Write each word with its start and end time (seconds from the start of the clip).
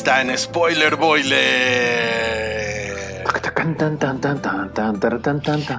Está 0.00 0.22
en 0.22 0.36
Spoiler 0.38 0.96
Boiler. 0.96 1.36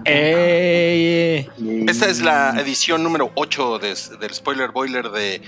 ¡Ey! 0.05 1.49
Esta 1.87 2.05
es 2.07 2.21
la 2.21 2.53
edición 2.61 3.01
número 3.01 3.31
8 3.33 3.79
de- 3.79 3.95
del 4.19 4.31
Spoiler 4.31 4.69
Boiler 4.69 5.09
de 5.09 5.41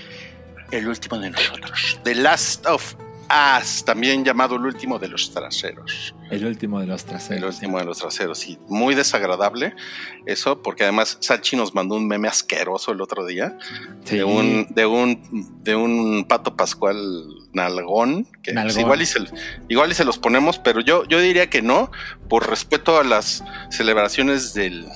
El 0.72 0.88
último 0.88 1.18
de 1.20 1.30
nosotros. 1.30 2.00
The 2.02 2.16
Last 2.16 2.66
of 2.66 2.94
También 3.84 4.24
llamado 4.24 4.56
el 4.56 4.62
último 4.66 4.98
de 4.98 5.08
los 5.08 5.32
traseros. 5.32 6.14
El 6.30 6.44
último 6.46 6.80
de 6.80 6.86
los 6.86 7.02
El 7.02 7.08
traseros. 7.08 7.54
último 7.56 7.78
de 7.78 7.84
los 7.84 7.98
traseros, 7.98 8.38
sí. 8.38 8.58
Muy 8.68 8.94
desagradable 8.94 9.74
eso, 10.26 10.62
porque 10.62 10.84
además 10.84 11.18
Salchi 11.20 11.56
nos 11.56 11.74
mandó 11.74 11.96
un 11.96 12.06
meme 12.06 12.28
asqueroso 12.28 12.92
el 12.92 13.00
otro 13.00 13.26
día 13.26 13.58
Sí. 14.04 14.16
de 14.18 14.24
un 14.24 14.66
de 14.70 14.86
un 14.86 15.62
de 15.64 15.74
un 15.74 16.24
pato 16.28 16.56
pascual 16.56 16.96
nalgón 17.52 18.26
que 18.42 18.52
pues, 18.52 18.76
igual 18.78 19.02
y 19.02 19.06
se 19.06 19.20
igual 19.68 19.90
y 19.90 19.94
se 19.94 20.04
los 20.04 20.18
ponemos 20.18 20.58
pero 20.58 20.80
yo 20.80 21.04
yo 21.04 21.20
diría 21.20 21.48
que 21.48 21.62
no 21.62 21.90
por 22.28 22.48
respeto 22.48 22.98
a 22.98 23.04
las 23.04 23.42
celebraciones 23.70 24.54
del 24.54 24.86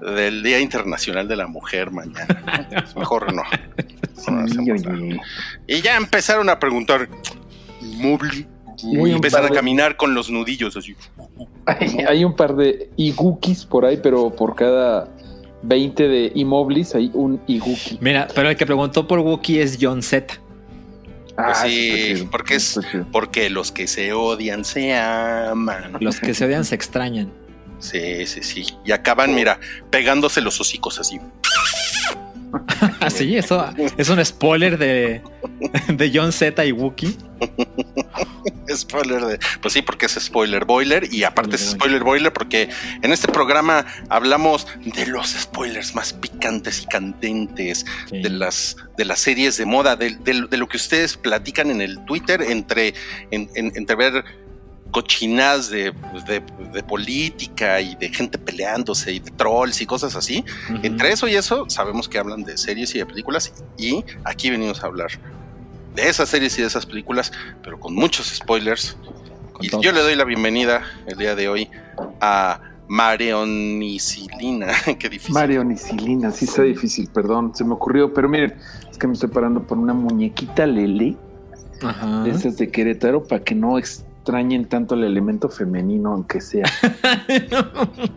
del 0.00 0.42
Día 0.42 0.58
Internacional 0.58 1.28
de 1.28 1.36
la 1.36 1.46
Mujer 1.46 1.90
mañana 1.92 2.66
mejor 2.96 3.32
no, 3.32 3.42
y 5.66 5.80
ya 5.80 5.96
empezaron 5.96 6.48
a 6.48 6.58
preguntar 6.58 7.08
móvil 7.96 8.46
Muy 8.84 9.10
y 9.10 9.12
un 9.12 9.16
empezaron 9.16 9.46
a 9.46 9.48
de- 9.50 9.54
caminar 9.56 9.96
con 9.96 10.14
los 10.14 10.30
nudillos 10.30 10.76
así 10.76 10.94
Hay, 11.66 11.96
hay 12.08 12.24
un 12.24 12.34
par 12.34 12.54
de 12.56 12.90
igukis 12.96 13.64
por 13.64 13.84
ahí, 13.84 13.98
pero 14.02 14.30
por 14.30 14.54
cada 14.54 15.08
20 15.62 16.08
de 16.08 16.32
Immoblis 16.34 16.94
hay 16.96 17.10
un 17.14 17.40
iguki. 17.46 17.98
Mira, 18.00 18.26
pero 18.34 18.48
el 18.50 18.56
que 18.56 18.66
preguntó 18.66 19.06
por 19.06 19.20
Wookiee 19.20 19.62
es 19.62 19.78
John 19.80 20.02
Z. 20.02 20.34
Pues 21.36 21.58
sí, 21.58 22.28
porque 22.30 22.56
es- 22.56 22.80
porque 23.12 23.48
los 23.48 23.70
que 23.72 23.86
se 23.86 24.12
odian 24.12 24.64
se 24.64 24.94
aman 24.94 25.92
Los 26.00 26.18
que 26.20 26.34
se 26.34 26.44
odian 26.44 26.64
se 26.64 26.74
extrañan. 26.74 27.32
Sí, 27.78 28.26
sí, 28.26 28.42
sí. 28.42 28.64
Y 28.84 28.92
acaban, 28.92 29.34
mira, 29.34 29.58
pegándose 29.90 30.40
los 30.40 30.60
hocicos 30.60 30.98
así. 31.00 31.20
Así, 33.04 33.36
eso 33.36 33.66
es 33.96 34.08
un 34.08 34.24
spoiler 34.24 34.78
de, 34.78 35.22
de 35.88 36.10
John 36.14 36.32
Z 36.32 36.64
y 36.64 36.72
Wookiee. 36.72 37.16
Spoiler 38.74 39.20
de. 39.26 39.38
Pues 39.60 39.74
sí, 39.74 39.82
porque 39.82 40.06
es 40.06 40.12
spoiler 40.12 40.64
boiler. 40.64 41.12
Y 41.12 41.24
aparte 41.24 41.56
es 41.56 41.62
Spoiler 41.62 41.80
spoiler 41.80 42.04
boiler 42.04 42.32
porque 42.32 42.68
en 43.02 43.12
este 43.12 43.28
programa 43.28 43.84
hablamos 44.08 44.66
de 44.84 45.06
los 45.06 45.30
spoilers 45.30 45.94
más 45.94 46.12
picantes 46.12 46.82
y 46.82 46.86
candentes 46.86 47.84
Sí. 48.08 48.22
de 48.22 48.30
las 48.30 48.76
de 48.96 49.04
las 49.04 49.20
series 49.20 49.56
de 49.56 49.66
moda, 49.66 49.96
de, 49.96 50.10
de- 50.16 50.46
de 50.48 50.56
lo 50.56 50.68
que 50.68 50.76
ustedes 50.76 51.16
platican 51.16 51.70
en 51.70 51.80
el 51.80 52.04
Twitter 52.04 52.42
entre, 52.42 52.94
en- 53.30 53.50
en- 53.54 53.72
entre 53.74 53.96
ver 53.96 54.24
cochinadas 54.92 55.68
de, 55.70 55.92
de- 56.26 56.42
de 56.72 56.82
política 56.84 57.80
y 57.80 57.96
de 57.96 58.08
gente 58.10 58.38
peleándose 58.38 59.12
y 59.12 59.18
de 59.18 59.30
trolls 59.32 59.80
y 59.80 59.86
cosas 59.86 60.14
así. 60.14 60.44
Entre 60.84 61.10
eso 61.12 61.26
y 61.26 61.34
eso, 61.34 61.64
sabemos 61.68 62.08
que 62.08 62.18
hablan 62.18 62.44
de 62.44 62.56
series 62.56 62.94
y 62.94 62.98
de 62.98 63.06
películas 63.06 63.52
y 63.76 64.04
aquí 64.24 64.50
venimos 64.50 64.84
a 64.84 64.86
hablar 64.86 65.10
de 65.96 66.08
esas 66.08 66.28
series 66.28 66.56
y 66.58 66.60
de 66.62 66.68
esas 66.68 66.86
películas, 66.86 67.32
pero 67.62 67.80
con 67.80 67.94
muchos 67.94 68.26
spoilers. 68.28 68.96
Con 69.52 69.64
Y 69.66 69.68
yo 69.82 69.92
le 69.92 70.00
doy 70.00 70.14
la 70.14 70.24
bienvenida 70.24 70.82
el 71.06 71.18
día 71.18 71.34
de 71.34 71.48
hoy 71.48 71.68
a 72.20 72.60
Marionicilina. 72.88 74.68
Qué 74.98 75.08
difícil. 75.08 75.34
Marionicilina, 75.34 76.30
sí 76.30 76.44
está 76.44 76.62
difícil, 76.62 77.08
perdón, 77.08 77.54
se 77.54 77.64
me 77.64 77.72
ocurrió, 77.74 78.12
pero 78.12 78.28
miren, 78.28 78.54
es 78.90 78.98
que 78.98 79.06
me 79.06 79.14
estoy 79.14 79.28
parando 79.30 79.62
por 79.62 79.78
una 79.78 79.94
muñequita 79.94 80.66
Lele 80.66 81.16
Ajá. 81.82 82.22
de 82.22 82.30
esas 82.30 82.56
de 82.58 82.70
Querétaro 82.70 83.24
para 83.24 83.42
que 83.42 83.54
no 83.54 83.78
extrañen 84.22 84.66
tanto 84.68 84.94
el 84.94 85.02
elemento 85.02 85.48
femenino, 85.48 86.12
aunque 86.12 86.40
sea. 86.40 86.64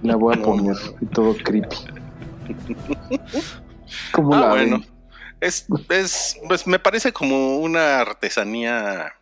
La 0.03 0.15
voy 0.15 0.37
a 0.37 0.41
poner 0.43 0.75
y 1.01 1.05
todo 1.07 1.35
creepy. 1.35 1.77
¿Cómo 4.11 4.35
Ah, 4.35 4.39
la 4.41 4.49
bueno. 4.49 4.79
ven? 4.79 4.87
Es, 5.41 5.67
es, 5.89 6.39
pues 6.47 6.65
me 6.67 6.77
parece 6.79 7.11
como 7.11 7.57
una 7.57 7.99
artesanía. 7.99 9.13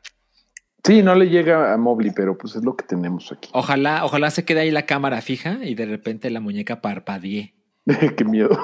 Sí, 0.86 1.02
no 1.02 1.16
le 1.16 1.30
llega 1.30 1.74
a 1.74 1.78
Mobley, 1.78 2.12
pero 2.14 2.38
pues 2.38 2.56
es 2.58 2.64
lo 2.64 2.76
que 2.76 2.86
tenemos 2.86 3.32
aquí. 3.32 3.50
Ojalá, 3.54 4.04
ojalá 4.04 4.30
se 4.30 4.44
quede 4.44 4.60
ahí 4.62 4.72
la 4.72 4.86
cámara 4.86 5.22
fija 5.22 5.60
y 5.64 5.76
de 5.76 5.86
repente 5.86 6.30
la 6.30 6.42
muñeca 6.42 6.82
parpadee 6.82 7.56
Qué 8.18 8.26
miedo. 8.26 8.58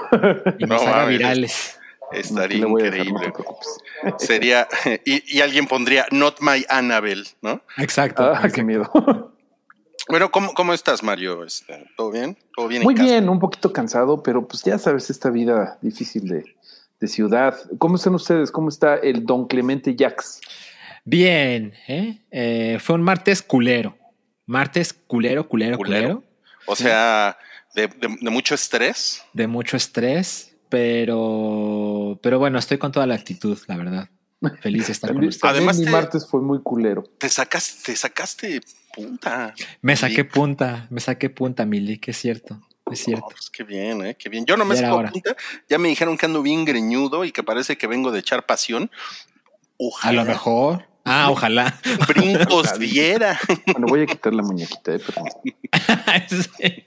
y 0.60 0.66
nos 0.66 0.84
No 0.84 0.90
haga 0.90 1.06
virales. 1.06 1.79
Estaría 2.12 2.66
dejar, 2.66 2.70
no 2.72 2.80
increíble. 2.80 3.34
te. 4.18 4.20
Sería, 4.26 4.68
y, 5.06 5.38
y 5.38 5.42
alguien 5.42 5.68
pondría 5.68 6.06
Not 6.12 6.38
My 6.42 6.66
Annabelle, 6.70 7.26
¿no? 7.42 7.62
Exacto. 7.78 8.24
Ah, 8.24 8.34
exacto. 8.36 8.56
qué 8.56 8.64
miedo. 8.64 9.34
Bueno, 10.08 10.32
¿cómo, 10.32 10.54
cómo 10.54 10.74
estás, 10.74 11.04
Mario? 11.04 11.44
Este, 11.44 11.86
¿Todo 11.96 12.12
bien? 12.12 12.38
¿Todo 12.56 12.68
bien? 12.68 12.82
en 12.82 12.86
Muy 12.86 12.96
casa? 12.96 13.06
bien, 13.10 13.30
un 13.30 13.40
poquito 13.40 13.72
cansado, 13.72 14.24
pero 14.24 14.48
pues 14.48 14.64
ya 14.64 14.78
sabes, 14.80 15.10
esta 15.12 15.30
vida 15.30 15.78
difícil 15.82 16.28
de, 16.28 16.56
de 17.00 17.08
ciudad. 17.08 17.56
¿Cómo 17.78 17.96
están 17.98 18.16
ustedes? 18.16 18.50
¿Cómo 18.52 18.70
está 18.70 18.96
el 18.96 19.26
don 19.26 19.48
Clemente 19.48 19.96
Jax? 19.98 20.42
Bien, 21.06 21.74
¿eh? 21.88 22.22
Eh, 22.32 22.78
fue 22.82 22.96
un 22.96 23.04
martes 23.04 23.42
culero. 23.44 23.96
Martes 24.48 24.94
culero, 24.94 25.48
culero, 25.48 25.78
Culero. 25.78 26.08
culero. 26.08 26.24
O 26.66 26.76
sea, 26.76 27.38
de, 27.76 27.88
de- 27.88 28.18
de 28.20 28.30
mucho 28.32 28.56
estrés. 28.56 29.24
De 29.34 29.46
mucho 29.46 29.78
estrés, 29.78 30.56
pero, 30.70 31.18
pero 32.18 32.40
bueno, 32.40 32.58
estoy 32.60 32.78
con 32.78 32.92
toda 32.92 33.06
la 33.06 33.16
actitud, 33.16 33.58
la 33.68 33.78
verdad. 33.78 34.10
Feliz 34.62 34.88
de 34.88 34.94
estar 34.94 35.14
con 35.14 35.26
ustedes. 35.26 35.54
Además 35.54 35.78
mi 35.78 35.86
te- 35.86 35.92
martes 35.92 36.26
fue 36.28 36.42
muy 36.42 36.62
culero. 36.62 37.04
Te 37.18 37.28
sacaste, 37.28 37.92
te 37.92 37.96
sacaste 37.98 38.62
punta. 38.96 39.54
Me 39.82 39.96
saqué 39.98 40.24
punta, 40.24 40.88
me 40.90 41.02
saqué 41.02 41.30
punta, 41.30 41.66
Mili, 41.66 41.98
que 42.00 42.12
es 42.12 42.18
cierto, 42.18 42.62
es 42.90 43.00
cierto. 43.04 43.28
pues 43.32 43.50
qué 43.50 43.64
bien, 43.64 44.06
¿eh? 44.06 44.16
Qué 44.18 44.30
bien. 44.30 44.46
Yo 44.46 44.56
no 44.56 44.64
me 44.66 44.76
saco 44.78 45.04
punta. 45.12 45.36
Ya 45.68 45.78
me 45.78 45.90
dijeron 45.90 46.18
que 46.18 46.26
ando 46.26 46.42
bien 46.42 46.64
greñudo 46.64 47.26
y 47.26 47.32
que 47.34 47.44
parece 47.44 47.78
que 47.78 47.88
vengo 47.88 48.12
de 48.12 48.20
echar 48.20 48.46
pasión. 48.46 48.90
A 48.94 48.98
Ojalá 49.78 50.24
lo 50.24 50.30
mejor. 50.30 50.86
Ah, 51.12 51.30
ojalá. 51.32 51.80
brincos 52.08 52.78
diera. 52.80 53.40
Bueno, 53.68 53.88
voy 53.88 54.02
a 54.02 54.06
quitar 54.06 54.34
la 54.34 54.44
muñequita, 54.44 54.96
eh, 54.96 55.00
pero 55.06 55.24
Sí. 56.30 56.84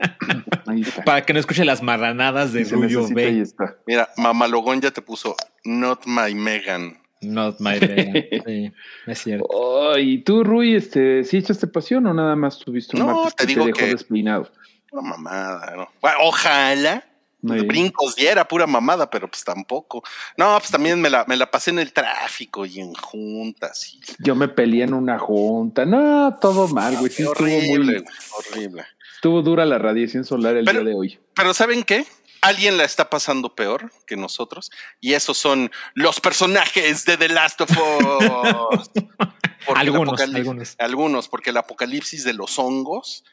ahí 0.66 0.80
está. 0.82 1.04
Para 1.04 1.24
que 1.24 1.32
no 1.32 1.40
escuche 1.40 1.64
las 1.64 1.82
marranadas 1.82 2.52
de 2.52 2.64
Rubio 2.64 3.06
B. 3.08 3.40
está. 3.40 3.76
Mira, 3.86 4.08
Mamalogón 4.16 4.80
ya 4.80 4.90
te 4.90 5.02
puso 5.02 5.36
Not 5.64 6.06
My 6.06 6.34
Megan. 6.34 6.98
Not 7.20 7.60
my 7.60 7.78
bad. 7.78 8.42
Sí, 8.46 8.72
es 9.06 9.18
cierto. 9.22 9.46
Oh, 9.48 9.96
¿Y 9.96 10.18
tú, 10.18 10.42
Rui, 10.42 10.74
este, 10.74 11.22
sí 11.24 11.36
echaste 11.36 11.66
pasión 11.68 12.06
o 12.06 12.14
nada 12.14 12.34
más 12.34 12.58
tuviste 12.58 12.96
un 12.96 13.06
No, 13.06 13.14
martes 13.24 13.36
te 13.36 13.42
que 13.46 13.48
digo 13.48 13.62
te 13.64 13.66
dejó 13.72 13.78
que- 13.78 13.86
despeinado? 13.92 14.50
Una 14.90 15.08
mamada, 15.08 15.72
¿no? 15.76 15.88
Bueno, 16.00 16.16
ojalá. 16.22 17.04
Muy 17.42 17.56
bien. 17.56 17.68
Brincos 17.68 18.14
diera, 18.14 18.46
pura 18.46 18.66
mamada, 18.66 19.10
pero 19.10 19.28
pues 19.28 19.42
tampoco. 19.44 20.02
No, 20.36 20.56
pues 20.58 20.70
también 20.70 21.00
me 21.00 21.10
la, 21.10 21.24
me 21.26 21.36
la 21.36 21.50
pasé 21.50 21.70
en 21.70 21.80
el 21.80 21.92
tráfico 21.92 22.64
y 22.64 22.80
en 22.80 22.94
juntas. 22.94 23.92
Y... 23.94 24.00
Yo 24.20 24.34
me 24.36 24.48
peleé 24.48 24.84
en 24.84 24.94
una 24.94 25.18
junta. 25.18 25.84
No, 25.84 26.38
todo 26.40 26.68
mal, 26.68 26.96
güey. 26.98 27.10
Sí, 27.10 27.22
estuvo 27.24 27.32
horrible, 27.44 27.76
muy, 27.78 28.02
güey, 28.02 28.04
horrible. 28.52 28.84
estuvo 29.16 29.42
dura 29.42 29.64
la 29.66 29.78
radiación 29.78 30.24
solar 30.24 30.56
el 30.56 30.64
Pero- 30.64 30.80
día 30.80 30.90
de 30.90 30.94
hoy. 30.96 31.18
Pero 31.34 31.52
¿saben 31.52 31.82
qué? 31.82 32.06
Alguien 32.42 32.76
la 32.76 32.84
está 32.84 33.08
pasando 33.08 33.54
peor 33.54 33.92
que 34.06 34.16
nosotros 34.16 34.70
y 35.00 35.12
esos 35.14 35.38
son 35.38 35.70
los 35.94 36.20
personajes 36.20 37.04
de 37.04 37.16
The 37.16 37.28
Last 37.28 37.60
of 37.60 37.70
Us. 37.70 38.90
Algunos, 39.76 40.14
apocalipsis- 40.20 40.34
algunos. 40.36 40.74
Algunos, 40.78 41.28
porque 41.28 41.50
el 41.50 41.56
apocalipsis 41.56 42.24
de 42.24 42.32
los 42.32 42.58
hongos 42.58 43.24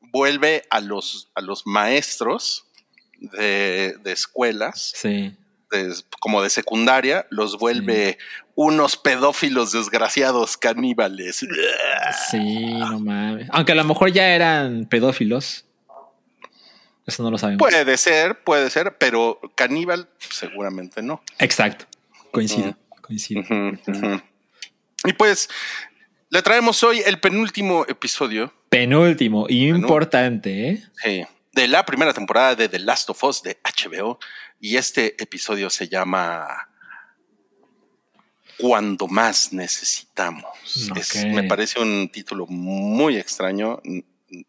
vuelve 0.00 0.64
a 0.70 0.80
los, 0.80 1.30
a 1.36 1.40
los 1.42 1.64
maestros 1.66 2.65
de, 3.20 3.96
de 4.02 4.12
escuelas, 4.12 4.92
Sí. 4.96 5.34
de- 5.70 5.94
como 6.20 6.42
de 6.42 6.50
secundaria, 6.50 7.26
los 7.30 7.58
vuelve 7.58 8.18
unos 8.54 8.96
pedófilos 8.96 9.72
desgraciados 9.72 10.56
caníbales. 10.56 11.44
Sí, 12.30 12.64
no 12.74 12.98
mames. 13.00 13.48
Aunque 13.52 13.72
a 13.72 13.74
lo 13.76 13.84
mejor 13.84 14.12
ya 14.12 14.28
eran 14.34 14.86
pedófilos. 14.86 15.64
Eso 17.06 17.22
no 17.22 17.30
lo 17.30 17.38
sabemos. 17.38 17.60
Puede 17.60 17.96
ser, 17.98 18.42
puede 18.42 18.68
ser, 18.70 18.96
pero 18.98 19.40
caníbal 19.54 20.08
seguramente 20.18 21.02
no. 21.02 21.22
Exacto. 21.38 21.84
Coincido, 22.32 22.76
coincido. 23.00 23.42
Y 25.04 25.12
pues 25.12 25.48
le 26.30 26.42
traemos 26.42 26.82
hoy 26.82 27.02
el 27.06 27.20
penúltimo 27.20 27.84
episodio 27.88 28.52
Penúltimo, 28.68 29.46
importante, 29.48 30.68
¿eh? 30.70 30.82
sí, 31.02 31.24
de 31.56 31.66
la 31.68 31.84
primera 31.84 32.12
temporada 32.12 32.54
de 32.54 32.68
The 32.68 32.78
Last 32.78 33.10
of 33.10 33.24
Us 33.24 33.42
de 33.42 33.58
HBO. 33.64 34.18
Y 34.60 34.76
este 34.76 35.20
episodio 35.22 35.70
se 35.70 35.88
llama 35.88 36.46
Cuando 38.58 39.08
más 39.08 39.52
necesitamos. 39.52 40.44
Es- 40.96 41.16
Ok. 41.24 41.32
me 41.32 41.42
parece 41.44 41.80
un 41.80 42.08
título 42.12 42.46
muy 42.46 43.16
extraño. 43.16 43.80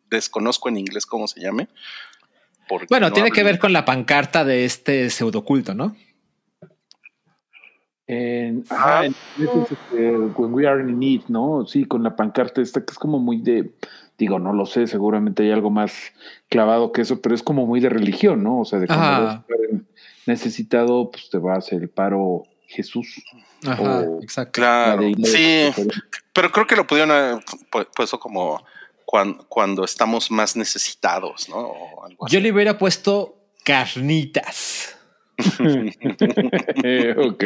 Desconozco 0.09 0.69
en 0.69 0.77
inglés 0.77 1.05
cómo 1.05 1.27
se 1.27 1.39
llame. 1.41 1.67
Bueno, 2.89 3.07
no 3.07 3.13
tiene 3.13 3.31
que 3.31 3.43
ver 3.43 3.59
con 3.59 3.71
la 3.71 3.85
pancarta 3.85 4.43
de 4.43 4.65
este 4.65 5.09
pseudoculto, 5.09 5.73
¿no? 5.73 5.95
En, 8.07 8.63
Ah. 8.69 8.75
ajá, 8.75 9.05
en 9.05 9.15
inglés 9.37 9.55
es, 9.65 9.71
este, 9.77 10.11
When 10.17 10.53
We 10.53 10.67
Are 10.67 10.81
in 10.81 10.99
Need, 10.99 11.21
¿no? 11.29 11.65
Sí, 11.65 11.85
con 11.85 12.03
la 12.03 12.15
pancarta 12.15 12.61
esta 12.61 12.83
que 12.83 12.91
es 12.91 12.97
como 12.99 13.19
muy 13.19 13.41
de, 13.41 13.71
digo, 14.17 14.39
no 14.39 14.53
lo 14.53 14.65
sé, 14.65 14.87
seguramente 14.87 15.43
hay 15.43 15.51
algo 15.51 15.69
más 15.69 15.93
clavado 16.49 16.91
que 16.91 17.01
eso, 17.01 17.21
pero 17.21 17.35
es 17.35 17.43
como 17.43 17.65
muy 17.65 17.79
de 17.79 17.89
religión, 17.89 18.43
¿no? 18.43 18.59
O 18.61 18.65
sea, 18.65 18.79
de 18.79 18.87
cuando 18.87 19.43
necesitado, 20.25 21.11
pues 21.11 21.29
te 21.29 21.37
va 21.37 21.53
a 21.55 21.57
hacer 21.57 21.81
el 21.81 21.89
paro 21.89 22.43
Jesús. 22.67 23.23
Ajá, 23.65 23.81
O- 23.83 24.19
exacto. 24.21 24.51
Claro, 24.53 25.01
sí, 25.25 25.69
pero 26.33 26.51
creo 26.51 26.67
que 26.67 26.75
lo 26.75 26.85
pudieron 26.85 27.11
haber 27.11 27.35
pu- 27.71 27.87
puesto 27.95 28.19
como 28.19 28.63
cuando, 29.05 29.45
cuando 29.47 29.83
estamos 29.85 30.29
más 30.31 30.55
necesitados, 30.55 31.47
¿no? 31.49 31.57
O 31.57 32.05
algo 32.05 32.25
así. 32.25 32.35
Yo 32.35 32.41
le 32.41 32.51
hubiera 32.51 32.77
puesto 32.77 33.37
carnitas. 33.63 34.97
ok. 37.17 37.43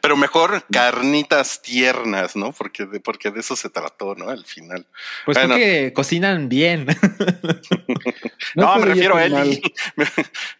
Pero 0.00 0.16
mejor 0.16 0.64
carnitas 0.70 1.62
tiernas, 1.62 2.36
¿no? 2.36 2.52
Porque 2.52 2.86
de, 2.86 3.00
porque 3.00 3.30
de 3.30 3.40
eso 3.40 3.56
se 3.56 3.70
trató, 3.70 4.14
¿no? 4.14 4.28
Al 4.28 4.44
final. 4.44 4.86
Pues 5.24 5.36
Bueno. 5.38 5.54
creo 5.54 5.66
que 5.66 5.92
cocinan 5.92 6.48
bien. 6.48 6.86
No, 8.56 8.76
me 8.78 8.86
refiero 8.86 9.14
a. 9.16 9.24
Eli. 9.26 9.60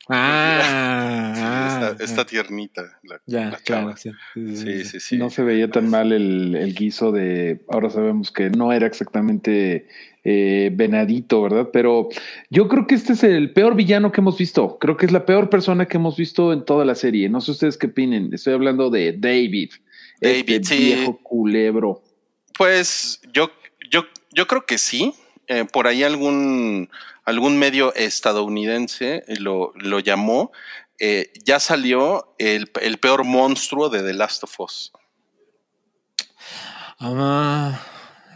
ah, 0.09 1.95
Sí, 1.99 2.05
ah, 2.07 2.15
ah. 2.21 2.25
tiernita. 2.25 2.83
la- 3.03 3.21
Ya, 3.27 3.51
la 3.51 3.57
claro. 3.59 3.95
chava. 3.95 3.97
Sí, 3.97 4.11
sí, 4.35 4.57
sí, 4.57 4.57
Sí, 4.57 4.85
sí. 4.85 4.85
sí, 4.85 5.01
sí. 5.01 5.17
No 5.19 5.31
se 5.31 5.43
veía 5.43 5.71
tan 5.71 5.89
mal 5.89 6.13
el, 6.13 6.55
el 6.55 6.75
guiso 6.75 7.11
de. 7.13 7.61
Ahora 7.69 7.91
sabemos 7.91 8.31
que 8.31 8.51
no 8.51 8.73
era 8.73 8.87
exactamente 8.87 9.89
eh, 10.25 10.71
venadito, 10.73 11.43
¿verdad? 11.43 11.71
Pero 11.73 12.09
yo 12.51 12.69
creo 12.69 12.87
que 12.87 12.95
este 12.95 13.15
es 13.15 13.25
el 13.25 13.53
peor 13.53 13.75
villano 13.75 14.13
que 14.13 14.21
hemos 14.21 14.37
visto. 14.39 14.79
Creo 14.79 14.97
que 14.97 15.07
es 15.07 15.13
la 15.13 15.25
peor 15.27 15.49
persona 15.51 15.87
que 15.87 15.97
hemos 15.97 16.17
visto 16.17 16.53
en 16.53 16.65
toda 16.65 16.85
la 16.85 16.95
serie. 16.95 17.29
No 17.29 17.41
sé 17.41 17.51
ustedes 17.53 17.77
qué 17.77 17.87
opinen. 17.89 18.31
Estoy 18.33 18.55
hablando 18.55 18.70
de 18.91 19.13
David. 19.19 19.73
David, 20.21 20.51
este 20.51 20.77
sí. 20.77 20.85
viejo 20.85 21.19
culebro. 21.23 22.03
Pues 22.57 23.21
yo, 23.33 23.51
yo, 23.91 24.05
yo 24.33 24.47
creo 24.47 24.65
que 24.67 24.79
sí. 24.79 25.15
Eh, 25.49 25.65
por 25.65 25.87
ahí 25.89 26.05
algún, 26.05 26.89
algún 27.25 27.59
medio 27.59 27.93
estadounidense 27.95 29.25
lo, 29.27 29.73
lo 29.75 29.99
llamó. 29.99 30.53
Eh, 31.01 31.33
ya 31.45 31.59
salió 31.59 32.35
el, 32.39 32.71
el 32.83 32.99
peor 32.99 33.25
monstruo 33.25 33.89
de 33.89 34.03
The 34.03 34.13
Last 34.13 34.45
of 34.45 34.61
Us. 34.61 34.93
Ah, 36.99 37.81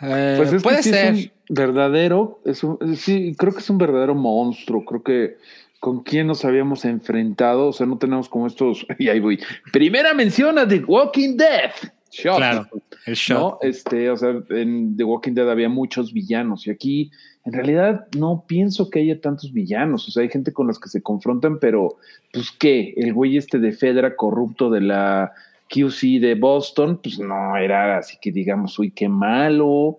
eh, 0.03 0.35
Pues 0.39 0.49
es 0.53 0.55
que 0.57 0.61
puede 0.63 0.83
sí 0.83 0.89
es 0.91 0.95
ser. 0.97 1.13
un 1.15 1.33
verdadero, 1.51 2.41
es 2.45 2.65
un- 2.65 2.97
sí, 2.97 3.35
creo 3.39 3.53
que 3.53 3.61
es 3.61 3.71
un 3.71 3.79
verdadero 3.79 4.15
monstruo. 4.15 4.85
Creo 4.85 5.03
que 5.03 5.37
con 5.85 6.03
quién 6.03 6.27
nos 6.27 6.47
habíamos 6.47 6.87
enfrentado, 6.87 7.67
o 7.69 7.73
sea, 7.75 7.85
no 7.85 7.99
tenemos 7.99 8.31
como 8.31 8.47
estos. 8.47 8.87
Y 8.99 9.11
ahí 9.11 9.21
voy. 9.21 9.39
Primera 9.71 10.15
mención 10.15 10.59
a 10.59 10.67
The 10.67 10.79
Walking 10.79 11.37
Dead. 11.37 11.73
Shot. 12.11 12.39
Claro, 12.39 12.67
el 13.05 13.15
shot. 13.15 13.39
No, 13.39 13.59
este, 13.61 14.09
o 14.09 14.17
sea, 14.17 14.35
en 14.49 14.97
The 14.97 15.05
Walking 15.05 15.35
Dead 15.35 15.51
había 15.51 15.69
muchos 15.69 16.15
villanos 16.15 16.67
y 16.67 16.71
aquí 16.71 17.11
en 17.45 17.53
realidad 17.53 18.07
no 18.17 18.47
pienso 18.49 18.89
que 18.89 19.01
haya 19.01 19.21
tantos 19.21 19.53
villanos. 19.53 20.09
O 20.09 20.11
sea, 20.11 20.23
hay 20.23 20.31
gente 20.31 20.55
con 20.55 20.69
los 20.69 20.81
que 20.81 20.89
se 20.89 21.03
confrontan, 21.03 21.59
pero 21.59 21.99
pues 22.33 22.51
qué, 22.53 22.95
el 22.97 23.13
güey 23.13 23.37
este 23.37 23.59
de 23.59 23.73
Fedra 23.73 24.17
corrupto 24.17 24.71
de 24.71 24.81
la 24.81 25.33
QC 25.69 26.19
de 26.19 26.35
Boston, 26.35 26.99
pues 27.03 27.19
no 27.19 27.59
era 27.59 27.99
así 27.99 28.17
que 28.23 28.33
digamos, 28.33 28.79
uy, 28.79 28.91
qué 28.91 29.11
malo. 29.11 29.99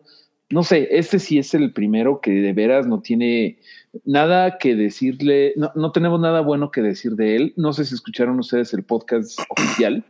No 0.49 0.63
sé, 0.63 0.87
este 0.91 1.17
sí 1.19 1.39
es 1.39 1.53
el 1.55 1.73
primero 1.73 2.21
que 2.21 2.31
de 2.31 2.53
veras 2.53 2.85
no 2.87 3.01
tiene 3.01 3.57
nada 4.03 4.57
que 4.59 4.75
decirle, 4.75 5.53
no, 5.55 5.71
no 5.75 5.91
tenemos 5.91 6.19
nada 6.19 6.41
bueno 6.41 6.69
que 6.71 6.81
decir 6.81 7.13
de 7.13 7.35
él. 7.35 7.53
No 7.57 7.73
sé 7.73 7.83
si 7.85 7.95
escucharon 7.95 8.39
ustedes 8.39 8.73
el 8.73 8.83
podcast 8.83 9.39
oficial. 9.49 10.03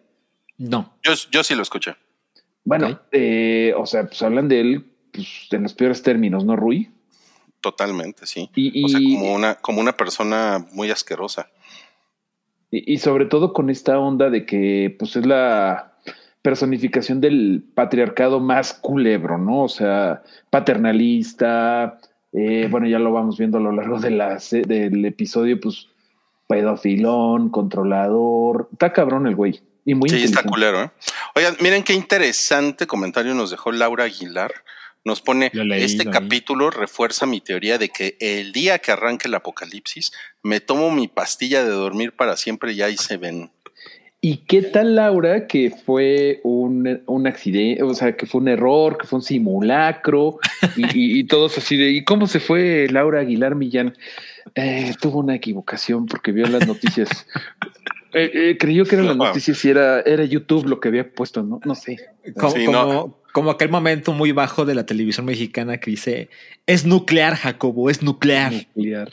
No. 0.57 0.93
Yo, 1.03 1.13
yo 1.31 1.43
sí 1.43 1.55
lo 1.55 1.61
escuché. 1.61 1.95
Bueno, 2.65 2.99
eh, 3.11 3.73
o 3.77 3.85
sea, 3.85 4.07
pues 4.07 4.21
hablan 4.23 4.47
de 4.49 4.59
él 4.59 4.85
pues, 5.13 5.47
en 5.51 5.63
los 5.63 5.73
peores 5.73 6.01
términos, 6.03 6.43
¿no, 6.43 6.55
Rui? 6.55 6.89
Totalmente, 7.61 8.25
sí. 8.25 8.49
Y, 8.55 8.83
O 8.83 8.87
sea, 8.89 8.99
como 8.99 9.33
una, 9.33 9.55
como 9.55 9.81
una 9.81 9.95
persona 9.97 10.65
muy 10.73 10.91
asquerosa. 10.91 11.49
y- 12.71 12.93
y 12.93 12.97
sobre 12.97 13.25
todo 13.25 13.53
con 13.53 13.69
esta 13.69 13.97
onda 13.99 14.29
de 14.29 14.45
que 14.45 14.93
pues 14.99 15.15
es 15.15 15.25
la 15.25 15.94
personificación 16.45 17.21
del 17.21 17.63
patriarcado 17.73 18.39
más 18.39 18.71
culebro, 18.71 19.39
¿no? 19.39 19.63
O 19.63 19.67
sea, 19.67 20.21
paternalista, 20.51 21.97
eh, 22.33 22.67
bueno, 22.69 22.87
ya 22.87 22.99
lo 22.99 23.11
vamos 23.11 23.39
viendo 23.39 23.57
a 23.57 23.61
lo 23.61 23.71
largo 23.71 23.99
de 23.99 24.11
la, 24.11 24.39
se- 24.39 24.61
del 24.61 25.03
episodio, 25.05 25.59
pues 25.59 25.87
pedofilón, 26.47 27.49
controlador, 27.49 28.69
está 28.73 28.93
cabrón 28.93 29.25
el 29.25 29.35
güey. 29.35 29.59
Y 29.85 29.95
muy 29.95 30.07
Sí, 30.07 30.23
está 30.23 30.43
culero, 30.43 30.83
¿eh? 30.83 30.91
Oigan, 31.35 31.55
miren 31.61 31.81
qué 31.81 31.93
interesante 31.93 32.85
comentario 32.85 33.33
nos 33.33 33.49
dejó 33.49 33.71
Laura 33.71 34.03
Aguilar. 34.03 34.51
Nos 35.03 35.21
pone, 35.21 35.49
leí, 35.53 35.83
este 35.83 36.05
capítulo 36.05 36.69
refuerza 36.69 37.25
mi 37.25 37.41
teoría 37.41 37.79
de 37.79 37.89
que 37.89 38.17
el 38.19 38.51
día 38.51 38.77
que 38.77 38.91
arranque 38.91 39.27
el 39.27 39.33
apocalipsis, 39.33 40.11
me 40.43 40.59
tomo 40.59 40.91
mi 40.91 41.07
pastilla 41.07 41.63
de 41.63 41.71
dormir 41.71 42.15
para 42.15 42.37
siempre 42.37 42.73
y 42.73 42.83
ahí 42.83 42.97
se 42.97 43.17
ven. 43.17 43.51
¿Y 44.27 44.37
qué 44.47 44.63
tal, 44.63 44.95
Laura, 44.95 45.45
que 45.45 45.69
fue 45.85 46.39
un, 46.43 47.01
un 47.05 47.27
accidente, 47.27 47.83
o 47.83 47.93
sea, 47.93 48.15
que 48.17 48.25
fue 48.25 48.41
un 48.41 48.47
error, 48.47 48.97
que 48.97 49.05
fue 49.05 49.17
un 49.19 49.23
simulacro, 49.23 50.39
y, 50.75 50.83
y- 50.97 51.19
y 51.19 51.23
todos 51.25 51.57
así 51.59 51.77
de, 51.77 51.91
¿y 51.91 52.03
cómo 52.03 52.25
se 52.25 52.39
fue 52.39 52.87
Laura 52.89 53.19
Aguilar 53.19 53.53
Millán? 53.53 53.95
Eh, 54.55 54.93
tuvo 54.99 55.19
una 55.19 55.35
equivocación 55.35 56.07
porque 56.07 56.31
vio 56.31 56.47
las 56.47 56.65
noticias. 56.67 57.09
Eh, 58.17 58.31
eh, 58.51 58.57
creyó 58.57 58.85
que 58.85 58.95
eran 58.95 59.07
las 59.07 59.17
No. 59.17 59.25
noticias 59.25 59.65
y 59.65 59.69
era, 59.69 59.99
era 59.99 60.23
YouTube 60.23 60.65
lo 60.67 60.79
que 60.79 60.87
había 60.87 61.11
puesto, 61.11 61.43
¿no? 61.43 61.59
No 61.65 61.75
sé. 61.75 61.97
Como, 62.39 62.51
Sí, 62.55 62.65
como, 62.65 62.71
no. 62.93 63.17
como 63.33 63.51
aquel 63.51 63.67
momento 63.67 64.13
muy 64.13 64.31
bajo 64.31 64.63
de 64.63 64.73
la 64.73 64.85
televisión 64.85 65.25
mexicana 65.25 65.81
que 65.81 65.91
dice, 65.91 66.29
es 66.65 66.85
nuclear, 66.85 67.35
Jacobo, 67.35 67.89
es 67.89 68.01
nuclear. 68.01 68.53
Nuclear. 68.73 69.11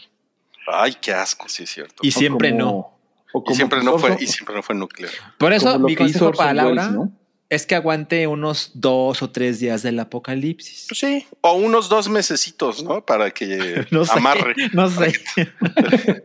Ay, 0.73 0.92
qué 1.00 1.12
asco, 1.12 1.49
sí 1.49 1.64
es 1.64 1.71
cierto. 1.71 1.97
Y 2.02 2.11
O 2.11 2.12
siempre 2.12 2.50
como- 2.52 2.62
no. 2.62 2.92
O 3.33 3.41
Y 3.41 3.45
como 3.45 3.55
siempre 3.55 3.83
no 3.83 3.99
fue, 3.99 4.17
y 4.21 4.27
siempre 4.27 4.55
no 4.55 4.62
fue 4.62 4.75
nuclear. 4.75 5.12
Por 5.39 5.53
eso 5.53 5.79
mi 5.79 5.97
consejo 5.97 6.33
para 6.33 6.55
Laura 6.55 6.89
¿no? 6.89 7.12
es 7.53 7.67
que 7.67 7.75
aguante 7.75 8.27
unos 8.27 8.71
dos 8.73 9.21
o 9.21 9.31
tres 9.31 9.61
días 9.61 9.83
del 9.83 10.01
apocalipsis. 10.01 10.87
Pues 10.89 10.99
sí, 10.99 11.27
o 11.43 11.53
unos 11.53 11.91
dos 11.91 12.09
mesecitos, 12.09 12.83
¿no? 12.83 13.05
Para 13.05 13.31
que 13.31 13.87
No 13.91 14.07
sé, 14.07 14.12
amarre. 14.15 14.55
no 14.73 14.89
sé. 14.89 15.12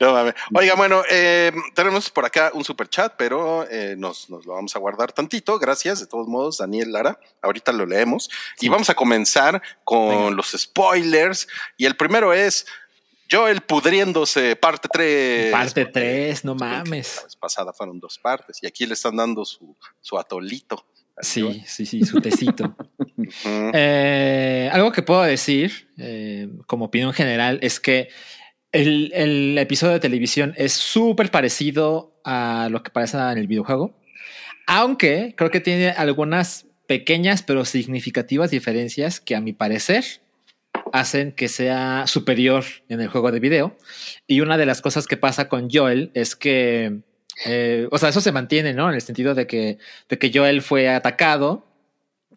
No 0.00 0.12
mames. 0.12 0.34
Oiga, 0.54 0.74
bueno, 0.74 1.02
eh, 1.10 1.52
tenemos 1.74 2.10
por 2.10 2.24
acá 2.24 2.50
un 2.54 2.64
super 2.64 2.88
chat, 2.88 3.14
pero 3.16 3.66
eh, 3.70 3.94
nos, 3.98 4.30
nos 4.30 4.46
lo 4.46 4.54
vamos 4.54 4.74
a 4.76 4.78
guardar 4.78 5.12
tantito. 5.12 5.58
Gracias, 5.58 6.00
de 6.00 6.06
todos 6.06 6.28
modos, 6.28 6.58
Daniel 6.58 6.92
Lara. 6.92 7.18
Ahorita 7.42 7.72
lo 7.72 7.86
leemos. 7.86 8.30
Y 8.60 8.68
vamos 8.68 8.90
a 8.90 8.94
comenzar 8.94 9.62
con 9.84 10.08
Venga. 10.08 10.30
los 10.30 10.52
spoilers. 10.56 11.48
Y 11.76 11.86
el 11.86 11.96
primero 11.96 12.32
es 12.32 12.66
Joel 13.30 13.62
pudriéndose, 13.62 14.56
parte 14.56 14.88
3. 14.92 15.52
Parte 15.52 15.86
3, 15.86 16.44
no 16.44 16.54
mames. 16.54 17.16
La 17.16 17.22
vez 17.24 17.36
pasada 17.36 17.72
fueron 17.72 17.98
dos 17.98 18.18
partes. 18.18 18.58
Y 18.62 18.66
aquí 18.66 18.86
le 18.86 18.94
están 18.94 19.16
dando 19.16 19.44
su, 19.44 19.76
su 20.00 20.18
atolito. 20.18 20.86
Joel. 21.16 21.54
Sí, 21.64 21.64
sí, 21.66 21.86
sí, 21.86 22.04
su 22.04 22.20
tecito. 22.20 22.74
Eh, 23.46 24.68
algo 24.70 24.92
que 24.92 25.00
puedo 25.00 25.22
decir 25.22 25.88
eh, 25.96 26.48
como 26.66 26.86
opinión 26.86 27.14
general 27.14 27.58
es 27.62 27.80
que 27.80 28.10
el, 28.70 29.12
el 29.14 29.56
episodio 29.56 29.94
de 29.94 30.00
televisión 30.00 30.52
es 30.58 30.74
súper 30.74 31.30
parecido 31.30 32.20
a 32.24 32.68
lo 32.70 32.82
que 32.82 32.90
pasa 32.90 33.32
en 33.32 33.38
el 33.38 33.46
videojuego, 33.46 33.98
aunque 34.66 35.34
creo 35.36 35.50
que 35.50 35.60
tiene 35.60 35.90
algunas 35.90 36.66
pequeñas 36.86 37.42
pero 37.42 37.64
significativas 37.64 38.50
diferencias 38.50 39.20
que 39.20 39.36
a 39.36 39.40
mi 39.40 39.54
parecer 39.54 40.04
hacen 40.94 41.32
que 41.32 41.48
sea 41.48 42.06
superior 42.06 42.64
en 42.88 43.00
el 43.00 43.08
juego 43.08 43.32
de 43.32 43.40
video. 43.40 43.76
Y 44.28 44.42
una 44.42 44.56
de 44.56 44.64
las 44.64 44.80
cosas 44.80 45.08
que 45.08 45.16
pasa 45.16 45.48
con 45.48 45.68
Joel 45.68 46.12
es 46.14 46.36
que, 46.36 47.00
eh, 47.46 47.88
o 47.90 47.98
sea, 47.98 48.10
eso 48.10 48.20
se 48.20 48.30
mantiene, 48.30 48.74
¿no? 48.74 48.88
En 48.88 48.94
el 48.94 49.00
sentido 49.00 49.34
de 49.34 49.48
que, 49.48 49.78
de 50.08 50.18
que 50.20 50.30
Joel 50.32 50.62
fue 50.62 50.88
atacado 50.88 51.66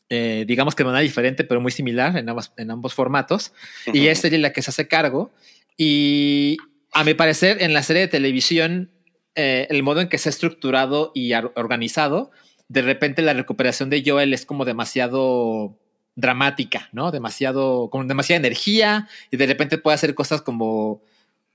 eh, 0.09 0.45
digamos 0.47 0.73
que 0.73 0.83
de 0.83 0.85
manera 0.85 1.01
diferente, 1.03 1.43
pero 1.43 1.59
muy 1.59 1.71
similar 1.71 2.15
en 2.15 2.29
ambos, 2.29 2.53
en 2.55 2.71
ambos 2.71 2.93
formatos. 2.93 3.51
Y 3.87 3.99
Ujú. 3.99 4.09
es 4.09 4.23
ella 4.23 4.37
la 4.37 4.53
que 4.53 4.61
se 4.61 4.71
hace 4.71 4.87
cargo 4.87 5.31
Y 5.75 6.57
a 6.93 7.03
mi 7.03 7.13
parecer, 7.13 7.61
en 7.61 7.73
la 7.73 7.83
serie 7.83 8.03
de 8.03 8.07
televisión, 8.07 8.89
eh, 9.35 9.67
el 9.69 9.83
modo 9.83 10.01
en 10.01 10.07
que 10.07 10.17
se 10.17 10.29
ha 10.29 10.31
estructurado 10.31 11.11
y 11.13 11.33
organizado, 11.33 12.31
de 12.69 12.81
repente 12.81 13.21
la 13.21 13.33
recuperación 13.33 13.89
de 13.89 14.01
Joel 14.03 14.33
es 14.33 14.45
como 14.45 14.65
demasiado 14.65 15.77
dramática, 16.17 16.89
¿no? 16.91 17.12
Demasiado, 17.12 17.89
con 17.89 18.07
demasiada 18.07 18.39
energía 18.39 19.07
y 19.31 19.38
de 19.38 19.45
repente 19.45 19.77
puede 19.77 19.95
hacer 19.95 20.15
cosas 20.15 20.41
como 20.41 21.01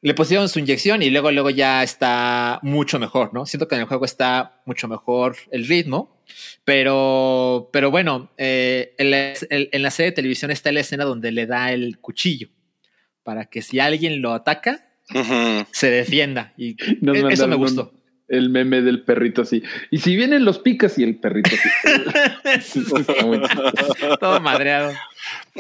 le 0.01 0.15
pusieron 0.15 0.49
su 0.49 0.61
inyección 0.61 1.03
y 1.03 1.11
luego, 1.11 1.31
luego 1.31 1.51
ya 1.51 1.83
está 1.83 2.61
mucho 2.63 2.99
mejor, 2.99 3.35
¿no? 3.35 3.45
Siento 3.45 3.69
que 3.69 3.75
en 3.75 3.83
el 3.83 3.87
juego 3.87 4.05
está 4.05 4.63
mucho 4.65 4.89
mejor 4.89 5.37
el 5.51 5.67
ritmo, 5.67 6.17
pero, 6.65 7.71
pero 7.73 7.91
bueno, 7.91 8.31
eh, 8.39 8.95
en, 8.99 9.11
la, 9.11 9.91
serie 9.91 10.11
de 10.11 10.17
televisión 10.17 10.51
está 10.51 10.73
la 10.73 10.81
escena 10.81 11.05
donde 11.05 11.33
le 11.33 11.47
da 11.47 11.73
el 11.73 11.99
cuchillo 11.99 12.49
para 13.25 13.47
que 13.47 13.63
si 13.63 13.81
alguien 13.81 14.23
lo 14.23 14.33
ataca, 14.33 14.89
se 15.73 15.91
defienda. 15.91 16.55
Y 16.57 16.77
eso 17.31 17.49
me 17.49 17.57
gustó 17.57 17.93
el 18.33 18.49
meme 18.49 18.81
del 18.81 19.03
perrito 19.03 19.43
así. 19.43 19.63
Y 19.91 19.99
si 19.99 20.17
vienen 20.17 20.45
los 20.45 20.59
picas 20.59 20.99
y 20.99 21.05
el 21.05 21.17
perrito 21.17 21.51
así. 22.45 22.83
Todo 24.21 24.41
madreado. 24.41 24.93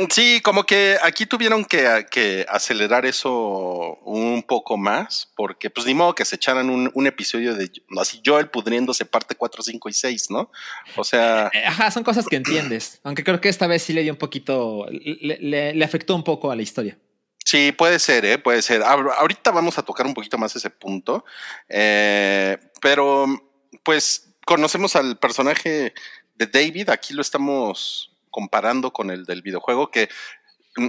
Sí, 0.08 0.40
como 0.42 0.64
que 0.64 0.96
aquí 1.02 1.26
tuvieron 1.26 1.66
que, 1.66 2.46
acelerar 2.48 3.04
eso 3.04 3.98
un 4.04 4.42
poco 4.42 4.78
más, 4.78 5.30
porque 5.36 5.68
pues 5.68 5.86
ni 5.86 5.94
modo 5.94 6.14
que 6.14 6.24
se 6.24 6.36
echaran 6.36 6.70
un, 6.70 7.06
episodio 7.06 7.54
de 7.54 7.70
así 8.00 8.22
Joel 8.24 8.48
pudriéndose 8.48 9.04
parte 9.04 9.34
4, 9.34 9.62
5 9.62 9.88
y 9.88 9.92
6, 9.92 10.30
¿no? 10.30 10.50
O 10.96 11.04
sea... 11.04 11.50
Eh, 11.52 11.64
ajá, 11.66 11.90
son 11.90 12.02
cosas 12.02 12.26
que 12.26 12.36
entiendes, 12.36 13.00
aunque 13.04 13.22
creo 13.22 13.40
que 13.40 13.50
esta 13.50 13.66
vez 13.66 13.82
sí 13.82 13.92
le 13.92 14.02
dio 14.02 14.12
un 14.12 14.18
poquito, 14.18 14.86
le 14.90 15.84
afectó 15.84 16.14
un 16.16 16.24
poco 16.24 16.50
a 16.50 16.56
la 16.56 16.62
historia. 16.62 16.96
Sí, 17.44 17.72
puede 17.72 17.98
ser, 17.98 18.24
¿eh? 18.24 18.38
puede 18.38 18.62
ser. 18.62 18.82
Ahorita 18.82 19.50
vamos 19.50 19.78
a 19.78 19.82
tocar 19.82 20.06
un 20.06 20.14
poquito 20.14 20.38
más 20.38 20.54
ese 20.54 20.70
punto, 20.70 21.24
eh, 21.68 22.56
pero 22.80 23.26
pues 23.82 24.34
conocemos 24.46 24.96
al 24.96 25.18
personaje 25.18 25.92
de 26.34 26.46
David, 26.46 26.90
aquí 26.90 27.14
lo 27.14 27.22
estamos 27.22 28.16
comparando 28.30 28.92
con 28.92 29.10
el 29.10 29.24
del 29.24 29.42
videojuego, 29.42 29.90
que 29.90 30.08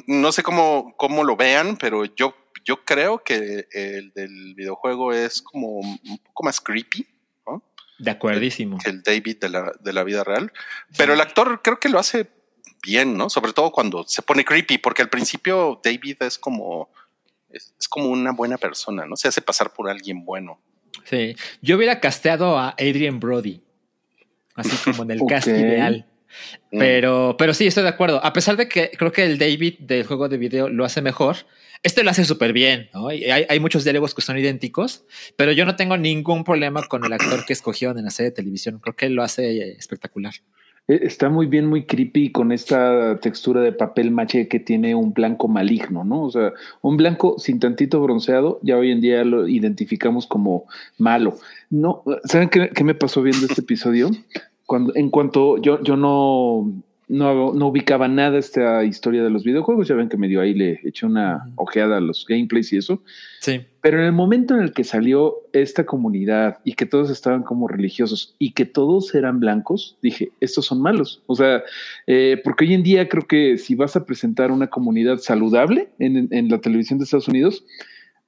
no 0.08 0.32
sé 0.32 0.44
cómo, 0.44 0.94
cómo 0.98 1.24
lo 1.24 1.36
vean, 1.36 1.78
pero 1.78 2.06
yo, 2.06 2.36
yo 2.64 2.86
creo 2.86 3.24
que 3.24 3.68
el 3.72 4.14
del 4.14 4.56
videojuego 4.56 5.12
es 5.12 5.42
como 5.42 5.80
un 5.80 6.20
poco 6.24 6.44
más 6.44 6.62
creepy. 6.62 7.06
¿no? 7.46 7.62
De 8.00 8.12
acuerdísimo. 8.12 8.78
Que 8.78 8.92
el 8.92 9.04
David 9.04 9.38
de 9.42 9.50
la, 9.50 9.72
de 9.80 9.94
la 9.94 10.04
vida 10.04 10.24
real. 10.24 10.54
Pero 10.98 11.14
el 11.14 11.22
actor 11.22 11.62
creo 11.62 11.80
que 11.80 11.90
lo 11.90 12.00
hace 12.00 12.30
bien, 12.84 13.18
¿no? 13.18 13.30
Sobre 13.30 13.54
todo 13.54 13.72
cuando 13.72 14.04
se 14.04 14.22
pone 14.22 14.46
creepy, 14.46 14.78
porque 14.78 15.02
al 15.02 15.10
principio 15.10 15.80
David 15.84 16.18
es 16.22 16.38
como, 16.38 16.90
es, 17.50 17.74
como 17.90 18.10
una 18.10 18.32
buena 18.32 18.58
persona, 18.58 19.06
¿no? 19.06 19.16
Se 19.16 19.28
hace 19.28 19.42
pasar 19.42 19.74
por 19.74 19.90
alguien 19.90 20.26
bueno. 20.26 20.60
Sí, 21.06 21.36
yo 21.62 21.78
hubiera 21.78 22.00
casteado 22.00 22.58
a 22.58 22.70
Adrian 22.72 23.20
Brody, 23.20 23.62
así 24.56 24.76
como 24.84 25.04
en 25.04 25.12
el 25.12 25.22
cast 25.28 25.48
ideal. 25.48 26.06
Mm. 26.72 26.80
Pero, 26.80 27.36
pero 27.38 27.54
sí, 27.54 27.68
estoy 27.68 27.84
de 27.84 27.90
acuerdo. 27.90 28.24
A 28.24 28.34
pesar 28.34 28.58
de 28.58 28.68
que 28.68 28.92
creo 28.92 29.12
que 29.12 29.24
el 29.24 29.38
David 29.38 29.80
del 29.80 30.06
juego 30.06 30.30
de 30.30 30.38
video 30.38 30.70
lo 30.70 30.84
hace 30.84 31.02
mejor, 31.02 31.38
este 31.84 32.04
lo 32.04 32.12
hace 32.12 32.26
súper 32.26 32.54
bien, 32.54 32.90
¿no? 32.94 33.10
hay, 33.10 33.26
hay, 33.26 33.60
muchos 33.60 33.84
diálogos 33.84 34.16
que 34.16 34.22
son 34.22 34.38
idénticos, 34.38 35.04
pero 35.36 35.52
yo 35.52 35.66
no 35.66 35.76
tengo 35.76 35.98
ningún 35.98 36.46
problema 36.46 36.82
con 36.88 37.04
el 37.04 37.12
actor 37.12 37.46
que 37.46 37.52
escogieron 37.52 37.98
en 37.98 38.06
la 38.06 38.12
serie 38.12 38.32
de 38.32 38.36
televisión. 38.36 38.80
Creo 38.80 38.96
que 38.96 39.10
lo 39.10 39.22
hace 39.22 39.74
espectacular. 39.74 40.34
Eh, 40.88 41.00
está 41.04 41.30
muy 41.30 41.46
bien, 41.46 41.68
muy 41.68 41.86
creepy 41.86 42.32
con 42.32 42.52
esta 42.52 43.18
textura 43.20 43.62
de 43.62 43.72
papel 43.72 44.12
maché 44.12 44.48
que 44.48 44.60
tiene 44.60 44.96
un 44.96 45.14
blanco 45.14 45.48
maligno, 45.48 46.04
¿no? 46.04 46.24
O 46.24 46.32
sea, 46.32 46.54
un 46.82 46.98
blanco 46.98 47.36
sin 47.40 47.60
tantito 47.60 48.02
bronceado, 48.02 48.60
ya 48.64 48.78
hoy 48.78 48.92
en 48.92 49.00
día 49.00 49.24
lo 49.24 49.48
identificamos 49.48 50.28
como 50.28 50.66
malo. 50.98 51.38
No, 51.70 52.04
¿saben 52.26 52.50
qué, 52.50 52.70
qué 52.70 52.84
me 52.84 52.96
pasó 52.96 53.22
viendo 53.22 53.46
este 53.46 53.62
episodio? 53.62 54.12
Cuando, 54.66 54.94
en 54.96 55.10
cuanto 55.10 55.58
yo, 55.58 55.82
yo 55.84 55.96
no, 55.96 56.72
no, 57.14 57.54
no, 57.54 57.68
ubicaba 57.68 58.08
nada 58.08 58.40
esta 58.40 58.84
historia 58.84 59.24
de 59.24 59.30
los 59.30 59.44
videojuegos. 59.44 59.88
Ya 59.88 59.96
ven 59.96 60.10
que 60.10 60.18
me 60.18 60.28
dio 60.28 60.42
ahí, 60.42 60.54
le 60.54 60.80
eché 60.84 61.06
una 61.06 61.50
ojeada 61.56 61.98
a 61.98 62.02
los 62.02 62.26
gameplays 62.28 62.74
y 62.74 62.78
eso. 62.78 63.04
Sí. 63.40 63.62
Pero 63.82 64.00
en 64.00 64.06
el 64.06 64.14
momento 64.14 64.56
en 64.56 64.62
el 64.62 64.74
que 64.74 64.84
salió 64.84 65.36
esta 65.54 65.86
comunidad 65.86 66.60
y 66.64 66.74
que 66.74 66.86
todos 66.86 67.12
estaban 67.12 67.44
como 67.44 67.68
religiosos 67.68 68.36
y 68.40 68.54
que 68.54 68.66
todos 68.66 69.14
eran 69.14 69.40
blancos, 69.40 69.98
dije, 70.02 70.32
estos 70.40 70.66
son 70.66 70.82
malos. 70.82 71.22
O 71.28 71.36
sea, 71.36 71.64
eh, 72.08 72.42
porque 72.44 72.66
hoy 72.66 72.74
en 72.74 72.84
día 72.84 73.08
creo 73.08 73.28
que 73.28 73.58
si 73.58 73.76
vas 73.76 73.96
a 73.96 74.06
presentar 74.06 74.52
una 74.52 74.68
comunidad 74.68 75.18
saludable 75.18 75.90
en, 76.00 76.28
en 76.32 76.50
la 76.50 76.60
televisión 76.60 76.98
de 76.98 77.06
Estados 77.06 77.28
Unidos, 77.28 77.64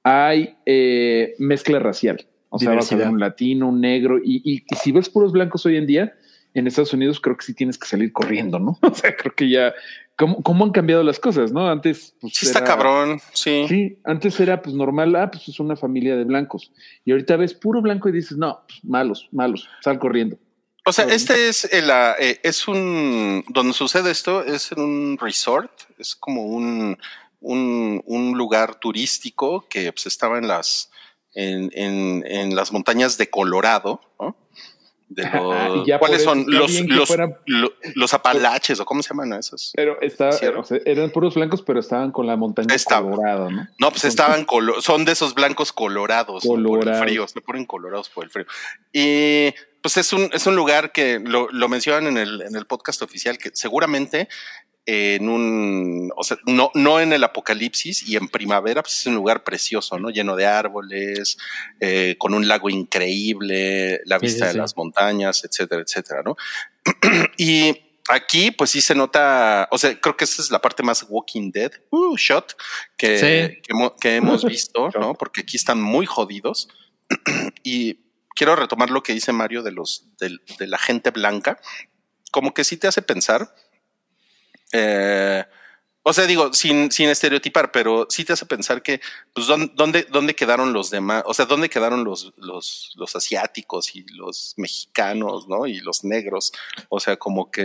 hay 0.04 0.54
eh, 0.64 1.34
mezcla 1.38 1.80
racial. 1.80 2.24
O 2.50 2.60
sea, 2.60 2.72
vas 2.72 2.92
a 2.92 2.96
ver 2.96 3.08
un 3.08 3.18
latino, 3.18 3.68
un 3.68 3.80
negro, 3.80 4.18
y, 4.22 4.40
y 4.44 4.62
si 4.76 4.92
ves 4.92 5.10
puros 5.10 5.32
blancos 5.32 5.66
hoy 5.66 5.76
en 5.76 5.86
día, 5.86 6.14
en 6.58 6.66
Estados 6.66 6.92
Unidos 6.92 7.20
creo 7.20 7.36
que 7.36 7.44
sí 7.44 7.54
tienes 7.54 7.78
que 7.78 7.86
salir 7.86 8.12
corriendo, 8.12 8.58
¿no? 8.58 8.78
O 8.82 8.94
sea, 8.94 9.14
creo 9.14 9.34
que 9.34 9.48
ya, 9.48 9.74
¿cómo, 10.16 10.42
cómo 10.42 10.64
han 10.64 10.70
cambiado 10.70 11.02
las 11.02 11.18
cosas, 11.18 11.52
no? 11.52 11.68
Antes, 11.68 12.14
pues. 12.20 12.34
Sí, 12.34 12.46
está 12.46 12.64
cabrón, 12.64 13.20
sí. 13.32 13.66
Sí, 13.68 13.98
antes 14.04 14.38
era 14.40 14.62
pues 14.62 14.74
normal, 14.74 15.14
ah, 15.16 15.30
pues 15.30 15.48
es 15.48 15.60
una 15.60 15.76
familia 15.76 16.16
de 16.16 16.24
blancos. 16.24 16.72
Y 17.04 17.12
ahorita 17.12 17.36
ves 17.36 17.54
puro 17.54 17.82
blanco 17.82 18.08
y 18.08 18.12
dices, 18.12 18.38
no, 18.38 18.64
pues, 18.66 18.84
malos, 18.84 19.28
malos, 19.32 19.68
sal 19.82 19.98
corriendo. 19.98 20.38
O 20.88 20.92
sea, 20.92 21.06
este 21.06 21.48
es 21.48 21.64
el, 21.72 21.90
eh, 22.20 22.38
es 22.44 22.68
un, 22.68 23.44
donde 23.48 23.72
sucede 23.72 24.12
esto, 24.12 24.44
es 24.44 24.70
en 24.70 24.80
un 24.80 25.18
resort, 25.18 25.72
es 25.98 26.14
como 26.14 26.44
un, 26.44 26.96
un, 27.40 28.02
un 28.06 28.38
lugar 28.38 28.76
turístico 28.76 29.66
que 29.68 29.92
pues, 29.92 30.06
estaba 30.06 30.38
en 30.38 30.46
las, 30.46 30.90
en, 31.34 31.70
en, 31.72 32.24
en 32.24 32.54
las 32.54 32.72
montañas 32.72 33.18
de 33.18 33.28
Colorado, 33.28 34.00
¿no? 34.20 34.36
De 35.08 35.22
los, 35.22 35.98
¿Cuáles 35.98 36.24
son 36.24 36.44
los, 36.48 36.82
los, 37.94 38.14
apalaches 38.14 38.80
o 38.80 38.84
cómo 38.84 39.02
se 39.02 39.10
llaman 39.10 39.34
esos? 39.34 39.72
Pero 39.74 39.98
eran 40.84 41.10
puros 41.10 41.34
blancos, 41.34 41.62
pero 41.62 41.78
estaban 41.78 42.10
con 42.10 42.26
la 42.26 42.36
montaña 42.36 42.74
colorada, 42.88 43.50
¿no? 43.50 43.68
No, 43.78 43.90
pues 43.90 44.04
estaban 44.04 44.46
son 44.80 45.04
de 45.04 45.12
esos 45.12 45.34
blancos 45.34 45.72
colorados, 45.72 46.44
por 46.44 46.88
el 46.88 46.94
frío, 46.96 47.28
se 47.28 47.40
ponen 47.40 47.66
colorados 47.66 48.08
por 48.08 48.24
el 48.24 48.30
frío. 48.30 48.46
Y 48.92 49.54
pues 49.80 49.96
es 49.96 50.12
un, 50.12 50.28
es 50.32 50.46
un 50.46 50.56
lugar 50.56 50.90
que 50.90 51.20
lo, 51.20 51.48
lo 51.52 51.68
mencionan 51.68 52.08
en 52.08 52.16
el, 52.16 52.42
en 52.42 52.56
el 52.56 52.66
podcast 52.66 53.02
oficial 53.02 53.38
que 53.38 53.50
seguramente 53.54 54.28
en 54.86 55.28
un, 55.28 56.12
o 56.16 56.22
sea, 56.22 56.38
no, 56.46 56.70
no 56.74 57.00
en 57.00 57.12
el 57.12 57.24
apocalipsis 57.24 58.08
y 58.08 58.14
en 58.14 58.28
primavera, 58.28 58.82
pues 58.82 59.00
es 59.00 59.06
un 59.06 59.16
lugar 59.16 59.42
precioso, 59.42 59.98
¿no? 59.98 60.10
Lleno 60.10 60.36
de 60.36 60.46
árboles, 60.46 61.36
eh, 61.80 62.14
con 62.18 62.34
un 62.34 62.46
lago 62.46 62.70
increíble, 62.70 64.00
la 64.04 64.18
vista 64.18 64.46
de 64.46 64.54
las 64.54 64.76
montañas, 64.76 65.44
etcétera, 65.44 65.82
etcétera, 65.82 66.22
¿no? 66.24 66.36
y 67.36 67.76
aquí, 68.08 68.52
pues 68.52 68.70
sí 68.70 68.80
se 68.80 68.94
nota, 68.94 69.68
o 69.72 69.78
sea, 69.78 70.00
creo 70.00 70.16
que 70.16 70.24
esa 70.24 70.40
es 70.40 70.52
la 70.52 70.60
parte 70.60 70.84
más 70.84 71.04
Walking 71.08 71.50
Dead, 71.50 71.72
uh, 71.90 72.16
shot, 72.16 72.56
que, 72.96 73.60
que, 74.00 74.16
hemos 74.16 74.44
visto, 74.46 74.90
¿no? 75.00 75.14
Porque 75.14 75.40
aquí 75.40 75.56
están 75.56 75.82
muy 75.82 76.06
jodidos. 76.06 76.68
y 77.64 77.98
quiero 78.36 78.54
retomar 78.54 78.90
lo 78.90 79.02
que 79.02 79.14
dice 79.14 79.32
Mario 79.32 79.64
de 79.64 79.72
los, 79.72 80.06
de, 80.20 80.38
de 80.60 80.66
la 80.68 80.78
gente 80.78 81.10
blanca, 81.10 81.58
como 82.30 82.54
que 82.54 82.62
sí 82.62 82.76
te 82.76 82.86
hace 82.86 83.02
pensar 83.02 83.52
eh, 84.72 85.44
o 86.08 86.12
sea, 86.12 86.26
digo, 86.26 86.52
sin, 86.52 86.92
sin 86.92 87.08
estereotipar, 87.08 87.72
pero 87.72 88.06
sí 88.08 88.24
te 88.24 88.32
hace 88.32 88.46
pensar 88.46 88.80
que, 88.80 89.00
pues, 89.34 89.48
¿dónde, 89.48 90.06
dónde 90.10 90.36
quedaron 90.36 90.72
los 90.72 90.88
demás? 90.88 91.24
O 91.26 91.34
sea, 91.34 91.46
¿dónde 91.46 91.68
quedaron 91.68 92.04
los, 92.04 92.32
los, 92.36 92.92
los 92.94 93.16
asiáticos 93.16 93.96
y 93.96 94.04
los 94.14 94.54
mexicanos, 94.56 95.48
¿no? 95.48 95.66
Y 95.66 95.80
los 95.80 96.04
negros. 96.04 96.52
O 96.90 97.00
sea, 97.00 97.16
como 97.16 97.50
que 97.50 97.64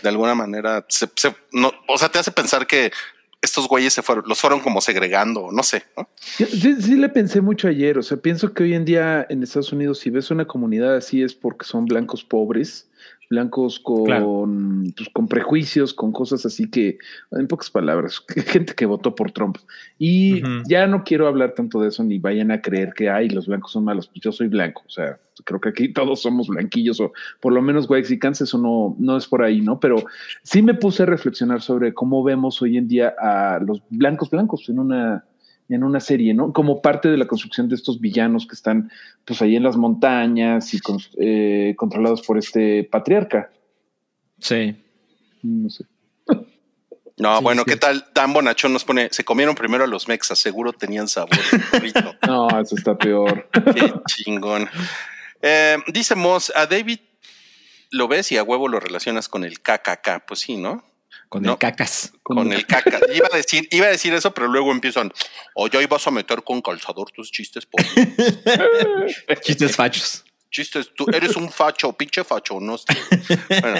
de 0.00 0.08
alguna 0.08 0.36
manera, 0.36 0.86
se, 0.88 1.08
no, 1.52 1.72
o 1.88 1.98
sea, 1.98 2.08
te 2.08 2.20
hace 2.20 2.30
pensar 2.30 2.68
que 2.68 2.92
estos 3.40 3.66
güeyes 3.66 3.92
se 3.92 4.02
fueron, 4.02 4.24
los 4.28 4.40
fueron 4.40 4.60
como 4.60 4.80
segregando, 4.80 5.48
no 5.50 5.64
sé. 5.64 5.82
Sí, 6.20 6.46
sí, 6.80 6.94
le 6.94 7.08
pensé 7.08 7.40
mucho 7.40 7.66
ayer. 7.66 7.98
O 7.98 8.02
sea, 8.04 8.16
pienso 8.16 8.54
que 8.54 8.62
hoy 8.62 8.74
en 8.74 8.84
día 8.84 9.26
en 9.28 9.42
Estados 9.42 9.72
Unidos, 9.72 9.98
si 9.98 10.10
ves 10.10 10.30
una 10.30 10.46
comunidad 10.46 10.94
así, 10.94 11.22
es 11.22 11.34
porque 11.34 11.66
son 11.66 11.86
blancos 11.86 12.22
pobres 12.22 12.88
blancos 13.32 13.80
con, 13.80 14.92
pues, 14.94 15.08
con 15.08 15.26
prejuicios, 15.26 15.94
con 15.94 16.12
cosas 16.12 16.44
así 16.44 16.70
que, 16.70 16.98
en 17.30 17.48
pocas 17.48 17.70
palabras, 17.70 18.22
gente 18.46 18.74
que 18.74 18.84
votó 18.84 19.14
por 19.14 19.32
Trump. 19.32 19.56
Y 19.98 20.42
ya 20.68 20.86
no 20.86 21.02
quiero 21.02 21.26
hablar 21.26 21.54
tanto 21.54 21.80
de 21.80 21.88
eso, 21.88 22.04
ni 22.04 22.18
vayan 22.18 22.50
a 22.50 22.60
creer 22.60 22.92
que, 22.94 23.08
ay, 23.08 23.30
los 23.30 23.46
blancos 23.46 23.72
son 23.72 23.84
malos, 23.84 24.06
pues 24.06 24.20
yo 24.20 24.32
soy 24.32 24.48
blanco, 24.48 24.82
o 24.86 24.90
sea, 24.90 25.18
creo 25.44 25.60
que 25.60 25.70
aquí 25.70 25.88
todos 25.94 26.20
somos 26.20 26.48
blanquillos, 26.48 27.00
o 27.00 27.12
por 27.40 27.54
lo 27.54 27.62
menos 27.62 27.88
White 27.88 28.20
eso 28.22 28.58
no, 28.58 28.94
no 28.98 29.16
es 29.16 29.26
por 29.26 29.42
ahí, 29.42 29.62
¿no? 29.62 29.80
Pero 29.80 29.96
sí 30.42 30.60
me 30.60 30.74
puse 30.74 31.04
a 31.04 31.06
reflexionar 31.06 31.62
sobre 31.62 31.94
cómo 31.94 32.22
vemos 32.22 32.60
hoy 32.60 32.76
en 32.76 32.86
día 32.86 33.14
a 33.18 33.58
los 33.66 33.82
blancos 33.88 34.28
blancos 34.28 34.68
en 34.68 34.78
una 34.78 35.24
en 35.74 35.84
una 35.84 36.00
serie, 36.00 36.34
¿no? 36.34 36.52
Como 36.52 36.82
parte 36.82 37.08
de 37.08 37.16
la 37.16 37.26
construcción 37.26 37.68
de 37.68 37.74
estos 37.74 38.00
villanos 38.00 38.46
que 38.46 38.54
están 38.54 38.90
pues 39.24 39.42
ahí 39.42 39.56
en 39.56 39.62
las 39.62 39.76
montañas 39.76 40.72
y 40.74 40.80
eh, 41.18 41.74
controlados 41.76 42.22
por 42.22 42.38
este 42.38 42.84
patriarca. 42.84 43.50
Sí. 44.38 44.76
No 45.42 45.70
sé. 45.70 45.84
No, 47.18 47.38
Sí, 47.38 47.44
bueno, 47.44 47.62
sí. 47.66 47.70
¿qué 47.70 47.76
tal? 47.76 48.06
Dan 48.14 48.32
Bonachón 48.32 48.72
nos 48.72 48.84
pone, 48.84 49.08
se 49.12 49.22
comieron 49.24 49.54
primero 49.54 49.84
a 49.84 49.86
los 49.86 50.08
mexas, 50.08 50.38
seguro 50.38 50.72
tenían 50.72 51.08
sabor. 51.08 51.30
rico". 51.80 52.14
No, 52.26 52.48
eso 52.60 52.74
está 52.74 52.96
peor. 52.96 53.48
Qué 53.52 53.92
chingón. 54.08 54.68
Eh, 55.40 55.76
dice 55.88 56.14
Moss, 56.14 56.52
a 56.56 56.66
David 56.66 56.98
lo 57.90 58.08
ves 58.08 58.32
y 58.32 58.38
a 58.38 58.42
huevo 58.42 58.68
lo 58.68 58.80
relacionas 58.80 59.28
con 59.28 59.44
el 59.44 59.60
KKK. 59.60 60.24
Pues 60.26 60.40
sí, 60.40 60.56
¿no? 60.56 60.82
Con 61.32 61.44
No. 61.44 61.52
el 61.52 61.58
cacas. 61.58 62.12
Con 62.22 62.52
el 62.52 62.66
caca. 62.66 63.00
Iba 63.14 63.26
a 63.32 63.36
decir, 63.38 63.66
iba 63.70 63.86
a 63.86 63.90
decir 63.90 64.12
eso, 64.12 64.34
pero 64.34 64.48
luego 64.48 64.70
empiezan, 64.70 65.10
o 65.54 65.66
ya 65.66 65.80
ibas 65.80 66.06
a 66.06 66.10
meter 66.10 66.44
con 66.44 66.60
calzador 66.60 67.10
tus 67.10 67.30
chistes, 67.32 67.66
Chistes 69.42 69.74
fachos. 69.74 70.24
chistes, 70.50 70.90
tú 70.94 71.06
eres 71.10 71.34
un 71.36 71.50
facho, 71.50 71.90
pinche 71.94 72.22
facho, 72.22 72.60
no 72.60 72.76
sé. 72.76 72.84
Bueno, 73.48 73.78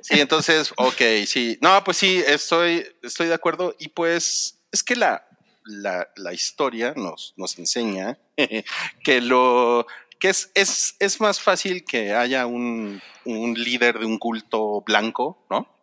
sí, 0.00 0.18
entonces, 0.20 0.72
ok, 0.78 1.02
sí. 1.26 1.58
No, 1.60 1.84
pues 1.84 1.98
sí, 1.98 2.22
estoy, 2.26 2.86
estoy 3.02 3.26
de 3.28 3.34
acuerdo. 3.34 3.74
Y 3.78 3.88
pues, 3.88 4.58
es 4.72 4.82
que 4.82 4.96
la, 4.96 5.22
la, 5.64 6.08
la 6.16 6.32
historia 6.32 6.94
nos, 6.96 7.34
nos 7.36 7.58
enseña 7.58 8.16
que 9.04 9.20
lo 9.20 9.86
que 10.18 10.30
es, 10.30 10.50
es, 10.54 10.96
es 10.98 11.20
más 11.20 11.40
fácil 11.42 11.84
que 11.84 12.14
haya 12.14 12.46
un, 12.46 13.02
un 13.26 13.52
líder 13.52 13.98
de 13.98 14.06
un 14.06 14.18
culto 14.18 14.80
blanco, 14.80 15.44
¿no? 15.50 15.75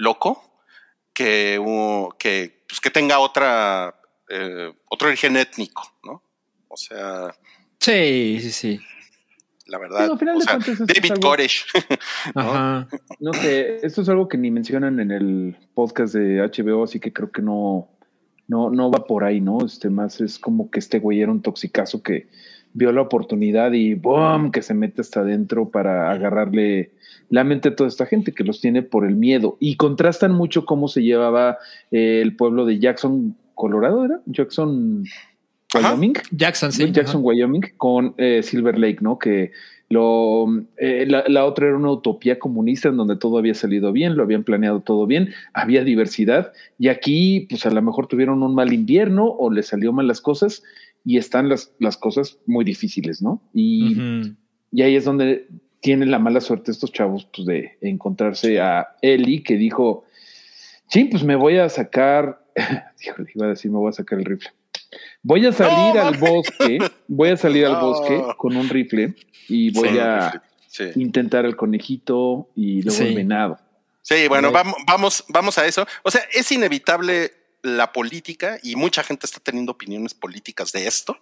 Loco, 0.00 0.42
que, 1.12 1.60
que, 2.18 2.64
pues, 2.68 2.80
que 2.80 2.90
tenga 2.90 3.18
otra, 3.18 3.94
eh, 4.28 4.72
otro 4.88 5.08
origen 5.08 5.36
étnico, 5.36 5.82
¿no? 6.04 6.22
O 6.68 6.76
sea, 6.76 7.34
Sí, 7.78 8.38
sí, 8.40 8.50
sí. 8.50 8.80
la 9.66 9.78
verdad. 9.78 10.06
No, 10.06 10.12
al 10.14 10.18
final 10.18 10.36
o 10.36 10.38
de 10.38 10.44
sea, 10.44 10.54
cuentas, 10.54 10.72
esto 10.80 10.84
es 10.84 10.94
David 11.00 11.12
algo- 11.12 11.28
Koresh. 11.28 11.66
Ajá. 12.34 12.88
No 13.20 13.32
sé, 13.34 13.76
esto 13.86 14.02
es 14.02 14.08
algo 14.08 14.28
que 14.28 14.38
ni 14.38 14.50
mencionan 14.50 15.00
en 15.00 15.10
el 15.10 15.56
podcast 15.74 16.14
de 16.14 16.40
HBO, 16.40 16.84
así 16.84 16.98
que 17.00 17.12
creo 17.12 17.30
que 17.30 17.42
no, 17.42 17.88
no, 18.48 18.70
no 18.70 18.90
va 18.90 19.04
por 19.06 19.24
ahí, 19.24 19.40
¿no? 19.40 19.64
Este 19.64 19.90
más 19.90 20.20
es 20.20 20.38
como 20.38 20.70
que 20.70 20.78
este 20.78 20.98
güey 20.98 21.20
era 21.20 21.30
un 21.32 21.42
toxicazo 21.42 22.02
que 22.02 22.28
vio 22.72 22.92
la 22.92 23.02
oportunidad 23.02 23.72
y 23.72 23.94
¡boom! 23.94 24.52
que 24.52 24.62
se 24.62 24.74
mete 24.74 25.00
hasta 25.00 25.20
adentro 25.20 25.70
para 25.70 26.10
agarrarle 26.12 26.92
la 27.30 27.44
mente 27.44 27.70
a 27.70 27.76
toda 27.76 27.88
esta 27.88 28.06
gente 28.06 28.32
que 28.32 28.44
los 28.44 28.60
tiene 28.60 28.82
por 28.82 29.06
el 29.06 29.16
miedo. 29.16 29.56
Y 29.60 29.76
contrastan 29.76 30.32
mucho 30.32 30.66
cómo 30.66 30.88
se 30.88 31.02
llevaba 31.02 31.58
eh, 31.90 32.20
el 32.22 32.36
pueblo 32.36 32.66
de 32.66 32.78
Jackson, 32.78 33.36
Colorado, 33.54 34.04
¿era? 34.04 34.20
Jackson, 34.26 35.04
Ajá. 35.74 35.90
Wyoming. 35.90 36.14
Jackson, 36.32 36.72
sí. 36.72 36.90
Jackson, 36.90 37.20
Wyoming, 37.24 37.62
con 37.76 38.14
eh, 38.18 38.42
Silver 38.42 38.78
Lake, 38.78 38.98
¿no? 39.00 39.18
Que 39.18 39.52
lo, 39.88 40.46
eh, 40.76 41.04
la, 41.08 41.24
la 41.26 41.44
otra 41.44 41.68
era 41.68 41.76
una 41.76 41.90
utopía 41.90 42.38
comunista 42.38 42.88
en 42.88 42.96
donde 42.96 43.16
todo 43.16 43.38
había 43.38 43.54
salido 43.54 43.92
bien, 43.92 44.16
lo 44.16 44.22
habían 44.22 44.44
planeado 44.44 44.80
todo 44.80 45.06
bien, 45.06 45.30
había 45.52 45.82
diversidad, 45.82 46.52
y 46.78 46.88
aquí, 46.88 47.46
pues 47.50 47.66
a 47.66 47.70
lo 47.70 47.82
mejor 47.82 48.06
tuvieron 48.06 48.42
un 48.44 48.54
mal 48.54 48.72
invierno 48.72 49.26
o 49.26 49.50
les 49.50 49.66
salió 49.66 49.92
mal 49.92 50.06
las 50.06 50.20
cosas, 50.20 50.62
y 51.04 51.16
están 51.16 51.48
las, 51.48 51.72
las 51.80 51.96
cosas 51.96 52.38
muy 52.46 52.64
difíciles, 52.64 53.20
¿no? 53.20 53.42
Y, 53.52 53.96
y 54.70 54.82
ahí 54.82 54.94
es 54.94 55.04
donde 55.04 55.48
tienen 55.80 56.10
la 56.10 56.18
mala 56.18 56.40
suerte 56.40 56.70
estos 56.70 56.92
chavos, 56.92 57.26
pues 57.34 57.46
de 57.46 57.78
encontrarse 57.80 58.60
a 58.60 58.96
Eli, 59.02 59.42
que 59.42 59.54
dijo, 59.56 60.04
sí, 60.88 61.04
pues 61.04 61.22
me 61.24 61.36
voy 61.36 61.58
a 61.58 61.68
sacar, 61.68 62.44
híjole, 63.04 63.30
iba 63.34 63.46
a 63.46 63.50
decir, 63.50 63.70
me 63.70 63.78
voy 63.78 63.88
a 63.90 63.92
sacar 63.92 64.18
el 64.18 64.24
rifle. 64.24 64.50
Voy 65.22 65.46
a 65.46 65.52
salir 65.52 65.94
No, 65.94 66.02
al 66.02 66.16
bosque, 66.18 66.78
voy 67.08 67.28
a 67.30 67.36
salir 67.36 67.66
al 67.66 67.76
bosque 67.80 68.22
con 68.36 68.56
un 68.56 68.68
rifle 68.68 69.14
y 69.48 69.70
voy 69.72 69.90
Sí, 69.90 69.98
a 69.98 70.42
sí. 70.68 70.84
intentar 70.96 71.44
el 71.44 71.56
conejito 71.56 72.48
y 72.56 72.82
luego 72.82 72.98
Sí. 72.98 73.08
el 73.08 73.14
venado. 73.14 73.58
Sí, 74.02 74.26
bueno, 74.28 74.50
vamos, 74.50 74.74
vamos, 74.86 75.24
vamos 75.28 75.58
a 75.58 75.66
eso. 75.66 75.86
O 76.02 76.10
sea, 76.10 76.22
es 76.34 76.50
inevitable 76.52 77.32
la 77.62 77.92
política 77.92 78.58
y 78.62 78.74
mucha 78.74 79.02
gente 79.02 79.26
está 79.26 79.38
teniendo 79.40 79.72
opiniones 79.72 80.14
políticas 80.14 80.72
de 80.72 80.86
esto, 80.86 81.16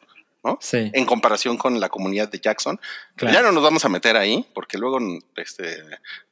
¿no? 0.45 0.59
Sí. 0.61 0.91
En 0.95 1.05
comparación 1.05 1.57
con 1.57 1.81
la 1.81 1.89
comunidad 1.89 2.29
de 2.31 2.39
Jackson. 2.41 2.81
Claro. 3.17 3.35
ya 3.35 3.43
no 3.43 3.53
nos 3.53 3.63
vamos 3.63 3.85
a 3.85 3.89
meter 3.89 4.17
ahí 4.17 4.47
porque 4.55 4.79
luego 4.79 4.99
este, 5.37 5.83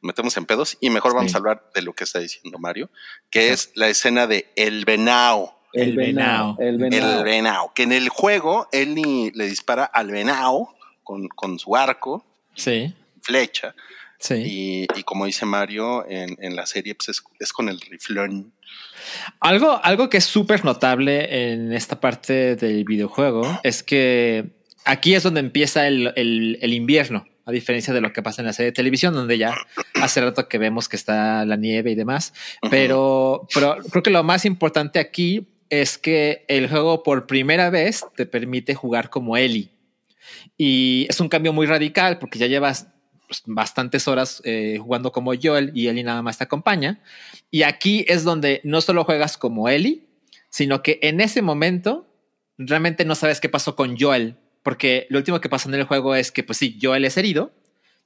metemos 0.01 0.37
en 0.37 0.47
pedos 0.47 0.77
y 0.81 0.91
mejor 0.91 1.15
vamos 1.15 1.33
Sí. 1.33 1.37
a 1.37 1.39
hablar 1.39 1.71
de 1.75 1.83
lo 1.83 1.93
que 1.93 2.05
está 2.05 2.19
diciendo 2.21 2.59
Mario, 2.59 2.89
que 3.31 3.53
es 3.53 3.73
la 3.75 3.89
escena 3.89 4.27
de 4.27 4.51
El 4.57 4.85
Venao. 4.85 5.55
El 5.73 5.95
venado. 5.95 6.57
El 6.59 6.79
venao, 6.79 7.75
que 7.75 7.83
en 7.83 7.93
el 7.93 8.09
juego 8.09 8.67
él 8.73 8.95
ni 8.95 9.31
le 9.33 9.47
dispara 9.47 9.85
al 9.85 10.11
venao 10.11 10.75
con, 11.05 11.29
con 11.29 11.59
su 11.59 11.77
arco, 11.77 12.25
Sí. 12.55 12.95
flecha, 13.21 13.75
Sí. 14.19 14.35
y, 14.95 14.99
y 14.99 15.03
como 15.03 15.27
dice 15.27 15.45
Mario, 15.47 16.07
en, 16.09 16.37
en 16.41 16.57
la 16.57 16.67
serie 16.67 16.95
pues 16.95 17.11
es, 17.11 17.23
es 17.39 17.53
con 17.53 17.69
el 17.69 17.81
riflón. 17.81 18.53
Algo, 19.41 19.79
algo 19.85 20.09
que 20.09 20.17
es 20.17 20.25
súper 20.25 20.65
notable 20.65 21.53
en 21.53 21.73
esta 21.73 22.01
parte 22.01 22.57
del 22.57 22.85
videojuego 22.85 23.61
es 23.63 23.83
que 23.83 24.57
aquí 24.85 25.15
es 25.15 25.23
donde 25.23 25.41
empieza 25.41 25.87
el, 25.87 26.13
el- 26.17 26.59
el 26.61 26.73
invierno, 26.75 27.27
a 27.45 27.53
diferencia 27.53 27.93
de 27.95 28.01
lo 28.01 28.13
que 28.13 28.23
pasa 28.23 28.43
en 28.43 28.47
la 28.47 28.53
serie 28.53 28.71
de 28.71 28.75
televisión, 28.75 29.15
donde 29.15 29.39
ya 29.39 29.55
hace 29.95 30.21
rato 30.21 30.49
que 30.49 30.59
vemos 30.59 30.89
que 30.89 30.97
está 30.97 31.45
la 31.45 31.57
nieve 31.57 31.93
y 31.93 31.95
demás. 31.95 32.33
Pero, 32.71 33.47
pero 33.55 33.77
creo 33.91 34.03
que 34.03 34.11
lo 34.11 34.25
más 34.25 34.45
importante 34.45 34.99
aquí 34.99 35.47
es 35.71 35.99
que 35.99 36.45
el 36.49 36.69
juego 36.69 37.03
por 37.03 37.27
primera 37.27 37.71
vez 37.71 38.05
te 38.17 38.27
permite 38.27 38.75
jugar 38.75 39.11
como 39.11 39.37
Ellie. 39.37 39.71
Y 40.57 41.07
es 41.09 41.21
un 41.21 41.29
cambio 41.29 41.53
muy 41.53 41.67
radical 41.67 42.19
porque 42.19 42.39
ya 42.39 42.47
llevas 42.47 42.89
pues, 43.27 43.43
bastantes 43.47 44.09
horas 44.09 44.41
eh, 44.45 44.79
jugando 44.81 45.13
como 45.13 45.33
Joel 45.41 45.73
y 45.75 45.89
Ellie 45.89 46.05
nada 46.05 46.23
más 46.23 46.39
te 46.39 46.45
acompaña. 46.45 47.01
Y 47.51 47.63
aquí 47.63 48.05
es 48.09 48.25
donde 48.25 48.61
no 48.65 48.81
solo 48.81 49.05
juegas 49.05 49.37
como 49.39 49.69
Ellie, 49.69 50.07
sino 50.51 50.83
que 50.83 50.99
en 51.03 51.21
ese 51.21 51.43
momento 51.43 52.07
realmente 52.59 53.05
no 53.05 53.15
sabes 53.15 53.41
qué 53.41 53.49
pasó 53.49 53.77
con 53.77 53.99
Joel, 53.99 54.37
porque 54.63 55.07
lo 55.11 55.19
último 55.19 55.41
que 55.41 55.49
pasa 55.49 55.69
en 55.69 55.75
el 55.75 55.85
juego 55.85 56.15
es 56.15 56.33
que, 56.33 56.43
pues 56.43 56.59
sí, 56.59 56.79
Joel 56.81 57.05
es 57.05 57.17
herido 57.17 57.53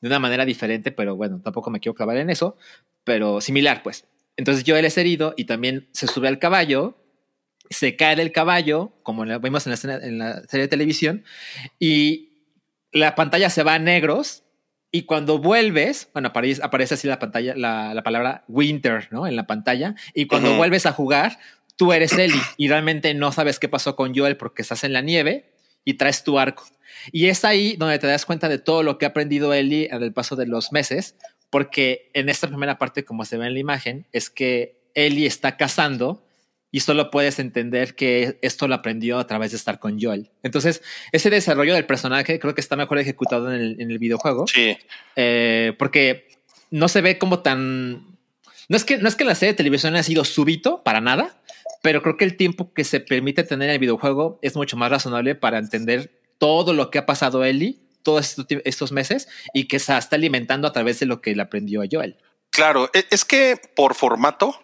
de 0.01 0.09
una 0.09 0.19
manera 0.19 0.45
diferente, 0.45 0.93
pero 0.93 1.15
bueno, 1.15 1.41
tampoco 1.43 1.71
me 1.71 1.81
quiero 1.81 1.95
clavar 1.95 2.17
en 2.17 2.31
eso, 2.31 2.57
pero 3.05 3.41
similar, 3.41 3.83
pues. 3.83 4.07
Entonces 4.37 4.65
Joel 4.67 4.85
es 4.85 4.97
herido 4.97 5.35
y 5.37 5.45
también 5.45 5.89
se 5.93 6.07
sube 6.07 6.29
al 6.29 6.39
caballo, 6.39 6.97
se 7.69 7.97
cae 7.97 8.17
del 8.17 8.33
caballo, 8.33 8.93
como 9.03 9.25
lo 9.25 9.39
vimos 9.41 9.67
en 9.67 9.73
la, 9.73 10.07
en 10.07 10.19
la 10.19 10.43
serie 10.49 10.63
de 10.63 10.69
televisión, 10.69 11.25
y 11.79 12.31
la 12.93 13.15
pantalla 13.15 13.51
se 13.51 13.63
va 13.63 13.75
a 13.75 13.79
negros 13.79 14.43
y 14.93 15.03
cuando 15.03 15.39
vuelves, 15.39 16.09
bueno, 16.13 16.29
aparece, 16.29 16.63
aparece 16.63 16.95
así 16.95 17.07
la 17.07 17.19
pantalla, 17.19 17.55
la, 17.57 17.95
la 17.95 18.03
palabra 18.03 18.45
winter, 18.49 19.09
¿no? 19.11 19.27
En 19.27 19.37
la 19.37 19.47
pantalla. 19.47 19.95
Y 20.15 20.27
cuando 20.27 20.57
vuelves 20.57 20.85
a 20.87 20.93
jugar, 20.93 21.39
tú 21.77 21.93
eres 21.93 22.13
Ellie 22.13 22.43
y 22.57 22.69
realmente 22.69 23.15
no 23.15 23.31
sabes 23.31 23.59
qué 23.59 23.69
pasó 23.69 23.95
con 23.95 24.15
Joel 24.15 24.37
porque 24.37 24.63
estás 24.63 24.83
en 24.83 24.93
la 24.93 25.01
nieve 25.01 25.53
y 25.85 25.95
traes 25.95 26.25
tu 26.25 26.39
arco. 26.39 26.65
Y 27.13 27.27
es 27.27 27.45
ahí 27.45 27.77
donde 27.77 27.99
te 27.99 28.07
das 28.07 28.27
cuenta 28.27 28.49
de 28.49 28.59
todo 28.59 28.83
lo 28.83 28.99
que 28.99 29.07
ha 29.07 29.11
aprendido 29.11 29.55
Ellie 29.55 29.89
en 29.91 30.03
el 30.03 30.13
paso 30.13 30.35
de 30.35 30.47
los 30.47 30.73
meses, 30.73 31.17
porque 31.51 32.11
en 32.13 32.29
esta 32.29 32.49
primera 32.49 32.77
parte, 32.77 33.05
como 33.05 33.25
se 33.25 33.39
ve 33.39 33.47
en 33.47 33.55
la 33.55 33.61
imagen, 33.61 34.07
es 34.13 34.29
que 34.29 34.81
Ellie 34.95 35.27
está 35.27 35.57
cazando 35.57 36.27
y 36.73 36.81
solo 36.81 37.11
puedes 37.11 37.39
entender 37.39 37.95
que 37.95 38.39
esto 38.43 38.69
lo 38.69 38.75
aprendió 38.77 39.19
a 39.19 39.27
través 39.27 39.51
de 39.51 39.57
estar 39.57 39.79
con 39.81 40.01
Joel. 40.01 40.31
Entonces, 40.43 40.83
ese 41.13 41.31
desarrollo 41.31 41.75
del 41.75 41.87
personaje 41.87 42.39
creo 42.39 42.55
que 42.55 42.61
está 42.61 42.77
mejor 42.77 42.99
ejecutado 42.99 43.53
en 43.53 43.61
el, 43.61 43.81
en 43.81 43.91
el 43.91 43.99
videojuego, 43.99 44.47
Sí, 44.47 44.77
eh, 45.17 45.75
porque 45.79 46.29
no 46.71 46.89
se 46.89 47.01
ve 47.01 47.19
como 47.19 47.41
tan... 47.41 48.07
No 48.69 48.77
es, 48.77 48.85
que, 48.85 48.99
no 48.99 49.09
es 49.09 49.17
que 49.17 49.25
la 49.25 49.35
serie 49.35 49.53
de 49.53 49.57
televisión 49.57 49.95
haya 49.95 50.05
sido 50.05 50.25
súbito, 50.25 50.83
para 50.85 51.01
nada, 51.01 51.37
pero 51.83 52.03
creo 52.03 52.17
que 52.17 52.25
el 52.25 52.37
tiempo 52.37 52.73
que 52.73 52.85
se 52.85 53.01
permite 53.01 53.43
tener 53.43 53.69
en 53.69 53.75
el 53.75 53.79
videojuego 53.81 54.39
es 54.43 54.55
mucho 54.55 54.77
más 54.77 54.91
razonable 54.91 55.35
para 55.35 55.59
entender 55.59 56.13
todo 56.39 56.73
lo 56.73 56.91
que 56.91 56.99
ha 56.99 57.07
pasado 57.07 57.45
Ellie 57.45 57.81
todos 58.03 58.37
estos 58.65 58.93
meses 58.93 59.29
y 59.53 59.65
que 59.69 59.79
se 59.79 59.97
está 59.99 60.17
alimentando 60.17 60.67
a 60.69 60.73
través 60.73 61.01
de 61.01 61.07
lo 61.07 61.21
que 61.21 61.35
le 61.35 61.43
aprendió 61.43 61.83
a 61.83 61.87
Joel. 61.91 62.17
claro. 62.51 62.89
E- 62.95 63.05
Es 63.11 63.25
que 63.27 63.61
por 63.77 63.95
formato, 63.95 64.55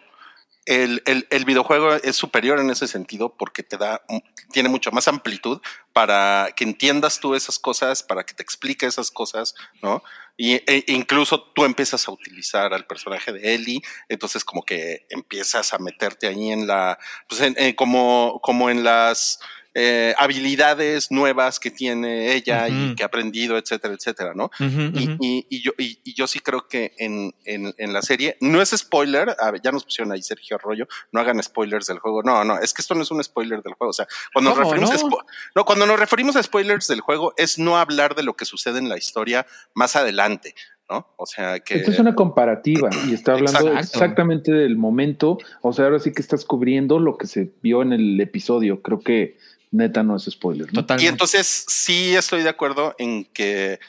el, 0.67 1.01
el- 1.05 1.27
el 1.31 1.45
videojuego 1.45 1.93
es 1.93 2.15
superior 2.15 2.59
en 2.59 2.69
ese 2.69 2.87
sentido 2.87 3.35
porque 3.35 3.63
te 3.63 3.77
da, 3.77 4.03
tiene 4.51 4.69
mucha 4.69 4.91
más 4.91 5.07
amplitud 5.07 5.59
para 5.93 6.49
que 6.55 6.63
entiendas 6.63 7.19
tú 7.19 7.33
esas 7.35 7.57
cosas, 7.57 8.03
para 8.03 8.23
que 8.23 8.33
te 8.35 8.43
explique 8.43 8.85
esas 8.85 9.09
cosas, 9.09 9.55
¿no? 9.81 10.03
Y, 10.39 10.53
e 10.71 10.83
incluso 10.87 11.41
tú 11.55 11.65
empiezas 11.65 12.07
a 12.07 12.11
utilizar 12.11 12.71
al 12.73 12.85
personaje 12.85 13.31
de 13.33 13.55
Ellie, 13.55 13.81
entonces 14.07 14.45
como 14.45 14.61
que 14.63 15.07
empiezas 15.09 15.73
a 15.73 15.79
meterte 15.79 16.27
ahí 16.27 16.51
en 16.51 16.67
la, 16.67 16.99
pues 17.27 17.41
en- 17.41 17.55
en 17.57 17.73
como, 17.73 18.39
como 18.43 18.69
en 18.69 18.83
las 18.83 19.39
eh, 19.79 20.15
habilidades 20.17 21.11
nuevas 21.11 21.59
que 21.59 21.69
tiene 21.69 22.33
ella 22.33 22.67
y 22.67 22.95
que 22.95 23.03
ha 23.03 23.05
aprendido, 23.05 23.57
etcétera, 23.59 23.93
etcétera, 23.93 24.33
¿no? 24.33 24.49
Y, 24.59 25.17
y- 25.21 25.45
y 25.49 25.61
yo, 25.61 25.71
y, 25.77 25.99
y 26.03 26.15
yo 26.15 26.25
sí 26.25 26.39
creo 26.39 26.67
que 26.67 26.93
en, 26.97 27.31
en, 27.45 27.71
en 27.77 27.93
la 27.93 28.01
serie, 28.01 28.37
no 28.41 28.59
es 28.59 28.69
spoiler, 28.71 29.35
a 29.39 29.51
ver, 29.51 29.61
ya 29.61 29.71
nos 29.71 29.83
pusieron 29.83 30.11
ahí 30.11 30.23
Sergio 30.23 30.55
Arroyo, 30.55 30.87
no 31.11 31.19
hagan 31.19 31.41
spoilers 31.43 31.85
del 31.85 31.99
juego. 31.99 32.23
No, 32.23 32.43
no, 32.43 32.57
es 32.57 32.73
que 32.73 32.81
esto 32.81 32.95
no 32.95 33.03
es 33.03 33.11
un 33.11 33.23
spoiler 33.23 33.61
del 33.61 33.73
juego. 33.75 33.91
O 33.91 33.93
sea, 33.93 34.07
cuando 34.33 34.49
nos 34.49 34.57
¿Cómo, 34.59 34.71
referimos 34.73 35.03
a 35.03 35.07
no? 35.07 35.17
no, 35.55 35.65
cuando 35.65 35.85
nos 35.85 35.99
referimos 35.99 36.35
a 36.37 36.41
spoilers 36.41 36.87
del 36.87 37.01
juego, 37.01 37.33
es 37.37 37.59
no 37.59 37.77
hablar 37.77 38.15
de 38.15 38.23
lo 38.23 38.35
que 38.35 38.45
sucede 38.45 38.79
en 38.79 38.89
la 38.89 38.97
historia 38.97 39.45
más 39.75 39.95
adelante. 39.95 40.55
¿no? 40.89 41.05
O 41.17 41.25
sea 41.25 41.59
que... 41.59 41.75
Esto 41.75 41.91
es 41.91 41.99
una 41.99 42.15
comparativa 42.15 42.89
y 43.05 43.13
está 43.13 43.33
hablando 43.33 43.59
Exacto. 43.67 43.79
exactamente 43.79 44.51
del 44.53 44.77
momento. 44.77 45.37
O 45.61 45.73
sea, 45.73 45.83
ahora 45.85 45.99
sí 45.99 46.13
que 46.13 46.21
estás 46.21 46.45
cubriendo 46.45 46.97
lo 46.99 47.17
que 47.17 47.27
se 47.27 47.51
vio 47.61 47.81
en 47.81 47.91
el 47.91 48.19
episodio. 48.21 48.81
Creo 48.81 49.01
que 49.01 49.37
neta 49.71 50.03
no 50.03 50.15
es 50.15 50.23
spoiler. 50.25 50.67
¿no? 50.67 50.81
Totalmente. 50.81 51.05
Y 51.05 51.07
entonces 51.07 51.65
sí 51.67 52.15
estoy 52.15 52.43
de 52.43 52.49
acuerdo 52.49 52.95
en 52.97 53.25
que 53.25 53.79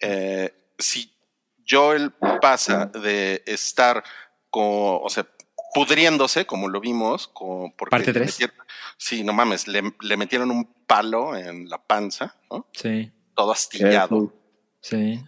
eh, 0.00 0.54
si 0.78 1.12
Joel 1.68 2.12
pasa 2.40 2.86
de 2.86 3.42
estar 3.46 4.02
con, 4.50 4.64
o 5.02 5.08
sea, 5.10 5.26
pudriéndose, 5.74 6.46
como 6.46 6.68
lo 6.68 6.80
vimos, 6.80 7.28
con, 7.28 7.72
porque 7.72 7.90
Parte 7.90 8.06
le 8.06 8.12
tres. 8.20 8.38
metieron- 8.40 8.66
sí, 8.96 9.22
no 9.22 9.32
mames, 9.32 9.68
le, 9.68 9.82
le 10.00 10.16
metieron 10.16 10.50
un 10.50 10.64
palo 10.86 11.36
en 11.36 11.68
la 11.68 11.78
panza, 11.78 12.34
¿no? 12.50 12.66
Sí, 12.72 13.12
todo 13.36 13.52
astillado. 13.52 14.32
sí. 14.80 15.22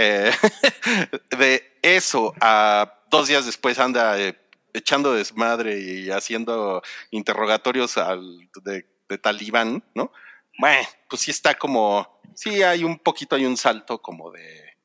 Eh, 0.00 0.30
de 1.36 1.78
eso 1.82 2.32
a 2.40 3.00
dos 3.10 3.26
días 3.26 3.46
después 3.46 3.80
anda 3.80 4.16
eh, 4.20 4.38
echando 4.72 5.12
desmadre 5.12 5.80
y 5.80 6.10
haciendo 6.10 6.82
interrogatorios 7.10 7.98
al, 7.98 8.48
de, 8.62 8.86
de 9.08 9.18
talibán, 9.18 9.82
¿no? 9.94 10.12
Bueno, 10.58 10.86
pues 11.08 11.22
sí 11.22 11.30
está 11.30 11.54
como, 11.54 12.20
sí 12.34 12.62
hay 12.62 12.84
un 12.84 12.98
poquito, 12.98 13.36
hay 13.36 13.44
un 13.46 13.56
salto 13.56 14.00
como 14.02 14.30
de, 14.30 14.76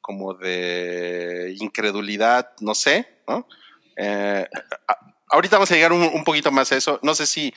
como 0.00 0.34
de 0.34 1.54
incredulidad, 1.58 2.52
no 2.60 2.74
sé, 2.74 3.08
¿no? 3.26 3.46
Eh, 3.96 4.46
a- 4.86 5.14
ahorita 5.30 5.56
vamos 5.56 5.70
a 5.70 5.74
llegar 5.74 5.92
un, 5.92 6.02
un 6.02 6.24
poquito 6.24 6.50
más 6.52 6.70
a 6.72 6.76
eso. 6.76 7.00
No 7.02 7.14
sé 7.14 7.26
si 7.26 7.52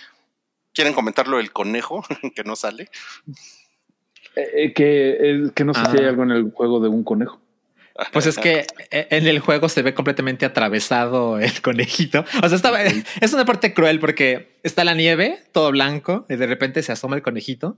quieren 0.74 0.94
comentarlo 0.94 1.38
del 1.38 1.52
conejo 1.52 2.04
que 2.36 2.44
no 2.44 2.56
sale. 2.56 2.90
Eh, 4.36 4.50
eh, 4.56 4.74
que, 4.74 5.10
eh, 5.20 5.52
que 5.54 5.64
no 5.66 5.74
sé 5.74 5.82
si 5.82 5.98
Ah. 5.98 6.00
hay 6.00 6.06
algo 6.06 6.24
en 6.24 6.32
el 6.32 6.52
juego 6.52 6.80
de 6.80 6.88
un 6.88 7.04
conejo. 7.04 7.41
Pues 8.12 8.26
es 8.26 8.38
que 8.38 8.66
eh, 8.92 9.08
en 9.12 9.28
el 9.28 9.40
juego 9.40 9.70
se 9.70 9.82
ve 9.82 9.94
completamente 9.94 10.46
atravesado 10.46 11.40
el 11.40 11.62
conejito. 11.62 12.26
O 12.44 12.50
sea, 12.50 12.60
es 13.22 13.34
una 13.34 13.46
parte 13.46 13.74
cruel 13.74 14.00
porque 14.00 14.60
está 14.64 14.84
la 14.84 14.94
nieve, 14.94 15.40
todo 15.52 15.72
blanco, 15.72 16.26
y 16.30 16.36
de 16.36 16.48
repente 16.48 16.82
se 16.84 16.92
asoma 16.92 17.16
el 17.16 17.22
conejito. 17.22 17.78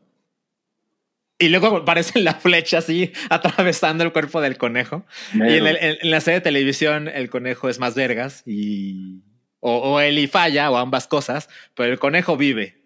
Y 1.40 1.50
luego 1.50 1.78
aparece 1.78 2.20
la 2.22 2.36
flecha 2.36 2.78
así 2.78 3.12
atravesando 3.30 4.04
el 4.04 4.14
cuerpo 4.14 4.40
del 4.40 4.58
conejo. 4.58 5.06
Y 5.34 5.42
en, 5.42 5.68
el- 5.68 5.78
en- 5.78 5.98
en 6.02 6.12
la 6.12 6.22
serie 6.22 6.40
de 6.40 6.44
televisión 6.44 7.08
el 7.08 7.30
conejo 7.30 7.68
es 7.70 7.80
más 7.80 7.96
vergas 7.96 8.44
y 8.46 9.24
o, 9.60 9.78
o 9.78 10.00
él 10.00 10.20
y 10.20 10.28
falla 10.28 10.70
o 10.72 10.78
ambas 10.78 11.08
cosas, 11.08 11.50
pero 11.76 11.92
el 11.92 12.00
conejo 12.00 12.38
vive. 12.38 12.83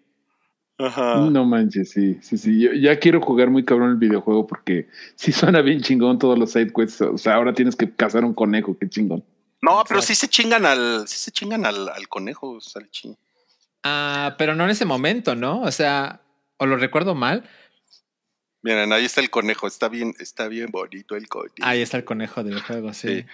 Ajá. 0.78 1.16
No 1.16 1.44
manches, 1.44 1.90
sí, 1.90 2.18
sí, 2.22 2.38
sí. 2.38 2.60
Yo 2.60 2.72
ya 2.72 2.98
quiero 3.00 3.20
jugar 3.20 3.50
muy 3.50 3.64
cabrón 3.64 3.90
el 3.90 3.96
videojuego 3.96 4.46
porque 4.46 4.88
sí 5.16 5.32
suena 5.32 5.60
bien 5.60 5.80
chingón 5.80 6.18
todos 6.18 6.38
los 6.38 6.52
side 6.52 6.72
quests. 6.72 7.00
O 7.00 7.18
sea, 7.18 7.34
ahora 7.34 7.52
tienes 7.52 7.74
que 7.74 7.92
cazar 7.92 8.24
un 8.24 8.32
conejo, 8.32 8.76
qué 8.78 8.88
chingón. 8.88 9.24
No, 9.60 9.82
pero 9.88 10.00
sí 10.00 10.14
se 10.14 10.28
chingan 10.28 10.64
al, 10.64 11.08
sí 11.08 11.18
se 11.18 11.32
chingan 11.32 11.66
al, 11.66 11.88
al 11.88 12.08
conejo, 12.08 12.60
Salchi. 12.60 13.16
Ah, 13.82 14.36
pero 14.38 14.54
no 14.54 14.64
en 14.64 14.70
ese 14.70 14.84
momento, 14.84 15.34
¿no? 15.34 15.62
O 15.62 15.72
sea, 15.72 16.20
o 16.58 16.66
lo 16.66 16.76
recuerdo 16.76 17.16
mal. 17.16 17.48
Miren, 18.62 18.92
ahí 18.92 19.04
está 19.04 19.20
el 19.20 19.30
conejo, 19.30 19.66
está 19.66 19.88
bien, 19.88 20.14
está 20.20 20.46
bien 20.46 20.70
bonito 20.70 21.16
el 21.16 21.28
conejo. 21.28 21.54
Ahí 21.62 21.80
está 21.80 21.96
el 21.96 22.04
conejo 22.04 22.44
del 22.44 22.60
juego, 22.60 22.92
sí. 22.92 23.08
Sí. 23.08 23.26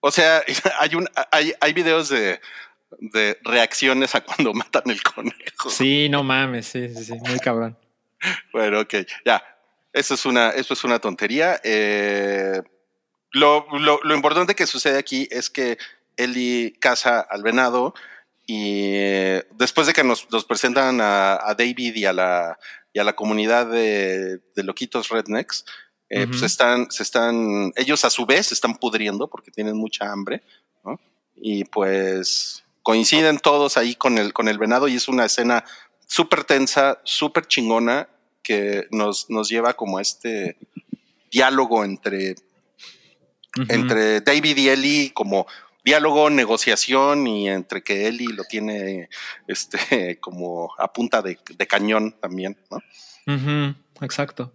O 0.00 0.10
sea, 0.10 0.42
hay 0.80 0.94
un, 0.94 1.08
hay, 1.30 1.52
hay 1.60 1.72
videos 1.72 2.08
de, 2.08 2.40
de 2.98 3.38
reacciones 3.42 4.14
a 4.14 4.22
cuando 4.22 4.52
matan 4.54 4.84
el 4.86 5.02
conejo. 5.02 5.70
Sí, 5.70 6.08
no 6.08 6.22
mames, 6.22 6.66
sí, 6.66 6.88
sí, 6.88 7.04
sí, 7.04 7.14
muy 7.14 7.38
cabrón. 7.38 7.76
Bueno, 8.52 8.80
ok, 8.80 8.94
ya. 9.24 9.42
Eso 9.92 10.14
es 10.14 10.26
una, 10.26 10.50
eso 10.50 10.74
es 10.74 10.84
una 10.84 10.98
tontería. 10.98 11.60
Eh, 11.64 12.60
lo, 13.32 13.66
lo, 13.78 14.00
lo 14.02 14.14
importante 14.14 14.54
que 14.54 14.66
sucede 14.66 14.98
aquí 14.98 15.28
es 15.30 15.50
que 15.50 15.78
Ellie 16.16 16.74
caza 16.78 17.20
al 17.20 17.42
venado 17.42 17.94
y 18.46 18.92
eh, 18.94 19.46
después 19.56 19.86
de 19.86 19.92
que 19.92 20.02
nos, 20.04 20.30
nos 20.30 20.44
presentan 20.44 21.00
a, 21.00 21.34
a 21.34 21.54
David 21.54 21.94
y 21.96 22.04
a 22.06 22.12
la, 22.12 22.58
y 22.92 22.98
a 22.98 23.04
la 23.04 23.14
comunidad 23.14 23.66
de, 23.66 24.38
de 24.38 24.62
loquitos 24.62 25.10
rednecks, 25.10 25.64
eh, 26.08 26.26
pues 26.26 26.42
están, 26.42 26.90
se 26.90 27.02
están, 27.02 27.72
ellos 27.76 28.04
a 28.04 28.10
su 28.10 28.24
vez 28.24 28.46
se 28.46 28.54
están 28.54 28.76
pudriendo 28.76 29.28
porque 29.28 29.50
tienen 29.50 29.76
mucha 29.76 30.10
hambre, 30.10 30.42
¿no? 30.82 30.98
Y 31.36 31.64
pues 31.64 32.64
coinciden 32.88 33.38
todos 33.38 33.76
ahí 33.76 33.94
con 33.94 34.16
el, 34.16 34.32
con 34.32 34.48
el 34.48 34.56
venado 34.56 34.88
y 34.88 34.94
es 34.94 35.08
una 35.08 35.26
escena 35.26 35.62
súper 36.06 36.44
tensa, 36.44 37.02
súper 37.04 37.46
chingona 37.46 38.08
que 38.42 38.86
nos, 38.90 39.28
nos 39.28 39.50
lleva 39.50 39.74
como 39.74 39.98
a 39.98 40.00
este 40.00 40.56
diálogo 41.30 41.84
entre, 41.84 42.36
entre 43.68 44.22
David 44.22 44.56
y 44.56 44.68
Ellie, 44.70 45.12
como 45.12 45.46
diálogo, 45.84 46.30
negociación 46.30 47.26
y 47.26 47.50
entre 47.50 47.82
que 47.82 48.08
Ellie 48.08 48.32
lo 48.32 48.44
tiene 48.44 49.10
este 49.46 50.18
como 50.22 50.70
a 50.78 50.90
punta 50.90 51.20
de, 51.20 51.38
de 51.58 51.66
cañón 51.66 52.12
también, 52.18 52.56
¿no? 52.70 53.76
Exacto. 54.00 54.50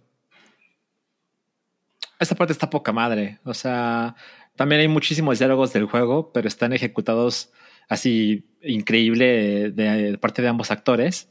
Esta 2.18 2.34
parte 2.34 2.52
está 2.52 2.68
poca 2.68 2.90
madre. 2.90 3.38
O 3.44 3.54
sea, 3.54 4.16
también 4.56 4.80
hay 4.80 4.88
muchísimos 4.88 5.38
diálogos 5.38 5.72
del 5.72 5.86
juego, 5.86 6.32
pero 6.32 6.48
están 6.48 6.72
ejecutados 6.72 7.52
así 7.88 8.44
increíble 8.62 9.70
de, 9.70 10.10
de 10.10 10.18
parte 10.18 10.42
de 10.42 10.48
ambos 10.48 10.70
actores. 10.70 11.28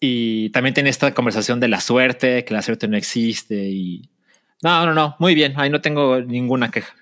Y 0.00 0.50
también 0.50 0.74
tiene 0.74 0.90
esta 0.90 1.14
conversación 1.14 1.58
de 1.58 1.68
la 1.68 1.80
suerte, 1.80 2.44
que 2.44 2.52
la 2.54 2.62
suerte 2.62 2.86
no 2.88 2.96
existe 2.96 3.54
y... 3.68 4.10
No, 4.62 4.84
no, 4.86 4.94
no, 4.94 5.16
muy 5.18 5.34
bien, 5.34 5.54
ahí 5.56 5.70
no 5.70 5.80
tengo 5.80 6.20
ninguna 6.20 6.70
queja. 6.70 6.94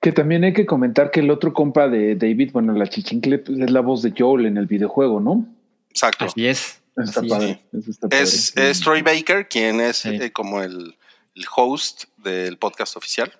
Que 0.00 0.10
también 0.12 0.42
hay 0.44 0.52
que 0.52 0.66
comentar 0.66 1.10
que 1.12 1.20
el 1.20 1.30
otro 1.30 1.52
compa 1.52 1.88
de 1.88 2.16
David, 2.16 2.50
bueno, 2.52 2.72
la 2.72 2.86
chichincle, 2.88 3.38
pues, 3.38 3.58
es 3.60 3.70
la 3.70 3.80
voz 3.80 4.02
de 4.02 4.12
Joel 4.16 4.46
en 4.46 4.56
el 4.56 4.66
videojuego, 4.66 5.20
¿no? 5.20 5.46
Exacto. 5.90 6.24
Así 6.24 6.46
es. 6.46 6.80
Está 6.96 7.20
así 7.20 7.28
padre. 7.28 7.60
Está 7.72 8.08
Es, 8.10 8.52
padre. 8.52 8.70
es 8.70 8.80
Troy 8.80 9.02
Baker 9.02 9.48
quien 9.48 9.80
es 9.80 9.98
Sí. 9.98 10.08
eh, 10.10 10.32
como 10.32 10.62
el, 10.62 10.96
el 11.34 11.44
host 11.54 12.04
del 12.18 12.58
podcast 12.58 12.96
oficial. 12.96 13.32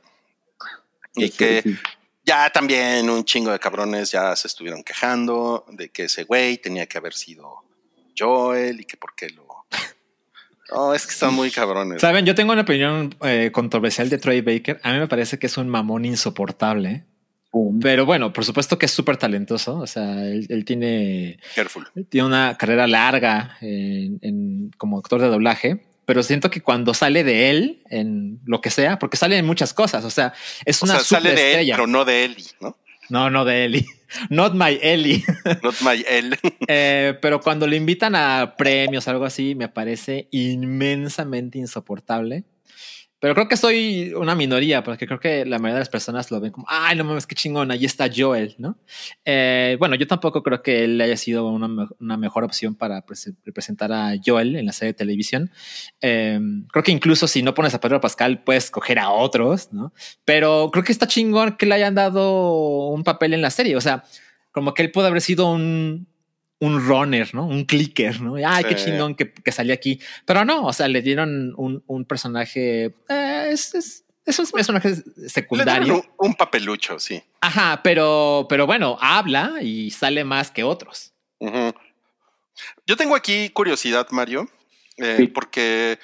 Y 1.17 1.27
Sí, 1.29 1.31
que 1.37 1.63
sí. 1.63 1.77
Ya 2.25 2.51
también 2.51 3.09
un 3.11 3.25
chingo 3.25 3.51
de 3.53 3.59
cabrones 3.59 4.11
ya 4.13 4.35
se 4.37 4.49
estuvieron 4.49 4.83
quejando 4.85 5.65
de 5.71 5.89
que 5.91 6.05
ese 6.05 6.25
güey 6.25 6.59
tenía 6.59 6.87
que 6.87 6.99
haber 6.99 7.15
sido 7.15 7.65
Joel 8.17 8.81
y 8.81 8.85
que 8.85 8.97
por 8.97 9.15
qué 9.15 9.31
lo... 9.31 9.47
No, 10.71 10.95
es 10.95 11.05
que 11.07 11.13
están 11.13 11.35
muy 11.35 11.51
cabrones. 11.51 12.01
Saben, 12.01 12.25
yo 12.25 12.35
tengo 12.35 12.53
una 12.53 12.63
opinión 12.63 13.15
eh, 13.23 13.51
controversial 13.53 14.09
de 14.09 14.17
Troy 14.17 14.41
Baker. 14.41 14.81
A 14.83 14.93
mí 14.93 14.99
me 15.01 15.07
parece 15.09 15.39
que 15.39 15.47
es 15.47 15.59
un 15.59 15.69
mamón 15.69 16.05
insoportable. 16.07 17.05
Pero 17.83 18.07
bueno, 18.07 18.33
por 18.33 18.47
supuesto 18.47 18.79
que 18.79 18.87
es 18.87 18.93
súper 18.93 19.19
talentoso. 19.19 19.77
O 19.77 19.87
sea, 19.87 20.25
él, 20.25 20.47
él 20.49 20.65
tiene, 20.65 21.39
Careful. 21.55 21.87
tiene 22.09 22.27
una 22.27 22.57
carrera 22.57 22.87
larga 22.87 23.59
en, 23.61 24.19
en- 24.23 24.71
como 24.79 24.97
actor 24.99 25.21
de 25.21 25.27
doblaje. 25.29 25.85
Pero 26.05 26.23
siento 26.23 26.51
que 26.51 26.63
cuando 26.63 26.95
sale 26.95 27.23
de 27.23 27.51
él 27.51 27.83
en 27.89 28.41
lo 28.45 28.61
que 28.61 28.71
sea, 28.71 28.99
porque 28.99 29.17
sale 29.17 29.39
en 29.39 29.47
muchas 29.47 29.73
cosas. 29.73 30.05
O 30.05 30.11
sea, 30.11 30.33
es 30.65 30.83
O 30.83 30.87
una 30.87 30.95
sea, 30.95 31.05
sale 31.05 31.35
de 31.35 31.61
él, 31.61 31.69
pero 31.71 31.87
no 31.87 32.05
de 32.05 32.25
Ellie, 32.25 32.47
¿no? 32.61 32.77
No, 33.09 33.31
no 33.31 33.45
de 33.45 33.65
Ellie. 33.65 33.87
Not 34.31 34.55
my 34.55 34.79
Ellie. 34.83 35.25
Not 35.63 35.77
my 35.81 36.05
él. 36.09 36.39
Eh, 36.69 37.19
pero 37.21 37.41
cuando 37.41 37.67
lo 37.67 37.75
invitan 37.77 38.15
a 38.15 38.55
premios 38.57 39.07
o 39.07 39.11
algo 39.11 39.25
así, 39.25 39.55
me 39.55 39.69
parece 39.69 40.29
inmensamente 40.31 41.59
insoportable. 41.59 42.45
Pero 43.23 43.35
creo 43.35 43.47
que 43.47 43.57
soy 43.57 44.13
una 44.17 44.35
minoría, 44.35 44.83
porque 44.83 45.07
creo 45.07 45.21
que 45.21 45.45
la 45.47 45.61
mayoría 45.61 45.75
de 45.77 45.81
las 45.83 45.89
personas 45.89 46.33
lo 46.33 46.41
ven 46.41 46.51
como, 46.51 46.67
ay, 46.69 46.97
no 46.97 47.05
mames, 47.05 47.25
qué 47.25 47.37
chingón, 47.37 47.71
ahí 47.71 47.85
está 47.85 48.11
Joel, 48.13 48.57
¿no? 48.59 48.77
Eh, 49.25 49.77
bueno, 49.79 49.95
yo 49.95 50.09
tampoco 50.09 50.43
creo 50.43 50.61
que 50.61 50.83
él 50.83 51.01
haya 51.01 51.17
sido 51.17 51.47
una, 51.47 51.69
me- 51.69 51.87
una 52.01 52.17
mejor 52.17 52.43
opción 52.43 52.75
para 52.75 53.07
prese- 53.07 53.37
representar 53.45 53.93
a 53.93 54.15
Joel 54.27 54.57
en 54.57 54.67
la 54.67 54.73
serie 54.73 54.93
de 54.93 54.99
televisión. 54.99 55.53
Eh, 56.01 56.41
creo 56.73 56.83
que 56.83 56.91
incluso 56.91 57.29
si 57.29 57.45
no 57.45 57.55
pones 57.55 57.75
a 57.75 57.81
Pedro 57.81 58.01
Pascal, 58.01 58.43
puedes 58.43 58.73
coger 58.73 58.99
a 58.99 59.11
otros, 59.11 59.73
¿no? 59.73 59.93
Pero 60.25 60.71
creo 60.73 60.83
que 60.83 60.91
está 60.91 61.07
chingón 61.07 61.57
que 61.57 61.67
le 61.67 61.77
hayan 61.77 61.95
dado 61.95 62.89
un 62.89 63.05
papel 63.05 63.35
en 63.35 63.43
la 63.43 63.51
serie. 63.51 63.77
O 63.77 63.81
sea, 63.81 64.03
como 64.51 64.75
que 64.75 64.83
él 64.83 64.91
puede 64.91 65.07
haber 65.07 65.21
sido 65.21 65.49
un, 65.53 66.09
un 66.63 66.87
runner, 66.87 67.35
¿no? 67.35 67.45
Un 67.47 67.65
clicker, 67.65 68.21
¿no? 68.21 68.37
Ay, 68.47 68.63
qué 68.65 68.77
chingón 68.77 69.15
que, 69.17 69.33
que 69.33 69.51
salía 69.53 69.75
aquí. 69.75 70.01
Pero 70.25 70.45
no, 70.45 70.65
o 70.67 70.73
sea, 70.73 70.87
le 70.87 71.03
dieron 71.03 71.55
un, 71.57 71.83
un 71.87 72.05
personaje. 72.05 72.95
eh, 73.09 73.49
es, 73.51 73.75
es, 73.75 74.05
es 74.25 74.39
un 74.39 74.47
personaje 74.47 74.91
Le 74.91 74.95
dieron 75.03 75.29
secundario. 75.29 75.95
un, 76.19 76.29
un 76.29 76.35
papelucho, 76.35 76.99
sí. 77.01 77.21
Ajá, 77.41 77.81
pero, 77.83 78.47
pero 78.49 78.67
bueno, 78.67 78.97
habla 79.01 79.55
y 79.61 79.91
sale 79.91 80.23
más 80.25 80.51
que 80.53 80.63
otros. 80.63 81.13
Yo 82.87 82.97
tengo 82.97 83.17
aquí 83.17 83.49
curiosidad, 83.51 84.07
Mario, 84.11 84.49
eh, 84.99 85.17
Sí. 85.19 85.27
porque 85.27 85.99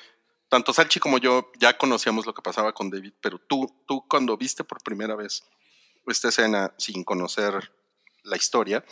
tanto 0.48 0.72
Salchi 0.72 0.98
como 0.98 1.18
yo 1.18 1.52
ya 1.60 1.76
conocíamos 1.78 2.26
lo 2.26 2.34
que 2.34 2.42
pasaba 2.42 2.72
con 2.72 2.90
David, 2.90 3.12
pero 3.20 3.38
tú, 3.38 3.72
tú 3.86 4.04
cuando 4.08 4.36
viste 4.36 4.64
por 4.64 4.82
primera 4.82 5.14
vez 5.14 5.44
esta 6.06 6.28
escena 6.30 6.72
sin 6.78 7.04
conocer 7.04 7.70
la 8.24 8.36
historia, 8.36 8.84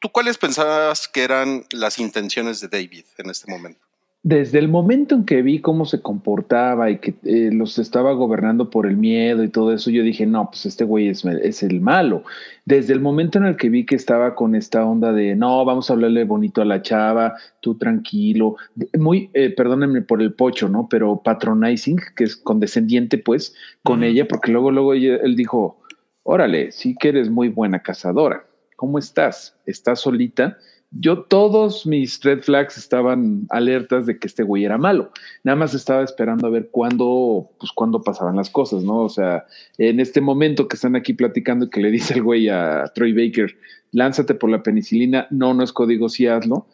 ¿tú, 0.00 0.08
¿tú 0.08 0.12
cuáles 0.12 0.38
pensabas 0.38 1.06
que 1.06 1.22
eran 1.22 1.64
las 1.72 1.98
intenciones 1.98 2.60
de 2.60 2.68
David 2.68 3.04
en 3.18 3.30
este 3.30 3.50
momento? 3.50 3.90
desde 4.22 4.58
el 4.58 4.68
momento 4.68 5.14
en 5.14 5.24
que 5.24 5.40
vi 5.40 5.60
cómo 5.60 5.86
se 5.86 6.02
comportaba 6.02 6.90
y 6.90 6.98
que 6.98 7.14
eh, 7.24 7.50
los 7.52 7.78
estaba 7.78 8.12
gobernando 8.12 8.68
por 8.68 8.86
el 8.86 8.98
miedo 8.98 9.42
y 9.42 9.48
todo 9.48 9.72
eso, 9.72 9.90
yo 9.90 10.02
dije, 10.02 10.26
no, 10.26 10.50
pues 10.50 10.66
este 10.66 10.84
güey 10.84 11.08
es, 11.08 11.24
es, 11.24 11.62
el 11.62 11.80
malo. 11.80 12.24
Desde 12.66 12.92
el 12.92 13.00
momento 13.00 13.38
en 13.38 13.46
el 13.46 13.56
que 13.56 13.70
vi 13.70 13.86
que 13.86 13.94
estaba 13.94 14.34
con 14.34 14.54
esta 14.54 14.84
onda 14.84 15.12
de, 15.12 15.34
no, 15.36 15.64
vamos 15.64 15.88
a 15.88 15.94
hablarle 15.94 16.24
bonito 16.24 16.60
a 16.60 16.66
la 16.66 16.82
chava, 16.82 17.34
tú 17.60 17.78
tranquilo, 17.78 18.56
muy, 18.98 19.30
eh, 19.32 19.54
perdónenme 19.54 20.02
por 20.02 20.20
el 20.20 20.34
pocho, 20.34 20.68
¿no? 20.68 20.86
Pero 20.90 21.22
patronizing, 21.22 21.98
que 22.14 22.24
es 22.24 22.36
condescendiente, 22.36 23.16
pues, 23.16 23.54
con 23.82 24.04
ella, 24.04 24.28
porque 24.28 24.52
luego, 24.52 24.70
luego 24.70 24.92
él 24.92 25.34
dijo, 25.34 25.80
órale, 26.24 26.72
sí 26.72 26.94
que 27.00 27.08
eres 27.08 27.30
muy 27.30 27.48
buena 27.48 27.82
cazadora. 27.82 28.44
¿Cómo 28.80 28.98
estás? 28.98 29.54
¿Estás 29.66 30.00
solita? 30.00 30.56
yo 30.92 31.22
todos 31.22 31.86
mis 31.86 32.20
red 32.22 32.40
flags 32.42 32.76
estaban 32.76 33.46
alertas 33.50 34.06
de 34.06 34.18
que 34.18 34.26
este 34.26 34.42
güey 34.42 34.64
era 34.64 34.76
malo. 34.76 35.12
Nada 35.44 35.56
más 35.56 35.72
estaba 35.72 36.02
esperando 36.02 36.46
a 36.46 36.50
ver 36.50 36.68
cuándo, 36.72 37.50
pues 37.60 37.70
cuándo 37.72 38.02
pasaban 38.02 38.36
las 38.36 38.50
cosas, 38.50 38.82
¿no? 38.82 39.02
O 39.02 39.08
sea, 39.08 39.44
en 39.78 40.00
este 40.00 40.20
momento 40.20 40.66
que 40.66 40.74
están 40.74 40.96
aquí 40.96 41.12
platicando 41.12 41.70
que 41.70 41.80
le 41.80 41.90
dice 41.90 42.14
el 42.14 42.22
güey 42.22 42.48
a 42.48 42.90
Troy 42.94 43.12
Baker, 43.12 43.54
lánzate 43.92 44.34
por 44.34 44.50
la 44.50 44.62
penicilina, 44.62 45.28
no, 45.30 45.54
no 45.54 45.62
es 45.62 45.72
código, 45.72 46.08
sí 46.08 46.26
hazlo. 46.26 46.66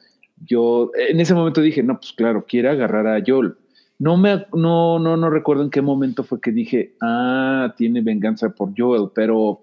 Yo 0.47 0.90
en 0.95 1.21
ese 1.21 1.35
momento 1.35 1.61
dije, 1.61 1.83
no, 1.83 1.99
pues 1.99 2.12
claro, 2.12 2.47
quiere 2.49 2.71
agarrar 2.71 3.07
a 3.07 3.23
Joel. 3.27 3.55
No 3.99 4.16
me, 4.16 4.47
no, 4.55 4.99
no, 4.99 5.16
no 5.16 5.31
recuerdo 5.31 5.62
en 5.62 5.71
qué 5.71 5.83
momento 5.83 6.23
fue 6.23 6.40
que 6.40 6.53
dije, 6.53 6.95
ah, 7.03 7.75
tiene 7.77 8.01
venganza 8.01 8.51
por 8.51 8.73
Joel, 8.77 9.11
pero 9.14 9.62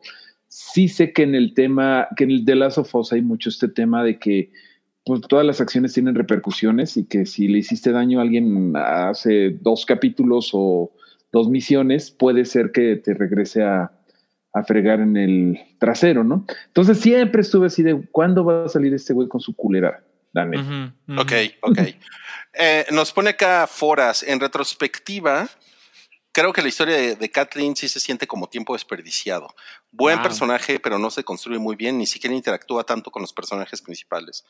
sí 0.54 0.88
sé 0.88 1.14
que 1.14 1.24
en 1.24 1.34
el 1.34 1.56
tema, 1.56 2.08
que 2.16 2.26
en 2.26 2.32
el 2.32 2.46
de 2.46 2.54
Last 2.54 2.78
of 2.78 2.94
Us 2.94 3.12
hay 3.12 3.24
mucho 3.24 3.50
este 3.50 3.68
tema 3.68 4.04
de 4.04 4.20
que 4.20 4.52
pues, 5.04 5.22
todas 5.22 5.44
las 5.44 5.60
acciones 5.60 5.94
tienen 5.94 6.14
repercusiones 6.14 6.96
y 6.96 7.06
que 7.06 7.26
si 7.26 7.48
le 7.48 7.58
hiciste 7.58 7.92
daño 7.92 8.20
a 8.20 8.22
alguien 8.22 8.74
hace 8.76 9.50
dos 9.50 9.88
capítulos 9.88 10.52
o 10.54 10.92
dos 11.32 11.50
misiones, 11.50 12.12
puede 12.12 12.46
ser 12.46 12.72
que 12.72 12.98
te 12.98 13.16
regrese 13.16 13.64
a, 13.64 13.92
fregar 14.68 15.00
en 15.00 15.18
el 15.18 15.60
trasero, 15.80 16.24
¿no? 16.24 16.46
Entonces 16.68 17.00
siempre 17.00 17.42
estuve 17.42 17.66
así 17.66 17.82
de, 17.82 18.00
¿cuándo 18.12 18.46
va 18.46 18.66
a 18.66 18.70
salir 18.70 18.94
este 18.94 19.12
güey 19.12 19.28
con 19.28 19.42
su 19.42 19.56
culera? 19.56 20.04
Dame. 20.32 20.60
Ok, 21.18 21.32
ok. 21.62 21.80
Eh, 22.54 22.86
nos 22.92 23.12
pone 23.12 23.32
acá 23.32 23.66
Foras, 23.66 24.22
en 24.22 24.40
retrospectiva, 24.40 25.50
creo 26.34 26.52
que 26.52 26.62
la 26.62 26.68
historia 26.68 27.16
de, 27.16 27.32
Kathleen 27.32 27.76
sí 27.76 27.88
se 27.88 28.00
siente 28.00 28.28
como 28.28 28.50
tiempo 28.50 28.74
desperdiciado. 28.74 29.56
Buen 29.92 30.22
personaje, 30.22 30.80
pero 30.80 31.00
no 31.00 31.10
se 31.12 31.24
construye 31.24 31.60
muy 31.60 31.76
bien, 31.76 31.98
ni 31.98 32.08
siquiera 32.08 32.36
interactúa 32.36 32.84
tanto 32.84 33.12
con 33.12 33.22
los 33.22 33.32
personajes 33.32 33.82
principales. 33.82 34.44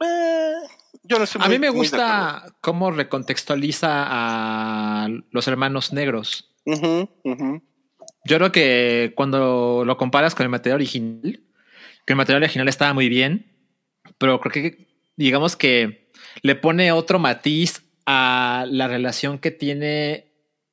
Eh, 0.00 0.54
yo 1.02 1.18
no 1.18 1.24
estoy 1.24 1.42
a 1.44 1.48
mí 1.48 1.58
me 1.58 1.70
gusta 1.70 2.54
cómo 2.60 2.92
recontextualiza 2.92 3.88
a 4.08 5.08
los 5.30 5.48
hermanos 5.48 5.92
negros. 5.92 6.54
Yo 6.64 8.36
creo 8.36 8.52
que 8.52 9.12
cuando 9.16 9.82
lo 9.84 9.96
comparas 9.96 10.34
con 10.34 10.44
el 10.44 10.50
material 10.50 10.76
original, 10.76 11.42
que 12.06 12.12
el 12.12 12.16
material 12.16 12.44
original 12.44 12.68
estaba 12.68 12.94
muy 12.94 13.08
bien, 13.08 13.56
pero 14.18 14.38
creo 14.40 14.52
que 14.52 14.88
digamos 15.16 15.56
que 15.56 16.12
le 16.42 16.54
pone 16.54 16.92
otro 16.92 17.18
matiz 17.18 17.82
a 18.06 18.66
la 18.68 18.86
relación 18.86 19.38
que 19.38 19.50
tiene 19.50 20.27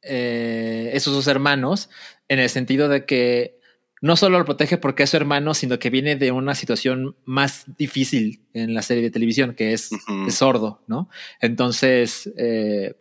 eh, 0.05 0.91
esos 0.93 1.13
dos 1.13 1.27
hermanos, 1.27 1.89
en 2.27 2.39
el 2.39 2.49
sentido 2.49 2.89
de 2.89 3.05
que 3.05 3.59
no 4.01 4.15
solo 4.15 4.37
lo 4.37 4.45
protege 4.45 4.77
porque 4.77 5.03
es 5.03 5.09
su 5.09 5.17
hermano, 5.17 5.53
sino 5.53 5.79
que 5.79 5.89
viene 5.89 6.15
de 6.15 6.31
una 6.31 6.53
situación 6.53 7.15
más 7.25 7.65
difícil 7.77 8.45
en 8.53 8.73
la 8.73 8.81
serie 8.81 9.03
de 9.03 9.11
televisión, 9.11 9.55
que 9.55 9.73
es, 9.73 9.89
sordo, 10.29 10.83
¿no? 10.87 11.09
Entonces, 11.41 12.31
eh, 12.37 12.95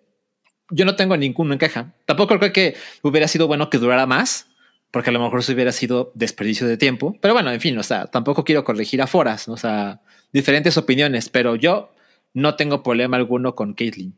yo 0.70 0.84
no 0.84 0.96
tengo 0.96 1.16
ninguna 1.16 1.58
queja. 1.58 1.94
Tampoco 2.06 2.38
creo 2.38 2.52
que 2.52 2.74
hubiera 3.02 3.28
sido 3.28 3.46
bueno 3.46 3.68
que 3.70 3.78
durara 3.78 4.06
más, 4.06 4.48
porque 4.90 5.10
a 5.10 5.12
lo 5.12 5.20
mejor 5.20 5.40
eso 5.40 5.52
hubiera 5.52 5.72
sido 5.72 6.12
desperdicio 6.14 6.66
de 6.66 6.76
tiempo. 6.76 7.16
Pero 7.20 7.34
bueno, 7.34 7.52
en 7.52 7.60
fin, 7.60 7.76
o 7.76 7.82
sea, 7.82 8.06
tampoco 8.06 8.44
quiero 8.44 8.64
corregir 8.64 9.02
a 9.02 9.06
Foras, 9.06 9.48
o 9.48 9.56
sea, 9.56 10.00
diferentes 10.32 10.76
opiniones, 10.78 11.28
pero 11.28 11.56
yo 11.56 11.92
no 12.32 12.56
tengo 12.56 12.82
problema 12.82 13.16
alguno 13.16 13.54
con 13.54 13.74
Caitlyn. 13.74 14.14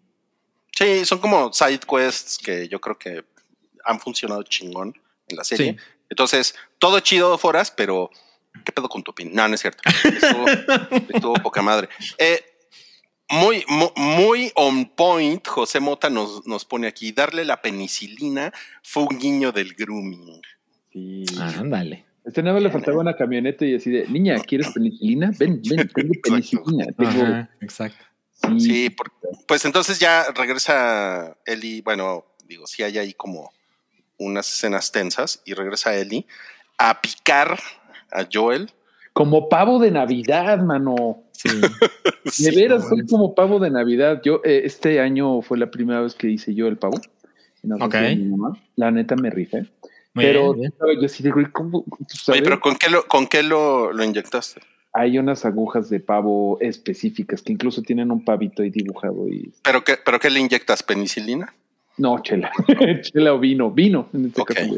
Sí, 0.76 1.06
son 1.06 1.18
como 1.20 1.52
side 1.52 1.80
quests 1.80 2.36
que 2.38 2.68
yo 2.68 2.80
creo 2.80 2.98
que 2.98 3.24
han 3.84 3.98
funcionado 3.98 4.42
chingón 4.42 4.94
en 5.28 5.36
la 5.36 5.44
serie. 5.44 5.76
Entonces, 6.10 6.54
todo 6.78 7.00
chido 7.00 7.38
Foras, 7.38 7.70
pero 7.70 8.10
¿qué 8.64 8.72
pedo 8.72 8.88
con 8.88 9.02
tu 9.02 9.10
opinión? 9.10 9.34
No, 9.34 9.48
no 9.48 9.54
es 9.54 9.60
cierto. 9.62 9.82
Estuvo, 11.08 11.34
poca 11.42 11.62
madre. 11.62 11.88
Eh, 12.18 12.44
muy, 13.30 13.64
muy, 13.96 14.52
on 14.54 14.84
point, 14.90 15.46
José 15.46 15.80
Mota 15.80 16.10
nos, 16.10 16.46
nos 16.46 16.64
pone 16.64 16.86
aquí, 16.86 17.10
darle 17.10 17.44
la 17.44 17.60
penicilina 17.62 18.52
fue 18.82 19.04
un 19.04 19.18
guiño 19.18 19.52
del 19.52 19.74
grooming. 19.74 20.42
Sí. 20.92 21.24
ándale. 21.40 22.04
Este 22.24 22.42
nuevo 22.42 22.58
le 22.60 22.70
faltaba 22.70 22.98
una 22.98 23.14
camioneta 23.14 23.64
y 23.64 23.76
así 23.76 23.90
de, 23.90 24.06
niña, 24.08 24.38
¿quieres 24.40 24.72
penicilina? 24.72 25.30
Ven, 25.38 25.62
ven, 25.64 25.88
tengo 25.88 26.12
penicilina. 26.22 27.50
exacto. 27.60 28.04
Sí, 28.58 28.94
pues 29.46 29.64
entonces 29.64 29.98
ya 29.98 30.24
regresa 30.34 31.36
Eli, 31.44 31.80
bueno, 31.80 32.24
digo, 32.46 32.66
sí 32.66 32.82
hay 32.82 32.98
ahí 32.98 33.12
como 33.12 33.52
unas 34.18 34.50
escenas 34.50 34.92
tensas 34.92 35.42
y 35.44 35.54
regresa 35.54 35.96
Eli 35.96 36.26
a 36.78 37.00
picar 37.00 37.58
a 38.10 38.26
Joel. 38.30 38.70
Como 39.12 39.48
pavo 39.48 39.78
de 39.78 39.90
Navidad, 39.90 40.58
mano. 40.58 41.24
Sí. 41.32 41.48
de 42.44 42.50
veras, 42.54 42.88
soy 42.88 43.06
como 43.06 43.34
pavo 43.34 43.58
de 43.58 43.70
Navidad. 43.70 44.20
Yo, 44.24 44.40
eh, 44.44 44.62
este 44.64 45.00
año 45.00 45.42
fue 45.42 45.58
la 45.58 45.70
primera 45.70 46.00
vez 46.00 46.14
que 46.14 46.28
hice 46.28 46.54
yo 46.54 46.66
el 46.68 46.76
pavo. 46.76 47.00
Ok. 47.80 47.94
La 48.76 48.90
neta 48.90 49.16
me 49.16 49.30
rifé. 49.30 49.66
pero 50.14 50.54
yo 51.00 51.08
sí 51.08 51.22
digo, 51.22 51.40
¿cómo? 51.52 51.84
Oye, 52.28 52.42
pero 52.42 52.60
¿con 52.60 52.76
qué 52.76 52.90
lo, 52.90 53.06
con 53.06 53.26
qué 53.26 53.42
lo, 53.42 53.92
lo 53.92 54.04
inyectaste? 54.04 54.60
Hay 54.96 55.18
unas 55.18 55.44
agujas 55.44 55.90
de 55.90 56.00
pavo 56.00 56.58
específicas 56.60 57.42
que 57.42 57.52
incluso 57.52 57.82
tienen 57.82 58.10
un 58.10 58.24
pavito 58.24 58.62
ahí 58.62 58.70
dibujado. 58.70 59.28
Y... 59.28 59.52
¿Pero 59.62 59.84
qué, 59.84 59.94
pero 60.02 60.18
qué 60.18 60.30
le 60.30 60.40
inyectas? 60.40 60.82
¿Penicilina? 60.82 61.54
No, 61.98 62.18
chela. 62.22 62.50
chela 63.02 63.34
o 63.34 63.38
vino. 63.38 63.70
Vino, 63.70 64.08
en 64.14 64.26
este 64.26 64.42
caso. 64.42 64.74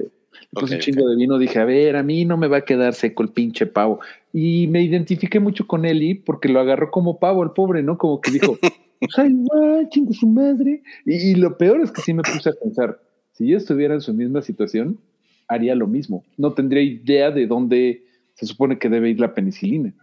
puse 0.50 0.74
un 0.74 0.80
chingo 0.80 1.08
de 1.08 1.14
vino. 1.14 1.38
Dije, 1.38 1.60
a 1.60 1.64
ver, 1.64 1.94
a 1.94 2.02
mí 2.02 2.24
no 2.24 2.36
me 2.36 2.48
va 2.48 2.58
a 2.58 2.64
quedar 2.64 2.94
seco 2.94 3.22
el 3.22 3.28
pinche 3.28 3.66
pavo. 3.66 4.00
Y 4.32 4.66
me 4.66 4.82
identifiqué 4.82 5.38
mucho 5.38 5.68
con 5.68 5.84
Eli 5.84 6.14
porque 6.14 6.48
lo 6.48 6.58
agarró 6.58 6.90
como 6.90 7.20
pavo, 7.20 7.44
el 7.44 7.52
pobre, 7.52 7.84
¿no? 7.84 7.96
Como 7.96 8.20
que 8.20 8.32
dijo, 8.32 8.58
ay, 9.16 9.32
va, 9.34 9.88
chingo 9.88 10.12
su 10.12 10.26
madre. 10.26 10.82
Y, 11.06 11.30
y 11.30 11.34
lo 11.36 11.56
peor 11.56 11.80
es 11.80 11.92
que 11.92 12.02
sí 12.02 12.12
me 12.12 12.24
puse 12.24 12.48
a 12.48 12.54
pensar, 12.60 13.00
si 13.34 13.46
yo 13.46 13.56
estuviera 13.56 13.94
en 13.94 14.00
su 14.00 14.12
misma 14.12 14.42
situación, 14.42 14.98
haría 15.46 15.76
lo 15.76 15.86
mismo. 15.86 16.24
No 16.36 16.54
tendría 16.54 16.82
idea 16.82 17.30
de 17.30 17.46
dónde 17.46 18.02
se 18.34 18.46
supone 18.46 18.80
que 18.80 18.88
debe 18.88 19.10
ir 19.10 19.20
la 19.20 19.32
penicilina. 19.32 19.94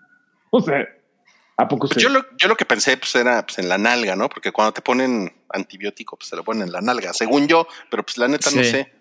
O 0.51 0.61
sea, 0.61 0.87
¿a 1.57 1.67
poco 1.67 1.87
pues 1.89 2.01
yo, 2.01 2.09
lo, 2.09 2.25
yo 2.37 2.47
lo 2.47 2.55
que 2.55 2.65
pensé 2.65 2.95
pues 2.97 3.13
era 3.15 3.45
pues, 3.45 3.59
en 3.59 3.67
la 3.67 3.77
nalga, 3.77 4.15
¿no? 4.15 4.29
Porque 4.29 4.51
cuando 4.51 4.73
te 4.73 4.81
ponen 4.81 5.33
antibiótico, 5.49 6.17
pues 6.17 6.29
se 6.29 6.35
lo 6.35 6.43
ponen 6.43 6.63
en 6.63 6.71
la 6.71 6.81
nalga, 6.81 7.13
según 7.13 7.47
yo, 7.47 7.67
pero 7.89 8.03
pues 8.03 8.17
la 8.17 8.27
neta 8.27 8.49
no 8.51 8.63
sé. 8.63 8.93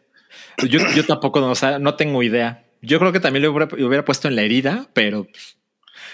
Yo, 0.58 0.80
yo 0.94 1.06
tampoco, 1.06 1.40
o 1.40 1.54
sea, 1.54 1.78
no 1.78 1.94
tengo 1.94 2.22
idea. 2.22 2.64
Yo 2.82 2.98
creo 2.98 3.12
que 3.12 3.20
también 3.20 3.44
lo 3.44 3.52
hubiera, 3.52 4.04
puesto 4.04 4.28
en 4.28 4.36
la 4.36 4.42
herida, 4.42 4.88
pero 4.92 5.24
pues, 5.24 5.56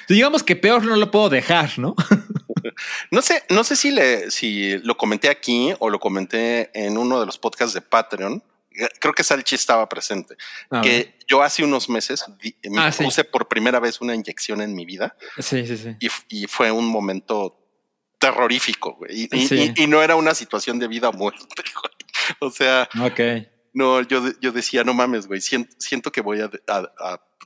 digamos 0.09 0.43
que 0.43 0.57
peor 0.57 0.85
no 0.85 0.97
lo 0.97 1.11
puedo 1.11 1.29
dejar, 1.29 1.79
¿no? 1.79 1.95
no 3.11 3.23
sé, 3.23 3.43
no 3.49 3.65
sé 3.65 3.77
si 3.77 3.91
le, 3.91 4.31
si 4.31 4.79
lo 4.79 4.97
comenté 4.97 5.29
aquí 5.29 5.73
o 5.79 5.91
lo 5.91 5.99
comenté 5.99 6.71
en 6.75 6.97
uno 6.97 7.19
de 7.19 7.27
los 7.27 7.39
podcasts 7.39 7.75
de 7.75 7.81
Patreon, 7.81 8.43
creo 9.01 9.15
que 9.15 9.25
Salchi 9.25 9.55
estaba 9.55 9.89
presente, 9.89 10.37
que 10.83 11.19
yo 11.27 11.43
hace 11.43 11.65
unos 11.65 11.89
meses 11.89 12.25
me 12.65 12.81
ah, 12.81 12.91
puse 12.97 13.25
por 13.25 13.49
primera 13.49 13.81
vez 13.81 14.01
una 14.01 14.15
inyección 14.15 14.61
en 14.61 14.75
mi 14.75 14.85
vida. 14.85 15.17
Sí, 15.39 15.67
sí, 15.67 15.77
sí. 15.77 15.97
Y, 16.29 16.47
fue 16.47 16.71
un 16.71 16.87
momento 16.87 17.57
terrorífico, 18.19 18.95
güey. 18.95 19.29
Y, 19.33 19.87
no 19.87 20.03
era 20.03 20.17
una 20.17 20.35
situación 20.35 20.79
de 20.79 20.89
vida 20.89 21.09
o 21.09 21.13
muerte, 21.13 21.45
O 22.41 22.51
sea, 22.51 22.89
no, 23.73 24.03
yo, 24.03 24.23
yo 24.41 24.53
decía, 24.53 24.85
no 24.85 24.95
mames, 24.95 25.27
güey, 25.27 25.41
siento, 25.41 26.13
que 26.13 26.21
voy 26.21 26.41
a, 26.41 26.51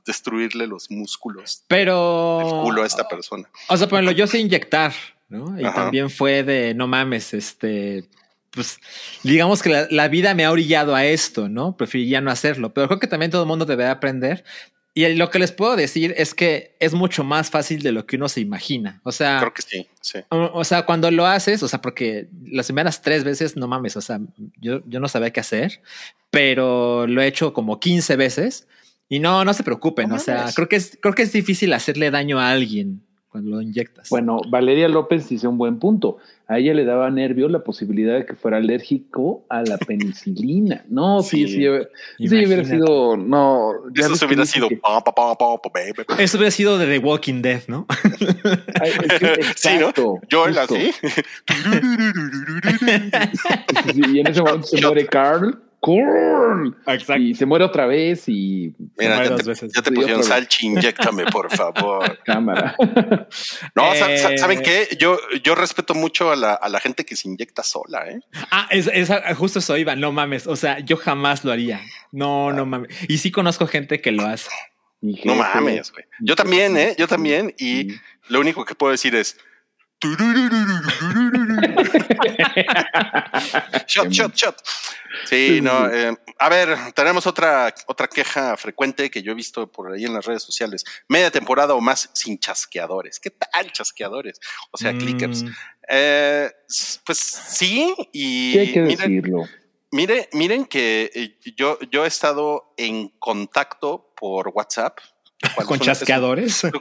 destruirle 0.05 0.67
los 0.67 0.91
músculos. 0.91 1.63
Pero. 1.67 2.41
El 2.41 2.63
culo 2.63 2.83
a 2.83 2.85
esta 2.85 3.07
persona. 3.07 3.49
O 3.69 3.77
sea, 3.77 3.87
bueno, 3.87 4.11
yo 4.11 4.27
sé 4.27 4.37
inyectar, 4.37 4.93
¿no? 5.29 5.59
Y 5.59 5.63
también 5.63 6.11
fue 6.11 6.43
de, 6.43 6.75
no 6.75 6.87
mames, 6.87 7.33
este 7.33 8.07
pues 8.55 8.79
digamos 9.23 9.61
que 9.61 9.87
la, 9.89 10.07
vida 10.07 10.33
me 10.33 10.45
ha 10.45 10.51
orillado 10.51 10.95
a 10.95 11.05
esto, 11.05 11.49
¿no? 11.49 11.75
Preferiría 11.77 12.21
no 12.21 12.31
hacerlo, 12.31 12.73
pero 12.73 12.87
creo 12.87 12.99
que 12.99 13.07
también 13.07 13.31
todo 13.31 13.43
el 13.43 13.47
mundo 13.47 13.65
debe 13.65 13.85
aprender. 13.85 14.43
Y 14.97 15.13
lo 15.15 15.29
que 15.29 15.39
les 15.39 15.51
puedo 15.51 15.75
decir 15.75 16.13
es 16.17 16.33
que 16.33 16.77
es 16.79 16.93
mucho 16.93 17.25
más 17.25 17.49
fácil 17.49 17.83
de 17.83 17.91
lo 17.91 18.05
que 18.05 18.15
uno 18.15 18.29
se 18.29 18.39
imagina. 18.39 19.01
O 19.03 19.11
sea, 19.11 19.39
creo 19.39 19.53
que 19.53 19.61
sí, 19.61 19.87
sí. 19.99 20.19
O, 20.29 20.63
sea, 20.63 20.85
cuando 20.85 21.11
lo 21.11 21.25
haces, 21.25 21.61
o 21.63 21.67
sea, 21.67 21.81
porque 21.81 22.29
las 22.45 22.67
primeras 22.67 23.01
tres 23.01 23.25
veces, 23.25 23.57
no 23.57 23.67
mames, 23.67 23.97
o 23.97 24.01
sea, 24.01 24.21
yo, 24.61 24.81
yo 24.85 25.01
no 25.01 25.09
sabía 25.09 25.31
qué 25.31 25.41
hacer, 25.41 25.81
pero 26.29 27.07
lo 27.07 27.21
he 27.21 27.27
hecho 27.27 27.51
como 27.51 27.77
15 27.77 28.15
veces 28.15 28.67
y 29.09 29.19
no, 29.19 29.43
no 29.43 29.53
se 29.53 29.63
preocupen. 29.63 30.13
o 30.13 30.19
sea, 30.19 30.49
creo 30.55 30.69
que 30.69 30.77
es, 30.77 30.97
creo 31.01 31.13
que 31.13 31.23
es 31.23 31.33
difícil 31.33 31.73
hacerle 31.73 32.09
daño 32.09 32.39
a 32.39 32.51
alguien 32.51 33.04
cuando 33.35 33.51
lo 33.51 33.61
inyectas. 33.61 34.07
Bueno, 34.09 34.39
Valeria 34.47 34.87
López 34.87 35.27
dice 35.27 35.45
un 35.45 35.57
buen 35.57 35.77
punto. 35.77 36.19
A 36.47 36.57
ella 36.57 36.73
le 36.73 36.85
daba 36.85 37.11
nervio 37.11 37.49
la 37.49 37.65
posibilidad 37.65 38.15
de 38.15 38.25
que 38.25 38.33
fuera 38.33 38.55
alérgico 38.57 39.43
a 39.49 39.61
la 39.61 39.77
penicilina. 39.77 40.85
No, 40.87 41.21
sí, 41.21 41.45
sí, 41.49 41.65
sí, 42.17 42.27
sí 42.29 42.45
hubiera 42.45 42.63
sido, 42.63 43.17
no. 43.17 43.73
ya 43.93 44.05
Eso 44.05 44.25
hubiera 44.25 44.45
sido. 44.45 44.69
que-. 44.69 44.79
Eso 46.17 46.37
hubiera 46.37 46.51
sido 46.51 46.77
de 46.77 46.85
The 46.87 46.99
Walking 47.05 47.41
Dead, 47.41 47.63
¿no? 47.67 47.85
Ay, 48.79 48.91
Sí, 49.57 49.69
¿no? 49.79 49.89
exacto, 49.89 50.19
Yo 50.29 50.47
la. 50.47 50.65
Sí, 53.93 54.01
y 54.13 54.19
en 54.21 54.27
ese 54.27 54.41
momento 54.41 54.65
se 54.67 54.81
muere 54.81 55.05
Carl. 55.07 55.59
Exacto. 56.87 57.21
Y 57.21 57.35
se 57.35 57.45
muere 57.45 57.65
otra 57.65 57.85
vez 57.85 58.27
y 58.27 58.73
Mira, 58.97 59.23
ya 59.23 59.35
te, 59.35 59.43
veces. 59.43 59.71
ya 59.73 59.81
te 59.81 59.89
Sí, 59.89 59.95
pusieron 59.95 60.23
salchi, 60.23 60.67
inyectame, 60.67 61.25
por 61.25 61.51
favor. 61.55 62.19
cámara. 62.25 62.75
No, 63.75 63.93
Eh. 63.93 64.37
¿saben 64.37 64.61
qué? 64.61 64.89
Yo, 64.99 65.17
yo 65.43 65.55
respeto 65.55 65.93
mucho 65.93 66.31
a 66.31 66.35
la, 66.35 66.53
a 66.53 66.69
la 66.69 66.79
gente 66.79 67.05
que 67.05 67.15
se 67.15 67.27
inyecta 67.27 67.63
sola, 67.63 68.09
¿eh? 68.09 68.19
Ah, 68.51 68.67
es, 68.71 68.87
es- 68.91 69.11
justo 69.37 69.59
eso 69.59 69.77
iba, 69.77 69.95
no 69.95 70.11
mames. 70.11 70.47
O 70.47 70.55
sea, 70.55 70.79
yo 70.79 70.97
jamás 70.97 71.43
lo 71.43 71.51
haría. 71.51 71.81
No, 72.11 72.51
no 72.51 72.65
mames. 72.65 72.89
Y 73.07 73.17
sí 73.19 73.31
conozco 73.31 73.67
gente 73.67 74.01
que 74.01 74.11
lo 74.11 74.25
hace. 74.25 74.49
No 75.01 75.35
mames, 75.35 75.91
güey. 75.91 76.05
Yo 76.19 76.35
también, 76.35 76.77
¿eh? 76.77 76.95
Yo 76.97 77.07
también. 77.07 77.53
Y 77.59 77.91
Sí. 77.91 77.95
lo 78.29 78.39
único 78.39 78.65
que 78.65 78.75
puedo 78.75 78.91
decir 78.91 79.13
es. 79.15 79.37
shot, 83.87 84.09
shot, 84.11 84.33
shot. 84.35 84.55
Sí, 85.25 85.59
no. 85.61 85.89
eh, 85.89 86.15
a 86.37 86.49
ver, 86.49 86.77
tenemos 86.93 87.25
otra, 87.25 87.73
otra 87.87 88.07
queja 88.07 88.55
frecuente 88.57 89.09
que 89.09 89.23
yo 89.23 89.31
he 89.31 89.35
visto 89.35 89.71
por 89.71 89.91
ahí 89.93 90.05
en 90.05 90.13
las 90.13 90.25
redes 90.25 90.43
sociales. 90.43 90.83
Media 91.07 91.31
temporada 91.31 91.73
o 91.73 91.81
más 91.81 92.09
sin 92.13 92.37
chasqueadores. 92.37 93.19
¿Qué 93.19 93.31
tal 93.31 93.71
chasqueadores? 93.71 94.39
O 94.71 94.77
sea, 94.77 94.91
Mm, 94.93 94.97
clickers. 94.97 95.45
Eh, 95.87 96.51
s- 96.69 96.99
pues 97.05 97.17
sí, 97.19 97.93
y 98.11 98.51
Sí, 98.53 98.59
hay 98.59 98.73
que 98.73 98.81
miren, 98.81 99.15
decirlo. 99.15 99.43
mire- 99.91 100.29
miren 100.33 100.65
que 100.65 101.11
eh, 101.13 101.37
yo, 101.55 101.77
yo 101.91 102.03
he 102.03 102.07
estado 102.07 102.73
en 102.77 103.09
contacto 103.19 104.11
por 104.17 104.49
WhatsApp. 104.49 104.97
Con 105.67 105.79
chasqueadores. 105.79 106.63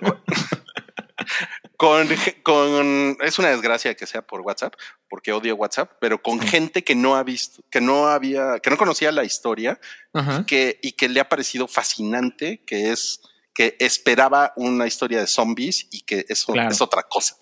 con, 1.76 2.06
con 2.42 3.16
es 3.22 3.38
una 3.38 3.48
desgracia 3.48 3.94
que 3.94 4.06
sea 4.06 4.22
por 4.22 4.40
WhatsApp, 4.42 4.74
porque 5.08 5.32
odio 5.32 5.56
WhatsApp, 5.56 5.92
pero 6.00 6.22
con 6.22 6.40
Sí. 6.40 6.46
gente 6.48 6.84
que 6.84 6.94
no 6.94 7.16
ha 7.16 7.22
visto, 7.22 7.62
que 7.70 7.80
no 7.80 8.06
había, 8.06 8.58
que 8.60 8.70
no 8.70 8.76
conocía 8.76 9.10
la 9.12 9.24
historia, 9.24 9.78
Ajá. 10.12 10.44
que, 10.46 10.78
y 10.82 10.92
que 10.92 11.08
le 11.08 11.20
ha 11.20 11.28
parecido 11.28 11.66
fascinante, 11.66 12.62
que 12.66 12.90
es 12.92 13.20
que 13.54 13.76
esperaba 13.78 14.52
una 14.56 14.86
historia 14.86 15.20
de 15.20 15.26
zombies 15.28 15.86
y 15.92 16.00
que 16.00 16.24
eso 16.28 16.52
Claro. 16.52 16.70
es 16.72 16.80
otra 16.80 17.02
cosa. 17.04 17.36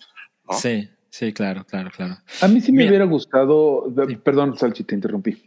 ¿no? 0.47 0.57
Sí, 0.57 0.87
sí, 1.09 1.33
claro, 1.33 1.65
claro, 1.65 1.89
claro. 1.89 2.17
A 2.41 2.47
mí 2.47 2.61
sí 2.61 2.71
me 2.71 2.87
hubiera 2.87 3.05
gustado, 3.05 3.91
Sí. 4.07 4.15
perdón, 4.17 4.57
Salchi, 4.57 4.83
te 4.83 4.93
interrumpí. 4.93 5.41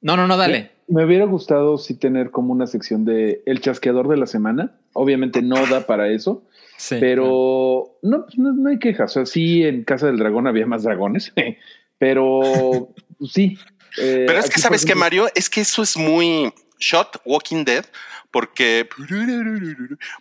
No, 0.00 0.16
no, 0.16 0.26
no, 0.26 0.36
dale. 0.36 0.72
Me 0.88 1.04
hubiera 1.04 1.24
gustado 1.26 1.76
sí 1.78 1.94
tener 1.94 2.30
como 2.30 2.52
una 2.52 2.66
sección 2.66 3.04
de 3.04 3.42
el 3.46 3.60
chasqueador 3.60 4.08
de 4.08 4.16
la 4.16 4.26
semana. 4.26 4.78
Obviamente 4.92 5.42
no 5.42 5.66
da 5.66 5.86
para 5.86 6.08
eso, 6.08 6.42
Sí. 6.80 6.96
pero 6.98 7.98
no, 8.00 8.24
pues 8.24 8.38
no, 8.38 8.54
no 8.54 8.70
hay 8.70 8.78
quejas. 8.78 9.10
O 9.10 9.14
sea, 9.14 9.26
sí, 9.26 9.64
en 9.64 9.84
Casa 9.84 10.06
del 10.06 10.16
Dragón 10.16 10.46
había 10.46 10.64
más 10.64 10.82
dragones, 10.82 11.30
pero 11.98 12.88
sí. 13.30 13.58
eh, 13.98 14.24
Pero 14.26 14.38
es 14.38 14.48
que, 14.48 14.58
¿sabes 14.58 14.80
qué, 14.80 14.92
ejemplo, 14.92 15.00
Mario? 15.00 15.28
Es 15.34 15.50
que 15.50 15.60
eso 15.60 15.82
es 15.82 15.98
muy 15.98 16.50
shot 16.78 17.20
Walking 17.26 17.64
Dead, 17.66 17.84
porque, 18.30 18.88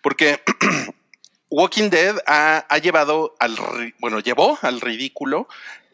porque 0.04 0.42
Walking 1.50 1.90
Dead 1.90 2.18
ha, 2.28 2.66
ha 2.68 2.78
llevado 2.80 3.38
al, 3.40 3.56
bueno, 4.00 4.20
llevó 4.20 4.60
al 4.62 4.82
ridículo 4.82 5.48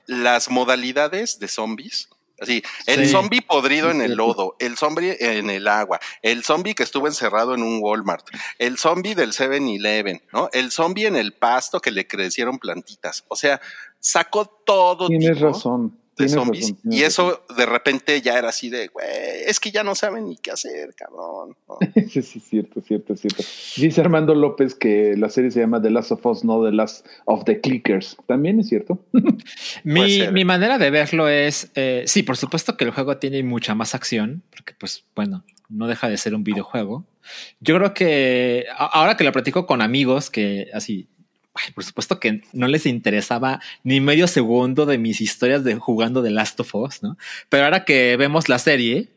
las 0.07 0.49
modalidades 0.49 1.37
de 1.37 1.47
zombies. 1.47 2.09
Así, 2.39 2.61
el 2.85 3.05
Sí. 3.05 3.11
zombie 3.11 3.41
podrido 3.41 3.91
en 3.91 4.01
el 4.01 4.15
lodo, 4.15 4.55
el 4.59 4.77
zombie 4.77 5.15
en 5.19 5.49
el 5.49 5.67
agua, 5.67 5.99
el 6.21 6.43
zombie 6.43 6.75
que 6.75 6.83
estuvo 6.83 7.07
encerrado 7.07 7.53
en 7.55 7.63
un 7.63 7.79
Walmart, 7.81 8.25
el 8.59 8.77
zombie 8.77 9.15
del 9.15 9.31
7-Eleven, 9.31 10.21
¿no? 10.33 10.49
El 10.51 10.71
zombie 10.71 11.07
en 11.07 11.15
el 11.15 11.33
pasto 11.33 11.79
que 11.79 11.91
le 11.91 12.05
crecieron 12.07 12.59
plantitas. 12.59 13.23
O 13.29 13.35
sea, 13.35 13.61
sacó 13.99 14.45
todo 14.45 15.07
Tienes 15.07 15.35
tipo 15.35 15.47
razón. 15.47 15.97
De 16.17 16.29
zombies. 16.29 16.69
razón, 16.71 16.79
y 16.85 17.01
razón. 17.01 17.07
eso 17.07 17.45
de 17.57 17.65
repente 17.65 18.21
ya 18.21 18.37
era 18.37 18.49
así 18.49 18.69
de, 18.69 18.87
güey, 18.87 19.05
es 19.47 19.59
que 19.59 19.71
ya 19.71 19.83
no 19.83 19.95
saben 19.95 20.27
ni 20.29 20.37
qué 20.37 20.51
hacer, 20.51 20.93
cabrón. 20.95 21.55
¿no? 21.67 21.77
Sí, 22.09 22.21
sí, 22.21 22.39
cierto, 22.39 22.81
cierto, 22.81 23.15
cierto. 23.15 23.43
Dice 23.77 24.01
Armando 24.01 24.33
López 24.35 24.75
que 24.75 25.15
la 25.17 25.29
serie 25.29 25.51
se 25.51 25.59
llama 25.59 25.81
The 25.81 25.89
Last 25.91 26.11
of 26.11 26.25
Us, 26.25 26.43
no 26.43 26.63
The 26.63 26.71
Last 26.71 27.05
of 27.25 27.43
the 27.45 27.59
Clickers. 27.61 28.15
También 28.27 28.59
es 28.59 28.69
cierto. 28.69 29.03
Mi, 29.83 30.27
mi 30.31 30.45
manera 30.45 30.77
de 30.77 30.89
verlo 30.89 31.27
es, 31.27 31.71
eh, 31.75 32.03
sí, 32.07 32.23
por 32.23 32.37
supuesto 32.37 32.77
que 32.77 32.85
el 32.85 32.91
juego 32.91 33.17
tiene 33.17 33.43
mucha 33.43 33.75
más 33.75 33.95
acción, 33.95 34.43
porque 34.49 34.73
pues 34.79 35.03
bueno, 35.15 35.43
no 35.69 35.87
deja 35.87 36.09
de 36.09 36.17
ser 36.17 36.35
un 36.35 36.43
videojuego. 36.43 37.05
Yo 37.59 37.75
creo 37.77 37.93
que 37.93 38.65
a- 38.77 38.85
ahora 38.85 39.17
que 39.17 39.23
lo 39.23 39.31
platico 39.31 39.65
con 39.65 39.81
amigos 39.81 40.29
que 40.29 40.67
así, 40.73 41.07
ay, 41.55 41.71
por 41.73 41.83
supuesto 41.83 42.19
que 42.19 42.41
no 42.53 42.67
les 42.67 42.85
interesaba 42.85 43.59
ni 43.83 43.99
medio 44.01 44.27
segundo 44.27 44.85
de 44.85 44.97
mis 44.97 45.21
historias 45.21 45.63
de 45.63 45.75
jugando 45.75 46.21
de 46.21 46.31
Last 46.31 46.59
of 46.59 46.75
Us, 46.75 47.01
¿no? 47.01 47.17
Pero 47.49 47.63
ahora 47.65 47.85
que 47.85 48.15
vemos 48.17 48.49
la 48.49 48.59
serie, 48.59 49.09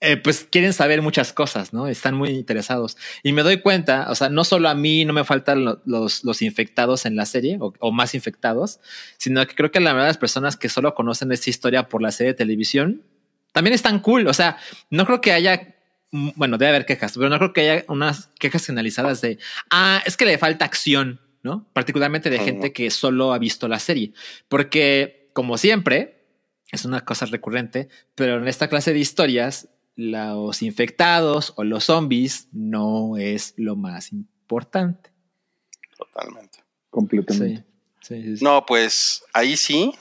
eh, 0.00 0.18
pues 0.18 0.46
quieren 0.50 0.72
saber 0.74 1.00
muchas 1.00 1.32
cosas, 1.32 1.72
¿no? 1.72 1.86
Están 1.88 2.14
muy 2.14 2.28
interesados. 2.30 2.98
Y 3.22 3.32
me 3.32 3.42
doy 3.42 3.60
cuenta, 3.62 4.10
o 4.10 4.14
sea, 4.14 4.28
no 4.28 4.44
solo 4.44 4.68
a 4.68 4.74
mí 4.74 5.04
no 5.06 5.14
me 5.14 5.24
faltan 5.24 5.64
lo- 5.64 5.80
los, 5.86 6.24
los 6.24 6.42
infectados 6.42 7.06
en 7.06 7.16
la 7.16 7.24
serie 7.24 7.56
o, 7.58 7.72
o 7.78 7.90
más 7.92 8.14
infectados, 8.14 8.80
sino 9.16 9.46
que 9.46 9.54
creo 9.54 9.70
que 9.70 9.80
la 9.80 9.90
mayoría 9.90 10.04
de 10.06 10.10
las 10.10 10.18
personas 10.18 10.56
que 10.58 10.68
solo 10.68 10.94
conocen 10.94 11.32
esta 11.32 11.48
historia 11.48 11.88
por 11.88 12.02
la 12.02 12.10
serie 12.10 12.32
de 12.32 12.36
televisión 12.38 13.02
también 13.52 13.72
están 13.72 14.00
cool. 14.00 14.26
O 14.26 14.34
sea, 14.34 14.58
no 14.90 15.06
creo 15.06 15.22
que 15.22 15.32
haya, 15.32 15.74
mm, 16.10 16.30
bueno, 16.36 16.58
debe 16.58 16.70
haber 16.70 16.84
quejas, 16.86 17.14
pero 17.14 17.30
no 17.30 17.38
creo 17.38 17.52
que 17.54 17.60
haya 17.70 17.84
unas 17.88 18.26
quejas 18.38 18.66
generalizadas 18.66 19.22
de, 19.22 19.38
ah, 19.70 20.02
es 20.04 20.18
que 20.18 20.26
le 20.26 20.36
falta 20.36 20.66
acción, 20.66 21.20
¿no? 21.44 21.68
Particularmente 21.72 22.30
de 22.30 22.40
gente 22.40 22.72
que 22.72 22.90
solo 22.90 23.32
ha 23.32 23.38
visto 23.38 23.68
la 23.68 23.78
serie. 23.78 24.12
Porque, 24.48 25.30
como 25.34 25.58
siempre, 25.58 26.26
es 26.72 26.84
una 26.84 27.04
cosa 27.04 27.26
recurrente, 27.26 27.88
pero 28.16 28.38
en 28.38 28.48
esta 28.48 28.68
clase 28.68 28.92
de 28.92 28.98
historias, 28.98 29.68
los 29.94 30.62
infectados 30.62 31.52
o 31.56 31.62
los 31.62 31.84
zombies 31.84 32.48
no 32.50 33.16
es 33.18 33.54
lo 33.56 33.76
más 33.76 34.10
importante. 34.12 35.12
Totalmente. 35.96 36.64
Completamente. 36.90 37.64
Sí, 38.00 38.22
sí, 38.22 38.36
sí. 38.38 38.44
No, 38.44 38.64
pues 38.66 39.22
ahí 39.32 39.56
sí, 39.56 39.94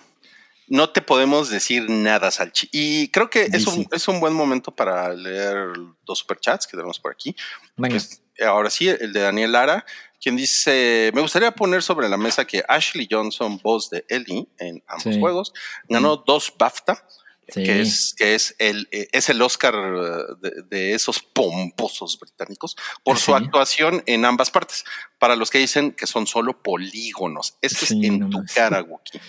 no 0.68 0.90
te 0.90 1.02
podemos 1.02 1.50
decir 1.50 1.90
nada, 1.90 2.32
Salchi. 2.32 2.70
Y 2.72 3.10
creo 3.10 3.30
que 3.30 3.50
es 3.52 3.68
un, 3.68 3.76
Sí. 3.76 3.88
es 3.92 4.08
un 4.08 4.20
buen 4.20 4.34
momento 4.34 4.74
para 4.74 5.14
leer 5.14 5.74
dos 6.06 6.20
superchats 6.20 6.66
que 6.66 6.78
tenemos 6.78 7.00
por 7.00 7.12
aquí. 7.12 7.36
Venga. 7.76 7.96
Pues, 7.96 8.23
ahora 8.42 8.70
sí, 8.70 8.88
el 8.90 9.14
de 9.14 9.20
Daniel 9.22 9.52
Lara, 9.52 9.86
quien 10.22 10.36
dice, 10.36 11.12
me 11.14 11.22
gustaría 11.22 11.52
poner 11.52 11.84
sobre 11.84 12.08
la 12.10 12.18
mesa 12.18 12.46
que 12.46 12.64
Ashley 12.68 13.08
Johnson, 13.10 13.60
voz 13.62 13.90
de 13.90 14.06
Ellie 14.08 14.48
en 14.60 14.82
ambos 14.88 15.14
Sí. 15.16 15.20
juegos, 15.20 15.54
ganó 15.90 16.18
dos 16.18 16.54
BAFTA, 16.58 17.06
Sí. 17.50 17.62
que 17.62 17.82
es, 17.82 18.16
que 18.18 18.36
es 18.36 18.56
el, 18.58 18.88
eh, 18.92 19.10
es 19.12 19.28
el 19.28 19.42
Oscar 19.42 19.76
eh, 19.76 20.34
de, 20.40 20.62
de 20.70 20.94
esos 20.94 21.20
pomposos 21.22 22.18
británicos 22.18 22.78
por 23.04 23.18
su 23.20 23.36
actuación 23.36 24.02
en 24.06 24.24
ambas 24.24 24.50
partes. 24.50 24.86
Para 25.20 25.36
los 25.36 25.50
que 25.52 25.58
dicen 25.58 25.92
que 25.92 26.08
son 26.08 26.26
solo 26.26 26.64
polígonos. 26.64 27.58
Esto 27.62 27.86
Sí, 27.86 28.00
es 28.02 28.08
en 28.10 28.20
no 28.20 28.30
tu 28.30 28.38
más. 28.40 28.54
cara, 28.54 28.82
Wookie. 28.82 29.20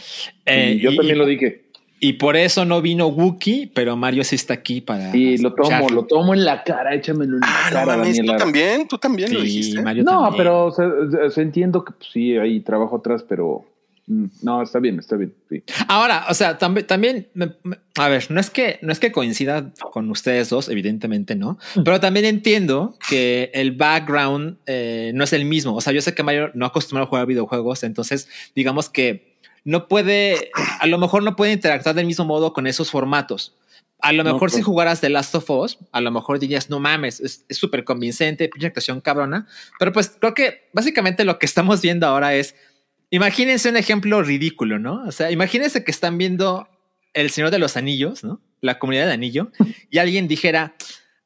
Eh, 0.46 0.74
y 0.76 0.80
yo 0.80 0.92
y- 0.92 0.96
también 0.96 1.18
lo 1.18 1.26
dije. 1.26 1.72
Y 2.00 2.14
por 2.14 2.36
eso 2.36 2.64
no 2.64 2.82
vino 2.82 3.06
Wookie, 3.06 3.70
pero 3.74 3.96
Mario 3.96 4.24
sí 4.24 4.34
está 4.36 4.54
aquí 4.54 4.80
para. 4.80 5.16
Y 5.16 5.38
lo 5.38 5.54
tomo, 5.54 5.70
escuchar. 5.70 5.90
lo 5.92 6.04
tomo 6.04 6.34
en 6.34 6.44
la 6.44 6.62
cara, 6.62 6.94
échamelo 6.94 7.36
en 7.36 7.40
la 7.40 7.46
Ah, 7.48 7.66
no 7.70 7.76
cara, 7.76 7.96
mames, 7.96 8.16
Daniel 8.16 8.26
tú 8.26 8.36
también, 8.44 8.88
tú 8.88 8.98
también 8.98 9.32
lo 9.32 9.40
Sí, 9.40 9.46
dijiste. 9.46 9.82
Mario 9.82 10.02
No, 10.04 10.10
también. 10.24 10.36
pero 10.36 10.66
o 10.66 10.70
sea, 10.70 10.86
o 10.86 11.30
sea, 11.30 11.42
entiendo 11.42 11.84
que 11.84 11.92
pues, 11.92 12.10
sí 12.12 12.36
hay 12.36 12.60
trabajo 12.60 12.96
atrás, 12.96 13.24
pero 13.26 13.64
mm, 14.06 14.24
no, 14.42 14.60
está 14.62 14.80
bien, 14.80 14.98
está 14.98 15.16
bien. 15.16 15.32
sí. 15.48 15.62
Ahora, 15.88 16.26
o 16.28 16.34
sea, 16.34 16.58
también, 16.58 16.86
también, 16.86 17.28
me- 17.32 17.52
me- 17.62 17.78
a 17.96 18.08
ver, 18.08 18.26
no 18.30 18.38
es 18.38 18.50
que 18.50 18.78
no 18.82 18.92
es 18.92 18.98
que 19.00 19.10
coincida 19.10 19.72
con 19.92 20.10
ustedes 20.10 20.50
dos, 20.50 20.68
evidentemente 20.68 21.36
no, 21.36 21.58
pero 21.86 22.00
también 22.00 22.26
entiendo 22.26 22.98
que 23.08 23.50
el 23.54 23.72
background 23.72 24.58
eh, 24.66 25.12
no 25.14 25.24
es 25.24 25.32
el 25.32 25.46
mismo. 25.46 25.74
O 25.74 25.80
sea, 25.80 25.92
yo 25.94 26.02
sé 26.02 26.14
que 26.14 26.22
Mario 26.22 26.50
no 26.52 26.66
acostumbra 26.66 27.04
a 27.04 27.06
jugar 27.06 27.24
videojuegos, 27.26 27.82
entonces 27.82 28.28
digamos 28.54 28.90
que 28.90 29.32
no 29.64 29.88
puede, 29.88 30.50
a 30.80 30.86
lo 30.86 30.98
mejor 30.98 31.22
no 31.22 31.36
puede 31.36 31.52
interactuar 31.52 31.94
del 31.94 32.06
mismo 32.06 32.24
modo 32.24 32.52
con 32.52 32.66
esos 32.66 32.90
formatos. 32.90 33.56
A 34.00 34.12
lo 34.12 34.22
No, 34.22 34.34
mejor 34.34 34.50
si 34.50 34.56
claro. 34.56 34.66
jugaras 34.66 35.00
The 35.00 35.08
Last 35.08 35.34
of 35.34 35.48
Us, 35.48 35.78
a 35.90 36.00
lo 36.00 36.10
mejor 36.10 36.38
dirías, 36.38 36.68
no 36.68 36.78
mames, 36.80 37.20
es 37.20 37.46
es 37.48 37.56
súper 37.56 37.84
convincente, 37.84 38.48
pinche 38.48 38.66
actuación 38.66 39.00
cabrona. 39.00 39.46
Pero 39.78 39.92
pues 39.92 40.14
creo 40.20 40.34
que 40.34 40.68
básicamente 40.74 41.24
lo 41.24 41.38
que 41.38 41.46
estamos 41.46 41.80
viendo 41.80 42.06
ahora 42.06 42.34
es, 42.34 42.54
imagínense 43.10 43.68
un 43.70 43.76
ejemplo 43.76 44.22
ridículo, 44.22 44.78
¿no? 44.78 45.02
O 45.06 45.12
sea, 45.12 45.30
imagínense 45.30 45.84
que 45.84 45.90
están 45.90 46.18
viendo 46.18 46.68
El 47.14 47.30
Señor 47.30 47.50
de 47.50 47.58
los 47.58 47.76
Anillos, 47.78 48.24
¿no? 48.24 48.42
La 48.60 48.78
comunidad 48.78 49.06
de 49.06 49.12
anillo, 49.12 49.50
y 49.90 49.98
alguien 49.98 50.28
dijera, 50.28 50.74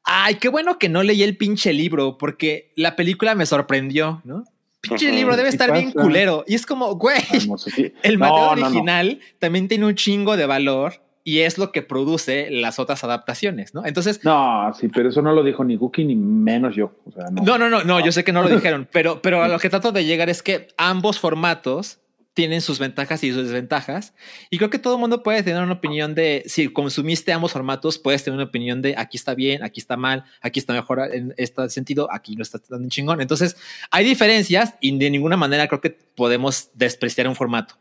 ay, 0.03 0.35
qué 0.35 0.47
bueno 0.47 0.79
que 0.79 0.87
no 0.87 1.03
leí 1.03 1.23
el 1.23 1.35
pinche 1.35 1.73
libro, 1.73 2.17
porque 2.17 2.71
la 2.77 2.95
película 2.95 3.35
me 3.35 3.45
sorprendió, 3.45 4.21
¿no? 4.23 4.45
Pinche 4.81 5.11
libro 5.11 5.35
debe 5.35 5.49
estar 5.49 5.71
bien 5.73 5.91
culero. 5.91 6.43
Y 6.47 6.55
es 6.55 6.65
como, 6.65 6.95
güey, 6.95 7.17
Ah, 7.31 7.37
no 7.47 7.55
el 8.03 8.17
No, 8.17 8.25
material 8.25 8.29
no, 8.29 8.55
no. 8.55 8.65
original 8.67 9.19
también 9.39 9.67
tiene 9.67 9.85
un 9.85 9.95
chingo 9.95 10.37
de 10.37 10.45
valor 10.45 10.93
y 11.25 11.39
es 11.39 11.57
lo 11.57 11.71
que 11.71 11.81
produce 11.81 12.49
las 12.49 12.79
otras 12.79 13.03
adaptaciones, 13.03 13.73
¿no? 13.73 13.85
Entonces, 13.85 14.21
No, 14.23 14.73
sí, 14.79 14.87
pero 14.87 15.09
eso 15.09 15.21
no 15.21 15.33
lo 15.33 15.43
dijo 15.43 15.63
ni 15.63 15.75
Guki 15.75 16.05
ni 16.05 16.15
menos 16.15 16.75
yo. 16.75 16.93
O 17.05 17.11
sea, 17.11 17.25
no. 17.29 17.43
no, 17.43 17.57
no, 17.57 17.69
no, 17.69 17.83
no, 17.83 17.99
yo 17.99 18.11
sé 18.11 18.23
que 18.23 18.31
no 18.31 18.41
lo 18.41 18.49
dijeron, 18.55 18.87
pero, 18.91 19.21
pero 19.21 19.43
a 19.43 19.47
lo 19.47 19.59
que 19.59 19.69
trato 19.69 19.91
de 19.91 20.05
llegar 20.05 20.29
es 20.29 20.41
que 20.41 20.69
ambos 20.77 21.19
formatos 21.19 21.99
tienen 22.39 22.61
sus 22.61 22.79
ventajas 22.79 23.21
y 23.25 23.33
sus 23.33 23.43
desventajas. 23.43 24.13
Y 24.49 24.59
creo 24.59 24.69
que 24.69 24.79
todo 24.79 24.93
el 24.93 25.01
mundo 25.01 25.23
puede 25.23 25.43
tener 25.43 25.61
una 25.61 25.73
opinión 25.73 26.15
de 26.15 26.43
si 26.45 26.69
consumiste 26.69 27.33
ambos 27.33 27.51
formatos, 27.51 27.97
puedes 27.97 28.23
tener 28.23 28.35
una 28.35 28.45
opinión 28.45 28.81
de 28.81 28.95
aquí 28.97 29.17
está 29.17 29.35
bien, 29.35 29.61
aquí 29.61 29.81
está 29.81 29.97
mal, 29.97 30.23
aquí 30.39 30.57
está 30.57 30.71
mejor 30.71 31.01
en 31.13 31.33
este 31.35 31.69
sentido, 31.69 32.07
aquí 32.09 32.37
no 32.37 32.43
está 32.43 32.57
tan 32.57 32.87
chingón. 32.87 33.19
Entonces, 33.19 33.57
hay 33.91 34.05
diferencias 34.05 34.75
y 34.79 34.97
de 34.97 35.09
ninguna 35.09 35.35
manera 35.35 35.67
creo 35.67 35.81
que 35.81 35.89
podemos 35.89 36.69
despreciar 36.75 37.27
un 37.27 37.35
formato. 37.35 37.75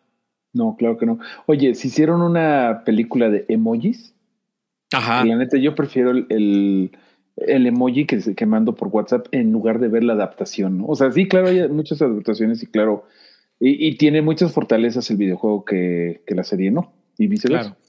No, 0.52 0.74
claro 0.76 0.98
que 0.98 1.06
no. 1.06 1.20
Oye, 1.46 1.76
si 1.76 1.86
hicieron 1.86 2.20
una 2.20 2.82
película 2.84 3.30
de 3.30 3.44
emojis, 3.46 4.12
Ajá. 4.92 5.24
la 5.24 5.36
neta, 5.36 5.56
yo 5.56 5.76
prefiero 5.76 6.10
el, 6.10 6.26
el, 6.30 6.90
el 7.36 7.64
emoji 7.68 8.06
que, 8.06 8.34
que 8.34 8.46
mando 8.46 8.74
por 8.74 8.88
WhatsApp 8.88 9.28
en 9.30 9.52
lugar 9.52 9.78
de 9.78 9.86
ver 9.86 10.02
la 10.02 10.14
adaptación, 10.14 10.78
¿no? 10.78 10.86
O 10.86 10.96
sea, 10.96 11.12
sí, 11.12 11.28
claro, 11.28 11.46
hay 11.46 11.68
muchas 11.68 12.02
adaptaciones 12.02 12.60
y 12.64 12.66
claro, 12.66 13.04
y, 13.60 13.88
y 13.88 13.96
tiene 13.96 14.22
muchas 14.22 14.52
fortalezas 14.52 15.10
el 15.10 15.16
videojuego 15.16 15.64
que, 15.64 16.22
que 16.26 16.34
la 16.34 16.44
serie, 16.44 16.70
¿no? 16.70 16.92
Y 17.16 17.26
viceversa. 17.26 17.70
Claro. 17.70 17.88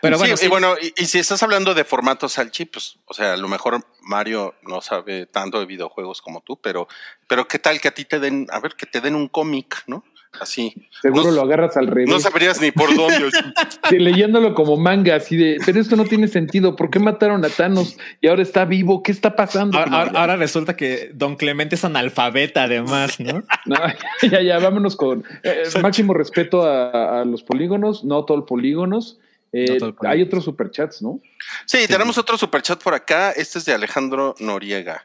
Pero 0.00 0.16
Sí, 0.16 0.20
bueno, 0.20 0.34
y 0.34 0.36
sí. 0.36 0.48
bueno, 0.48 0.74
y, 0.80 1.02
y 1.02 1.06
si 1.06 1.18
estás 1.18 1.42
hablando 1.42 1.74
de 1.74 1.84
formatos 1.84 2.34
Salchi, 2.34 2.66
pues, 2.66 2.98
o 3.06 3.14
sea, 3.14 3.32
a 3.32 3.36
lo 3.36 3.48
mejor 3.48 3.84
Mario 4.00 4.54
no 4.62 4.80
sabe 4.80 5.26
tanto 5.26 5.58
de 5.58 5.66
videojuegos 5.66 6.22
como 6.22 6.40
tú, 6.40 6.56
pero, 6.60 6.86
pero 7.26 7.48
qué 7.48 7.58
tal 7.58 7.80
que 7.80 7.88
a 7.88 7.94
ti 7.94 8.04
te 8.04 8.20
den, 8.20 8.46
a 8.50 8.60
ver, 8.60 8.74
que 8.74 8.86
te 8.86 9.00
den 9.00 9.14
un 9.14 9.28
cómic, 9.28 9.82
¿no? 9.86 10.04
Así. 10.40 10.74
Seguro 11.02 11.24
No- 11.24 11.30
lo 11.32 11.42
agarras 11.42 11.76
al 11.76 11.86
revés. 11.86 12.08
No 12.08 12.18
sabrías 12.20 12.60
ni 12.60 12.70
por 12.70 12.94
dónde. 12.94 13.30
Sí, 13.88 13.98
leyéndolo 14.00 14.54
como 14.54 14.76
manga, 14.76 15.14
así 15.14 15.36
de, 15.36 15.58
pero 15.64 15.80
esto 15.80 15.94
no 15.94 16.04
tiene 16.04 16.26
sentido. 16.26 16.74
¿Por 16.74 16.90
qué 16.90 16.98
mataron 16.98 17.44
a 17.44 17.48
Thanos 17.48 17.96
y 18.20 18.26
ahora 18.26 18.42
está 18.42 18.64
vivo? 18.64 19.02
¿Qué 19.02 19.12
está 19.12 19.36
pasando? 19.36 19.78
Ahora, 19.78 20.34
resulta 20.36 20.76
que 20.76 21.10
Don 21.14 21.36
Clemente 21.36 21.76
es 21.76 21.84
analfabeta, 21.84 22.64
además, 22.64 23.20
¿no? 23.20 23.44
no, 23.66 23.76
ya, 24.30 24.42
ya, 24.42 24.58
vámonos 24.58 24.96
con 24.96 25.24
eh, 25.44 25.62
máximo 25.80 26.14
respeto 26.14 26.62
a, 26.64 27.20
a 27.20 27.24
los 27.24 27.42
polígonos, 27.44 28.02
no 28.04 28.24
todo 28.24 28.38
el 28.38 28.44
polígonos. 28.44 29.18
Eh, 29.52 29.66
No 29.68 29.76
todo 29.78 29.88
el 29.90 29.94
polígono. 29.94 30.10
hay 30.10 30.22
otros 30.22 30.44
superchats, 30.44 31.00
¿no? 31.02 31.20
Sí, 31.64 31.86
tenemos 31.86 32.18
otro 32.18 32.36
superchat 32.36 32.82
por 32.82 32.94
acá. 32.94 33.30
Este 33.30 33.58
es 33.60 33.64
de 33.64 33.72
Alejandro 33.72 34.34
Noriega. 34.40 35.04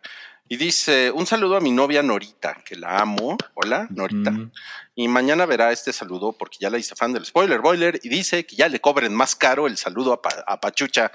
Y 0.51 0.57
dice, 0.57 1.11
un 1.11 1.25
saludo 1.25 1.55
a 1.55 1.61
mi 1.61 1.71
novia 1.71 2.03
Norita, 2.03 2.57
que 2.65 2.75
la 2.75 2.97
amo. 2.99 3.37
Hola, 3.53 3.87
Norita. 3.89 4.31
Mm. 4.31 4.51
Y 4.95 5.07
mañana 5.07 5.45
verá 5.45 5.71
este 5.71 5.93
saludo 5.93 6.33
porque 6.33 6.57
ya 6.59 6.69
la 6.69 6.77
hice 6.77 6.93
fan 6.93 7.13
del 7.13 7.23
spoiler 7.25 7.61
boiler 7.61 7.97
y 8.03 8.09
dice 8.09 8.45
que 8.45 8.57
ya 8.57 8.67
le 8.67 8.81
cobren 8.81 9.13
más 9.15 9.33
caro 9.33 9.65
el 9.65 9.77
saludo 9.77 10.11
a, 10.11 10.21
Pa- 10.21 10.43
a 10.45 10.59
Pachucha. 10.59 11.09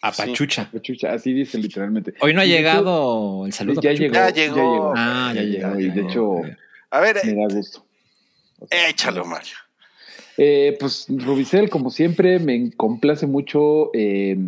A 0.00 0.14
Sí. 0.14 0.22
Pachucha. 0.22 0.70
Chucha, 0.80 1.12
así 1.12 1.34
dice 1.34 1.58
literalmente. 1.58 2.14
Hoy 2.22 2.32
no 2.32 2.40
ha 2.40 2.44
hecho, 2.44 2.54
llegado 2.56 3.44
el 3.44 3.52
saludo. 3.52 3.82
Ya 3.82 3.92
llegó, 3.92 4.14
Ya 4.14 4.30
ya 4.30 4.34
llegó. 4.34 4.54
llegó. 4.56 4.92
Ah, 4.96 5.32
ya 5.34 5.42
llegó. 5.42 5.78
Y 5.78 5.88
ya 5.88 5.92
de 5.92 6.00
llegó. 6.02 6.08
hecho, 6.08 6.56
A 6.90 7.00
ver, 7.00 7.16
me 7.22 7.32
eh, 7.32 7.34
da 7.36 7.54
gusto. 7.54 7.84
O 8.60 8.66
sea, 8.66 8.88
échalo, 8.88 9.26
Mario. 9.26 9.56
Eh, 10.38 10.74
pues 10.80 11.04
Rubicel, 11.10 11.68
como 11.68 11.90
siempre, 11.90 12.38
me 12.38 12.70
complace 12.78 13.26
mucho 13.26 13.90
eh, 13.92 14.38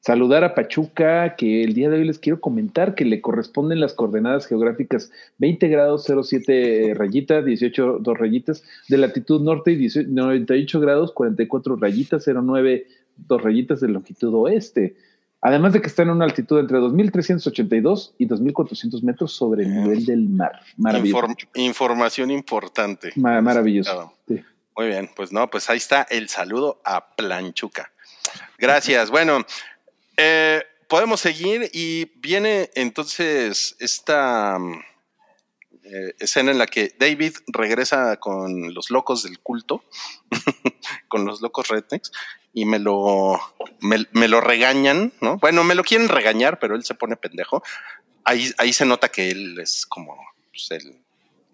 saludar 0.00 0.44
a 0.44 0.54
Pachuca, 0.54 1.34
que 1.36 1.64
el 1.64 1.74
día 1.74 1.90
de 1.90 1.96
hoy 1.98 2.04
les 2.04 2.18
quiero 2.18 2.40
comentar 2.40 2.94
que 2.94 3.04
le 3.04 3.20
corresponden 3.20 3.80
las 3.80 3.94
coordenadas 3.94 4.46
geográficas 4.46 5.10
20 5.38 5.68
grados 5.68 6.06
07 6.06 6.94
rayitas, 6.94 7.44
18 7.44 7.98
dos 8.00 8.16
rayitas 8.18 8.62
de 8.88 8.98
latitud 8.98 9.40
norte 9.42 9.72
y 9.72 9.76
18 9.76 10.08
98 10.10 10.80
grados 10.80 11.12
44 11.12 11.76
rayitas 11.76 12.24
09 12.26 12.86
dos 13.16 13.42
rayitas 13.42 13.80
de 13.80 13.88
longitud 13.88 14.32
oeste. 14.34 14.96
Además 15.40 15.72
de 15.72 15.80
que 15.80 15.86
está 15.86 16.02
en 16.02 16.10
una 16.10 16.24
altitud 16.24 16.58
entre 16.58 16.78
2.382 16.78 18.12
y 18.18 18.26
2.400 18.26 19.02
metros 19.02 19.32
sobre 19.32 19.62
el 19.64 19.82
nivel 19.82 20.04
del 20.04 20.28
mar. 20.28 20.52
Maravilloso. 20.76 21.26
Inform- 21.26 21.48
información 21.54 22.30
importante. 22.32 23.12
Ma- 23.16 23.40
maravilloso. 23.40 24.12
Sí. 24.26 24.40
Muy 24.76 24.86
bien, 24.88 25.08
pues 25.14 25.32
no, 25.32 25.48
pues 25.48 25.70
ahí 25.70 25.76
está 25.76 26.02
el 26.10 26.28
saludo 26.28 26.80
a 26.84 27.14
Planchuca. 27.14 27.92
Gracias. 28.58 29.10
Bueno, 29.10 29.44
eh, 30.18 30.62
podemos 30.88 31.20
seguir 31.20 31.70
y 31.72 32.06
viene 32.16 32.70
entonces 32.74 33.76
esta 33.78 34.58
mm, 34.58 34.80
eh, 35.84 36.14
escena 36.18 36.50
en 36.50 36.58
la 36.58 36.66
que 36.66 36.94
David 36.98 37.36
regresa 37.46 38.16
con 38.16 38.74
los 38.74 38.90
locos 38.90 39.22
del 39.22 39.38
culto, 39.38 39.84
con 41.08 41.24
los 41.24 41.40
locos 41.40 41.68
rednecks, 41.68 42.10
y 42.52 42.64
me 42.64 42.78
lo, 42.78 43.40
me, 43.80 44.06
me 44.12 44.26
lo 44.26 44.40
regañan, 44.40 45.12
¿no? 45.20 45.38
Bueno, 45.38 45.62
me 45.62 45.74
lo 45.74 45.84
quieren 45.84 46.08
regañar, 46.08 46.58
pero 46.58 46.74
él 46.74 46.84
se 46.84 46.94
pone 46.94 47.16
pendejo. 47.16 47.62
Ahí, 48.24 48.52
ahí 48.58 48.72
se 48.72 48.84
nota 48.84 49.08
que 49.08 49.30
él 49.30 49.58
es 49.60 49.86
como 49.86 50.16
pues, 50.50 50.70
el, 50.72 51.00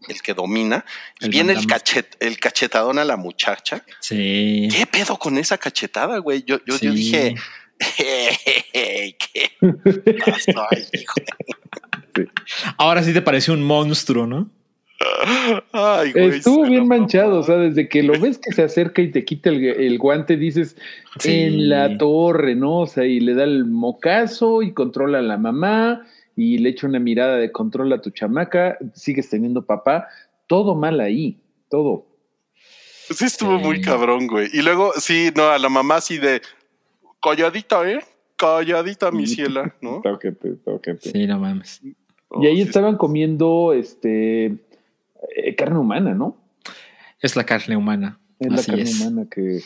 el 0.09 0.23
que 0.23 0.33
domina. 0.35 0.85
Y 1.21 1.29
viene 1.29 1.53
el, 1.53 1.67
cachet, 1.67 2.17
el 2.21 2.39
cachetadón 2.39 2.99
a 2.99 3.05
la 3.05 3.17
muchacha. 3.17 3.85
Sí. 4.01 4.69
¿Qué 4.71 4.87
pedo 4.87 5.19
con 5.19 5.37
esa 5.37 5.59
cachetada, 5.59 6.19
güey? 6.19 6.43
Yo, 6.45 6.59
yo, 6.65 6.79
yo 6.79 6.93
Sí. 6.93 7.35
Ahora 12.79 13.03
sí 13.03 13.13
te 13.13 13.23
pareció 13.23 13.55
un 13.55 13.63
monstruo, 13.63 14.27
¿no? 14.27 14.49
Ay, 15.73 16.13
güey, 16.13 16.29
Estuvo 16.39 16.63
bien 16.69 16.87
manchado, 16.87 17.41
o 17.41 17.43
sea, 17.43 17.57
desde 17.57 17.89
que 17.89 18.03
lo 18.03 18.19
ves 18.19 18.39
que 18.39 18.53
se 18.55 18.63
acerca 18.63 19.03
y 19.03 19.11
te 19.11 19.25
quita 19.25 19.51
el, 19.51 19.63
el 19.65 19.99
guante, 19.99 20.37
dices 20.37 20.77
Sí. 21.19 21.31
en 21.33 21.69
la 21.69 21.99
torre, 21.99 22.55
¿no? 22.55 22.81
O 22.81 22.87
sea, 22.87 23.05
y 23.05 23.21
le 23.21 23.35
da 23.35 23.45
el 23.45 23.65
mocazo 23.67 24.63
y 24.63 24.73
controla 24.73 25.19
a 25.19 25.23
la 25.23 25.37
mamá 25.37 26.07
y 26.37 26.59
le 26.59 26.71
echa 26.71 26.87
una 26.87 27.01
mirada 27.01 27.37
de 27.37 27.53
control 27.53 27.93
a 27.93 28.01
tu 28.01 28.11
chamaca, 28.11 28.79
sigues 28.95 29.29
teniendo 29.29 29.67
papá, 29.67 30.09
todo 30.47 30.75
mal 30.75 31.01
ahí, 31.01 31.39
todo. 31.69 32.07
Sí, 33.11 33.25
estuvo 33.27 33.59
Sí. 33.59 33.65
muy 33.65 33.81
cabrón, 33.81 34.27
güey. 34.27 34.49
Y 34.53 34.63
luego, 34.63 34.93
sí, 34.97 35.31
no, 35.37 35.51
a 35.51 35.59
la 35.59 35.69
mamá 35.69 35.97
así 35.97 36.19
de 36.19 36.41
calladita, 37.25 37.91
¿eh? 37.91 38.01
Calladita, 38.37 39.11
mi 39.11 39.27
ciela, 39.35 39.75
¿no? 39.81 40.01
Tóquete, 40.03 40.57
tóquete. 40.65 41.11
Sí, 41.11 41.27
no 41.27 41.39
mames. 41.39 41.81
Y 41.83 42.47
ahí 42.47 42.57
sí, 42.57 42.63
estaban 42.63 42.97
comiendo 42.97 43.73
este 43.73 44.47
eh, 45.37 45.55
carne 45.57 45.79
humana, 45.79 46.15
¿no? 46.15 46.37
Es 47.21 47.37
la 47.37 47.45
carne 47.45 47.77
humana. 47.77 48.19
Es 48.39 48.49
la 48.49 48.57
Así 48.57 48.67
carne 48.73 48.83
es. 48.83 49.01
humana 49.01 49.27
que, 49.31 49.61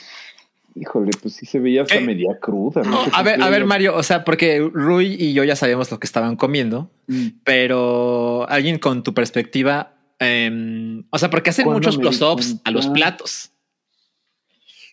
híjole, 0.74 1.10
pues 1.20 1.34
sí 1.34 1.46
se 1.46 1.58
veía 1.58 1.82
hasta 1.82 1.94
Eh, 1.96 2.00
media 2.02 2.38
cruda. 2.40 2.82
No, 2.82 3.00
a 3.12 3.22
ver, 3.22 3.42
a 3.42 3.48
ver, 3.48 3.64
Mario, 3.64 3.96
o 3.96 4.02
sea, 4.02 4.22
porque 4.24 4.60
Rui 4.72 5.16
y 5.18 5.32
yo 5.32 5.42
ya 5.44 5.56
sabíamos 5.56 5.90
lo 5.90 5.98
que 5.98 6.06
estaban 6.06 6.36
comiendo, 6.36 6.90
Mm. 7.06 7.28
pero 7.44 8.46
alguien 8.50 8.78
con 8.78 9.02
tu 9.02 9.14
perspectiva, 9.14 9.94
em, 10.18 11.04
o 11.10 11.18
sea, 11.18 11.30
porque 11.30 11.50
hacen 11.50 11.64
¿Cuándo 11.64 11.78
muchos 11.78 11.98
close-ups 11.98 12.60
a 12.64 12.70
los 12.70 12.86
cuenta? 12.86 12.92
platos. 12.94 13.50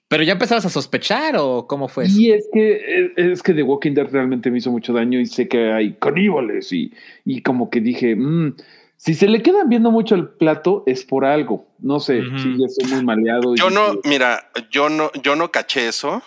Pero 0.07 0.23
ya 0.23 0.33
empezabas 0.33 0.65
a 0.65 0.69
sospechar 0.69 1.35
o 1.37 1.65
cómo 1.67 1.87
fue 1.87 2.05
eso? 2.05 2.19
Y 2.19 2.31
es 2.31 2.47
que, 2.53 3.11
es 3.17 3.41
que 3.41 3.53
The 3.53 3.63
Walking 3.63 3.93
Dead 3.93 4.07
realmente 4.11 4.51
me 4.51 4.59
hizo 4.59 4.71
mucho 4.71 4.93
daño 4.93 5.19
y 5.19 5.25
sé 5.25 5.47
que 5.47 5.71
hay 5.71 5.93
caníbales 5.95 6.71
y, 6.71 6.93
y 7.25 7.41
como 7.41 7.69
que 7.71 7.81
dije, 7.81 8.15
mm, 8.15 8.55
si 8.97 9.15
se 9.15 9.27
le 9.27 9.41
quedan 9.41 9.67
viendo 9.67 9.89
mucho 9.89 10.13
el 10.15 10.29
plato 10.29 10.83
es 10.85 11.03
por 11.03 11.25
algo. 11.25 11.67
No 11.79 11.99
sé, 11.99 12.19
Ujú. 12.21 12.37
si 12.37 12.57
ya 12.59 12.65
estoy 12.67 12.91
muy 12.93 13.03
maleado. 13.03 13.55
y 13.55 13.57
Yo 13.57 13.69
no, 13.71 13.99
mira, 14.03 14.51
yo 14.69 14.89
no, 14.89 15.11
yo 15.23 15.35
no 15.35 15.51
caché 15.51 15.87
eso. 15.87 16.21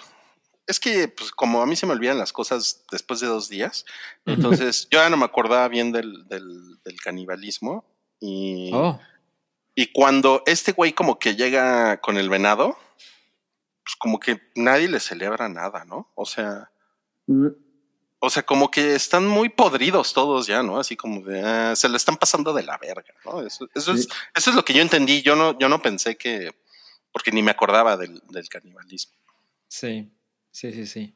Es 0.67 0.81
que, 0.81 1.09
pues, 1.09 1.31
como 1.31 1.63
a 1.63 1.67
mí 1.67 1.77
se 1.77 1.87
me 1.87 1.93
olvidan 1.93 2.19
las 2.19 2.33
cosas 2.33 2.85
después 2.93 3.21
de 3.21 3.27
dos 3.29 3.49
días, 3.49 3.87
entonces 4.27 4.87
yo 4.91 4.99
ya 4.99 5.09
no 5.09 5.17
me 5.17 5.25
acordaba 5.25 5.67
bien 5.69 5.93
del, 5.93 6.27
del, 6.29 6.79
del 6.85 7.01
canibalismo. 7.01 7.85
Y, 8.21 8.71
Oh, 8.75 9.01
y 9.75 9.87
cuando 9.93 10.43
este 10.47 10.73
güey 10.73 10.93
como 10.93 11.19
que 11.21 11.37
llega 11.37 11.99
con 12.03 12.19
el 12.19 12.29
venado, 12.29 12.77
pues 13.89 13.97
como 13.97 14.21
que 14.21 14.39
nadie 14.55 14.87
le 14.87 15.01
celebra 15.01 15.49
nada, 15.49 15.87
¿no? 15.87 16.11
O 16.15 16.27
sea, 16.27 16.71
mm, 17.27 17.47
o 18.19 18.29
sea, 18.29 18.43
como 18.43 18.71
que 18.71 18.95
están 18.95 19.27
muy 19.27 19.49
podridos 19.49 20.13
todos 20.13 20.47
ya, 20.47 20.63
¿no? 20.63 20.79
Así 20.79 20.95
como 20.95 21.23
de, 21.23 21.41
ah, 21.43 21.75
se 21.75 21.89
le 21.89 21.97
están 21.97 22.19
pasando 22.19 22.53
de 22.53 22.65
la 22.65 22.77
verga, 22.77 23.15
¿no? 23.25 23.41
Eso, 23.41 23.67
eso 23.75 23.93
es, 23.95 24.07
eso 24.35 24.51
es 24.51 24.57
lo 24.57 24.63
que 24.63 24.75
yo 24.75 24.83
entendí. 24.83 25.23
Yo 25.23 25.37
no, 25.37 25.59
yo 25.59 25.71
no 25.71 25.81
pensé 25.81 26.17
que, 26.17 26.51
porque 27.13 27.33
ni 27.33 27.43
me 27.43 27.51
acordaba 27.51 27.97
del, 27.97 28.21
del 28.29 28.47
canibalismo. 28.51 29.15
sí, 29.69 30.13
sí, 30.51 30.71
sí, 30.73 30.85
sí. 30.87 31.15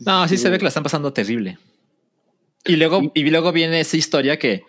No, 0.00 0.26
sí 0.26 0.36
se 0.36 0.50
ve 0.50 0.58
que 0.58 0.64
la 0.64 0.68
están 0.68 0.82
pasando 0.82 1.12
terrible. 1.12 1.58
Y 2.64 2.74
luego, 2.74 3.02
Y- 3.14 3.20
y 3.20 3.30
luego 3.30 3.52
viene 3.52 3.78
esa 3.78 3.96
historia 3.96 4.36
que 4.36 4.64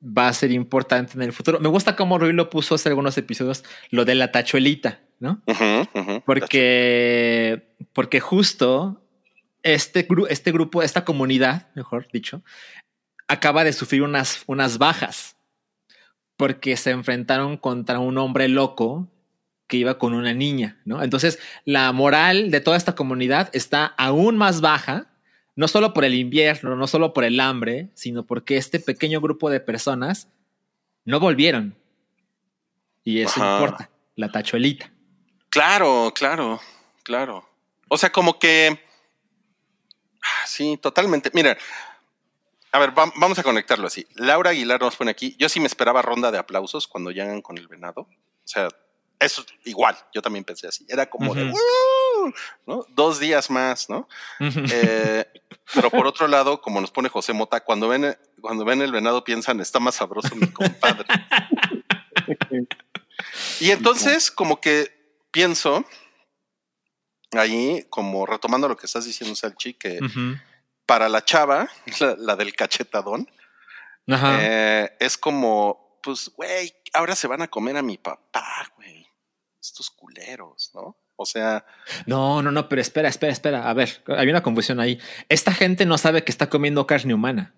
va 0.00 0.28
a 0.28 0.32
ser 0.32 0.50
importante 0.52 1.12
en 1.14 1.22
el 1.22 1.32
futuro. 1.34 1.60
Me 1.60 1.68
gusta 1.68 1.94
cómo 1.96 2.18
Rui 2.18 2.32
lo 2.32 2.48
puso 2.48 2.76
hace 2.76 2.88
algunos 2.88 3.18
episodios, 3.18 3.62
lo 3.90 4.04
de 4.06 4.14
la 4.14 4.32
tachuelita, 4.32 5.00
¿no? 5.22 5.40
Porque, 6.26 7.62
porque 7.92 8.20
justo 8.20 9.00
este, 9.62 10.06
gru- 10.06 10.26
este 10.28 10.52
grupo, 10.52 10.82
esta 10.82 11.04
comunidad, 11.04 11.68
mejor 11.74 12.08
dicho, 12.12 12.42
acaba 13.28 13.64
de 13.64 13.72
sufrir 13.72 14.02
unas, 14.02 14.42
unas 14.46 14.78
bajas. 14.78 15.36
porque 16.36 16.76
se 16.76 16.90
enfrentaron 16.90 17.56
contra 17.56 18.00
un 18.00 18.18
hombre 18.18 18.48
loco 18.48 19.08
que 19.68 19.76
iba 19.76 19.96
con 19.98 20.12
una 20.12 20.34
niña, 20.34 20.80
¿no? 20.84 21.02
Entonces, 21.02 21.38
la 21.64 21.92
moral 21.92 22.50
de 22.50 22.60
toda 22.60 22.76
esta 22.76 22.94
comunidad 22.96 23.48
está 23.52 23.86
aún 23.96 24.36
más 24.36 24.60
baja, 24.60 25.06
no 25.54 25.68
solo 25.68 25.92
por 25.94 26.04
el 26.04 26.14
invierno, 26.14 26.74
no 26.74 26.86
solo 26.88 27.12
por 27.12 27.22
el 27.24 27.38
hambre, 27.38 27.90
sino 27.94 28.24
porque 28.26 28.56
este 28.56 28.80
pequeño 28.80 29.20
grupo 29.20 29.50
de 29.50 29.60
personas 29.60 30.28
no 31.04 31.20
volvieron. 31.20 31.76
Y 33.04 33.20
eso 33.20 33.40
Ajá. 33.40 33.54
importa, 33.54 33.90
la 34.16 34.32
tachuelita. 34.32 34.90
Claro, 35.52 36.12
claro, 36.14 36.60
claro. 37.02 37.46
O 37.88 37.98
sea, 37.98 38.10
como 38.10 38.38
que. 38.38 38.82
Ah, 40.22 40.46
Sí, 40.46 40.78
totalmente. 40.80 41.30
Mira, 41.34 41.56
a 42.72 42.78
ver, 42.78 42.92
vam- 42.94 43.12
vamos 43.16 43.38
a 43.38 43.42
conectarlo 43.42 43.86
así. 43.86 44.06
Laura 44.14 44.50
Aguilar 44.50 44.80
nos 44.80 44.96
pone 44.96 45.10
aquí. 45.10 45.36
Yo 45.38 45.48
sí 45.50 45.60
me 45.60 45.66
esperaba 45.66 46.00
ronda 46.00 46.30
de 46.30 46.38
aplausos 46.38 46.88
cuando 46.88 47.10
llegan 47.10 47.42
con 47.42 47.58
el 47.58 47.68
venado. 47.68 48.02
O 48.02 48.08
sea, 48.48 48.68
eso 49.20 49.44
igual. 49.64 49.94
Yo 50.14 50.22
también 50.22 50.44
pensé 50.44 50.66
así. 50.68 50.86
Era 50.88 51.04
como 51.10 51.34
de. 51.34 51.44
"Uh", 51.52 52.32
¿no? 52.66 52.86
Dos 52.88 53.20
días 53.20 53.50
más, 53.50 53.90
¿no? 53.90 54.08
Eh, 54.40 55.26
pero 55.74 55.90
por 55.90 56.06
otro 56.06 56.28
lado, 56.28 56.62
como 56.62 56.80
nos 56.80 56.90
pone 56.90 57.10
José 57.10 57.34
Mota, 57.34 57.60
cuando 57.60 57.88
ven, 57.88 58.16
cuando 58.40 58.64
ven 58.64 58.80
el 58.80 58.90
venado 58.92 59.22
piensan, 59.22 59.60
está 59.60 59.80
más 59.80 59.96
sabroso 59.96 60.34
mi 60.34 60.50
compadre. 60.50 61.04
Y 63.60 63.70
entonces, 63.70 64.30
como 64.30 64.60
que 64.60 65.01
pienso, 65.32 65.84
ahí, 67.32 67.84
como 67.90 68.24
retomando 68.26 68.68
lo 68.68 68.76
que 68.76 68.86
estás 68.86 69.04
diciendo, 69.04 69.34
Salchi, 69.34 69.74
que 69.74 69.98
Ujú. 70.02 70.36
para 70.86 71.08
la 71.08 71.24
chava, 71.24 71.68
la, 72.00 72.14
la 72.18 72.36
del 72.36 72.54
cachetadón, 72.54 73.28
Ajá. 74.08 74.38
eh, 74.40 74.96
es 75.00 75.16
como, 75.18 75.98
pues, 76.02 76.30
güey, 76.36 76.72
ahora 76.92 77.16
se 77.16 77.26
van 77.26 77.42
a 77.42 77.48
comer 77.48 77.76
a 77.76 77.82
mi 77.82 77.98
papá, 77.98 78.70
güey. 78.76 79.06
Estos 79.60 79.90
culeros, 79.90 80.70
¿no? 80.74 80.96
O 81.16 81.24
sea, 81.24 81.64
No, 82.06 82.42
no, 82.42 82.50
no, 82.50 82.68
pero 82.68 82.82
espera, 82.82 83.08
espera, 83.08 83.32
espera. 83.32 83.70
A 83.70 83.74
ver, 83.74 84.02
hay 84.08 84.28
una 84.28 84.42
confusión 84.42 84.80
ahí. 84.80 84.98
Esta 85.28 85.52
gente 85.52 85.86
no 85.86 85.96
sabe 85.98 86.24
que 86.24 86.32
está 86.32 86.48
comiendo 86.50 86.84
carne 86.86 87.14
humana. 87.14 87.54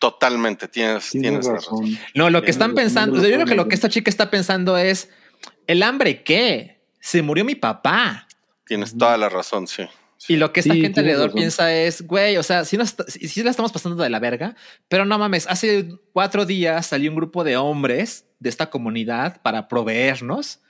totalmente, 0.00 0.68
tienes, 0.68 1.10
Tienes 1.10 1.46
razón. 1.46 1.54
razón. 1.84 1.98
No, 2.14 2.30
lo 2.30 2.42
que 2.42 2.50
están 2.50 2.70
razón, 2.70 2.76
pensando, 2.84 3.16
o 3.18 3.20
sea, 3.20 3.28
yo 3.28 3.34
creo 3.36 3.46
que 3.46 3.54
lo 3.56 3.68
que 3.68 3.74
esta 3.74 3.88
chica 3.88 4.10
está 4.10 4.30
pensando 4.30 4.76
es, 4.78 5.08
¿el 5.68 5.84
hambre 5.84 6.24
qué? 6.24 6.82
Se 6.98 7.22
murió 7.22 7.44
mi 7.44 7.54
papá. 7.54 8.26
Tienes 8.66 8.98
toda 8.98 9.16
la 9.16 9.28
razón, 9.28 9.68
sí. 9.68 9.84
Y 10.26 10.36
lo 10.36 10.52
que 10.52 10.60
esta 10.60 10.74
Sí, 10.74 10.80
gente 10.80 10.98
alrededor 11.00 11.26
razón. 11.28 11.36
piensa 11.38 11.72
es, 11.72 12.02
güey, 12.02 12.36
o 12.36 12.42
sea, 12.42 12.64
sí, 12.64 12.76
nos, 12.76 12.96
sí 13.08 13.42
la 13.44 13.50
estamos 13.50 13.70
pasando 13.70 14.02
de 14.02 14.10
la 14.10 14.18
verga, 14.18 14.56
pero 14.88 15.04
no 15.04 15.16
mames, 15.18 15.46
hace 15.46 15.88
cuatro 16.12 16.44
días 16.44 16.86
salió 16.86 17.10
un 17.10 17.16
grupo 17.16 17.44
de 17.44 17.56
hombres 17.56 18.26
de 18.40 18.48
esta 18.48 18.68
comunidad 18.68 19.40
para 19.42 19.68
proveernos 19.68 20.60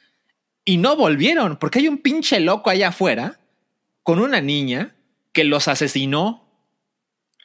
y 0.66 0.76
no 0.76 0.96
volvieron 0.96 1.57
porque 1.57 1.78
hay 1.78 1.88
un 1.88 1.99
pinche 1.99 2.40
loco 2.40 2.68
allá 2.68 2.88
afuera 2.88 3.40
con 4.03 4.18
una 4.20 4.40
niña 4.42 4.94
que 5.32 5.44
los 5.44 5.66
asesinó, 5.66 6.46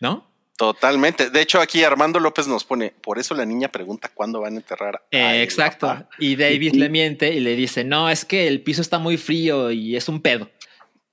¿no? 0.01 0.29
Totalmente. 0.63 1.29
De 1.29 1.41
hecho, 1.41 1.59
aquí 1.59 1.83
Armando 1.83 2.19
López 2.21 2.47
nos 2.47 2.63
pone, 2.63 2.93
por 3.01 3.19
eso 3.19 3.35
la 3.35 3.45
niña 3.45 3.67
pregunta 3.67 4.09
cuándo 4.13 4.39
van 4.39 4.53
a 4.53 4.57
enterrar. 4.57 4.95
a 4.95 5.01
Eh, 5.11 5.43
exacto. 5.43 5.87
papá". 5.87 6.07
Y 6.19 6.37
David 6.37 6.73
Y- 6.75 6.77
le 6.79 6.89
miente 6.89 7.33
y 7.33 7.41
le 7.41 7.55
dice, 7.57 7.83
no, 7.83 8.09
es 8.09 8.23
que 8.23 8.47
el 8.47 8.61
piso 8.61 8.81
está 8.81 8.97
muy 8.97 9.17
frío 9.17 9.71
y 9.71 9.95
es 9.97 10.07
un 10.07 10.21
pedo. 10.21 10.49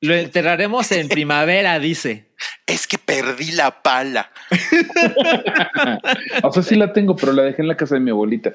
Lo 0.02 0.14
enterraremos 0.14 0.92
en 0.92 1.08
primavera, 1.26 1.78
dice. 1.78 2.30
Es 2.66 2.86
que 2.86 2.96
perdí 2.96 3.50
la 3.52 3.82
pala. 3.82 4.30
o 6.42 6.52
sea, 6.52 6.62
sí 6.62 6.74
la 6.76 6.92
tengo, 6.92 7.16
pero 7.16 7.32
la 7.32 7.42
dejé 7.42 7.62
en 7.62 7.68
la 7.68 7.76
casa 7.76 7.96
de 7.96 8.00
mi 8.00 8.10
abuelita. 8.10 8.54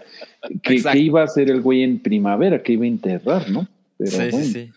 Que, 0.64 0.82
iba 0.98 1.22
a 1.22 1.26
hacer 1.26 1.50
el 1.50 1.62
güey 1.62 1.84
en 1.84 2.00
primavera, 2.00 2.64
que 2.64 2.74
iba 2.74 2.86
a 2.86 2.88
enterrar, 2.88 3.50
¿no? 3.50 3.68
Pero 3.98 4.12
sí, 4.12 4.18
bueno. 4.18 4.38
sí, 4.38 4.52
sí. 4.54 4.72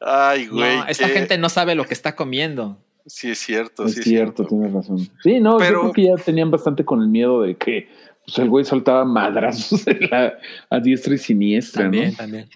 Ay, 0.00 0.46
güey. 0.46 0.76
No, 0.76 0.86
esta 0.86 1.08
gente 1.08 1.38
no 1.38 1.48
sabe 1.48 1.74
lo 1.74 1.84
que 1.86 1.94
está 1.94 2.14
comiendo. 2.14 2.78
Sí, 3.06 3.30
es 3.30 3.38
cierto. 3.38 3.84
Es 3.84 3.94
sí, 3.94 4.02
cierto, 4.02 4.44
tienes 4.46 4.72
razón. 4.72 4.98
Sí, 5.22 5.38
no, 5.40 5.58
Pero- 5.58 5.72
yo 5.72 5.80
creo 5.80 5.92
que 5.92 6.16
ya 6.16 6.22
tenían 6.24 6.50
bastante 6.50 6.84
con 6.84 7.00
el 7.02 7.08
miedo 7.08 7.42
de 7.42 7.56
que 7.56 7.88
pues, 8.24 8.38
el 8.38 8.48
güey 8.48 8.64
soltaba 8.64 9.04
madrazos 9.04 9.84
la- 10.10 10.34
a 10.70 10.80
diestra 10.80 11.14
y 11.14 11.18
siniestra, 11.18 11.82
También, 11.82 12.10
¿no? 12.12 12.16
también. 12.16 12.48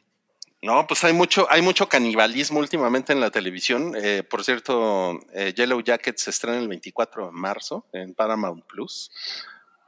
No, 0.62 0.86
pues 0.88 1.05
hay 1.05 1.12
mucho, 1.12 1.46
hay 1.51 1.62
mucho 1.62 1.88
canibalismo 1.88 2.59
últimamente 2.59 3.12
en 3.12 3.20
la 3.20 3.30
televisión. 3.30 3.92
Eh, 3.96 4.24
por 4.28 4.42
cierto, 4.42 5.20
eh, 5.32 5.53
Yellow 5.55 5.80
Jacket 5.82 6.16
se 6.16 6.30
estrena 6.30 6.59
el 6.59 6.66
24 6.66 7.26
de 7.26 7.32
marzo 7.32 7.86
en 7.92 8.12
Paramount 8.14 8.64
Plus. 8.64 9.11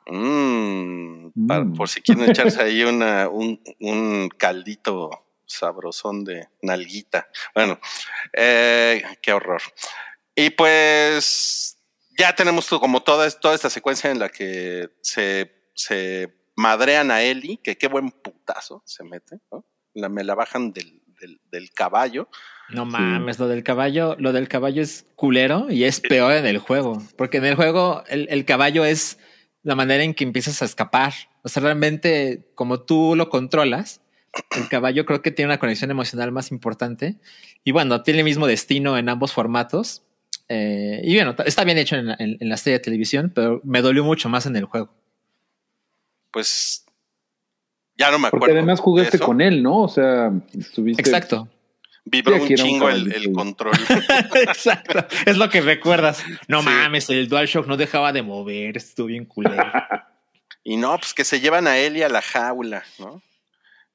Mm, 0.06 1.46
para- 1.46 1.64
Mm. 1.64 1.74
por 1.74 1.88
si 1.88 2.00
quieren 2.00 2.28
echarse 2.30 2.62
ahí 2.62 2.82
una, 2.84 3.28
un, 3.28 3.60
un 3.80 4.28
caldito 4.36 5.10
sabrosón 5.46 6.24
de 6.24 6.46
nalguita. 6.62 7.26
Bueno, 7.54 7.78
eh, 8.32 9.02
qué 9.22 9.32
horror. 9.32 9.62
Y 10.40 10.48
pues 10.48 11.76
ya 12.16 12.34
tenemos 12.34 12.66
como 12.66 13.02
toda, 13.02 13.30
toda 13.30 13.54
esta 13.54 13.68
secuencia 13.68 14.10
en 14.10 14.18
la 14.18 14.30
que 14.30 14.88
se, 15.02 15.52
se 15.74 16.34
madrean 16.56 17.10
a 17.10 17.22
Ellie, 17.22 17.60
que 17.62 17.76
qué 17.76 17.88
buen 17.88 18.10
putazo 18.10 18.82
se 18.86 19.04
mete, 19.04 19.36
¿no? 19.52 19.66
La, 19.92 20.08
me 20.08 20.24
la 20.24 20.34
bajan 20.34 20.72
del, 20.72 21.02
del, 21.20 21.42
del 21.52 21.70
caballo. 21.72 22.30
No 22.70 22.86
mames, 22.86 23.38
lo 23.38 23.48
del 23.48 23.62
caballo, 23.62 24.16
lo 24.18 24.32
del 24.32 24.48
caballo 24.48 24.80
es 24.80 25.04
culero 25.14 25.66
y 25.68 25.84
es 25.84 26.00
peor 26.00 26.32
en 26.32 26.46
el 26.46 26.56
juego. 26.56 27.02
Porque 27.18 27.36
en 27.36 27.44
el 27.44 27.54
juego 27.54 28.02
el, 28.08 28.26
el 28.30 28.46
caballo 28.46 28.86
es 28.86 29.18
la 29.62 29.74
manera 29.74 30.04
en 30.04 30.14
que 30.14 30.24
empiezas 30.24 30.62
a 30.62 30.64
escapar. 30.64 31.12
O 31.42 31.50
sea, 31.50 31.62
realmente, 31.62 32.50
como 32.54 32.80
tú 32.80 33.14
lo 33.14 33.28
controlas, 33.28 34.00
el 34.56 34.68
caballo 34.70 35.04
creo 35.04 35.20
que 35.20 35.32
tiene 35.32 35.50
una 35.50 35.58
conexión 35.58 35.90
emocional 35.90 36.32
más 36.32 36.50
importante. 36.50 37.18
Y 37.62 37.72
bueno, 37.72 38.02
tiene 38.02 38.20
el 38.20 38.24
mismo 38.24 38.46
destino 38.46 38.96
en 38.96 39.10
ambos 39.10 39.34
formatos. 39.34 40.02
Eh, 40.52 41.00
y 41.04 41.14
bueno, 41.14 41.36
está 41.46 41.62
bien 41.62 41.78
hecho 41.78 41.94
en, 41.94 42.08
en- 42.10 42.36
en 42.40 42.48
la 42.48 42.56
serie 42.56 42.78
de 42.78 42.82
televisión, 42.84 43.30
pero 43.32 43.60
me 43.62 43.82
dolió 43.82 44.02
mucho 44.02 44.28
más 44.28 44.46
en 44.46 44.56
el 44.56 44.64
juego. 44.64 44.92
Pues 46.32 46.84
ya 47.96 48.10
no 48.10 48.18
me 48.18 48.28
acuerdo. 48.28 48.40
Porque 48.46 48.52
además 48.58 48.80
jugaste 48.80 49.16
eso. 49.16 49.26
con 49.26 49.40
él, 49.40 49.62
¿no? 49.62 49.82
O 49.82 49.88
sea, 49.88 50.30
estuviste. 50.58 51.00
Exacto. 51.02 51.48
Vibró 52.04 52.36
Sí, 52.36 52.40
un 52.42 52.54
chingo 52.56 52.88
el, 52.90 53.30
control. 53.32 53.74
Exacto. 54.34 55.06
Es 55.26 55.36
lo 55.36 55.48
que 55.50 55.60
recuerdas. 55.60 56.24
No 56.48 56.60
Sí. 56.62 56.66
mames, 56.68 57.10
el 57.10 57.28
DualShock 57.28 57.66
no 57.66 57.76
dejaba 57.76 58.12
de 58.12 58.22
mover. 58.22 58.76
Estuvo 58.76 59.06
bien 59.06 59.26
culero. 59.26 59.62
y 60.64 60.76
no, 60.76 60.96
pues 60.98 61.12
que 61.14 61.24
se 61.24 61.40
llevan 61.40 61.66
a 61.66 61.78
Ellie 61.78 62.04
a 62.04 62.08
la 62.08 62.22
jaula, 62.22 62.82
¿no? 62.98 63.22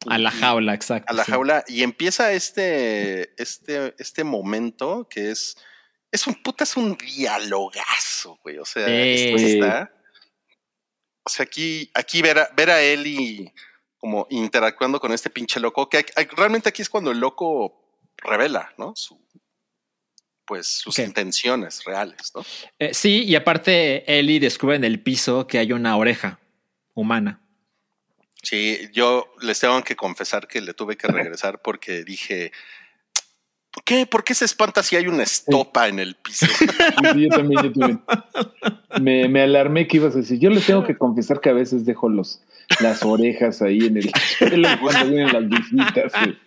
A 0.08 0.18
la 0.20 0.30
Y- 0.30 0.40
jaula, 0.40 0.74
exacto. 0.74 1.12
a 1.12 1.16
la 1.16 1.24
sí. 1.26 1.32
jaula 1.32 1.64
y 1.68 1.82
empieza 1.84 2.32
este, 2.32 3.34
este, 3.42 3.96
este 3.98 4.24
momento 4.24 5.08
que 5.10 5.32
es, 5.32 5.58
es 6.16 6.28
un 6.28 6.36
puta, 6.36 6.64
es 6.64 6.76
un 6.78 6.98
dialogazo, 6.98 8.40
güey. 8.44 8.58
O 8.58 8.66
sea, 8.66 8.88
esto 8.88 9.38
está. 9.38 9.92
O 11.24 11.30
sea, 11.30 11.44
aquí, 11.44 11.90
aquí 11.94 12.22
ver 12.22 12.40
a, 12.40 12.50
ver 12.56 12.70
a 12.70 12.82
Ellie 12.82 13.54
como 13.98 14.28
interactuando 14.30 15.00
con 15.00 15.12
este 15.12 15.30
pinche 15.30 15.60
loco, 15.60 15.90
que 15.90 16.06
realmente 16.38 16.70
aquí 16.70 16.82
es 16.82 16.90
cuando 16.90 17.12
el 17.12 17.20
loco 17.20 18.04
revela, 18.18 18.72
¿no? 18.78 18.94
Su, 18.96 19.20
pues 20.46 20.68
sus 20.68 21.00
intenciones 21.00 21.84
reales, 21.84 22.32
¿no? 22.36 22.46
Eh, 22.78 22.94
sí, 22.94 23.24
y 23.24 23.36
aparte 23.36 24.04
Ellie 24.20 24.40
descubre 24.40 24.76
en 24.76 24.84
el 24.84 25.02
piso 25.02 25.48
que 25.48 25.58
hay 25.58 25.72
una 25.72 25.98
oreja 25.98 26.40
humana. 26.94 27.42
Sí, 28.44 28.90
yo 28.94 29.34
les 29.42 29.60
tengo 29.60 29.84
que 29.84 29.96
confesar 29.96 30.48
que 30.48 30.62
le 30.62 30.76
tuve 30.76 30.96
que 30.98 31.08
regresar 31.08 31.64
porque 31.64 32.04
dije, 32.04 32.52
¿qué? 33.84 34.06
¿Por 34.06 34.24
qué 34.24 34.34
se 34.34 34.46
espanta 34.46 34.82
si 34.84 34.96
hay 34.96 35.08
una 35.08 35.24
estopa 35.24 35.88
en 35.88 36.00
el 36.00 36.16
piso? 36.16 36.46
Sí, 36.46 36.66
yo 37.16 37.30
también, 37.30 37.62
yo 37.64 37.72
también. 37.74 38.02
Me, 39.02 39.28
me 39.28 39.42
alarmé 39.42 39.88
que 39.88 39.98
ibas 39.98 40.16
a 40.16 40.20
decir. 40.20 40.40
Yo 40.40 40.50
les 40.50 40.66
tengo 40.66 40.84
que 40.86 40.98
confesar 40.98 41.42
que 41.42 41.50
a 41.50 41.54
veces 41.54 41.86
dejo 41.86 42.08
los, 42.10 42.42
las 42.80 43.04
orejas 43.04 43.62
ahí 43.62 43.80
en 43.86 43.98
el 43.98 44.12
suelo 44.38 44.68
cuando 44.82 45.06
vienen 45.10 45.34
las 45.34 45.50
visitas. 45.50 46.12
sí. 46.24 46.38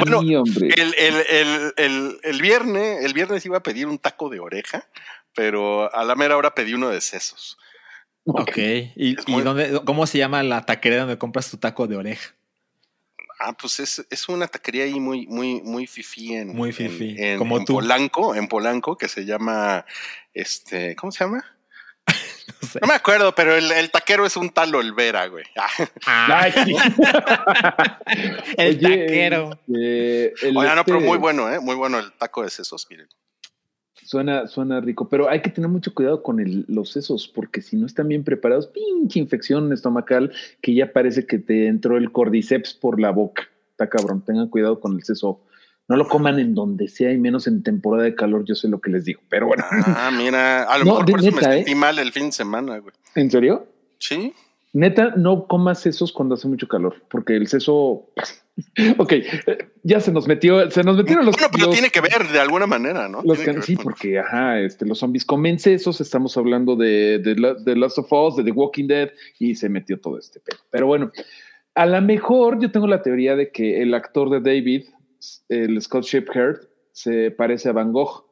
Bueno, 0.00 0.18
hombre. 0.40 0.68
El, 0.76 0.94
el, 0.98 1.14
el, 1.30 1.72
el, 1.76 2.18
el 2.22 2.42
viernes, 2.42 3.04
el 3.04 3.12
viernes 3.12 3.44
iba 3.46 3.58
a 3.58 3.62
pedir 3.62 3.86
un 3.86 3.98
taco 3.98 4.28
de 4.28 4.40
oreja, 4.40 4.86
pero 5.34 5.94
a 5.94 6.04
la 6.04 6.14
mera 6.14 6.36
hora 6.36 6.54
pedí 6.54 6.74
uno 6.74 6.88
de 6.88 7.00
sesos. 7.00 7.58
Ok. 8.24 8.56
¿Y, 8.96 9.18
Es 9.18 9.24
y 9.26 9.32
muy- 9.32 9.42
dónde, 9.42 9.80
cómo 9.84 10.06
se 10.06 10.18
llama 10.18 10.42
la 10.42 10.64
taquería 10.64 11.00
donde 11.00 11.18
compras 11.18 11.50
tu 11.50 11.56
taco 11.56 11.86
de 11.86 11.96
oreja? 11.96 12.34
Ah, 13.44 13.52
pues 13.54 13.80
es, 13.80 14.06
es 14.08 14.28
una 14.28 14.46
taquería 14.46 14.84
ahí 14.84 15.00
muy, 15.00 15.26
muy, 15.26 15.60
muy 15.62 15.86
fifí 15.88 16.32
en, 16.34 16.54
Muy 16.54 16.68
en- 16.70 16.74
fifí, 16.74 17.16
en, 17.18 17.38
como 17.38 17.58
en 17.58 17.64
tú. 17.64 17.74
Polanco, 17.74 18.34
en 18.36 18.46
Polanco, 18.46 18.96
que 18.96 19.08
se 19.08 19.24
llama 19.24 19.84
este, 20.32 20.94
¿cómo 20.96 21.10
se 21.12 21.24
llama? 21.24 21.44
No 22.60 22.68
sé. 22.68 22.78
No 22.80 22.88
me 22.88 22.94
acuerdo, 22.94 23.34
pero 23.34 23.54
el, 23.56 23.70
el 23.72 23.90
taquero 23.90 24.24
es 24.26 24.36
un 24.36 24.50
tal 24.50 24.74
Olvera, 24.74 25.26
güey. 25.26 25.44
Ah, 25.56 25.68
Ah, 26.06 26.48
el 28.56 28.76
Oye, 28.76 29.06
taquero. 29.06 29.58
este, 29.66 30.48
el 30.48 30.56
Oiga, 30.56 30.74
no, 30.74 30.84
pero 30.84 30.98
este- 30.98 31.08
muy 31.08 31.18
bueno, 31.18 31.52
¿eh? 31.52 31.60
Muy 31.60 31.74
bueno 31.76 31.98
el 31.98 32.12
taco 32.12 32.42
de 32.42 32.50
sesos, 32.50 32.86
miren. 32.90 33.08
Suena, 34.12 34.46
suena 34.46 34.78
rico, 34.78 35.08
pero 35.08 35.30
hay 35.30 35.40
que 35.40 35.48
tener 35.48 35.70
mucho 35.70 35.94
cuidado 35.94 36.22
con 36.22 36.38
el, 36.38 36.66
los 36.68 36.90
sesos, 36.90 37.28
porque 37.28 37.62
si 37.62 37.76
no 37.78 37.86
están 37.86 38.08
bien 38.08 38.24
preparados, 38.24 38.66
pinche 38.66 39.18
infección 39.18 39.72
estomacal 39.72 40.30
que 40.60 40.74
ya 40.74 40.92
parece 40.92 41.24
que 41.24 41.38
te 41.38 41.66
entró 41.66 41.96
el 41.96 42.12
cordyceps 42.12 42.74
por 42.74 43.00
la 43.00 43.10
boca. 43.10 43.44
Está 43.70 43.88
cabrón, 43.88 44.22
tengan 44.22 44.48
cuidado 44.48 44.80
con 44.80 44.96
el 44.96 45.02
seso. 45.02 45.40
No 45.88 45.96
lo 45.96 46.06
coman 46.08 46.38
en 46.38 46.54
donde 46.54 46.88
sea 46.88 47.10
y 47.10 47.16
menos 47.16 47.46
en 47.46 47.62
temporada 47.62 48.04
de 48.04 48.14
calor, 48.14 48.44
yo 48.44 48.54
sé 48.54 48.68
lo 48.68 48.82
que 48.82 48.90
les 48.90 49.06
digo, 49.06 49.22
pero 49.30 49.46
bueno. 49.46 49.64
Ah, 49.70 50.10
mira, 50.14 50.64
a 50.64 50.76
lo 50.76 50.84
No, 50.84 50.90
mejor 50.90 51.10
por 51.10 51.20
eso 51.20 51.32
me 51.32 51.42
sentí 51.42 51.72
¿eh? 51.72 51.74
mal 51.74 51.98
el 51.98 52.12
fin 52.12 52.26
de 52.26 52.32
semana, 52.32 52.80
güey. 52.80 52.94
¿En 53.14 53.30
serio? 53.30 53.66
Sí. 53.96 54.34
Neta, 54.74 55.14
no 55.16 55.46
comas 55.46 55.80
sesos 55.80 56.12
cuando 56.12 56.34
hace 56.34 56.48
mucho 56.48 56.68
calor, 56.68 56.96
porque 57.08 57.34
el 57.34 57.46
seso. 57.46 58.10
ok, 58.98 59.12
eh, 59.12 59.58
ya 59.82 60.00
se 60.00 60.12
nos 60.12 60.28
metió, 60.28 60.70
se 60.70 60.82
nos 60.82 60.96
metieron 60.96 61.24
los. 61.24 61.34
Bueno, 61.34 61.48
pero 61.52 61.66
los- 61.66 61.74
tiene 61.74 61.90
que 61.90 62.00
ver 62.00 62.28
de 62.30 62.38
alguna 62.38 62.66
manera, 62.66 63.08
¿no? 63.08 63.22
los 63.24 63.38
sí, 63.64 63.76
porque 63.76 64.18
ajá, 64.18 64.60
este, 64.60 64.84
los 64.84 64.98
zombies 64.98 65.24
comen 65.24 65.58
sesos, 65.58 66.00
estamos 66.00 66.36
hablando 66.36 66.76
de, 66.76 67.18
de, 67.18 67.54
de 67.64 67.76
Last 67.76 67.98
of 67.98 68.12
Us, 68.12 68.36
de 68.36 68.44
The 68.44 68.50
Walking 68.52 68.86
Dead, 68.86 69.10
y 69.38 69.54
se 69.54 69.68
metió 69.68 69.98
todo 69.98 70.18
este 70.18 70.40
pedo. 70.40 70.58
Pero 70.70 70.86
bueno, 70.86 71.10
a 71.74 71.86
lo 71.86 72.00
mejor 72.02 72.60
yo 72.60 72.70
tengo 72.70 72.86
la 72.86 73.02
teoría 73.02 73.36
de 73.36 73.50
que 73.50 73.80
el 73.82 73.94
actor 73.94 74.28
de 74.28 74.40
David, 74.40 74.84
el 75.48 75.80
Scott 75.80 76.04
Shepherd, 76.04 76.68
se 76.92 77.30
parece 77.30 77.70
a 77.70 77.72
Van 77.72 77.92
Gogh. 77.92 78.26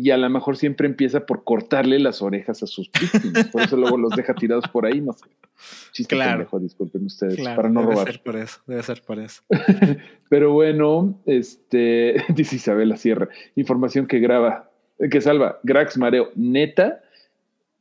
Y 0.00 0.10
a 0.12 0.16
lo 0.16 0.30
mejor 0.30 0.56
siempre 0.56 0.86
empieza 0.86 1.26
por 1.26 1.42
cortarle 1.42 1.98
las 1.98 2.22
orejas 2.22 2.62
a 2.62 2.68
sus 2.68 2.88
víctimas. 2.92 3.46
Por 3.48 3.62
eso 3.62 3.76
luego 3.76 3.96
los 3.96 4.12
deja 4.14 4.32
tirados 4.32 4.68
por 4.68 4.86
ahí, 4.86 5.00
no 5.00 5.12
sé. 5.12 5.26
Chiste 5.90 6.14
Claro. 6.14 6.32
pendejo, 6.38 6.60
disculpen 6.60 7.06
ustedes, 7.06 7.34
Claro, 7.34 7.56
para 7.56 7.68
no 7.68 7.80
debe 7.80 7.92
robar. 7.94 8.06
ser 8.12 8.22
por 8.22 8.36
eso, 8.36 8.60
debe 8.68 8.82
ser 8.84 9.02
por 9.04 9.18
eso. 9.18 9.42
Pero 10.28 10.52
bueno, 10.52 11.18
este, 11.26 12.22
dice 12.34 12.54
Isabela 12.56 12.96
Sierra, 12.96 13.28
información 13.56 14.06
que 14.06 14.20
graba, 14.20 14.70
que 15.10 15.20
salva, 15.20 15.58
Grax 15.64 15.98
Mareo, 15.98 16.30
neta, 16.36 17.02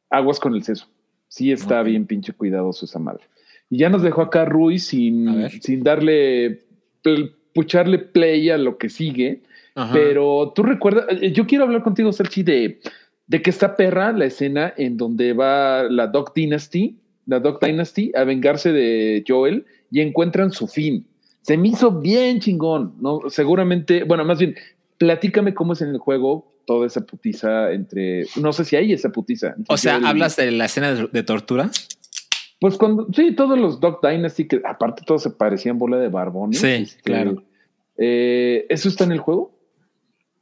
aguas 0.09 0.39
con 0.39 0.55
el 0.55 0.63
seso. 0.63 0.87
Sí 1.27 1.51
está 1.51 1.83
bien 1.83 2.07
pinche 2.07 2.33
cuidadoso 2.33 2.85
esa 2.85 2.97
madre. 2.97 3.25
Y 3.69 3.77
ya 3.77 3.89
nos 3.89 4.01
dejó 4.01 4.23
acá 4.23 4.45
Rui 4.45 4.77
A 4.77 4.79
sin, 4.79 5.49
sin 5.61 5.83
darle, 5.83 6.63
pucharle 7.53 7.99
play 7.99 8.49
a 8.49 8.57
lo 8.57 8.77
que 8.79 8.89
sigue. 8.89 9.41
Ajá. 9.77 9.93
Pero 9.93 10.51
tú 10.55 10.63
recuerdas, 10.63 11.05
eh, 11.21 11.31
yo 11.31 11.45
quiero 11.45 11.63
hablar 11.65 11.83
contigo, 11.83 12.11
Sergi, 12.11 12.41
de, 12.41 12.79
de 13.27 13.41
que 13.43 13.49
está 13.51 13.75
perra 13.75 14.11
la 14.11 14.25
escena 14.25 14.73
en 14.75 14.97
donde 14.97 15.33
va 15.33 15.83
la 15.83 16.07
Dog 16.07 16.33
Dynasty, 16.33 16.97
la 17.27 17.39
Dog 17.39 17.59
Dynasty, 17.59 18.11
a 18.15 18.23
vengarse 18.23 18.71
de 18.71 19.23
Joel 19.27 19.65
y 19.91 20.01
encuentran 20.01 20.51
su 20.51 20.67
fin. 20.67 21.05
Se 21.43 21.57
me 21.57 21.67
hizo 21.67 21.91
bien 21.91 22.39
chingón, 22.39 22.95
¿no? 22.99 23.21
Seguramente, 23.29 24.03
bueno, 24.03 24.25
más 24.25 24.39
bien, 24.39 24.55
platícame 24.97 25.53
cómo 25.53 25.73
es 25.73 25.81
en 25.81 25.89
el 25.89 25.99
juego 25.99 26.51
toda 26.65 26.87
esa 26.87 27.01
putiza 27.05 27.71
entre, 27.71 28.25
no 28.41 28.51
sé 28.53 28.65
si 28.65 28.75
hay 28.75 28.91
esa 28.93 29.09
putiza. 29.11 29.55
o 29.69 29.77
sea, 29.77 29.93
Joel 29.93 30.03
y- 30.03 30.07
¿hablas 30.07 30.35
de 30.37 30.51
la 30.51 30.65
escena 30.65 30.93
de, 30.93 31.07
de 31.11 31.23
tortura? 31.23 31.69
Pues 32.59 32.75
cuando, 32.77 33.07
sí, 33.15 33.35
todos 33.35 33.59
los 33.59 33.79
Dog 33.79 33.99
Dynasty, 34.01 34.47
que 34.47 34.61
aparte 34.65 35.03
todos 35.05 35.21
se 35.21 35.29
parecían 35.29 35.77
bola 35.77 35.97
de 35.97 36.07
barbones. 36.09 36.57
Sí, 36.59 36.87
claro. 37.03 37.43
eh, 37.97 38.65
¿Eso 38.69 38.89
está 38.89 39.03
en 39.03 39.11
el 39.11 39.19
juego? 39.19 39.56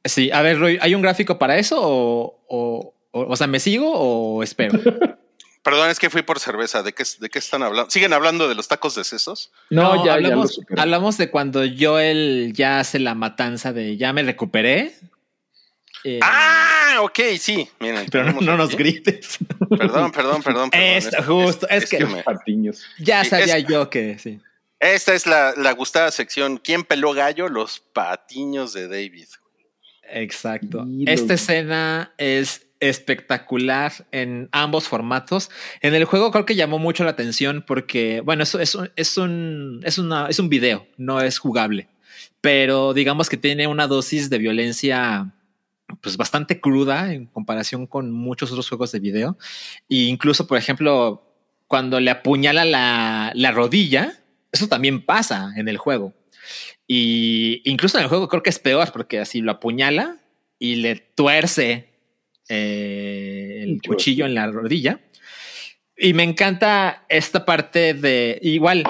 Sí, 0.05 0.31
a 0.31 0.41
ver, 0.41 0.59
Roy, 0.59 0.77
¿hay 0.81 0.95
un 0.95 1.01
gráfico 1.01 1.37
para 1.37 1.57
eso 1.57 1.77
o, 1.81 2.43
o, 2.47 2.93
o, 3.11 3.21
o 3.21 3.35
sea, 3.35 3.47
me 3.47 3.59
sigo 3.59 3.91
o 3.91 4.43
espero? 4.43 4.79
Perdón, 5.63 5.89
es 5.89 5.97
que 5.97 6.11
fui 6.11 6.21
por 6.21 6.39
cerveza. 6.39 6.83
¿De 6.83 6.93
qué, 6.93 7.03
de 7.19 7.27
qué 7.29 7.39
están 7.39 7.63
hablando? 7.63 7.89
¿Siguen 7.89 8.13
hablando 8.13 8.47
de 8.47 8.53
los 8.53 8.67
tacos 8.67 8.93
de 8.93 9.03
sesos? 9.03 9.51
No, 9.71 10.05
ya, 10.05 10.13
hablamos, 10.13 10.61
hablamos 10.77 11.17
de 11.17 11.31
cuando 11.31 11.63
Joel 11.77 12.53
ya 12.55 12.79
hace 12.79 12.99
la 12.99 13.15
matanza 13.15 13.73
de 13.73 13.97
ya 13.97 14.13
me 14.13 14.21
recuperé. 14.21 14.93
Eh, 16.03 16.19
Ah, 16.21 16.99
ok, 17.01 17.19
sí. 17.39 17.67
Miren, 17.79 18.05
pero 18.11 18.31
no, 18.31 18.55
nos 18.55 18.75
grites. 18.77 19.39
Perdón, 19.75 20.11
perdón, 20.11 20.43
perdón. 20.43 20.69
perdón. 20.69 20.69
Esto, 20.97 21.23
justo, 21.23 21.67
es 21.67 21.89
que- 21.89 22.05
me- 22.05 22.21
Patiños. 22.21 22.83
Ya 22.99 23.23
sabía 23.25 23.57
es- 23.57 23.65
yo 23.67 23.89
que 23.89 24.19
sí. 24.19 24.39
esta 24.79 25.15
es 25.15 25.25
la, 25.25 25.55
la 25.57 25.71
gustada 25.71 26.11
sección. 26.11 26.57
¿Quién 26.63 26.83
peló 26.83 27.13
gallo? 27.13 27.49
Los 27.49 27.79
patiños 27.79 28.71
de 28.73 28.87
David. 28.87 29.25
Exacto. 30.11 30.85
Esta 31.07 31.33
escena 31.33 32.13
es 32.17 32.67
espectacular 32.79 33.91
en 34.11 34.49
ambos 34.51 34.87
formatos. 34.87 35.49
En 35.81 35.93
el 35.95 36.05
juego 36.05 36.31
creo 36.31 36.45
que 36.45 36.55
llamó 36.55 36.77
mucho 36.79 37.03
la 37.03 37.11
atención 37.11 37.63
porque, 37.65 38.21
bueno, 38.21 38.43
eso 38.43 38.59
es, 38.59 38.75
un- 38.75 38.91
es, 38.95 39.17
un, 39.17 39.81
es, 39.83 39.97
una, 39.97 40.27
es 40.27 40.39
un 40.39 40.49
video, 40.49 40.87
no 40.97 41.21
es 41.21 41.39
jugable, 41.39 41.87
pero 42.41 42.93
digamos 42.93 43.29
que 43.29 43.37
tiene 43.37 43.67
una 43.67 43.87
dosis 43.87 44.29
de 44.29 44.37
violencia 44.37 45.31
pues 46.01 46.17
bastante 46.17 46.59
cruda 46.59 47.13
en 47.13 47.27
comparación 47.27 47.87
con 47.87 48.11
muchos 48.11 48.51
otros 48.51 48.67
juegos 48.69 48.91
de 48.91 48.99
video. 48.99 49.37
E 49.89 49.95
incluso, 50.05 50.45
por 50.47 50.57
ejemplo, 50.57 51.23
cuando 51.67 51.99
le 51.99 52.11
apuñala 52.11 52.65
la, 52.65 53.31
la 53.35 53.51
rodilla, 53.51 54.13
eso 54.51 54.67
también 54.67 55.05
pasa 55.05 55.53
en 55.55 55.67
el 55.67 55.77
juego. 55.77 56.13
Y 56.87 57.61
incluso 57.65 57.97
en 57.97 58.03
el 58.03 58.09
juego 58.09 58.27
creo 58.27 58.43
que 58.43 58.49
es 58.49 58.59
peor 58.59 58.91
porque 58.91 59.19
así 59.19 59.41
lo 59.41 59.51
apuñala 59.51 60.17
y 60.59 60.75
le 60.75 60.95
tuerce 60.95 61.89
eh, 62.47 63.61
el 63.63 63.81
cuchillo 63.81 64.25
en 64.25 64.35
la 64.35 64.47
rodilla. 64.47 64.99
Y 65.97 66.13
me 66.13 66.23
encanta 66.23 67.05
esta 67.09 67.45
parte 67.45 67.93
de 67.93 68.37
igual 68.41 68.83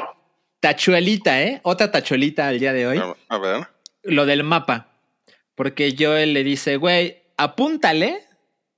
tachuelita, 0.60 1.42
¿eh? 1.42 1.62
Otra 1.64 1.92
tachuelita 1.92 2.48
al 2.48 2.60
día 2.60 2.74
de 2.74 2.88
hoy. 2.88 2.98
A, 2.98 3.16
a 3.30 3.38
ver. 3.38 3.68
Lo 4.04 4.26
del 4.26 4.44
mapa. 4.44 4.90
Porque 5.54 5.96
Joel 5.98 6.34
le 6.34 6.44
dice, 6.44 6.78
güey, 6.78 7.24
apúntale 7.38 8.24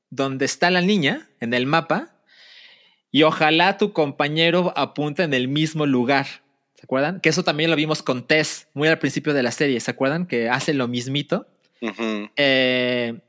donde 0.10 0.46
está 0.46 0.70
la 0.70 0.82
niña 0.82 1.30
en 1.40 1.54
el 1.54 1.66
mapa 1.66 2.14
y 3.12 3.24
ojalá 3.24 3.78
tu 3.78 3.94
compañero 3.94 4.74
apunte 4.76 5.24
en 5.24 5.34
el 5.34 5.48
mismo 5.48 5.86
lugar. 5.86 6.28
¿Se 6.78 6.84
acuerdan? 6.84 7.20
Que 7.22 7.30
eso 7.30 7.44
también 7.44 7.72
lo 7.72 7.76
vimos 7.76 8.04
con 8.04 8.28
Tess 8.28 8.68
muy 8.76 8.88
al 8.88 9.00
principio 9.00 9.34
de 9.34 9.42
la 9.42 9.52
serie. 9.52 9.80
¿Se 9.80 9.90
acuerdan? 9.90 10.28
Que 10.28 10.48
hace 10.48 10.76
lo 10.76 10.88
mismito. 10.88 11.48
Ujú. 11.82 12.30
Eh, 12.36 13.20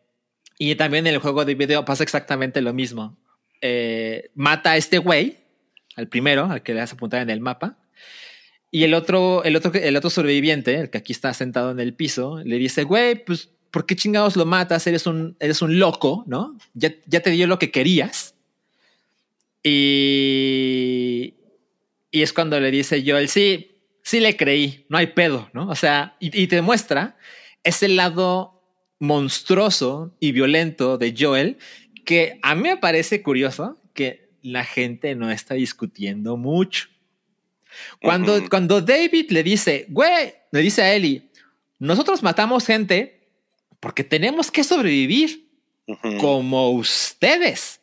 y 0.58 0.74
también 0.74 1.06
en 1.06 1.14
el 1.14 1.20
juego 1.20 1.46
de 1.46 1.54
video 1.54 1.84
pasa 1.84 2.02
exactamente 2.02 2.60
lo 2.60 2.74
mismo. 2.74 3.16
Eh, 3.62 4.30
mata 4.34 4.72
a 4.72 4.76
este 4.76 4.98
güey, 4.98 5.38
al 5.96 6.08
primero, 6.08 6.44
al 6.44 6.62
que 6.62 6.74
le 6.74 6.82
hace 6.82 6.94
apuntar 6.94 7.22
en 7.22 7.30
el 7.30 7.40
mapa. 7.40 7.78
Y 8.70 8.84
el 8.84 8.92
otro, 8.92 9.42
el 9.44 9.56
otro, 9.56 9.72
el 9.72 9.96
otro 9.96 10.10
sobreviviente, 10.10 10.74
el 10.74 10.90
que 10.90 10.98
aquí 10.98 11.12
está 11.12 11.32
sentado 11.32 11.70
en 11.70 11.80
el 11.80 11.94
piso, 11.94 12.42
le 12.44 12.58
dice, 12.58 12.84
güey, 12.84 13.24
pues, 13.24 13.48
¿por 13.70 13.86
qué 13.86 13.96
chingados 13.96 14.36
lo 14.36 14.44
matas? 14.44 14.86
Eres 14.86 15.06
un, 15.06 15.36
eres 15.40 15.62
un 15.62 15.78
loco, 15.78 16.24
¿no? 16.26 16.58
Ya, 16.74 16.92
ya 17.06 17.20
te 17.20 17.30
dio 17.30 17.46
lo 17.46 17.58
que 17.58 17.70
querías. 17.70 18.34
Y, 19.62 21.34
y 22.10 22.22
es 22.22 22.32
cuando 22.32 22.58
le 22.60 22.70
dice 22.70 23.02
Joel, 23.06 23.28
sí, 23.28 23.78
sí 24.02 24.20
le 24.20 24.36
creí, 24.36 24.86
no 24.88 24.98
hay 24.98 25.08
pedo, 25.08 25.50
¿no? 25.52 25.68
O 25.68 25.74
sea, 25.74 26.16
y, 26.20 26.42
y 26.42 26.46
te 26.46 26.62
muestra 26.62 27.16
ese 27.64 27.88
lado 27.88 28.62
monstruoso 28.98 30.16
y 30.20 30.32
violento 30.32 30.98
de 30.98 31.14
Joel 31.18 31.58
que 32.04 32.38
a 32.42 32.54
mí 32.54 32.62
me 32.62 32.76
parece 32.78 33.22
curioso 33.22 33.78
que 33.92 34.30
la 34.42 34.64
gente 34.64 35.14
no 35.14 35.30
está 35.30 35.54
discutiendo 35.54 36.36
mucho. 36.36 36.88
Cuando, 38.00 38.48
cuando 38.48 38.80
David 38.80 39.30
le 39.30 39.42
dice, 39.42 39.86
güey, 39.88 40.32
le 40.50 40.60
dice 40.60 40.82
a 40.82 40.94
Ellie, 40.94 41.28
nosotros 41.78 42.22
matamos 42.22 42.64
gente 42.64 43.28
porque 43.80 44.04
tenemos 44.04 44.50
que 44.50 44.64
sobrevivir 44.64 45.50
como 46.20 46.70
ustedes. 46.70 47.77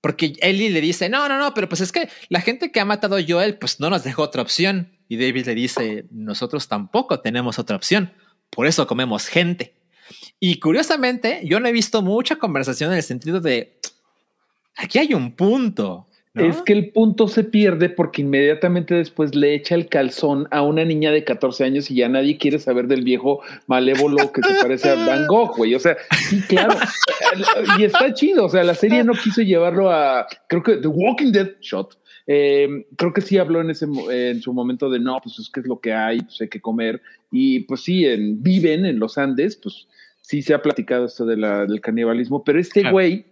Porque 0.00 0.34
Ellie 0.40 0.70
le 0.70 0.80
dice, 0.80 1.08
no, 1.08 1.28
no, 1.28 1.38
no, 1.38 1.54
pero 1.54 1.68
pues 1.68 1.80
es 1.80 1.90
que 1.90 2.08
la 2.28 2.40
gente 2.40 2.70
que 2.70 2.80
ha 2.80 2.84
matado 2.84 3.16
a 3.16 3.22
Joel, 3.26 3.58
pues 3.58 3.80
no 3.80 3.90
nos 3.90 4.04
dejó 4.04 4.22
otra 4.22 4.42
opción. 4.42 4.92
Y 5.08 5.16
David 5.16 5.46
le 5.46 5.54
dice, 5.54 6.06
nosotros 6.10 6.68
tampoco 6.68 7.20
tenemos 7.20 7.58
otra 7.58 7.76
opción. 7.76 8.12
Por 8.50 8.66
eso 8.66 8.86
comemos 8.86 9.26
gente. 9.26 9.74
Y 10.38 10.60
curiosamente, 10.60 11.40
yo 11.44 11.60
no 11.60 11.68
he 11.68 11.72
visto 11.72 12.02
mucha 12.02 12.36
conversación 12.36 12.92
en 12.92 12.98
el 12.98 13.02
sentido 13.02 13.40
de, 13.40 13.80
aquí 14.76 14.98
hay 14.98 15.14
un 15.14 15.34
punto. 15.34 16.07
¿No? 16.38 16.44
Es 16.50 16.62
que 16.62 16.72
el 16.72 16.90
punto 16.90 17.28
se 17.28 17.44
pierde 17.44 17.88
porque 17.88 18.22
inmediatamente 18.22 18.94
después 18.94 19.34
le 19.34 19.54
echa 19.54 19.74
el 19.74 19.88
calzón 19.88 20.48
a 20.50 20.62
una 20.62 20.84
niña 20.84 21.10
de 21.10 21.24
14 21.24 21.64
años 21.64 21.90
y 21.90 21.96
ya 21.96 22.08
nadie 22.08 22.38
quiere 22.38 22.58
saber 22.58 22.86
del 22.88 23.02
viejo 23.04 23.40
malévolo 23.66 24.32
que 24.32 24.42
se 24.42 24.54
parece 24.62 24.90
a 24.90 24.94
Van 25.06 25.26
Gogh, 25.26 25.56
güey. 25.56 25.74
O 25.74 25.80
sea, 25.80 25.96
sí, 26.28 26.40
claro. 26.48 26.74
y 27.78 27.84
está 27.84 28.12
chido. 28.14 28.46
O 28.46 28.48
sea, 28.48 28.64
la 28.64 28.74
serie 28.74 29.04
no 29.04 29.12
quiso 29.12 29.42
llevarlo 29.42 29.90
a, 29.90 30.26
creo 30.48 30.62
que 30.62 30.76
The 30.76 30.88
Walking 30.88 31.32
Dead 31.32 31.50
Shot. 31.60 31.98
eh, 32.26 32.86
creo 32.96 33.12
que 33.12 33.20
sí 33.22 33.38
habló 33.38 33.60
en 33.60 33.70
ese 33.70 33.86
en 34.10 34.40
su 34.42 34.52
momento 34.52 34.90
de 34.90 35.00
no, 35.00 35.18
pues 35.22 35.38
es 35.38 35.48
que 35.50 35.60
es 35.60 35.66
lo 35.66 35.80
que 35.80 35.92
hay, 35.92 36.20
pues 36.20 36.40
hay 36.40 36.48
que 36.48 36.60
comer. 36.60 37.00
Y 37.30 37.60
pues 37.60 37.82
sí, 37.82 38.04
en, 38.06 38.42
viven 38.42 38.84
en 38.86 38.98
los 38.98 39.16
Andes, 39.18 39.56
pues 39.56 39.86
sí 40.20 40.42
se 40.42 40.52
ha 40.52 40.60
platicado 40.62 41.06
esto 41.06 41.24
de 41.24 41.36
la, 41.38 41.64
del 41.64 41.80
canibalismo, 41.80 42.44
pero 42.44 42.60
este 42.60 42.80
Claro. 42.82 42.94
güey 42.94 43.24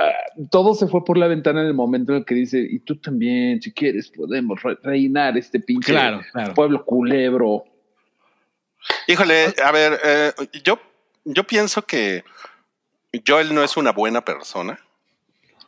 ah, 0.00 0.12
todo 0.50 0.74
se 0.74 0.86
fue 0.88 1.04
por 1.04 1.18
la 1.18 1.26
ventana 1.28 1.60
en 1.60 1.66
el 1.68 1.74
momento 1.74 2.12
en 2.12 2.18
el 2.18 2.24
que 2.24 2.34
dice, 2.34 2.58
y 2.58 2.78
tú 2.80 2.96
también, 2.96 3.60
si 3.62 3.72
quieres, 3.72 4.08
podemos 4.10 4.62
re- 4.62 4.78
reinar 4.82 5.36
este 5.36 5.60
pinche 5.60 5.92
Claro, 5.92 6.20
claro. 6.32 6.54
pueblo 6.54 6.84
culebro. 6.84 7.64
Híjole, 9.06 9.54
a 9.62 9.72
ver, 9.72 9.98
eh, 10.04 10.32
yo, 10.64 10.78
yo 11.24 11.44
pienso 11.44 11.82
que 11.82 12.24
Joel 13.26 13.54
no 13.54 13.62
es 13.62 13.76
una 13.76 13.92
buena 13.92 14.24
persona. 14.24 14.78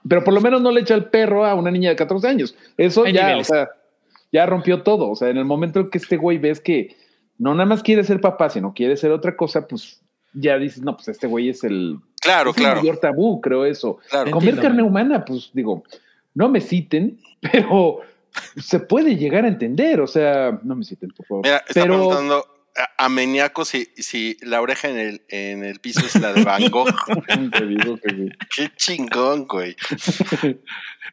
Pero 0.09 0.25
por 0.25 0.35
lo 0.35 0.41
menos 0.41 0.63
no 0.63 0.73
le 0.73 0.81
echa 0.81 0.95
el 0.95 1.05
perro 1.07 1.45
a 1.47 1.55
una 1.55 1.71
niña 1.71 1.91
de 1.91 1.97
14 1.97 2.27
años. 2.27 2.57
Eso 2.77 3.05
Hay 3.05 3.13
ya, 3.13 3.37
o 3.37 3.45
sea, 3.45 3.69
ya 4.33 4.47
rompió 4.47 4.83
todo. 4.83 5.11
O 5.11 5.15
sea, 5.15 5.29
en 5.29 5.37
el 5.37 5.45
momento 5.45 5.81
en 5.81 5.91
que 5.91 5.99
este 5.99 6.17
güey 6.17 6.39
ves 6.39 6.61
que 6.61 6.97
no 7.39 7.55
nada 7.55 7.67
más 7.67 7.83
quiere 7.83 8.03
ser 8.03 8.21
papá, 8.21 8.49
sino 8.49 8.73
quiere 8.75 8.97
ser 8.97 9.13
otra 9.13 9.37
cosa, 9.37 9.67
pues 9.69 10.01
ya 10.33 10.57
dices, 10.59 10.83
no, 10.83 10.97
pues 10.97 11.09
este 11.09 11.27
güey 11.27 11.51
es 11.51 11.63
el, 11.63 11.99
Claro, 12.23 12.51
es 12.51 12.57
el 12.57 12.63
claro. 12.63 12.81
mayor 12.81 12.99
tabú, 12.99 13.41
creo 13.41 13.65
eso. 13.65 13.99
claro. 14.09 14.29
Entiendo, 14.29 14.39
Comer 14.39 14.63
carne 14.63 14.83
man. 14.83 14.91
humana, 14.91 15.25
pues 15.25 15.51
digo, 15.53 15.85
no 16.35 16.49
me 16.49 16.61
citen, 16.61 17.19
pero 17.41 18.01
se 18.57 18.81
puede 18.81 19.17
llegar 19.17 19.45
a 19.45 19.49
entender. 19.49 20.01
O 20.01 20.07
sea, 20.07 20.59
no 20.63 20.77
me 20.77 20.85
citen, 20.85 21.11
por 21.11 21.27
favor. 21.27 21.45
Mira, 21.45 21.59
está 21.59 21.83
pero 21.83 21.95
preguntando 21.95 22.47
a, 22.77 23.05
a 23.05 23.09
Meniaco 23.09 23.65
si, 23.65 23.87
si 23.97 24.37
la 24.41 24.61
oreja 24.61 24.89
en 24.89 24.99
el, 24.99 25.23
en 25.29 25.65
el 25.65 25.81
piso 25.81 26.01
es 26.01 26.15
la 26.21 26.33
de 26.33 26.45
Van 26.45 26.69
Gogh. 26.71 26.95
te 27.53 27.67
digo 27.67 27.99
que 27.99 28.11
sí. 28.11 28.29
Qué 28.55 28.71
chingón, 28.77 29.47
güey. 29.47 29.77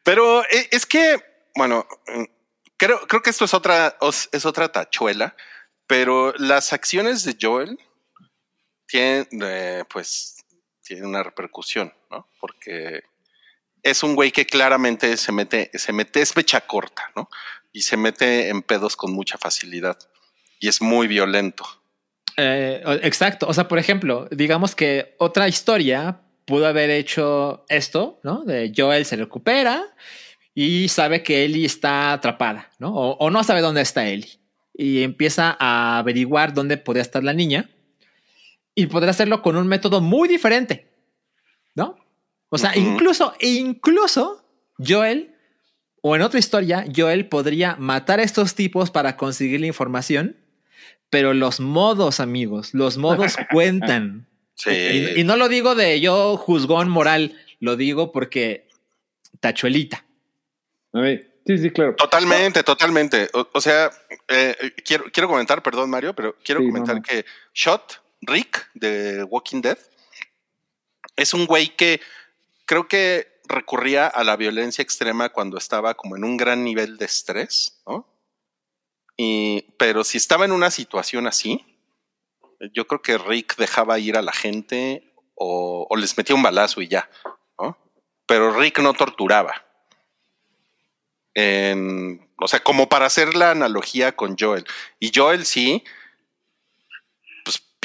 Pero 0.03 0.43
eh, 0.43 0.68
es 0.72 0.86
que, 0.86 1.18
bueno, 1.55 1.86
mm, 2.07 2.24
creo, 2.78 2.99
creo 3.07 3.22
que 3.22 3.32
esto 3.32 3.45
es 3.45 3.53
otra, 3.53 3.97
es 4.32 4.45
otra 4.45 4.72
tachuela, 4.72 5.36
pero 5.88 6.34
las 6.38 6.72
acciones 6.72 7.24
de 7.24 7.36
Joel 7.41 7.78
tienen, 8.88 9.28
eh, 9.41 9.84
pues, 9.89 10.45
tienen 10.90 11.06
una 11.06 11.22
repercusión, 11.22 11.94
¿no? 12.10 12.28
Porque 12.40 13.04
es 13.84 14.02
un 14.02 14.16
güey 14.16 14.32
que 14.32 14.48
claramente 14.48 15.18
se 15.18 15.32
mete, 15.32 15.70
se 15.76 15.94
mete, 15.94 16.20
es 16.20 16.36
mecha 16.36 16.62
corta, 16.62 17.12
¿no? 17.16 17.30
Y 17.72 17.82
se 17.82 17.96
mete 17.96 18.50
en 18.50 18.64
pedos 18.64 18.96
con 18.96 19.14
mucha 19.14 19.38
facilidad. 19.38 20.00
Y 20.60 20.68
es 20.68 20.82
muy 20.82 21.08
violento. 21.08 21.64
Eh, 22.38 22.82
exacto. 23.04 23.46
O 23.48 23.54
sea, 23.54 23.68
por 23.68 23.78
ejemplo, 23.78 24.28
digamos 24.32 24.76
que 24.76 25.16
otra 25.20 25.48
historia 25.48 26.22
pudo 26.46 26.66
haber 26.66 26.90
hecho 26.90 27.66
esto, 27.70 28.20
¿no? 28.24 28.44
De 28.44 28.74
Joel 28.76 29.06
se 29.06 29.16
recupera 29.16 29.96
y 30.56 30.88
sabe 30.90 31.22
que 31.22 31.46
Ellie 31.46 31.68
está 31.68 32.14
atrapada, 32.14 32.72
¿no? 32.80 32.96
O, 32.96 33.12
o 33.18 33.30
no 33.30 33.44
sabe 33.44 33.62
dónde 33.62 33.82
está 33.82 34.08
Ellie. 34.08 34.40
Y 34.74 35.04
empieza 35.04 35.56
a 35.60 36.00
averiguar 36.00 36.56
dónde 36.56 36.78
podría 36.78 37.04
estar 37.04 37.24
la 37.24 37.34
niña. 37.34 37.70
Y 38.80 38.88
podrá 38.88 39.11
hacerlo 39.11 39.41
con 39.41 39.55
un 39.57 39.67
método 39.67 40.01
muy 40.01 40.27
diferente, 40.27 40.88
¿no? 41.75 41.97
O 42.49 42.57
sea, 42.57 42.71
Ujú. 42.71 42.80
incluso, 42.80 43.34
incluso 43.41 44.43
Joel, 44.77 45.36
o 46.01 46.15
en 46.15 46.21
otra 46.21 46.39
historia, 46.39 46.86
Joel 46.95 47.27
podría 47.27 47.75
matar 47.75 48.19
a 48.19 48.23
estos 48.23 48.55
tipos 48.55 48.89
para 48.91 49.17
conseguir 49.17 49.59
la 49.59 49.67
información 49.67 50.38
pero 51.11 51.34
los 51.34 51.59
modos, 51.59 52.19
amigos, 52.19 52.75
los 52.75 52.97
modos 52.97 53.36
cuentan. 53.51 54.27
Sí. 54.53 54.69
Y, 54.69 55.21
y 55.21 55.23
no 55.23 55.38
lo 55.38 55.49
digo 55.49 55.73
de 55.73 55.99
yo 55.99 56.38
juzgón 56.38 56.88
moral, 56.88 57.36
lo 57.59 57.75
digo 57.75 58.11
porque 58.11 58.67
tachuelita. 59.39 60.05
A 60.93 60.99
ver, 60.99 61.41
sí, 61.47 61.57
sí, 61.57 61.71
claro. 61.71 61.95
Totalmente, 61.95 62.61
totalmente. 62.61 63.27
O, 63.34 63.47
o 63.51 63.59
sea, 63.59 63.89
eh, 64.27 64.55
quiero, 64.86 65.05
quiero 65.11 65.27
comentar, 65.27 65.63
perdón 65.63 65.89
Mario, 65.89 66.13
pero 66.13 66.36
quiero 66.43 66.61
Sí, 66.61 66.67
no, 66.67 66.73
comentar 66.73 66.95
no. 66.97 67.01
que 67.01 67.25
Shot, 67.55 68.03
Rick 68.22 68.70
de 68.74 69.24
Walking 69.24 69.61
Dead, 69.61 69.78
es 71.15 71.34
un 71.34 71.45
güey 71.45 71.76
que 71.76 72.01
creo 72.65 72.88
que 72.88 73.39
recurría 73.45 74.07
a 74.07 74.24
la 74.24 74.36
violencia 74.36 74.82
extrema 74.82 75.30
cuando 75.30 75.57
estaba 75.57 75.95
como 75.95 76.15
en 76.15 76.24
un 76.24 76.38
gran 76.38 76.63
nivel 76.63 76.97
de 76.97 77.05
estrés, 77.05 77.82
¿no? 77.88 78.07
Y, 79.17 79.65
pero 79.78 80.03
si 80.03 80.17
estaba 80.17 80.45
en 80.45 80.51
una 80.51 80.72
situación 80.72 81.28
así, 81.28 81.65
yo 82.74 82.88
creo 82.88 83.01
que 83.01 83.17
Rick 83.17 83.57
dejaba 83.57 83.99
ir 83.99 84.17
a 84.17 84.22
la 84.22 84.32
gente 84.32 85.13
o, 85.36 85.88
les 85.97 86.17
metía 86.17 86.36
un 86.36 86.43
balazo 86.43 86.82
y 86.82 86.88
ya, 86.88 87.09
¿no? 87.57 87.78
Pero 88.26 88.57
Rick 88.57 88.80
no 88.80 88.93
torturaba. 88.93 89.65
O 92.41 92.47
sea, 92.47 92.59
como 92.61 92.89
para 92.89 93.05
hacer 93.05 93.36
la 93.36 93.51
analogía 93.51 94.15
con 94.15 94.38
Joel. 94.38 94.65
Y 94.99 95.11
Joel 95.13 95.45
sí, 95.45 95.84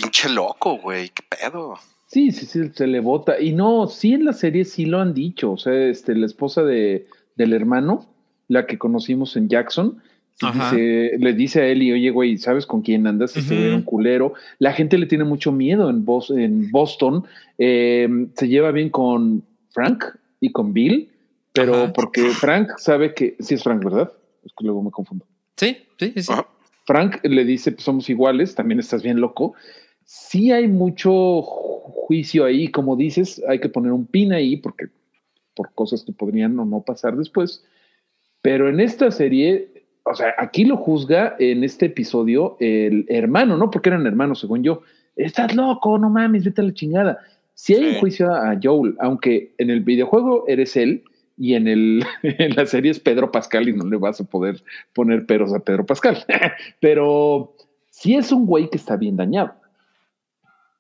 pinche 0.05 0.29
loco, 0.29 0.79
güey, 0.79 1.09
qué 1.11 1.23
pedo. 1.29 1.75
Sí, 2.07 2.31
sí, 2.33 2.47
sí, 2.47 2.71
se 2.73 2.87
le 2.87 3.01
vota. 3.01 3.41
Y 3.41 3.53
no, 3.53 3.87
sí 3.89 4.13
en 4.15 4.25
la 4.25 4.33
serie 4.33 4.65
sí 4.65 4.87
lo 4.87 5.01
han 5.01 5.15
dicho. 5.15 5.53
O 5.53 5.57
sea, 5.59 5.73
este, 5.89 6.15
la 6.15 6.27
esposa 6.27 6.63
de, 6.63 7.07
del 7.37 7.53
hermano, 7.53 8.07
la 8.49 8.67
que 8.67 8.79
conocimos 8.79 9.37
en 9.37 9.49
Jackson, 9.49 10.01
dice- 10.41 11.13
le 11.19 11.33
dice 11.33 11.63
a 11.63 11.67
Eli, 11.67 11.93
oye, 11.93 12.11
güey, 12.11 12.37
¿sabes 12.39 12.67
con 12.67 12.83
quién 12.83 13.07
andas? 13.07 13.37
Este 13.37 13.55
güey 13.55 13.67
era 13.69 13.77
un 13.77 13.83
culero. 13.83 14.35
La 14.59 14.73
gente 14.73 14.97
le 14.99 15.07
tiene 15.07 15.25
mucho 15.25 15.51
miedo 15.53 15.91
en, 15.91 16.05
Bos- 16.05 16.31
en 16.31 16.71
Boston. 16.71 17.25
Eh, 17.59 18.09
se 18.37 18.49
lleva 18.49 18.71
bien 18.71 18.91
con 18.91 19.43
Frank 19.71 20.05
y 20.41 20.53
con 20.53 20.73
Bill, 20.73 21.11
pero 21.53 21.75
Ajá. 21.85 21.93
porque 21.93 22.23
Frank 22.31 22.71
sabe 22.79 23.15
que, 23.15 23.37
sí 23.41 23.55
es 23.55 23.63
Frank, 23.65 23.83
¿verdad? 23.83 24.13
Es 24.45 24.53
que 24.57 24.65
luego 24.65 24.83
me 24.83 24.91
confundo. 24.91 25.25
Sí, 25.57 25.79
sí, 25.99 26.13
sí. 26.15 26.23
sí. 26.23 26.33
Ajá. 26.33 26.47
Frank 26.87 27.21
le 27.25 27.45
dice, 27.45 27.73
pues 27.73 27.83
somos 27.85 28.11
iguales, 28.11 28.55
también 28.55 28.79
estás 28.79 29.03
bien 29.03 29.19
loco. 29.19 29.55
Sí 30.05 30.53
hay 30.53 30.69
mucho 30.69 31.11
ju- 31.43 31.83
juicio 32.07 32.45
ahí, 32.45 32.69
como 32.69 32.97
dices, 32.97 33.43
hay 33.49 33.59
que 33.61 33.69
poner 33.69 33.93
un 33.93 34.07
pin 34.07 34.33
ahí 34.33 34.57
porque 34.57 34.87
por 35.55 35.73
cosas 35.75 36.03
que 36.05 36.13
podrían 36.13 36.59
o 36.59 36.65
no 36.65 36.81
pasar 36.83 37.17
después. 37.17 37.65
Pero 38.43 38.69
en 38.69 38.81
esta 38.81 39.11
serie, 39.11 39.85
o 40.05 40.15
sea, 40.15 40.35
aquí 40.39 40.65
lo 40.65 40.77
juzga 40.77 41.37
en 41.39 41.65
este 41.65 41.87
episodio 41.87 42.57
el 42.61 43.07
hermano, 43.09 43.57
¿no? 43.57 43.71
Porque 43.71 43.89
eran 43.89 44.07
hermanos, 44.07 44.41
según 44.41 44.63
yo. 44.63 44.83
Estás 45.17 45.55
loco, 45.55 45.97
no 45.99 46.11
mames, 46.11 46.45
vete 46.45 46.61
a 46.61 46.65
la 46.65 46.75
chingada. 46.75 47.19
Si 47.55 47.73
hay 47.75 47.81
Sí. 47.85 47.89
un 47.91 47.95
juicio 48.01 48.33
a 48.35 48.51
a 48.51 48.61
Joel, 48.63 48.97
aunque 48.99 49.55
en 49.59 49.71
el 49.71 49.81
videojuego 49.81 50.45
eres 50.49 50.77
él 50.77 51.05
y 51.39 51.55
en, 51.55 51.69
el, 51.69 52.05
en 52.23 52.55
la 52.57 52.67
serie 52.67 52.91
es 52.91 52.99
Pedro 53.01 53.31
Pascal 53.33 53.69
y 53.69 53.73
no 53.73 53.85
le 53.87 53.97
vas 53.97 54.21
a 54.21 54.25
poder 54.25 54.63
poner 54.93 55.25
peros 55.25 55.55
a 55.55 55.61
Pedro 55.61 55.87
Pascal. 55.87 56.19
Pero 56.81 57.55
sí 57.91 58.15
es 58.17 58.33
un 58.33 58.45
güey 58.45 58.69
que 58.69 58.77
está 58.77 58.97
bien 58.97 59.17
dañado. 59.17 59.55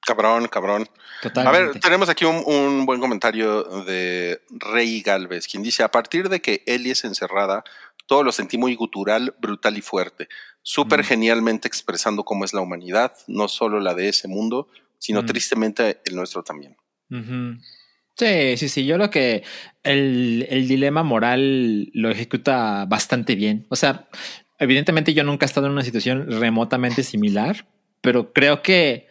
Cabrón, 0.06 0.48
cabrón. 0.48 0.82
A 1.18 1.22
Totalmente. 1.22 1.72
ver, 1.72 1.80
tenemos 1.80 2.08
aquí 2.08 2.24
un, 2.24 2.42
un 2.46 2.84
buen 2.86 3.00
comentario 3.00 3.62
de 3.84 4.40
Rey 4.50 5.00
Galvez, 5.00 5.46
quien 5.48 5.62
dice, 5.62 5.82
a 5.82 5.90
partir 5.90 6.28
de 6.28 6.40
que 6.40 6.62
Ellie 6.66 6.92
es 6.92 7.04
encerrada, 7.04 7.64
todo 8.06 8.22
lo 8.22 8.32
sentí 8.32 8.58
muy 8.58 8.74
gutural, 8.74 9.34
brutal 9.40 9.78
y 9.78 9.80
fuerte, 9.80 10.28
súper 10.62 11.00
Mm. 11.00 11.04
genialmente 11.04 11.68
expresando 11.68 12.24
cómo 12.24 12.44
es 12.44 12.52
la 12.52 12.60
humanidad, 12.60 13.14
no 13.28 13.48
solo 13.48 13.80
la 13.80 13.94
de 13.94 14.08
ese 14.10 14.28
mundo, 14.28 14.68
sino 14.98 15.22
Mm. 15.22 15.26
tristemente 15.26 16.00
el 16.04 16.16
nuestro 16.16 16.42
también. 16.42 16.76
Sí, 18.16 18.56
sí, 18.56 18.68
sí. 18.68 18.84
Yo 18.86 18.96
creo 18.96 19.10
que 19.10 19.42
el, 19.82 20.46
el 20.50 20.68
dilema 20.68 21.02
moral 21.02 21.90
lo 21.94 22.10
ejecuta 22.10 22.84
bastante 22.86 23.34
bien. 23.34 23.66
O 23.70 23.76
sea, 23.76 24.08
evidentemente 24.58 25.14
yo 25.14 25.24
nunca 25.24 25.44
he 25.44 25.48
estado 25.48 25.66
en 25.66 25.72
una 25.72 25.82
situación 25.82 26.30
remotamente 26.30 27.02
similar, 27.02 27.66
pero 28.00 28.32
creo 28.32 28.62
que 28.62 29.08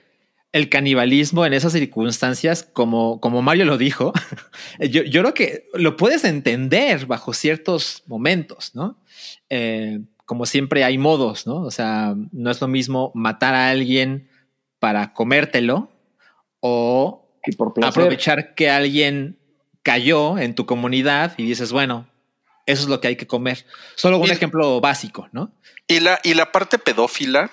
el 0.53 0.69
canibalismo 0.69 1.45
en 1.45 1.53
esas 1.53 1.73
circunstancias, 1.73 2.63
como, 2.73 3.19
como 3.19 3.41
Mario 3.41 3.65
lo 3.65 3.77
dijo, 3.77 4.13
yo, 4.79 5.03
yo 5.03 5.21
creo 5.21 5.33
que 5.33 5.67
lo 5.73 5.97
puedes 5.97 6.23
entender 6.23 7.05
bajo 7.07 7.33
ciertos 7.33 8.03
momentos, 8.07 8.73
¿no? 8.73 8.97
Eh, 9.49 9.99
como 10.25 10.45
siempre 10.45 10.83
hay 10.85 10.97
modos, 10.97 11.45
¿no? 11.45 11.57
O 11.63 11.71
sea, 11.71 12.15
no 12.31 12.49
es 12.49 12.61
lo 12.61 12.67
mismo 12.69 13.11
matar 13.13 13.53
a 13.55 13.69
alguien 13.69 14.29
para 14.79 15.13
comértelo 15.13 15.91
o 16.61 17.37
por 17.57 17.73
aprovechar 17.83 18.55
que 18.55 18.69
alguien 18.69 19.37
cayó 19.81 20.37
en 20.37 20.55
tu 20.55 20.65
comunidad 20.65 21.33
y 21.37 21.45
dices, 21.45 21.71
bueno, 21.73 22.07
eso 22.65 22.83
es 22.83 22.89
lo 22.89 23.01
que 23.01 23.09
hay 23.09 23.15
que 23.17 23.27
comer. 23.27 23.65
Solo 23.95 24.17
un 24.17 24.27
Y- 24.27 24.31
ejemplo 24.31 24.79
básico, 24.79 25.27
¿no? 25.33 25.51
Y 25.87 25.99
la, 25.99 26.19
y 26.23 26.33
la 26.35 26.51
parte 26.53 26.77
pedófila, 26.79 27.51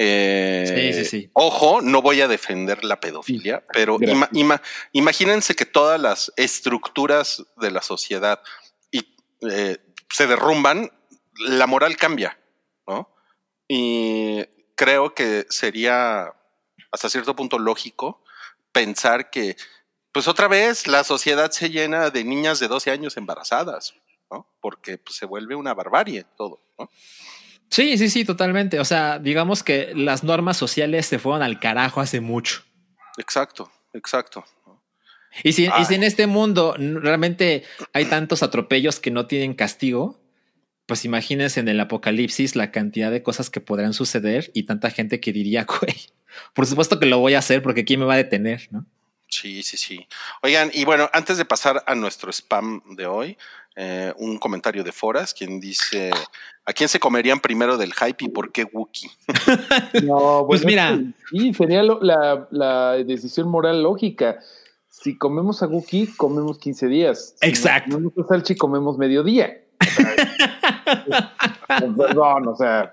eh, 0.00 0.92
Sí, 0.94 1.04
sí, 1.04 1.04
sí. 1.04 1.30
ojo, 1.32 1.80
no 1.82 2.00
voy 2.02 2.20
a 2.20 2.28
defender 2.28 2.84
la 2.84 3.00
pedofilia, 3.00 3.64
pero 3.72 3.98
Gracias. 3.98 4.16
ima- 4.16 4.28
ima- 4.32 4.62
imagínense 4.92 5.54
que 5.56 5.66
todas 5.66 6.00
las 6.00 6.32
estructuras 6.36 7.44
de 7.56 7.70
la 7.72 7.82
sociedad 7.82 8.40
y, 8.92 9.14
eh, 9.50 9.78
se 10.08 10.26
derrumban, 10.28 10.90
la 11.40 11.66
moral 11.66 11.96
cambia, 11.96 12.38
¿no? 12.86 13.12
Y 13.66 14.44
creo 14.76 15.14
que 15.14 15.46
sería 15.50 16.32
hasta 16.92 17.10
cierto 17.10 17.34
punto 17.36 17.58
lógico 17.58 18.22
pensar 18.72 19.30
que, 19.30 19.56
pues 20.12 20.28
otra 20.28 20.46
vez, 20.48 20.86
la 20.86 21.02
sociedad 21.04 21.50
se 21.50 21.70
llena 21.70 22.10
de 22.10 22.22
niñas 22.24 22.60
de 22.60 22.68
12 22.68 22.90
años 22.92 23.16
embarazadas, 23.16 23.94
¿no? 24.30 24.46
Porque 24.60 24.96
pues, 24.98 25.16
se 25.16 25.26
vuelve 25.26 25.54
una 25.56 25.74
barbarie 25.74 26.24
todo, 26.36 26.60
¿no? 26.78 26.88
Sí, 27.70 27.98
sí, 27.98 28.08
sí, 28.08 28.24
totalmente. 28.24 28.80
O 28.80 28.84
sea, 28.84 29.18
digamos 29.18 29.62
que 29.62 29.92
las 29.94 30.24
normas 30.24 30.56
sociales 30.56 31.06
se 31.06 31.18
fueron 31.18 31.42
al 31.42 31.60
carajo 31.60 32.00
hace 32.00 32.20
mucho. 32.20 32.62
Exacto, 33.18 33.70
exacto. 33.92 34.44
Y 35.44 35.52
si, 35.52 35.64
y 35.64 35.70
Ay. 35.72 35.84
si 35.84 35.94
en 35.94 36.04
este 36.04 36.26
mundo 36.26 36.74
realmente 36.78 37.64
hay 37.92 38.06
tantos 38.06 38.42
atropellos 38.42 39.00
que 39.00 39.10
no 39.10 39.26
tienen 39.26 39.54
castigo, 39.54 40.18
pues 40.86 41.04
imagínense 41.04 41.60
en 41.60 41.68
el 41.68 41.78
apocalipsis 41.80 42.56
la 42.56 42.70
cantidad 42.70 43.10
de 43.10 43.22
cosas 43.22 43.50
que 43.50 43.60
podrán 43.60 43.92
suceder 43.92 44.50
y 44.54 44.62
tanta 44.62 44.90
gente 44.90 45.20
que 45.20 45.32
diría, 45.32 45.66
güey, 45.80 45.96
por 46.54 46.66
supuesto 46.66 46.98
que 46.98 47.06
lo 47.06 47.18
voy 47.18 47.34
a 47.34 47.40
hacer 47.40 47.62
porque 47.62 47.84
quién 47.84 48.00
me 48.00 48.06
va 48.06 48.14
a 48.14 48.18
detener, 48.18 48.68
¿no? 48.70 48.86
Sí, 49.28 49.62
sí, 49.62 49.76
sí. 49.76 50.08
Oigan, 50.42 50.70
y 50.72 50.86
bueno, 50.86 51.10
antes 51.12 51.36
de 51.36 51.44
pasar 51.44 51.84
a 51.86 51.94
nuestro 51.94 52.32
spam 52.32 52.82
de 52.96 53.06
hoy, 53.06 53.36
eh, 53.80 54.12
un 54.18 54.38
comentario 54.38 54.82
de 54.82 54.90
Foras, 54.90 55.32
quien 55.32 55.60
dice, 55.60 56.10
¿a 56.64 56.72
quién 56.72 56.88
se 56.88 56.98
comerían 56.98 57.38
primero 57.38 57.76
del 57.78 57.94
hype 57.94 58.24
y 58.24 58.28
por 58.28 58.50
qué 58.50 58.64
Wookie? 58.64 59.08
No, 60.04 60.44
Pues 60.48 60.64
mira. 60.64 60.98
Sí, 61.30 61.54
sería 61.54 61.84
lo- 61.84 62.00
la, 62.02 62.48
la 62.50 62.92
decisión 63.04 63.48
moral 63.48 63.82
lógica. 63.84 64.40
Si 64.88 65.16
comemos 65.16 65.62
a 65.62 65.66
Guki, 65.66 66.08
comemos 66.16 66.58
15 66.58 66.88
días. 66.88 67.34
Si 67.40 67.48
Exacto. 67.48 67.92
comemos 67.92 68.12
a 68.18 68.26
Salchi, 68.28 68.56
comemos 68.56 68.98
mediodía. 68.98 69.58
O 69.80 69.84
sea, 69.84 70.12
es- 70.12 71.94
Perdón, 71.96 72.48
o 72.48 72.56
sea, 72.56 72.92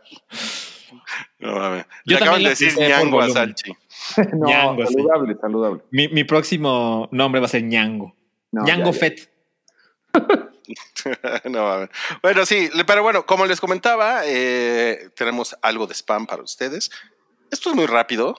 No, 1.39 1.55
mames. 1.55 1.85
Yo 2.05 2.11
Le 2.11 2.15
acaban 2.17 2.33
también 2.43 2.43
de 2.43 2.49
decir 2.65 2.77
ñango 2.77 3.21
a. 3.21 3.29
Salchi. 3.29 3.71
no, 4.33 4.47
Ñango, 4.47 4.85
sí. 4.85 4.93
saludable, 4.93 5.35
saludable. 5.41 5.81
Mi, 5.89 6.07
mi 6.09 6.23
próximo 6.25 7.07
nombre 7.11 7.41
va 7.41 7.45
a 7.47 7.49
ser 7.49 7.63
ñango. 7.63 8.13
No, 8.51 8.63
ñango 8.63 8.91
ya, 8.91 8.91
ya. 8.91 8.99
Fett. 8.99 9.29
no, 11.45 11.87
bueno, 12.21 12.45
sí, 12.45 12.69
pero 12.85 13.03
bueno, 13.03 13.25
como 13.25 13.45
les 13.45 13.59
comentaba, 13.61 14.21
eh, 14.25 15.09
tenemos 15.15 15.55
algo 15.61 15.87
de 15.87 15.93
spam 15.93 16.25
para 16.25 16.43
ustedes. 16.43 16.89
Esto 17.51 17.69
es 17.69 17.75
muy 17.75 17.85
rápido. 17.85 18.35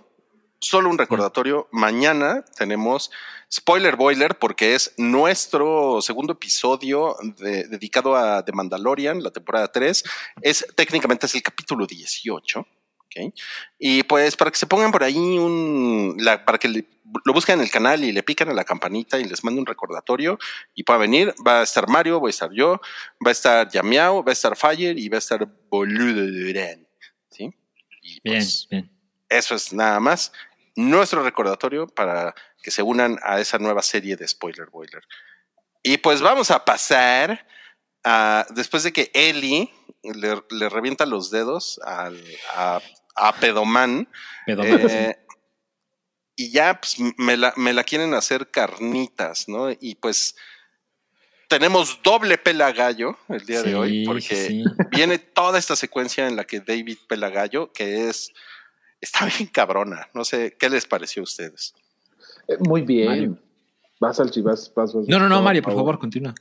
Solo 0.59 0.89
un 0.89 0.97
recordatorio. 0.99 1.69
Mañana 1.71 2.43
tenemos 2.57 3.11
Spoiler 3.53 3.95
Boiler 3.97 4.39
porque 4.39 4.75
es 4.75 4.95
nuestro 4.97 6.01
segundo 6.01 6.33
episodio 6.33 7.15
de- 7.39 7.69
dedicado 7.69 8.17
a 8.17 8.43
The 8.45 8.53
Mandalorian, 8.53 9.23
la 9.23 9.31
temporada 9.31 9.71
3. 9.71 10.03
Es 10.41 10.67
técnicamente 10.75 11.27
es 11.27 11.35
el 11.35 11.43
capítulo 11.43 11.87
18. 11.87 12.67
¿Ok? 13.17 13.35
Y 13.79 14.03
pues 14.05 14.37
para 14.37 14.51
que 14.51 14.59
se 14.59 14.67
pongan 14.67 14.93
por 14.93 15.03
ahí 15.05 15.17
un, 15.17 16.17
la- 16.19 16.45
para 16.45 16.59
que 16.59 16.69
le- 16.69 16.87
lo 17.25 17.33
busquen 17.33 17.57
en 17.61 17.65
el 17.65 17.71
canal 17.71 18.03
y 18.05 18.13
le 18.13 18.23
pican 18.23 18.49
a 18.49 18.53
la 18.55 18.65
campanita 18.65 19.19
y 19.19 19.25
les 19.25 19.45
mande 19.45 19.61
un 19.61 19.67
recordatorio 19.67 20.39
y 20.75 20.83
pueda 20.83 20.99
venir, 20.99 21.35
va 21.47 21.61
a 21.61 21.63
estar 21.63 21.89
Mario, 21.89 22.19
voy 22.21 22.29
a 22.29 22.31
estar 22.31 22.51
yo, 22.53 22.81
va 23.25 23.31
a 23.31 23.33
estar 23.33 23.69
Yamiao, 23.71 24.25
va 24.25 24.31
a 24.31 24.33
estar 24.33 24.57
Fire 24.57 24.99
y 24.99 25.09
va 25.09 25.17
a 25.17 25.19
estar 25.19 25.47
Boludo 25.71 26.27
Durán. 26.27 26.87
¿Sí? 27.31 27.51
Y 28.03 28.21
Bien, 28.23 28.39
pues, 28.39 28.67
bien. 28.71 28.91
eso 29.29 29.55
es 29.55 29.73
nada 29.73 30.01
más 30.01 30.33
nuestro 30.75 31.23
recordatorio 31.23 31.87
para 31.87 32.35
que 32.63 32.71
se 32.71 32.83
unan 32.83 33.19
a 33.23 33.41
esa 33.41 33.59
nueva 33.59 33.83
serie 33.83 34.17
de 34.17 34.27
Spoiler 34.27 34.67
Boiler. 34.71 35.03
Y 35.83 35.99
pues 35.99 36.21
vamos 36.21 36.51
a 36.51 36.65
pasar 36.65 37.47
a, 38.03 38.45
después 38.51 38.83
de 38.83 38.93
que 38.93 39.11
Eli 39.15 39.71
le, 40.03 40.43
le 40.51 40.69
revienta 40.69 41.07
los 41.07 41.31
dedos 41.31 41.81
al, 41.85 42.21
a, 42.55 42.81
a 43.17 43.33
Pedoman, 43.35 44.09
Pedoman, 44.45 44.81
eh, 44.91 45.17
y 46.37 46.51
ya 46.51 46.81
pues, 46.81 46.97
me, 47.17 47.37
la, 47.37 47.53
me 47.57 47.73
la 47.73 47.83
quieren 47.83 48.15
hacer 48.15 48.51
carnitas, 48.51 49.49
¿no? 49.49 49.71
Y 49.71 49.95
pues 49.97 50.37
tenemos 51.49 52.01
doble 52.03 52.39
pela 52.39 52.73
gallo 52.73 53.17
el 53.29 53.47
día 53.47 53.63
de 53.63 53.75
hoy, 53.75 54.05
porque 54.05 54.21
sí, 54.21 54.65
viene 54.91 55.19
toda 55.19 55.59
esta 55.59 55.77
secuencia 55.77 56.27
en 56.27 56.37
la 56.37 56.45
que 56.45 56.61
David 56.61 56.99
pela 57.09 57.31
gallo, 57.31 57.73
que 57.73 58.09
es, 58.09 58.33
está 59.01 59.27
bien 59.27 59.49
cabrona. 59.49 60.09
No 60.13 60.25
sé, 60.25 60.57
¿qué 60.59 60.69
les 60.69 60.87
pareció 60.87 61.23
a 61.23 61.25
ustedes? 61.25 61.75
Eh, 62.49 62.57
Muy 62.61 62.83
bien. 62.83 63.09
Mario. 63.09 63.39
Vas, 63.99 64.17
Salchi, 64.17 64.43
vas, 64.43 64.73
vas, 64.75 64.93
vas. 64.93 65.09
No, 65.09 65.19
no, 65.19 65.29
no, 65.29 65.41
Mario, 65.41 65.63
por 65.63 65.75
favor, 65.75 65.99
continúa. 65.99 66.35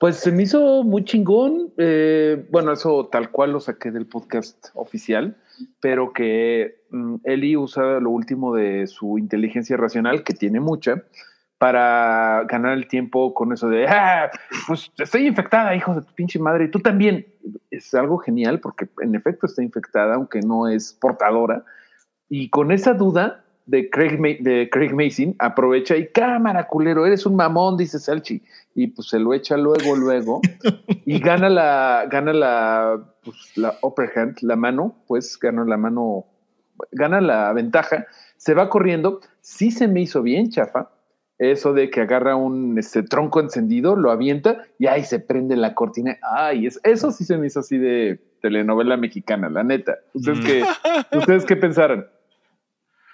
Pues 0.00 0.16
se 0.16 0.32
me 0.32 0.44
hizo 0.44 0.82
muy 0.82 1.04
chingón. 1.04 1.72
eh, 1.76 2.46
bueno, 2.50 2.72
eso 2.72 3.08
tal 3.10 3.30
cual 3.30 3.52
lo 3.52 3.60
saqué 3.60 3.90
del 3.90 4.06
podcast 4.06 4.68
oficial, 4.74 5.36
pero 5.80 6.12
que 6.12 6.82
mm, 6.90 7.16
Eli 7.24 7.56
usa 7.56 8.00
lo 8.00 8.10
último 8.10 8.54
de 8.54 8.86
su 8.86 9.18
inteligencia 9.18 9.76
racional, 9.76 10.24
que 10.24 10.34
tiene 10.34 10.60
mucha, 10.60 11.02
para 11.58 12.44
ganar 12.44 12.72
el 12.72 12.88
tiempo 12.88 13.32
con 13.32 13.52
eso 13.52 13.68
de, 13.68 13.86
ah, 13.86 14.30
pues 14.66 14.92
estoy 14.98 15.26
infectada, 15.26 15.74
hijo 15.74 15.94
de 15.94 16.02
tu 16.02 16.12
pinche 16.14 16.38
madre, 16.38 16.64
y 16.64 16.70
tú 16.70 16.80
también. 16.80 17.26
Es 17.70 17.92
algo 17.94 18.18
genial 18.18 18.60
porque 18.60 18.88
en 19.02 19.14
efecto 19.14 19.46
está 19.46 19.62
infectada, 19.62 20.14
aunque 20.14 20.40
no 20.40 20.68
es 20.68 20.92
portadora. 20.92 21.64
Y 22.28 22.48
con 22.48 22.72
esa 22.72 22.94
duda 22.94 23.43
de 23.66 23.88
Craig, 23.90 24.18
de 24.40 24.68
Craig 24.70 24.92
Mason, 24.92 25.34
aprovecha 25.38 25.96
y 25.96 26.08
cámara, 26.08 26.66
culero, 26.66 27.06
eres 27.06 27.24
un 27.26 27.34
mamón, 27.36 27.76
dice 27.76 27.98
Salchi 27.98 28.42
y 28.74 28.88
pues 28.88 29.08
se 29.08 29.18
lo 29.18 29.32
echa 29.34 29.56
luego, 29.56 29.96
luego, 29.96 30.40
y 31.06 31.18
gana 31.20 31.48
la, 31.48 32.06
gana 32.10 32.32
la, 32.32 33.04
pues, 33.24 33.36
la 33.56 33.78
upper 33.82 34.10
hand, 34.16 34.38
la 34.42 34.56
mano, 34.56 34.96
pues 35.06 35.38
gana 35.40 35.64
la 35.64 35.76
mano, 35.76 36.26
gana 36.92 37.20
la 37.20 37.52
ventaja, 37.52 38.06
se 38.36 38.52
va 38.54 38.68
corriendo, 38.68 39.20
sí 39.40 39.70
se 39.70 39.88
me 39.88 40.02
hizo 40.02 40.22
bien, 40.22 40.50
chafa, 40.50 40.90
eso 41.38 41.72
de 41.72 41.90
que 41.90 42.00
agarra 42.02 42.36
un 42.36 42.78
este, 42.78 43.02
tronco 43.02 43.40
encendido, 43.40 43.96
lo 43.96 44.10
avienta 44.10 44.64
y 44.78 44.86
ahí 44.88 45.04
se 45.04 45.18
prende 45.20 45.56
la 45.56 45.74
cortina, 45.74 46.18
ay, 46.22 46.66
es- 46.66 46.80
eso 46.84 47.10
sí 47.12 47.24
se 47.24 47.38
me 47.38 47.46
hizo 47.46 47.60
así 47.60 47.78
de 47.78 48.20
telenovela 48.42 48.96
mexicana, 48.98 49.48
la 49.48 49.64
neta. 49.64 49.96
¿Ustedes, 50.12 50.38
Mm. 50.40 50.42
qué, 50.44 50.64
¿ustedes 51.16 51.44
qué 51.46 51.56
pensaron? 51.56 52.06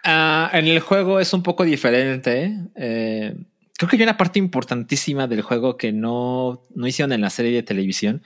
Ah, 0.04 0.50
en 0.52 0.66
el 0.66 0.80
juego 0.80 1.20
es 1.20 1.32
un 1.32 1.42
poco 1.42 1.64
diferente. 1.64 2.54
eh, 2.74 3.34
creo 3.80 3.88
que 3.88 3.96
hay 3.96 4.02
una 4.02 4.18
parte 4.18 4.38
importantísima 4.38 5.26
del 5.26 5.40
juego 5.40 5.78
que 5.78 5.90
no, 5.90 6.66
no 6.74 6.86
hicieron 6.86 7.12
en 7.14 7.22
la 7.22 7.30
serie 7.30 7.52
de 7.52 7.62
televisión. 7.62 8.22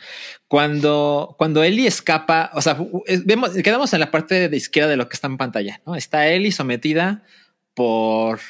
Cuando, 0.49 1.37
cuando 1.39 1.62
Ellie 1.62 1.87
escapa, 1.87 2.51
o 2.55 2.61
sea, 2.61 2.77
vemos, 3.25 3.51
quedamos 3.62 3.93
en 3.93 4.01
la 4.01 4.11
parte 4.11 4.49
de 4.49 4.57
izquierda 4.57 4.91
de 4.91 4.97
lo 4.97 5.09
que 5.09 5.14
está 5.14 5.29
en 5.29 5.37
pantalla, 5.37 5.81
¿no? 5.87 5.95
Está 5.95 6.27
Ellie 6.27 6.51
sometida 6.51 7.22
por, 7.72 8.41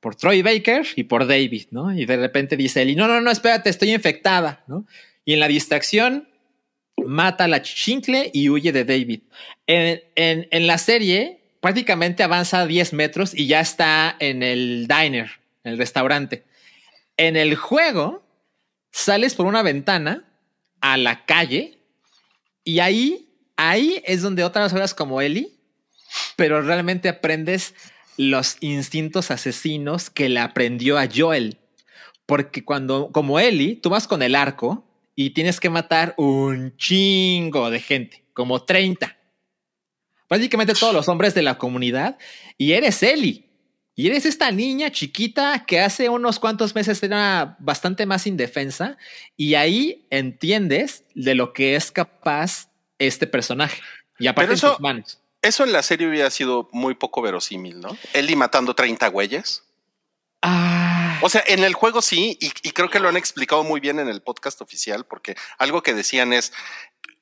por 0.00 0.16
Troy 0.16 0.40
Baker 0.40 0.86
y 0.96 1.04
por 1.04 1.26
David, 1.26 1.66
¿no? 1.70 1.92
Y 1.92 2.06
de 2.06 2.16
repente 2.16 2.56
dice 2.56 2.80
Ellie, 2.80 2.96
no, 2.96 3.08
no, 3.08 3.20
no, 3.20 3.30
espérate, 3.30 3.68
estoy 3.68 3.92
infectada, 3.92 4.64
¿no? 4.66 4.86
Y 5.26 5.34
en 5.34 5.40
la 5.40 5.48
distracción 5.48 6.30
mata 6.96 7.44
a 7.44 7.48
la 7.48 7.60
chincle 7.60 8.30
y 8.32 8.48
huye 8.48 8.72
de 8.72 8.86
David. 8.86 9.20
En, 9.66 10.00
en, 10.14 10.48
en 10.50 10.66
la 10.66 10.78
serie 10.78 11.43
prácticamente 11.64 12.22
avanza 12.22 12.66
10 12.66 12.92
metros 12.92 13.32
y 13.34 13.46
ya 13.46 13.60
está 13.60 14.14
en 14.18 14.42
el 14.42 14.86
diner, 14.86 15.40
en 15.64 15.72
el 15.72 15.78
restaurante. 15.78 16.44
En 17.16 17.36
el 17.36 17.56
juego 17.56 18.22
sales 18.90 19.34
por 19.34 19.46
una 19.46 19.62
ventana 19.62 20.24
a 20.82 20.98
la 20.98 21.24
calle 21.24 21.78
y 22.64 22.80
ahí, 22.80 23.30
ahí 23.56 24.02
es 24.04 24.20
donde 24.20 24.44
otras 24.44 24.74
horas 24.74 24.92
como 24.92 25.22
Ellie, 25.22 25.54
pero 26.36 26.60
realmente 26.60 27.08
aprendes 27.08 27.72
los 28.18 28.58
instintos 28.60 29.30
asesinos 29.30 30.10
que 30.10 30.28
le 30.28 30.40
aprendió 30.40 30.98
a 30.98 31.08
Joel. 31.10 31.56
Porque 32.26 32.62
cuando, 32.62 33.10
como 33.10 33.40
Ellie, 33.40 33.76
tú 33.76 33.88
vas 33.88 34.06
con 34.06 34.22
el 34.22 34.34
arco 34.34 34.84
y 35.16 35.30
tienes 35.30 35.60
que 35.60 35.70
matar 35.70 36.12
un 36.18 36.76
chingo 36.76 37.70
de 37.70 37.80
gente, 37.80 38.22
como 38.34 38.64
30. 38.64 39.16
Prácticamente 40.34 40.74
todos 40.74 40.92
los 40.92 41.08
hombres 41.08 41.32
de 41.32 41.42
la 41.42 41.58
comunidad. 41.58 42.18
Y 42.58 42.72
eres 42.72 43.02
Ellie. 43.04 43.48
Y 43.94 44.08
eres 44.08 44.26
esta 44.26 44.50
niña 44.50 44.90
chiquita 44.90 45.64
que 45.64 45.78
hace 45.78 46.08
unos 46.08 46.40
cuantos 46.40 46.74
meses 46.74 47.00
era 47.04 47.56
bastante 47.60 48.04
más 48.04 48.26
indefensa. 48.26 48.98
Y 49.36 49.54
ahí 49.54 50.08
entiendes 50.10 51.04
de 51.14 51.36
lo 51.36 51.52
que 51.52 51.76
es 51.76 51.92
capaz 51.92 52.68
este 52.98 53.28
personaje. 53.28 53.80
Y 54.18 54.26
aparte 54.26 54.46
Pero 54.48 54.52
en 54.54 54.56
eso- 54.58 54.70
tus 54.72 54.80
manos. 54.80 55.20
Eso 55.40 55.62
en 55.62 55.70
la 55.72 55.82
serie 55.84 56.08
hubiera 56.08 56.30
sido 56.30 56.68
muy 56.72 56.94
poco 56.94 57.22
verosímil, 57.22 57.78
¿no? 57.78 57.96
Ellie 58.12 58.34
matando 58.34 58.74
30 58.74 59.06
güeyes. 59.08 59.62
Ah, 60.42 61.18
O 61.22 61.28
sea, 61.28 61.44
en 61.46 61.62
el 61.64 61.74
juego 61.74 62.02
sí, 62.02 62.36
y, 62.40 62.46
y 62.66 62.72
creo 62.72 62.90
que 62.90 62.98
lo 62.98 63.08
han 63.08 63.16
explicado 63.16 63.62
muy 63.62 63.78
bien 63.78 63.98
en 64.00 64.08
el 64.08 64.20
podcast 64.22 64.60
oficial, 64.60 65.04
porque 65.06 65.36
algo 65.58 65.82
que 65.82 65.94
decían 65.94 66.32
es, 66.32 66.52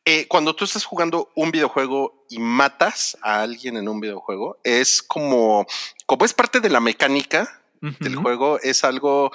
eh, 0.05 0.27
cuando 0.29 0.55
tú 0.57 0.65
estás 0.65 0.85
jugando 0.85 1.31
un 1.35 1.51
videojuego 1.51 2.25
y 2.29 2.39
matas 2.39 3.17
a 3.23 3.43
alguien 3.43 3.77
en 3.77 3.89
un 3.89 4.01
videojuego, 4.01 4.59
es 4.65 5.03
como, 5.03 5.67
como 6.07 6.25
es 6.25 6.35
parte 6.35 6.61
de 6.61 6.71
la 6.71 6.81
mecánica 6.81 7.63
del 8.01 8.15
juego, 8.15 8.61
es 8.61 8.85
algo 8.85 9.33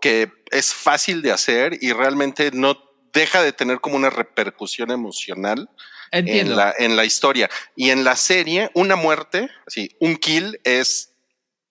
que 0.00 0.30
es 0.52 0.72
fácil 0.72 1.22
de 1.22 1.32
hacer 1.32 1.76
y 1.80 1.92
realmente 1.92 2.50
no 2.52 2.78
deja 3.12 3.42
de 3.42 3.52
tener 3.52 3.80
como 3.80 3.96
una 3.96 4.10
repercusión 4.10 4.92
emocional 4.92 5.68
Entiendo. 6.12 6.52
en 6.52 6.56
la, 6.56 6.74
en 6.78 6.96
la 6.96 7.04
historia. 7.04 7.50
Y 7.74 7.90
en 7.90 8.04
la 8.04 8.16
serie, 8.16 8.70
una 8.74 8.96
muerte, 8.96 9.50
así, 9.66 9.96
un 10.00 10.16
kill 10.16 10.60
es 10.64 11.14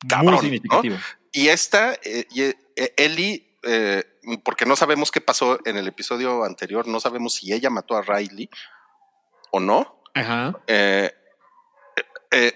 cabrón, 0.08 0.36
Muy 0.36 0.42
significativo. 0.44 0.98
y 1.32 1.48
esta, 1.48 1.94
eh, 2.04 2.26
y, 2.32 2.42
eh, 2.44 2.56
Ellie, 2.98 3.58
eh, 3.64 4.04
porque 4.38 4.66
no 4.66 4.76
sabemos 4.76 5.12
qué 5.12 5.22
pasó 5.22 5.60
en 5.66 5.78
el 5.78 5.88
episodio 5.88 6.44
anterior, 6.44 6.88
no 6.88 7.00
sabemos 7.00 7.36
si 7.36 7.54
ella 7.54 7.70
mató 7.70 7.96
a 7.96 8.02
Riley 8.02 8.50
o 9.52 9.60
no. 9.60 10.02
Ajá. 10.14 10.60
Eh, 10.68 11.12
eh, 11.96 12.04
eh, 12.32 12.54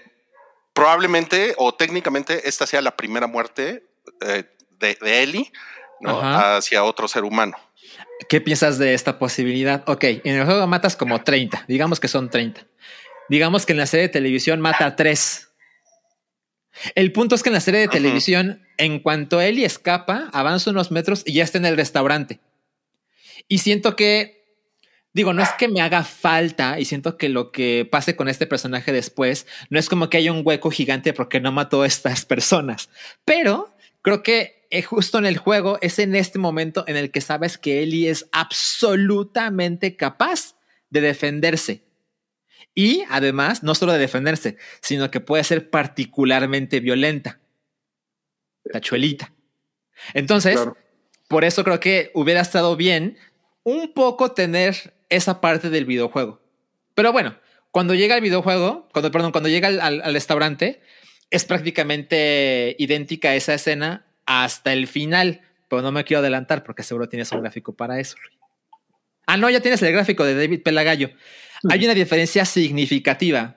probablemente 0.72 1.54
o 1.56 1.74
técnicamente 1.74 2.48
esta 2.48 2.66
sea 2.66 2.82
la 2.82 2.96
primera 2.96 3.26
muerte 3.26 3.86
eh, 4.20 4.44
de, 4.70 4.98
de 5.00 5.22
Ellie 5.22 5.52
hacia 6.06 6.84
otro 6.84 7.08
ser 7.08 7.24
humano. 7.24 7.56
¿Qué 8.28 8.40
piensas 8.40 8.78
de 8.78 8.94
esta 8.94 9.18
posibilidad? 9.18 9.82
Ok, 9.86 10.04
en 10.04 10.36
el 10.36 10.44
juego 10.44 10.66
matas 10.66 10.96
como 10.96 11.22
30, 11.22 11.64
digamos 11.68 12.00
que 12.00 12.08
son 12.08 12.30
30. 12.30 12.66
Digamos 13.28 13.64
que 13.64 13.72
en 13.72 13.78
la 13.78 13.86
serie 13.86 14.08
de 14.08 14.12
televisión 14.12 14.60
mata 14.60 14.86
a 14.86 14.96
3. 14.96 15.53
El 16.94 17.12
punto 17.12 17.34
es 17.34 17.42
que 17.42 17.50
en 17.50 17.54
la 17.54 17.60
serie 17.60 17.80
de 17.80 17.88
televisión, 17.88 18.62
en 18.76 19.00
cuanto 19.00 19.40
Ellie 19.40 19.64
escapa, 19.64 20.28
avanza 20.32 20.70
unos 20.70 20.90
metros 20.90 21.22
y 21.24 21.34
ya 21.34 21.44
está 21.44 21.58
en 21.58 21.66
el 21.66 21.76
restaurante. 21.76 22.40
Y 23.48 23.58
siento 23.58 23.96
que, 23.96 24.44
digo, 25.12 25.32
no 25.32 25.42
es 25.42 25.50
que 25.58 25.68
me 25.68 25.80
haga 25.80 26.02
falta 26.02 26.80
y 26.80 26.84
siento 26.84 27.16
que 27.16 27.28
lo 27.28 27.52
que 27.52 27.88
pase 27.90 28.16
con 28.16 28.28
este 28.28 28.46
personaje 28.46 28.92
después 28.92 29.46
no 29.70 29.78
es 29.78 29.88
como 29.88 30.08
que 30.10 30.16
haya 30.16 30.32
un 30.32 30.42
hueco 30.44 30.70
gigante 30.70 31.12
porque 31.12 31.40
no 31.40 31.52
mató 31.52 31.82
a 31.82 31.86
estas 31.86 32.24
personas, 32.24 32.88
pero 33.24 33.74
creo 34.02 34.22
que 34.22 34.64
justo 34.82 35.18
en 35.18 35.26
el 35.26 35.38
juego 35.38 35.78
es 35.80 35.98
en 35.98 36.16
este 36.16 36.38
momento 36.38 36.84
en 36.88 36.96
el 36.96 37.10
que 37.10 37.20
sabes 37.20 37.58
que 37.58 37.82
Ellie 37.82 38.08
es 38.08 38.26
absolutamente 38.32 39.96
capaz 39.96 40.56
de 40.90 41.00
defenderse. 41.00 41.82
Y 42.74 43.04
además, 43.08 43.62
no 43.62 43.74
solo 43.74 43.92
de 43.92 43.98
defenderse, 43.98 44.56
sino 44.80 45.10
que 45.10 45.20
puede 45.20 45.44
ser 45.44 45.70
particularmente 45.70 46.80
violenta. 46.80 47.38
Tachuelita. 48.72 49.32
Entonces, 50.12 50.58
por 51.28 51.44
eso 51.44 51.62
creo 51.64 51.80
que 51.80 52.10
hubiera 52.14 52.40
estado 52.40 52.76
bien 52.76 53.16
un 53.62 53.92
poco 53.94 54.32
tener 54.32 54.94
esa 55.08 55.40
parte 55.40 55.70
del 55.70 55.84
videojuego. 55.84 56.40
Pero 56.94 57.12
bueno, 57.12 57.36
cuando 57.70 57.94
llega 57.94 58.16
el 58.16 58.20
videojuego, 58.20 58.88
cuando, 58.92 59.10
perdón, 59.10 59.32
cuando 59.32 59.48
llega 59.48 59.68
al, 59.68 60.12
restaurante, 60.12 60.80
es 61.30 61.44
prácticamente 61.44 62.76
idéntica 62.78 63.30
a 63.30 63.34
esa 63.34 63.54
escena 63.54 64.06
hasta 64.26 64.72
el 64.72 64.86
final. 64.86 65.40
Pero 65.68 65.82
no 65.82 65.92
me 65.92 66.04
quiero 66.04 66.20
adelantar 66.20 66.62
porque 66.62 66.82
seguro 66.82 67.08
tienes 67.08 67.32
un 67.32 67.40
gráfico 67.40 67.74
para 67.74 67.98
eso. 68.00 68.16
Ah, 69.26 69.36
no, 69.36 69.48
ya 69.48 69.60
tienes 69.60 69.82
el 69.82 69.92
gráfico 69.92 70.24
de 70.24 70.34
David 70.34 70.62
Pelagallo. 70.62 71.10
Hay 71.70 71.84
una 71.84 71.94
diferencia 71.94 72.44
significativa. 72.44 73.56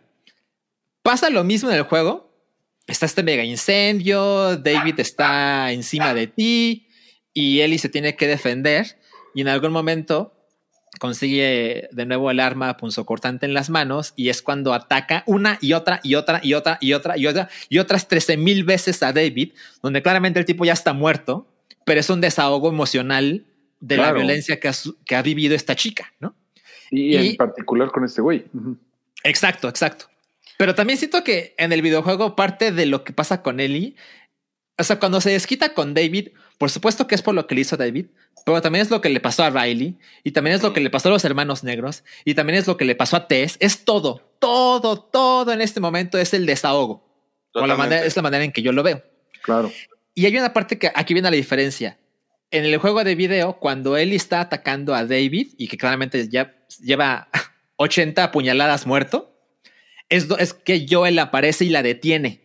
Pasa 1.02 1.30
lo 1.30 1.44
mismo 1.44 1.70
en 1.70 1.78
el 1.78 1.84
juego. 1.84 2.28
Está 2.88 3.06
este 3.06 3.24
mega 3.24 3.44
incendio, 3.44 4.56
David 4.58 5.00
está 5.00 5.72
encima 5.74 6.14
de 6.14 6.28
ti 6.28 6.88
y 7.34 7.60
Ellie 7.60 7.80
se 7.80 7.90
tiene 7.90 8.16
que 8.16 8.28
defender 8.28 8.98
y 9.36 9.42
en 9.42 9.50
algún 9.50 9.74
momento 9.74 10.38
consigue 11.00 11.90
de 11.92 12.06
nuevo 12.06 12.32
el 12.32 12.40
arma 12.40 12.78
punzocortante 12.78 13.46
en 13.46 13.54
las 13.54 13.70
manos 13.70 14.14
y 14.16 14.30
es 14.30 14.42
cuando 14.42 14.74
ataca 14.74 15.24
una 15.28 15.60
y 15.62 15.74
otra 15.74 16.00
y 16.02 16.16
otra 16.16 16.40
y 16.42 16.54
otra 16.54 16.78
y 16.82 16.94
otra 16.94 17.18
y 17.18 17.28
otra 17.28 17.50
y 17.70 17.78
otras 17.80 18.08
13 18.08 18.38
mil 18.38 18.64
veces 18.64 19.04
a 19.04 19.14
David, 19.14 19.54
donde 19.82 20.02
claramente 20.02 20.40
el 20.40 20.46
tipo 20.46 20.66
ya 20.66 20.74
está 20.74 20.94
muerto, 20.94 21.48
pero 21.86 22.00
es 22.00 22.10
un 22.10 22.22
desahogo 22.22 22.70
emocional 22.70 23.46
de 23.80 23.98
la 23.98 24.12
violencia 24.12 24.60
que 24.60 24.68
ha, 24.70 24.74
que 25.06 25.16
ha, 25.16 25.22
vivido 25.22 25.56
esta 25.56 25.76
chica, 25.76 26.14
¿no? 26.20 26.36
Y, 26.92 27.16
en 27.16 27.36
particular 27.36 27.92
con 27.92 28.06
este 28.06 28.22
güey. 28.22 28.46
Exacto, 29.24 29.68
exacto. 29.68 30.06
Pero 30.58 30.74
también 30.74 30.98
siento 30.98 31.24
que 31.24 31.54
en 31.58 31.72
el 31.72 31.82
videojuego 31.82 32.36
parte 32.36 32.72
de 32.72 32.86
lo 32.86 33.04
que 33.04 33.14
pasa 33.14 33.42
con 33.42 33.60
Ellie, 33.60 33.96
o 34.78 34.84
sea, 34.84 35.00
cuando 35.00 35.22
se 35.22 35.32
desquita 35.32 35.74
con 35.74 35.94
David, 35.94 36.30
por 36.58 36.70
supuesto 36.70 37.08
que 37.08 37.16
es 37.16 37.22
por 37.22 37.36
lo 37.36 37.48
que 37.48 37.56
le 37.56 37.62
hizo 37.62 37.78
David, 37.78 38.08
pero 38.46 38.62
también 38.62 38.84
es 38.84 38.90
lo 38.90 39.02
que 39.02 39.10
le 39.10 39.20
pasó 39.20 39.44
a 39.44 39.50
Riley 39.50 39.98
y 40.24 40.32
también 40.32 40.56
es 40.56 40.64
lo 40.64 40.74
que 40.74 40.80
le 40.80 40.90
pasó 40.90 41.10
a 41.10 41.12
los 41.12 41.26
hermanos 41.26 41.64
negros 41.64 42.04
y 42.26 42.34
también 42.34 42.58
es 42.58 42.68
lo 42.68 42.78
que 42.78 42.86
le 42.86 42.96
pasó 42.96 43.18
a 43.18 43.28
Tess. 43.28 43.58
Es 43.60 43.84
todo, 43.84 44.22
todo, 44.40 45.00
todo 45.00 45.52
en 45.52 45.62
este 45.62 45.80
momento 45.80 46.18
es 46.18 46.34
el 46.34 46.46
desahogo. 46.46 47.06
O 47.54 47.66
la 47.66 47.76
manera, 47.76 48.06
es 48.06 48.16
la 48.16 48.22
manera 48.22 48.44
en 48.44 48.52
que 48.52 48.62
yo 48.62 48.72
lo 48.72 48.84
veo. 48.84 49.04
Claro. 49.42 49.72
Y 50.14 50.26
hay 50.26 50.38
una 50.38 50.54
parte 50.54 50.78
que 50.78 50.92
aquí 50.94 51.14
viene 51.14 51.30
la 51.30 51.36
diferencia. 51.36 51.98
En 52.50 52.66
el 52.66 52.78
juego 52.78 53.04
de 53.04 53.16
video, 53.16 53.60
cuando 53.60 53.98
Ellie 53.98 54.16
está 54.16 54.42
atacando 54.42 54.96
a 54.96 55.06
David 55.06 55.50
y 55.58 55.68
que 55.68 55.78
claramente 55.78 56.30
ya 56.30 56.56
lleva 56.82 57.30
80 57.76 58.32
puñaladas 58.32 58.88
muerto, 58.88 59.38
es, 60.10 60.28
es 60.40 60.54
que 60.54 60.86
Joel 60.90 61.20
aparece 61.20 61.66
y 61.66 61.70
la 61.70 61.84
detiene. 61.84 62.42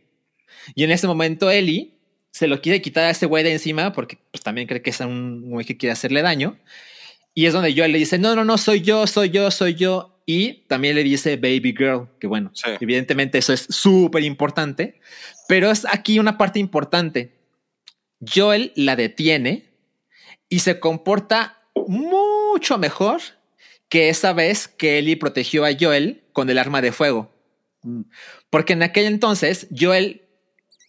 Y 0.74 0.84
en 0.84 0.90
ese 0.90 1.07
momento 1.07 1.50
Ellie 1.50 1.94
se 2.30 2.48
lo 2.48 2.61
quiere 2.61 2.82
quitar 2.82 3.05
a 3.05 3.11
ese 3.11 3.26
güey 3.26 3.44
de 3.44 3.53
encima 3.53 3.92
porque 3.92 4.18
pues, 4.30 4.42
también 4.42 4.66
cree 4.66 4.82
que 4.82 4.90
es 4.90 5.00
un 5.00 5.50
güey 5.50 5.66
que 5.66 5.76
quiere 5.76 5.92
hacerle 5.92 6.22
daño. 6.22 6.59
Y 7.34 7.46
es 7.46 7.53
donde 7.53 7.74
Joel 7.74 7.92
le 7.92 7.98
dice, 7.98 8.18
no, 8.18 8.34
no, 8.34 8.44
no, 8.44 8.59
soy 8.59 8.80
yo, 8.82 9.07
soy 9.07 9.30
yo, 9.30 9.50
soy 9.50 9.74
yo. 9.74 10.22
Y 10.26 10.64
también 10.66 10.94
le 10.94 11.03
dice 11.03 11.36
baby 11.36 11.74
girl, 11.76 12.09
que 12.20 12.26
bueno, 12.26 12.53
evidentemente 12.80 13.38
eso 13.38 13.53
es 13.53 13.66
súper 13.68 14.22
importante, 14.22 15.00
pero 15.48 15.70
es 15.70 15.84
aquí 15.84 16.18
una 16.18 16.38
parte 16.38 16.61
importante. 16.61 17.32
Joel 18.20 18.72
la 18.76 18.94
detiene 18.94 19.71
y 20.53 20.59
se 20.59 20.78
comporta 20.80 21.62
mucho 21.86 22.76
mejor 22.76 23.22
que 23.88 24.11
esa 24.11 24.34
vez 24.34 24.68
que 24.68 24.98
Ellie 24.98 25.16
protegió 25.16 25.64
a 25.64 25.70
Joel 25.78 26.24
con 26.34 26.50
el 26.50 26.59
arma 26.59 26.82
de 26.82 26.92
fuego. 26.92 27.32
Porque 28.50 28.74
en 28.74 28.82
aquel 28.82 29.07
entonces 29.07 29.66
Joel 29.74 30.28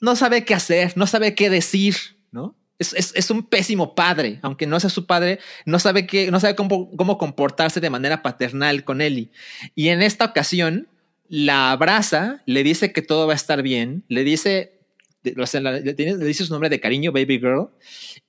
no 0.02 0.18
sabe 0.18 0.44
qué 0.44 0.54
hacer, 0.54 0.98
no 0.98 1.08
sabe 1.08 1.34
qué 1.34 1.50
decir, 1.50 1.96
¿no? 2.30 2.58
Es, 2.78 3.32
un 3.32 3.44
pésimo 3.44 3.96
padre, 3.96 4.40
aunque 4.42 4.68
no 4.68 4.78
sea 4.82 4.90
su 4.90 5.06
padre, 5.06 5.40
no 5.66 5.80
sabe, 5.80 6.08
qué, 6.08 6.30
no 6.30 6.42
sabe 6.42 6.56
cómo, 6.58 6.92
cómo 6.98 7.18
comportarse 7.18 7.80
de 7.80 7.90
manera 7.90 8.22
paternal 8.22 8.84
con 8.84 9.00
Ellie. 9.00 9.32
Y 9.76 9.88
en 9.88 10.02
esta 10.02 10.26
ocasión 10.26 10.90
la 11.30 11.72
abraza, 11.72 12.44
le 12.46 12.64
dice 12.64 12.92
que 12.92 13.02
todo 13.02 13.28
va 13.28 13.34
a 13.34 13.38
estar 13.38 13.62
bien, 13.62 14.04
le 14.10 14.26
dice, 14.26 14.82
le 15.24 16.26
dice 16.26 16.46
su 16.46 16.52
nombre 16.52 16.70
de 16.70 16.80
cariño, 16.80 17.12
baby 17.12 17.40
girl, 17.40 17.70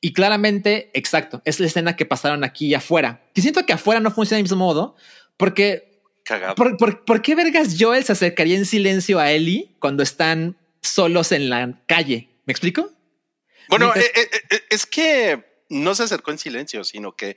y 0.01 0.13
claramente, 0.13 0.91
exacto, 0.95 1.43
es 1.45 1.61
la 1.61 1.67
escena 1.67 1.97
que 1.97 2.07
pasaron 2.07 2.45
aquí 2.45 2.67
y 2.67 2.75
afuera. 2.75 3.23
Que 3.35 3.43
siento 3.43 3.67
que 3.67 3.73
afuera 3.73 4.01
no 4.01 4.11
funciona 4.11 4.39
del 4.39 4.45
mismo 4.45 4.59
modo, 4.59 4.97
porque 5.37 5.95
¿Por, 6.57 7.05
por, 7.05 7.23
qué 7.23 7.35
vergas 7.35 7.77
Joel 7.79 8.05
se 8.05 8.13
acercaría 8.13 8.57
en 8.57 8.65
silencio 8.65 9.19
a 9.19 9.31
Ellie 9.31 9.75
cuando 9.79 10.03
están 10.03 10.57
solos 10.81 11.33
en 11.33 11.51
la 11.51 11.83
calle. 11.87 12.31
¿Me 12.47 12.53
explico? 12.53 12.91
Bueno, 13.69 13.93
eh, 13.95 14.11
eh, 14.15 14.29
eh, 14.51 14.61
es 14.71 14.87
que 14.87 15.45
no 15.69 15.95
se 15.95 16.05
acercó 16.05 16.31
en 16.31 16.39
silencio, 16.39 16.85
sino 16.85 17.17
que 17.17 17.37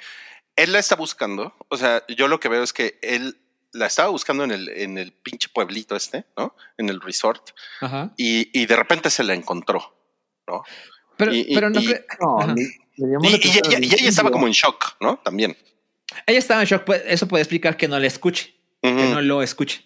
él 0.55 0.71
la 0.71 0.79
está 0.79 0.95
buscando. 0.95 1.53
O 1.69 1.77
sea, 1.77 2.03
yo 2.07 2.27
lo 2.27 2.39
que 2.39 2.49
veo 2.49 2.63
es 2.63 2.73
que 2.73 2.97
él 3.01 3.37
la 3.73 3.87
estaba 3.87 4.09
buscando 4.09 4.43
en 4.43 4.51
el, 4.51 4.69
en 4.69 4.97
el 4.97 5.11
pinche 5.13 5.49
pueblito 5.53 5.95
este, 5.95 6.25
¿no? 6.37 6.55
En 6.77 6.89
el 6.89 7.01
resort. 7.01 7.51
Y, 8.17 8.65
de 8.65 8.75
repente 8.75 9.09
se 9.09 9.23
la 9.23 9.33
encontró, 9.33 9.95
¿no? 10.47 10.63
Pero, 11.17 11.31
pero 11.53 11.69
no, 11.69 11.79
y, 11.81 11.93
ella, 12.97 14.09
estaba 14.09 14.31
como 14.31 14.47
en 14.47 14.53
shock, 14.53 14.97
¿no? 14.99 15.17
También. 15.17 15.57
Ella 16.25 16.39
estaba 16.39 16.61
en 16.61 16.67
shock. 16.67 16.83
Pues, 16.83 17.03
eso 17.05 17.27
puede 17.27 17.43
explicar 17.43 17.77
que 17.77 17.87
no 17.87 17.99
le 17.99 18.07
escuche, 18.07 18.55
que 18.81 18.91
no 18.91 19.21
lo 19.21 19.41
escuche. 19.41 19.85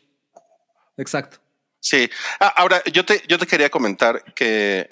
Exacto. 0.97 1.39
Sí. 1.79 2.09
Ah, 2.39 2.53
ahora, 2.57 2.83
yo 2.91 3.03
te, 3.03 3.23
yo 3.27 3.37
te 3.37 3.47
quería 3.47 3.69
comentar 3.69 4.33
que 4.33 4.89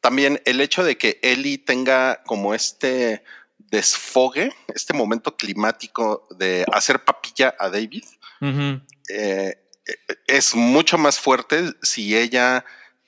también 0.00 0.40
el 0.44 0.60
hecho 0.60 0.82
de 0.82 0.96
que 0.96 1.20
Eli 1.22 1.58
tenga 1.58 2.22
como 2.24 2.54
este 2.54 3.22
desfogue, 3.58 4.52
este 4.74 4.92
momento 4.92 5.36
climático 5.36 6.26
de 6.30 6.64
hacer 6.72 7.04
papilla 7.04 7.54
a 7.58 7.70
David, 7.70 8.04
eh, 9.08 9.54
es 10.26 10.54
mucho 10.54 10.98
más 10.98 11.20
fuerte 11.20 11.72
si 11.82 12.16
ella 12.16 12.64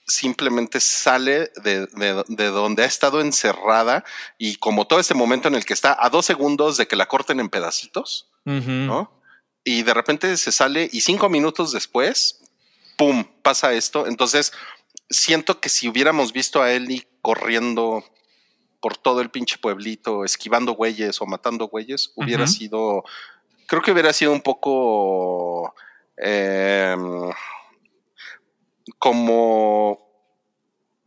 simplemente 0.07 0.80
sale 0.80 1.51
de, 1.62 1.87
de, 2.28 2.47
donde 2.47 2.82
ha 2.82 2.87
estado 2.87 3.20
encerrada 3.20 4.05
y 4.39 4.57
como 4.57 4.87
todo 4.87 5.01
este 5.01 5.14
momento 5.14 5.49
en 5.49 5.55
el 5.55 5.64
que 5.64 5.72
está 5.72 5.97
a 5.99 6.11
dos 6.11 6.26
segundos 6.26 6.76
de 6.76 6.87
que 6.87 6.97
la 6.97 7.07
corten 7.07 7.41
en 7.41 7.49
pedacitos, 7.49 8.30
¿no? 8.45 9.20
Y 9.64 9.82
de 9.82 9.95
repente 9.95 10.37
se 10.37 10.53
sale 10.53 10.91
y 10.93 11.01
cinco 11.01 11.30
minutos 11.30 11.72
después 11.72 12.45
¡pum! 12.97 13.24
pasa 13.43 13.72
esto. 13.72 14.07
Entonces, 14.07 14.53
siento 15.11 15.61
que 15.61 15.68
si 15.68 15.89
hubiéramos 15.89 16.32
visto 16.32 16.62
a 16.62 16.72
Ellie 16.72 17.07
corriendo 17.20 18.05
por 18.80 18.97
todo 18.97 19.20
el 19.20 19.30
pinche 19.30 19.59
pueblito, 19.59 20.24
esquivando 20.24 20.72
güeyes 20.72 21.20
o 21.20 21.26
matando 21.26 21.68
güeyes, 21.68 22.12
hubiera 22.16 22.47
sido, 22.47 23.05
creo 23.74 23.82
que 23.82 23.92
hubiera 23.92 24.12
sido 24.12 24.30
un 24.30 24.40
poco 24.40 25.74
em, 26.16 27.30
como 28.98 30.04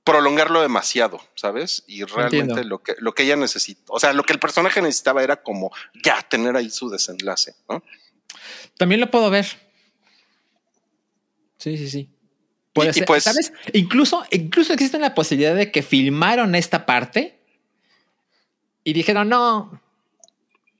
prolongarlo 0.03 0.61
demasiado, 0.61 1.21
¿sabes? 1.35 1.85
Y 1.87 2.03
realmente 2.03 2.65
lo 2.65 2.79
que, 2.79 2.95
lo 2.99 3.13
que 3.13 3.23
ella 3.23 3.37
necesita, 3.37 3.83
o 3.87 3.99
sea, 3.99 4.11
lo 4.11 4.23
que 4.23 4.33
el 4.33 4.39
personaje 4.39 4.81
necesitaba 4.81 5.23
era 5.23 5.41
como 5.41 5.71
ya 6.03 6.21
tener 6.23 6.57
ahí 6.57 6.69
su 6.69 6.89
desenlace, 6.89 7.55
¿no? 7.69 7.83
También 8.77 8.99
lo 8.99 9.09
puedo 9.09 9.29
ver. 9.29 9.45
Sí, 11.57 11.77
sí, 11.77 11.89
sí. 11.89 12.09
Puede 12.73 12.93
ser, 12.93 13.05
pues, 13.05 13.23
¿sabes? 13.23 13.53
Incluso, 13.73 14.25
incluso 14.31 14.73
existe 14.73 14.99
la 14.99 15.15
posibilidad 15.15 15.55
de 15.55 15.71
que 15.71 15.83
filmaron 15.83 16.53
esta 16.53 16.85
parte 16.85 17.39
y 18.83 18.93
dijeron, 18.93 19.29
no, 19.29 19.81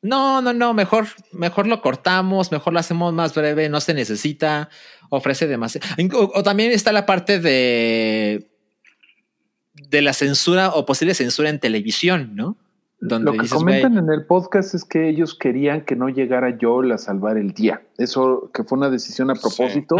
no, 0.01 0.41
no, 0.41 0.53
no, 0.53 0.73
mejor, 0.73 1.07
mejor 1.31 1.67
lo 1.67 1.81
cortamos, 1.81 2.51
mejor 2.51 2.73
lo 2.73 2.79
hacemos 2.79 3.13
más 3.13 3.33
breve, 3.33 3.69
no 3.69 3.81
se 3.81 3.93
necesita, 3.93 4.69
ofrece 5.09 5.47
demasiado. 5.47 5.87
O, 6.33 6.43
también 6.43 6.71
está 6.71 6.91
la 6.91 7.05
parte 7.05 7.39
de 7.39 8.51
de 9.89 10.01
la 10.01 10.13
censura 10.13 10.69
o 10.69 10.85
posible 10.85 11.13
censura 11.13 11.49
en 11.49 11.59
televisión, 11.59 12.31
¿no? 12.35 12.57
Lo 12.99 13.31
que 13.33 13.47
comentan 13.47 13.95
en 13.97 14.09
el 14.09 14.25
podcast 14.25 14.73
es 14.73 14.83
que 14.83 15.07
ellos 15.07 15.37
querían 15.37 15.81
que 15.81 15.95
no 15.95 16.09
llegara 16.09 16.57
Joel 16.59 16.91
a 16.91 16.97
salvar 16.97 17.37
el 17.37 17.51
día. 17.51 17.83
Eso 17.99 18.49
que 18.51 18.63
fue 18.63 18.75
una 18.79 18.89
decisión 18.89 19.29
a 19.29 19.35
propósito. 19.35 19.97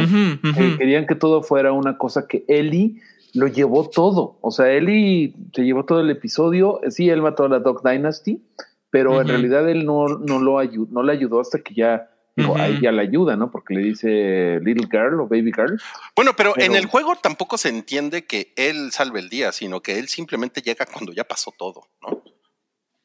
querían 0.79 1.05
que 1.05 1.13
todo 1.13 1.43
fuera 1.43 1.73
una 1.73 1.99
cosa 1.99 2.25
que 2.27 2.43
Ellie 2.47 2.99
lo 3.35 3.45
llevó 3.47 3.87
todo. 3.87 4.39
O 4.41 4.49
sea, 4.49 4.71
Eli 4.71 5.35
se 5.53 5.63
llevó 5.63 5.85
todo 5.85 5.99
el 5.99 6.09
episodio. 6.09 6.79
Sí, 6.89 7.07
él 7.09 7.21
mató 7.21 7.45
a 7.45 7.49
la 7.49 7.59
Dog 7.59 7.87
Dynasty, 7.87 8.41
pero 8.89 9.21
en 9.21 9.27
realidad 9.27 9.67
él 9.69 9.85
no, 9.85 10.07
no 10.07 10.39
lo 10.39 10.59
ayudó, 10.59 10.87
no 10.91 11.03
le 11.03 11.13
ayudó 11.13 11.39
hasta 11.41 11.59
que 11.59 11.73
ya, 11.73 12.09
Ujú. 12.37 12.55
ahí 12.55 12.79
ya 12.81 12.91
la 12.91 13.01
ayuda, 13.01 13.35
¿no? 13.35 13.49
Porque 13.51 13.73
le 13.73 13.81
dice 13.81 14.59
little 14.63 14.87
girl 14.91 15.19
o 15.19 15.27
baby 15.27 15.51
girl. 15.53 15.81
Bueno, 16.15 16.33
pero, 16.35 16.53
en 16.57 16.75
el 16.75 16.85
juego 16.85 17.15
tampoco 17.15 17.57
se 17.57 17.69
entiende 17.69 18.25
que 18.25 18.53
él 18.55 18.91
salve 18.91 19.19
el 19.19 19.29
día, 19.29 19.51
sino 19.51 19.81
que 19.81 19.97
él 19.99 20.07
simplemente 20.07 20.61
llega 20.61 20.85
cuando 20.85 21.11
ya 21.13 21.23
pasó 21.23 21.51
todo, 21.57 21.87
¿no? 22.01 22.23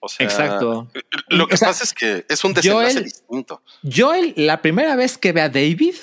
O 0.05 0.09
sea, 0.09 0.27
Exacto. 0.27 0.89
Lo 1.29 1.47
que 1.47 1.55
O 1.55 1.57
sea, 1.57 1.69
pasa 1.69 1.85
es 1.85 1.95
que 1.95 2.25
es 2.29 2.43
un 2.45 2.53
desenlace 2.55 2.95
Joel- 2.95 3.05
distinto. 3.05 3.63
Joel, 3.89 4.35
la 4.37 4.61
primera 4.61 4.97
vez 4.97 5.17
que 5.17 5.31
ve 5.33 5.41
a 5.43 5.49
David, 5.49 5.95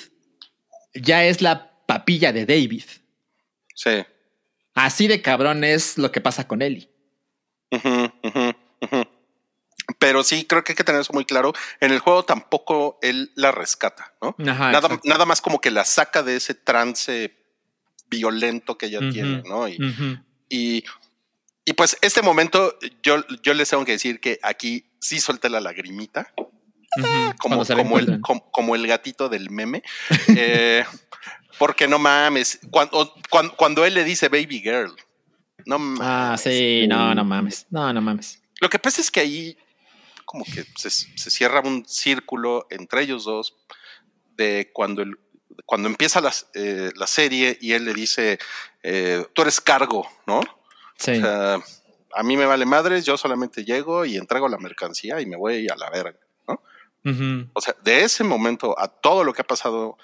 ya 0.94 1.24
es 1.24 1.42
la 1.42 1.70
papilla 1.86 2.32
de 2.32 2.46
David. 2.46 2.84
Sí. 3.74 4.02
Así 4.74 5.06
de 5.06 5.20
cabrón 5.20 5.64
es 5.64 5.98
lo 5.98 6.10
que 6.12 6.20
pasa 6.22 6.48
con 6.48 6.62
Ellie. 6.62 6.88
Ujú, 7.72 7.88
ujú, 8.24 8.52
ujú. 8.80 9.04
Pero 10.00 10.24
sí, 10.24 10.46
creo 10.46 10.64
que 10.64 10.72
hay 10.72 10.76
que 10.76 10.82
tener 10.82 11.02
eso 11.02 11.12
muy 11.12 11.26
claro. 11.26 11.52
En 11.78 11.92
el 11.92 11.98
juego 11.98 12.24
tampoco 12.24 12.98
él 13.02 13.30
la 13.34 13.52
rescata, 13.52 14.14
¿no? 14.22 14.34
Ajá, 14.50 14.72
nada, 14.72 14.88
nada 15.04 15.26
más 15.26 15.42
como 15.42 15.60
que 15.60 15.70
la 15.70 15.84
saca 15.84 16.22
de 16.22 16.36
ese 16.36 16.54
trance 16.54 17.36
violento 18.08 18.78
que 18.78 18.86
ella 18.86 19.00
tiene, 19.10 19.42
¿no? 19.42 19.68
Y, 19.68 19.78
y, 20.48 20.84
y 21.66 21.72
pues 21.74 21.98
este 22.00 22.22
momento 22.22 22.78
yo, 23.02 23.24
yo 23.42 23.52
les 23.52 23.68
tengo 23.68 23.84
que 23.84 23.92
decir 23.92 24.20
que 24.20 24.40
aquí 24.42 24.86
sí 25.00 25.20
solté 25.20 25.50
la 25.50 25.60
lagrimita, 25.60 26.32
Ujú. 26.96 27.36
como, 27.38 27.64
como, 27.66 27.98
el, 27.98 28.20
como, 28.22 28.50
como 28.50 28.74
el 28.74 28.86
gatito 28.86 29.28
del 29.28 29.50
meme. 29.50 29.82
Eh, 30.28 30.82
porque 31.58 31.86
no 31.86 31.98
mames, 31.98 32.58
cuando, 32.70 33.14
cuando, 33.28 33.54
cuando 33.54 33.84
él 33.84 33.92
le 33.92 34.04
dice 34.04 34.30
baby 34.30 34.60
girl, 34.60 34.96
no 35.66 35.78
mames. 35.78 36.00
Ah, 36.02 36.36
sí, 36.38 36.86
no, 36.88 37.14
no 37.14 37.22
mames. 37.22 37.66
No, 37.68 37.92
no 37.92 38.00
mames. 38.00 38.42
Lo 38.60 38.70
que 38.70 38.78
pasa 38.78 39.02
es 39.02 39.10
que 39.10 39.20
ahí 39.20 39.58
como 40.30 40.44
que 40.44 40.64
se, 40.76 40.90
se 40.90 41.28
cierra 41.28 41.58
un 41.58 41.84
círculo 41.88 42.68
entre 42.70 43.02
ellos 43.02 43.24
dos 43.24 43.56
de 44.36 44.70
cuando, 44.72 45.02
el, 45.02 45.18
cuando 45.66 45.88
empieza 45.88 46.20
la, 46.20 46.32
eh, 46.54 46.92
la 46.94 47.08
serie 47.08 47.58
y 47.60 47.72
él 47.72 47.84
le 47.84 47.94
dice, 47.94 48.38
eh, 48.84 49.26
tú 49.32 49.42
eres 49.42 49.60
cargo, 49.60 50.08
¿no? 50.28 50.40
Sí. 50.96 51.10
O 51.10 51.20
sea, 51.20 51.54
a 52.14 52.22
mí 52.22 52.36
me 52.36 52.46
vale 52.46 52.64
madres, 52.64 53.04
yo 53.04 53.16
solamente 53.16 53.64
llego 53.64 54.04
y 54.04 54.16
entrego 54.16 54.48
la 54.48 54.58
mercancía 54.58 55.20
y 55.20 55.26
me 55.26 55.36
voy 55.36 55.66
a 55.68 55.74
la 55.74 55.90
verga, 55.90 56.20
¿no? 56.46 56.62
Ujú. 57.04 57.50
O 57.52 57.60
sea, 57.60 57.74
de 57.82 58.04
ese 58.04 58.22
momento 58.22 58.78
a 58.78 58.86
todo 58.86 59.24
lo 59.24 59.32
que 59.32 59.42
ha 59.42 59.46
pasado 59.48 59.98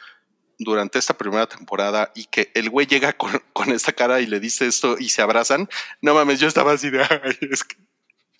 durante 0.58 0.98
esta 0.98 1.16
primera 1.16 1.46
temporada 1.46 2.10
y 2.16 2.24
que 2.24 2.50
el 2.54 2.68
güey 2.68 2.88
llega 2.88 3.12
con, 3.12 3.40
con 3.52 3.70
esta 3.70 3.92
cara 3.92 4.20
y 4.20 4.26
le 4.26 4.40
dice 4.40 4.66
esto 4.66 4.96
y 4.98 5.08
se 5.08 5.22
abrazan, 5.22 5.68
no 6.00 6.14
mames, 6.14 6.40
yo 6.40 6.48
estaba 6.48 6.72
así 6.72 6.90
de, 6.90 7.02
"Ay, 7.04 7.38
es 7.48 7.62
que, 7.62 7.76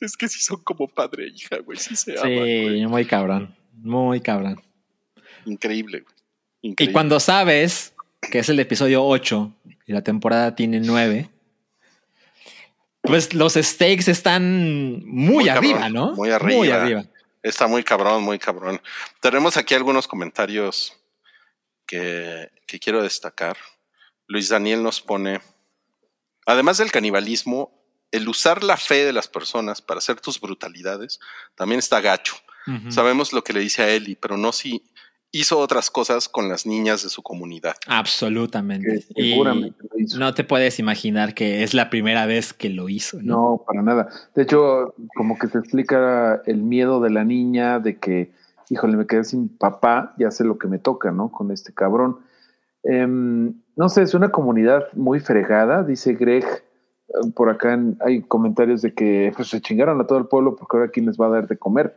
es 0.01 0.17
que 0.17 0.29
sí 0.29 0.41
son 0.41 0.63
como 0.63 0.89
padre 0.89 1.25
e 1.25 1.29
hija, 1.29 1.59
güey, 1.59 1.79
sí 1.79 1.97
se 1.97 2.19
aman, 2.19 2.37
güey". 2.37 2.81
Sí, 2.81 2.87
muy 2.87 3.05
cabrón. 3.05 3.57
Muy 3.73 4.21
cabrón. 4.21 4.63
Increíble, 5.45 6.01
güey. 6.01 6.17
Y 6.79 6.93
cuando 6.93 7.21
sabes 7.21 7.95
que 8.31 8.41
es 8.41 8.49
el 8.49 8.59
episodio 8.59 9.05
8 9.05 9.53
y 9.87 9.93
la 9.93 10.03
temporada 10.03 10.55
tiene 10.55 10.81
9, 10.81 11.31
pues 13.03 13.35
los 13.35 13.55
stakes 13.55 14.11
están 14.11 15.05
muy, 15.05 15.35
Muy 15.35 15.49
arriba, 15.49 15.81
cabrón, 15.81 15.93
¿no? 15.93 16.15
muy 16.15 16.31
arriba. 16.31 16.59
Muy 16.59 16.71
arriba. 16.71 17.05
Está 17.43 17.69
muy 17.69 17.85
cabrón, 17.85 18.25
muy 18.25 18.39
cabrón. 18.39 18.81
Tenemos 19.21 19.57
aquí 19.57 19.75
algunos 19.75 20.09
comentarios 20.09 21.01
que, 21.87 22.51
que 22.67 22.81
quiero 22.81 23.03
destacar. 23.03 23.57
Luis 24.27 24.49
Daniel 24.49 24.83
nos 24.83 25.01
pone, 25.01 25.41
además 26.45 26.79
del 26.79 26.91
canibalismo, 26.91 27.73
el 28.11 28.29
usar 28.29 28.63
la 28.63 28.77
fe 28.77 29.05
de 29.05 29.13
las 29.13 29.29
personas 29.29 29.83
para 29.83 29.99
hacer 29.99 30.21
tus 30.21 30.41
brutalidades 30.41 31.19
también 31.55 31.79
está 31.79 32.01
gacho. 32.01 32.37
Sabemos 32.89 33.33
lo 33.33 33.45
que 33.45 33.53
le 33.53 33.61
dice 33.61 33.83
a 33.83 33.89
Eli, 33.91 34.17
pero 34.17 34.37
no 34.37 34.51
si 34.51 34.83
hizo 35.31 35.59
otras 35.59 35.91
cosas 35.91 36.29
con 36.29 36.49
las 36.49 36.67
niñas 36.67 37.03
de 37.05 37.11
su 37.11 37.23
comunidad. 37.23 37.75
Absolutamente. 37.87 39.05
Que 39.15 39.23
Y 39.23 39.31
seguramente 39.31 39.85
lo 39.89 40.01
hizo. 40.01 40.19
no 40.19 40.35
te 40.35 40.43
puedes 40.43 40.79
imaginar 40.79 41.35
que 41.35 41.63
es 41.63 41.75
la 41.75 41.91
primera 41.91 42.27
vez 42.27 42.53
que 42.53 42.69
lo 42.69 42.89
hizo, 42.89 43.19
¿no? 43.23 43.35
No, 43.35 43.65
para 43.65 43.83
nada. 43.83 44.09
De 44.35 44.43
hecho, 44.43 44.95
como 45.15 45.39
que 45.39 45.47
se 45.49 45.59
explica 45.59 46.43
el 46.47 46.59
miedo 46.59 47.01
de 47.01 47.11
la 47.11 47.25
niña 47.25 47.79
de 47.79 47.99
que, 47.99 48.33
híjole, 48.69 48.97
me 48.97 49.07
quedé 49.07 49.25
sin 49.25 49.49
papá, 49.49 50.15
ya 50.19 50.31
sé 50.31 50.43
lo 50.43 50.59
que 50.59 50.69
me 50.69 50.79
toca, 50.79 51.13
¿no? 51.13 51.31
Con 51.31 51.51
este 51.51 51.73
cabrón. 51.73 52.19
Em, 52.83 53.55
no 53.77 53.89
sé, 53.89 54.03
es 54.03 54.15
una 54.15 54.31
comunidad 54.31 54.93
muy 54.93 55.21
fregada, 55.21 55.83
dice 55.85 56.15
Greg. 56.15 56.45
Por 57.35 57.49
acá 57.51 57.75
en- 57.75 57.97
hay 58.01 58.23
comentarios 58.23 58.83
de 58.83 58.93
que 58.95 59.33
pues, 59.37 59.49
se 59.49 59.61
chingaron 59.61 60.01
a 60.01 60.07
todo 60.07 60.19
el 60.19 60.27
pueblo 60.27 60.57
porque 60.57 60.77
ahora 60.77 60.91
quién 60.91 61.07
les 61.07 61.17
va 61.19 61.27
a 61.27 61.31
dar 61.31 61.49
de 61.49 61.57
comer. 61.57 61.95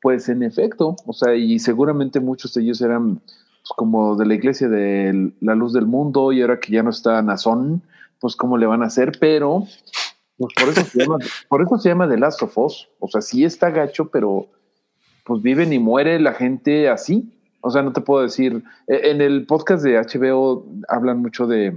Pues 0.00 0.28
en 0.28 0.42
efecto, 0.42 0.96
o 1.06 1.12
sea, 1.12 1.34
y 1.34 1.58
seguramente 1.58 2.18
muchos 2.20 2.52
de 2.54 2.62
ellos 2.62 2.80
eran 2.80 3.16
pues, 3.16 3.70
como 3.76 4.16
de 4.16 4.26
la 4.26 4.34
iglesia 4.34 4.68
de 4.68 5.32
la 5.40 5.54
luz 5.54 5.72
del 5.72 5.86
mundo 5.86 6.32
y 6.32 6.40
ahora 6.42 6.58
que 6.58 6.72
ya 6.72 6.82
no 6.82 6.90
está 6.90 7.22
Nazón, 7.22 7.82
pues 8.20 8.34
cómo 8.34 8.56
le 8.58 8.66
van 8.66 8.82
a 8.82 8.86
hacer, 8.86 9.12
pero 9.20 9.64
pues 10.38 10.54
por 10.58 10.68
eso 10.70 10.82
se 10.84 10.98
llama, 10.98 11.18
por 11.48 11.62
eso 11.62 11.78
se 11.78 11.88
llama 11.88 12.08
The 12.08 12.18
Last 12.18 12.42
of 12.42 12.56
Us. 12.58 12.88
O 12.98 13.06
sea, 13.08 13.20
sí 13.20 13.44
está 13.44 13.70
gacho, 13.70 14.08
pero 14.08 14.46
pues 15.24 15.40
viven 15.42 15.72
y 15.72 15.78
muere 15.78 16.18
la 16.18 16.32
gente 16.34 16.88
así. 16.88 17.32
O 17.60 17.70
sea, 17.70 17.82
no 17.82 17.92
te 17.92 18.00
puedo 18.00 18.22
decir. 18.24 18.64
eh, 18.88 19.02
En 19.04 19.20
el 19.20 19.46
podcast 19.46 19.84
de 19.84 19.98
HBO 20.00 20.66
hablan 20.88 21.18
mucho 21.20 21.46
de 21.46 21.76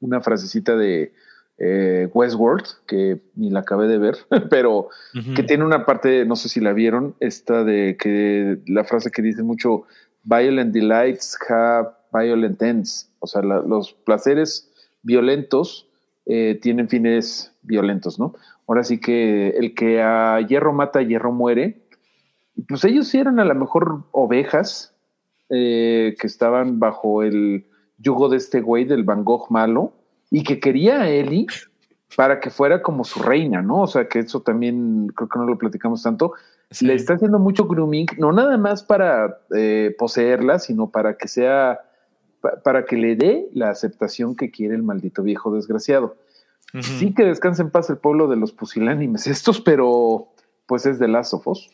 una 0.00 0.20
frasecita 0.20 0.74
de 0.76 1.12
eh, 1.58 2.08
Westworld, 2.12 2.64
que 2.86 3.20
ni 3.36 3.50
la 3.50 3.60
acabé 3.60 3.86
de 3.86 3.98
ver, 3.98 4.16
pero 4.50 4.88
que 5.34 5.42
tiene 5.42 5.64
una 5.64 5.86
parte, 5.86 6.24
no 6.24 6.36
sé 6.36 6.48
si 6.48 6.60
la 6.60 6.72
vieron, 6.72 7.14
esta 7.20 7.62
de 7.64 7.96
que 7.98 8.58
la 8.66 8.84
frase 8.84 9.10
que 9.10 9.22
dice 9.22 9.42
mucho, 9.42 9.84
violent 10.24 10.72
delights 10.72 11.36
have 11.48 11.88
violent 12.12 12.60
ends. 12.62 13.10
O 13.20 13.26
sea, 13.26 13.42
la- 13.42 13.60
los 13.62 13.92
placeres 13.92 14.70
violentos 15.02 15.88
eh, 16.26 16.58
tienen 16.62 16.88
fines 16.88 17.52
violentos, 17.62 18.18
¿no? 18.18 18.34
Ahora 18.66 18.82
sí 18.82 18.98
que 18.98 19.50
el 19.50 19.74
que 19.74 20.00
a 20.02 20.40
hierro 20.40 20.72
mata, 20.72 21.00
a 21.00 21.02
hierro 21.02 21.32
muere. 21.32 21.82
Y 22.56 22.62
Pues 22.62 22.84
ellos 22.84 23.14
eran 23.14 23.38
a 23.40 23.44
lo 23.44 23.54
mejor 23.54 24.04
ovejas 24.12 24.94
eh, 25.50 26.16
que 26.18 26.26
estaban 26.26 26.78
bajo 26.78 27.22
el 27.22 27.66
yugo 27.98 28.28
de 28.28 28.38
este 28.38 28.60
güey 28.60 28.84
del 28.84 29.02
Van 29.04 29.24
Gogh 29.24 29.50
malo 29.50 29.92
y 30.30 30.42
que 30.42 30.60
quería 30.60 31.02
a 31.02 31.08
Eli 31.08 31.46
para 32.16 32.40
que 32.40 32.50
fuera 32.50 32.82
como 32.82 33.04
su 33.04 33.20
reina, 33.22 33.60
¿no? 33.62 33.82
O 33.82 33.86
sea, 33.86 34.08
que 34.08 34.20
eso 34.20 34.40
también 34.42 35.08
creo 35.14 35.28
que 35.28 35.38
no 35.38 35.46
lo 35.46 35.58
platicamos 35.58 36.02
tanto. 36.02 36.32
Sí. 36.70 36.86
Le 36.86 36.94
está 36.94 37.14
haciendo 37.14 37.38
mucho 37.38 37.66
grooming, 37.66 38.06
no 38.18 38.32
nada 38.32 38.56
más 38.56 38.82
para 38.82 39.38
eh, 39.54 39.94
poseerla, 39.98 40.58
sino 40.58 40.90
para 40.90 41.16
que 41.16 41.28
sea, 41.28 41.80
pa- 42.40 42.60
para 42.62 42.84
que 42.84 42.96
le 42.96 43.16
dé 43.16 43.48
la 43.52 43.70
aceptación 43.70 44.34
que 44.36 44.50
quiere 44.50 44.74
el 44.74 44.82
maldito 44.82 45.22
viejo 45.22 45.54
desgraciado. 45.54 46.16
Sí 46.80 47.14
que 47.14 47.24
descanse 47.24 47.62
en 47.62 47.70
paz 47.70 47.88
el 47.90 47.98
pueblo 47.98 48.26
de 48.26 48.34
los 48.34 48.50
pusilánimes 48.50 49.28
estos, 49.28 49.60
pero 49.60 50.28
pues 50.66 50.86
es 50.86 50.98
de 50.98 51.06
Last 51.06 51.34
of 51.34 51.46
Us. 51.46 51.70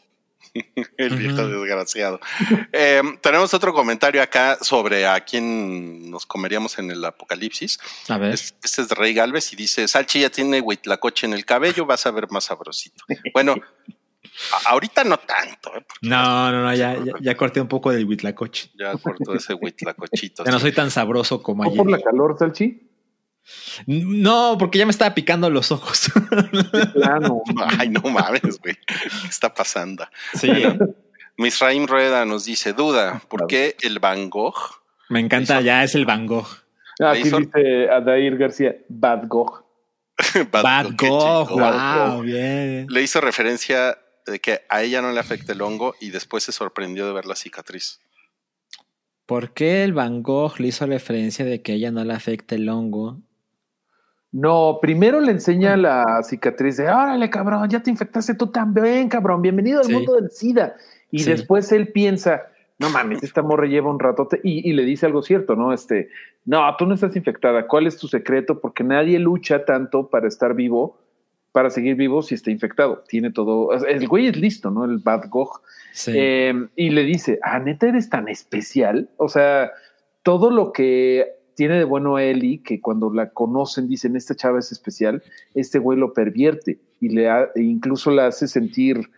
El 0.96 1.16
viejo 1.16 1.46
desgraciado. 1.46 2.20
Eh, 2.72 3.02
tenemos 3.20 3.54
otro 3.54 3.72
comentario 3.72 4.20
acá 4.22 4.58
sobre 4.60 5.06
a 5.06 5.20
quién 5.20 6.10
nos 6.10 6.26
comeríamos 6.26 6.78
en 6.78 6.90
el 6.90 7.04
apocalipsis. 7.04 7.78
A 8.08 8.18
ver. 8.18 8.34
Es- 8.34 8.54
Este 8.62 8.82
es 8.82 8.88
de 8.88 8.94
Rey 8.94 9.14
Galvez 9.14 9.52
y 9.52 9.56
dice, 9.56 9.86
Salchi 9.86 10.20
ya 10.20 10.30
tiene 10.30 10.60
huitlacoche 10.60 11.26
en 11.26 11.32
el 11.34 11.44
cabello, 11.44 11.86
vas 11.86 12.04
a 12.06 12.10
ver 12.10 12.30
más 12.30 12.44
sabrosito. 12.44 13.04
Bueno, 13.32 13.54
ahorita 14.66 15.04
no 15.04 15.18
tanto, 15.18 15.76
¿eh? 15.76 15.84
No, 16.02 16.50
no, 16.52 16.62
no, 16.62 16.74
ya, 16.74 16.94
ya, 17.04 17.12
ya 17.20 17.36
corté 17.36 17.60
un 17.60 17.68
poco 17.68 17.90
del 17.92 18.04
Huitlacoche. 18.06 18.70
ya 18.78 18.92
cortó 18.96 19.34
ese 19.34 19.54
huitlacochito. 19.54 20.44
Ya 20.46 20.50
no 20.52 20.58
soy 20.60 20.72
tan 20.72 20.90
sabroso 20.90 21.42
como 21.42 21.62
¿No 21.64 21.70
ayer. 21.70 21.78
por 21.78 21.90
la 21.90 22.00
calor, 22.00 22.36
Salchi? 22.38 22.89
No, 23.86 24.56
porque 24.58 24.78
ya 24.78 24.86
me 24.86 24.90
estaba 24.92 25.14
picando 25.14 25.50
los 25.50 25.72
ojos. 25.72 26.10
Plano. 26.92 27.42
Ay, 27.78 27.88
no 27.88 28.00
mames, 28.02 28.60
güey. 28.60 28.76
¿Qué 28.86 29.28
está 29.28 29.52
pasando? 29.52 30.06
sí. 30.34 30.50
Misraim 31.36 31.86
Rueda 31.86 32.26
nos 32.26 32.44
dice, 32.44 32.74
duda, 32.74 33.22
¿por 33.30 33.46
qué 33.46 33.74
el 33.80 33.98
Van 33.98 34.28
Gogh? 34.28 34.82
me 35.08 35.20
encanta, 35.20 35.60
ya 35.62 35.82
es 35.82 35.94
el 35.94 36.04
Van 36.04 36.26
Gogh. 36.26 36.46
Aquí 37.02 37.20
hizo- 37.22 37.38
dice 37.38 37.88
Adair 37.90 38.36
García, 38.36 38.76
Bad 38.90 39.22
Gogh. 39.26 39.64
Bad 40.52 40.96
qué 40.98 41.08
Gogh, 41.08 41.48
wow, 41.48 42.20
bien. 42.20 42.86
Le 42.90 43.00
hizo 43.02 43.22
referencia 43.22 43.96
de 44.26 44.38
que 44.38 44.60
a 44.68 44.82
ella 44.82 45.00
no 45.00 45.12
le 45.12 45.18
afecta 45.20 45.52
el 45.52 45.62
hongo 45.62 45.94
y 45.98 46.10
después 46.10 46.44
se 46.44 46.52
sorprendió 46.52 47.06
de 47.06 47.14
ver 47.14 47.24
la 47.24 47.36
cicatriz. 47.36 48.00
¿Por 49.24 49.54
qué 49.54 49.82
el 49.84 49.94
Van 49.94 50.22
Gogh 50.22 50.58
le 50.60 50.68
hizo 50.68 50.84
referencia 50.84 51.46
de 51.46 51.62
que 51.62 51.72
a 51.72 51.74
ella 51.76 51.90
no 51.90 52.04
le 52.04 52.12
afecta 52.12 52.54
el 52.54 52.68
hongo? 52.68 53.18
No, 54.32 54.78
primero 54.80 55.20
le 55.20 55.32
enseña 55.32 55.76
la 55.76 56.22
cicatriz 56.22 56.76
de, 56.76 56.84
órale, 56.88 57.28
cabrón, 57.30 57.68
ya 57.68 57.82
te 57.82 57.90
infectaste 57.90 58.34
tú 58.34 58.46
también, 58.48 59.08
cabrón, 59.08 59.42
bienvenido 59.42 59.80
al 59.80 59.86
Sí. 59.86 59.92
mundo 59.92 60.14
del 60.14 60.30
SIDA. 60.30 60.76
Y 61.10 61.20
Sí. 61.20 61.30
después 61.30 61.72
él 61.72 61.88
piensa, 61.88 62.42
no 62.78 62.90
mames, 62.90 63.24
esta 63.24 63.42
morra 63.42 63.66
lleva 63.66 63.90
un 63.90 63.98
ratote 63.98 64.40
y, 64.44 64.68
y, 64.70 64.72
le 64.72 64.84
dice 64.84 65.06
algo 65.06 65.22
cierto, 65.22 65.56
¿no? 65.56 65.72
Este, 65.72 66.10
no, 66.44 66.62
tú 66.78 66.86
no 66.86 66.94
estás 66.94 67.16
infectada, 67.16 67.66
¿cuál 67.66 67.88
es 67.88 67.96
tu 67.96 68.06
secreto? 68.06 68.60
Porque 68.60 68.84
nadie 68.84 69.18
lucha 69.18 69.64
tanto 69.64 70.08
para 70.08 70.28
estar 70.28 70.54
vivo, 70.54 70.96
para 71.50 71.68
seguir 71.68 71.96
vivo 71.96 72.22
si 72.22 72.36
está 72.36 72.52
infectado. 72.52 73.02
Tiene 73.08 73.32
todo, 73.32 73.72
el 73.72 74.06
güey 74.06 74.28
es 74.28 74.36
listo, 74.36 74.70
¿no? 74.70 74.84
El 74.84 74.98
Bad 74.98 75.28
Gog. 75.28 75.60
Sí. 75.92 76.12
Eh, 76.14 76.68
y 76.76 76.90
le 76.90 77.02
dice, 77.02 77.40
ah, 77.42 77.58
neta 77.58 77.88
eres 77.88 78.08
tan 78.08 78.28
especial. 78.28 79.08
O 79.16 79.28
sea, 79.28 79.72
todo 80.22 80.52
lo 80.52 80.72
que 80.72 81.39
tiene 81.60 81.76
de 81.76 81.84
bueno 81.84 82.18
Eli, 82.18 82.56
que 82.60 82.80
cuando 82.80 83.12
la 83.12 83.28
conocen 83.32 83.86
dicen, 83.86 84.16
esta 84.16 84.34
chava 84.34 84.58
es 84.58 84.72
especial, 84.72 85.22
este 85.54 85.78
güey 85.78 85.98
lo 85.98 86.14
pervierte 86.14 86.78
y 87.02 87.10
le 87.10 87.28
ha, 87.28 87.50
e 87.54 87.60
incluso 87.60 88.10
la 88.10 88.28
hace 88.28 88.48
sentir 88.48 89.10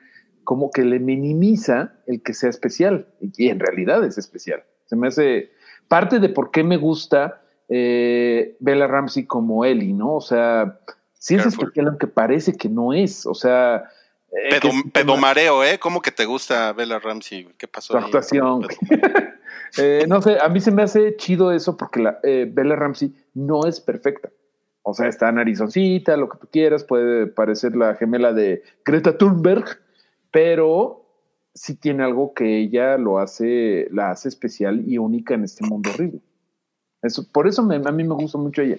como 0.43 0.73
que 0.73 0.83
le 0.83 0.99
minimiza 0.99 1.93
el 2.09 2.21
que 2.21 2.35
sea 2.35 2.51
especial 2.51 3.07
y 3.21 3.47
en 3.47 3.61
realidad 3.61 4.03
es 4.03 4.19
especial. 4.19 4.65
Se 4.87 4.97
me 4.97 5.07
hace 5.07 5.53
parte 5.87 6.19
de 6.19 6.31
por 6.31 6.51
qué 6.51 6.65
me 6.65 6.79
gusta 6.79 7.43
eh, 7.69 8.57
Bella 8.59 8.89
Ramsey 8.89 9.25
como 9.25 9.65
Ellie, 9.65 9.93
¿no? 9.93 10.17
O 10.17 10.21
sea, 10.21 10.81
sí 11.13 11.37
es 11.37 11.43
Careful. 11.43 11.67
especial 11.67 11.87
aunque 11.87 12.09
parece 12.09 12.57
que 12.57 12.69
no 12.69 12.93
es, 12.93 13.25
o 13.25 13.35
sea... 13.35 13.85
eh, 14.33 14.59
pedomareo, 14.93 15.63
¿eh? 15.63 15.79
¿Cómo 15.79 16.03
que 16.03 16.11
te 16.11 16.25
gusta 16.25 16.73
Bella 16.73 16.99
Ramsey? 16.99 17.51
¿Qué 17.57 17.69
pasó? 17.69 18.01
Su 18.01 18.17
ahí? 18.17 18.67
Eh, 19.79 20.05
no 20.09 20.21
sé, 20.23 20.39
a 20.41 20.49
mí 20.49 20.61
se 20.61 20.71
me 20.71 20.83
hace 20.83 21.17
chido 21.17 21.53
eso 21.53 21.77
porque 21.77 22.01
la, 22.01 22.19
eh, 22.23 22.47
Bella 22.51 22.77
Ramsey 22.77 23.15
no 23.35 23.67
es 23.67 23.81
perfecta. 23.81 24.31
O 24.83 24.95
sea, 24.95 25.07
está 25.09 25.31
narizoncita, 25.31 26.17
lo 26.17 26.29
que 26.29 26.39
tú 26.39 26.49
quieras, 26.51 26.83
puede 26.85 27.27
parecer 27.27 27.77
la 27.77 27.95
gemela 27.95 28.33
de 28.33 28.63
Greta 28.85 29.17
Thunberg, 29.17 29.65
pero 30.31 31.07
sí 31.55 31.75
tiene 31.77 32.03
algo 32.03 32.35
que 32.35 32.59
ella 32.59 32.97
lo 32.99 33.19
hace, 33.19 33.87
la 33.93 34.11
hace 34.11 34.29
especial 34.29 34.83
y 34.87 34.99
única 34.99 35.35
en 35.35 35.45
este 35.45 35.65
mundo 35.67 35.91
horrible. 35.91 36.21
Eso, 37.03 37.27
por 37.31 37.47
eso 37.47 37.63
me- 37.63 37.77
a 37.77 37.93
mí 37.93 38.05
me 38.05 38.15
gusta 38.15 38.39
mucho 38.39 38.63
ella. 38.63 38.77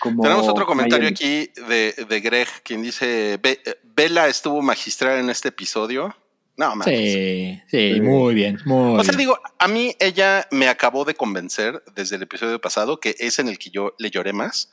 Como 0.00 0.22
Tenemos 0.22 0.48
otro 0.48 0.66
comentario 0.66 1.04
Miami. 1.04 1.14
aquí 1.14 1.50
de, 1.68 1.94
de 2.08 2.20
Greg, 2.20 2.48
quien 2.64 2.82
dice, 2.82 3.38
"Be- 3.42 3.60
Bella 3.96 4.26
estuvo 4.26 4.60
magistral 4.60 5.20
en 5.20 5.30
este 5.30 5.48
episodio. 5.50 6.14
No, 6.56 6.76
mames. 6.76 6.86
Sí, 6.86 7.60
sí, 7.68 7.94
Sí. 7.94 8.00
muy 8.00 8.32
bien, 8.34 8.58
muy 8.64 9.00
O 9.00 9.02
sea, 9.04 9.10
bien. 9.12 9.18
digo, 9.18 9.38
a 9.58 9.66
mí 9.68 9.94
ella 9.98 10.46
me 10.52 10.68
acabó 10.68 11.04
de 11.04 11.14
convencer 11.14 11.82
desde 11.96 12.16
el 12.16 12.22
episodio 12.22 12.60
pasado, 12.60 13.00
que 13.00 13.16
es 13.18 13.38
en 13.40 13.48
el 13.48 13.58
que 13.58 13.70
yo 13.70 13.94
le 13.98 14.10
lloré 14.10 14.32
más. 14.32 14.70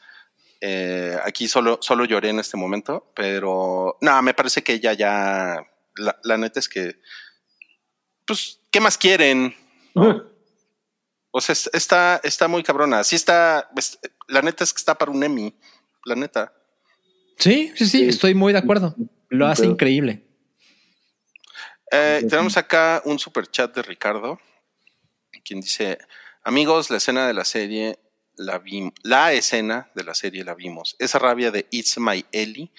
Eh, 0.62 1.18
aquí 1.26 1.48
solo, 1.48 1.80
solo 1.82 2.06
lloré 2.06 2.30
en 2.30 2.40
este 2.40 2.56
momento, 2.56 3.12
pero 3.16 3.98
no, 4.02 4.22
me 4.22 4.36
parece 4.36 4.62
que 4.62 4.74
ella 4.74 4.94
ya, 4.94 5.66
la, 5.95 6.20
la 6.24 6.38
neta 6.38 6.60
es 6.60 6.70
que, 6.70 6.99
pues, 8.28 8.60
¿qué 8.70 8.80
más 8.80 8.98
quieren? 8.98 9.56
O 11.34 11.40
sea, 11.40 11.53
es- 11.53 11.70
está, 11.72 12.20
está 12.26 12.49
muy 12.49 12.62
cabrona. 12.62 13.06
Sí 13.06 13.16
está, 13.16 13.70
es- 13.78 13.98
la 14.28 14.41
neta 14.41 14.66
es 14.66 14.74
que 14.74 14.80
está 14.80 14.95
para 14.98 15.12
un 15.12 15.24
Emmy, 15.24 15.56
la 16.03 16.16
neta. 16.16 16.53
Sí, 17.38 17.72
sí, 17.76 17.86
sí, 17.86 17.99
Sí. 17.99 18.10
estoy 18.10 18.34
muy 18.36 18.52
de 18.52 18.60
acuerdo. 18.60 18.95
Lo 19.30 19.48
hace 19.48 19.62
Pero- 19.62 19.72
increíble. 19.72 20.28
Eh, 21.91 22.26
tenemos 22.30 22.55
acá 22.55 23.01
un 23.05 23.19
super 23.19 23.47
chat 23.47 23.76
de 23.76 23.81
Ricardo, 23.81 24.39
quien 25.43 25.59
dice, 25.59 25.97
amigos, 26.43 26.89
la 26.89 26.97
escena 26.97 27.27
de 27.27 27.34
la 27.34 27.43
serie 27.43 27.99
la 28.38 28.59
vimos, 28.59 28.93
la 29.03 29.34
escena 29.34 29.91
de 29.93 30.03
la 30.03 30.15
serie 30.15 30.43
la 30.43 30.55
vimos. 30.55 30.95
Esa 30.99 31.19
rabia 31.19 31.51
de 31.51 31.68
It's 31.69 31.97
My 31.97 32.26
Ellie 32.31 32.72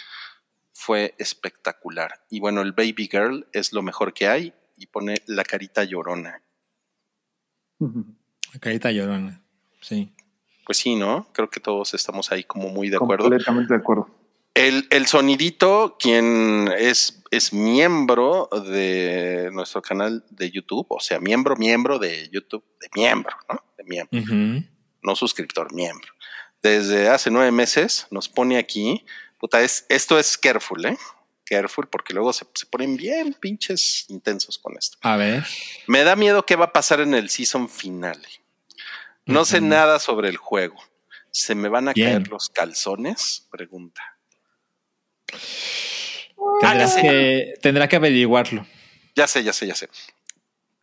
fue 0.73 1.15
espectacular. 1.19 2.25
Y 2.31 2.41
bueno, 2.41 2.63
el 2.63 2.73
Baby 2.73 3.09
Girl 3.11 3.47
es 3.53 3.73
lo 3.73 3.83
mejor 3.83 4.15
que 4.15 4.29
hay 4.29 4.55
y 4.77 4.87
pone 4.87 5.17
la 5.27 5.45
carita 5.45 5.85
llorona. 5.85 6.43
La 7.79 8.61
carita 8.61 8.91
llorona. 8.91 9.43
Sí. 9.81 10.13
Pues 10.65 10.79
sí, 10.79 10.95
¿no? 10.95 11.29
Creo 11.33 11.51
que 11.51 11.61
todos 11.61 11.95
estamos 11.95 12.33
ahí 12.33 12.45
como 12.45 12.69
muy 12.69 12.89
de 12.89 12.97
acuerdo. 12.97 13.25
Completamente 13.25 13.75
de 13.75 13.81
acuerdo. 13.81 14.22
El, 14.55 14.87
el 14.91 15.07
sonidito, 15.07 15.97
quien 15.99 16.71
es, 16.77 17.23
es 17.31 17.53
miembro 17.55 18.49
de 18.71 19.49
nuestro 19.53 19.81
canal 19.81 20.25
de 20.29 20.51
YouTube, 20.51 20.87
o 20.91 21.01
sea, 21.01 21.21
miembro, 21.21 21.57
miembro 21.57 21.99
de 21.99 22.29
YouTube, 22.31 22.65
de 22.81 22.89
miembro, 22.95 23.35
¿no? 23.49 23.65
De 23.79 23.85
miembro, 23.85 24.21
no 25.03 25.17
suscriptor, 25.17 25.73
miembro. 25.73 26.13
Desde 26.63 27.09
hace 27.09 27.31
nueve 27.31 27.51
meses 27.51 28.07
nos 28.11 28.29
pone 28.29 28.59
aquí, 28.59 29.05
puta, 29.41 29.63
es, 29.63 29.87
esto 29.89 30.19
es 30.19 30.37
careful, 30.37 30.85
¿eh? 30.85 30.99
Careful, 31.47 31.89
porque 31.89 32.13
luego 32.15 32.33
se, 32.33 32.47
se 32.55 32.67
ponen 32.67 32.97
bien 32.97 33.35
pinches 33.35 34.05
intensos 34.09 34.59
con 34.59 34.77
esto. 34.77 34.99
A 35.01 35.17
ver. 35.17 35.45
Me 35.87 36.05
da 36.05 36.15
miedo 36.15 36.45
qué 36.47 36.57
va 36.57 36.67
a 36.67 36.73
pasar 36.73 37.01
en 37.01 37.15
el 37.15 37.31
season 37.31 37.69
finale. 37.69 38.29
No 39.25 39.45
sé 39.45 39.61
nada 39.61 39.99
sobre 39.99 40.29
el 40.29 40.37
juego. 40.37 40.77
¿Se 41.31 41.55
me 41.55 41.69
van 41.69 41.89
a 41.89 41.93
Bien. 41.95 42.11
caer 42.11 42.29
los 42.29 42.49
calzones? 42.51 43.49
Pregunta. 43.51 44.12
Tendrás 46.61 46.97
Hágase. 46.97 47.03
que, 47.03 47.55
tendrá 47.61 47.89
que 47.89 47.97
averiguarlo. 47.97 48.65
Ya 49.17 49.27
sé, 49.27 49.43
ya 49.45 49.53
sé, 49.53 49.67
ya 49.67 49.75
sé. 49.75 49.89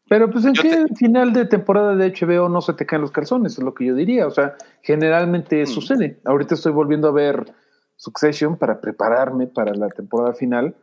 Pero 0.07 0.29
pues 0.31 0.43
en 0.45 0.53
Yo 0.53 0.63
qué 0.63 0.69
te- 0.87 0.95
final 0.95 1.33
de 1.33 1.45
temporada 1.45 1.95
de 1.95 2.07
HBO 2.13 2.49
no 2.49 2.61
se 2.61 2.73
te 2.73 2.85
caen 2.85 3.01
los 3.01 3.11
calzones, 3.11 3.53
es 3.53 3.59
lo 3.63 3.73
que 3.73 3.85
yo 3.85 3.95
diría. 3.95 4.25
O 4.27 4.31
sea, 4.31 4.55
generalmente 4.81 5.63
Mm. 5.63 5.67
sucede. 5.67 6.19
Ahorita 6.25 6.55
estoy 6.55 6.71
volviendo 6.71 7.07
a 7.07 7.11
ver 7.11 7.53
Succession 7.95 8.57
para 8.57 8.79
prepararme 8.81 9.47
para 9.47 9.73
la 9.75 9.89
temporada 9.89 10.33
final. 10.33 10.75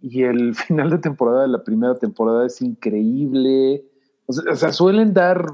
Y 0.00 0.22
el 0.22 0.54
final 0.86 0.90
de 0.90 0.98
temporada 0.98 1.42
de 1.42 1.48
la 1.48 1.62
primera 1.62 1.94
temporada 1.96 2.46
es 2.46 2.62
increíble. 2.62 3.84
O 4.26 4.32
sea, 4.32 4.52
o 4.52 4.56
sea, 4.56 4.72
suelen 4.72 5.12
dar, 5.12 5.44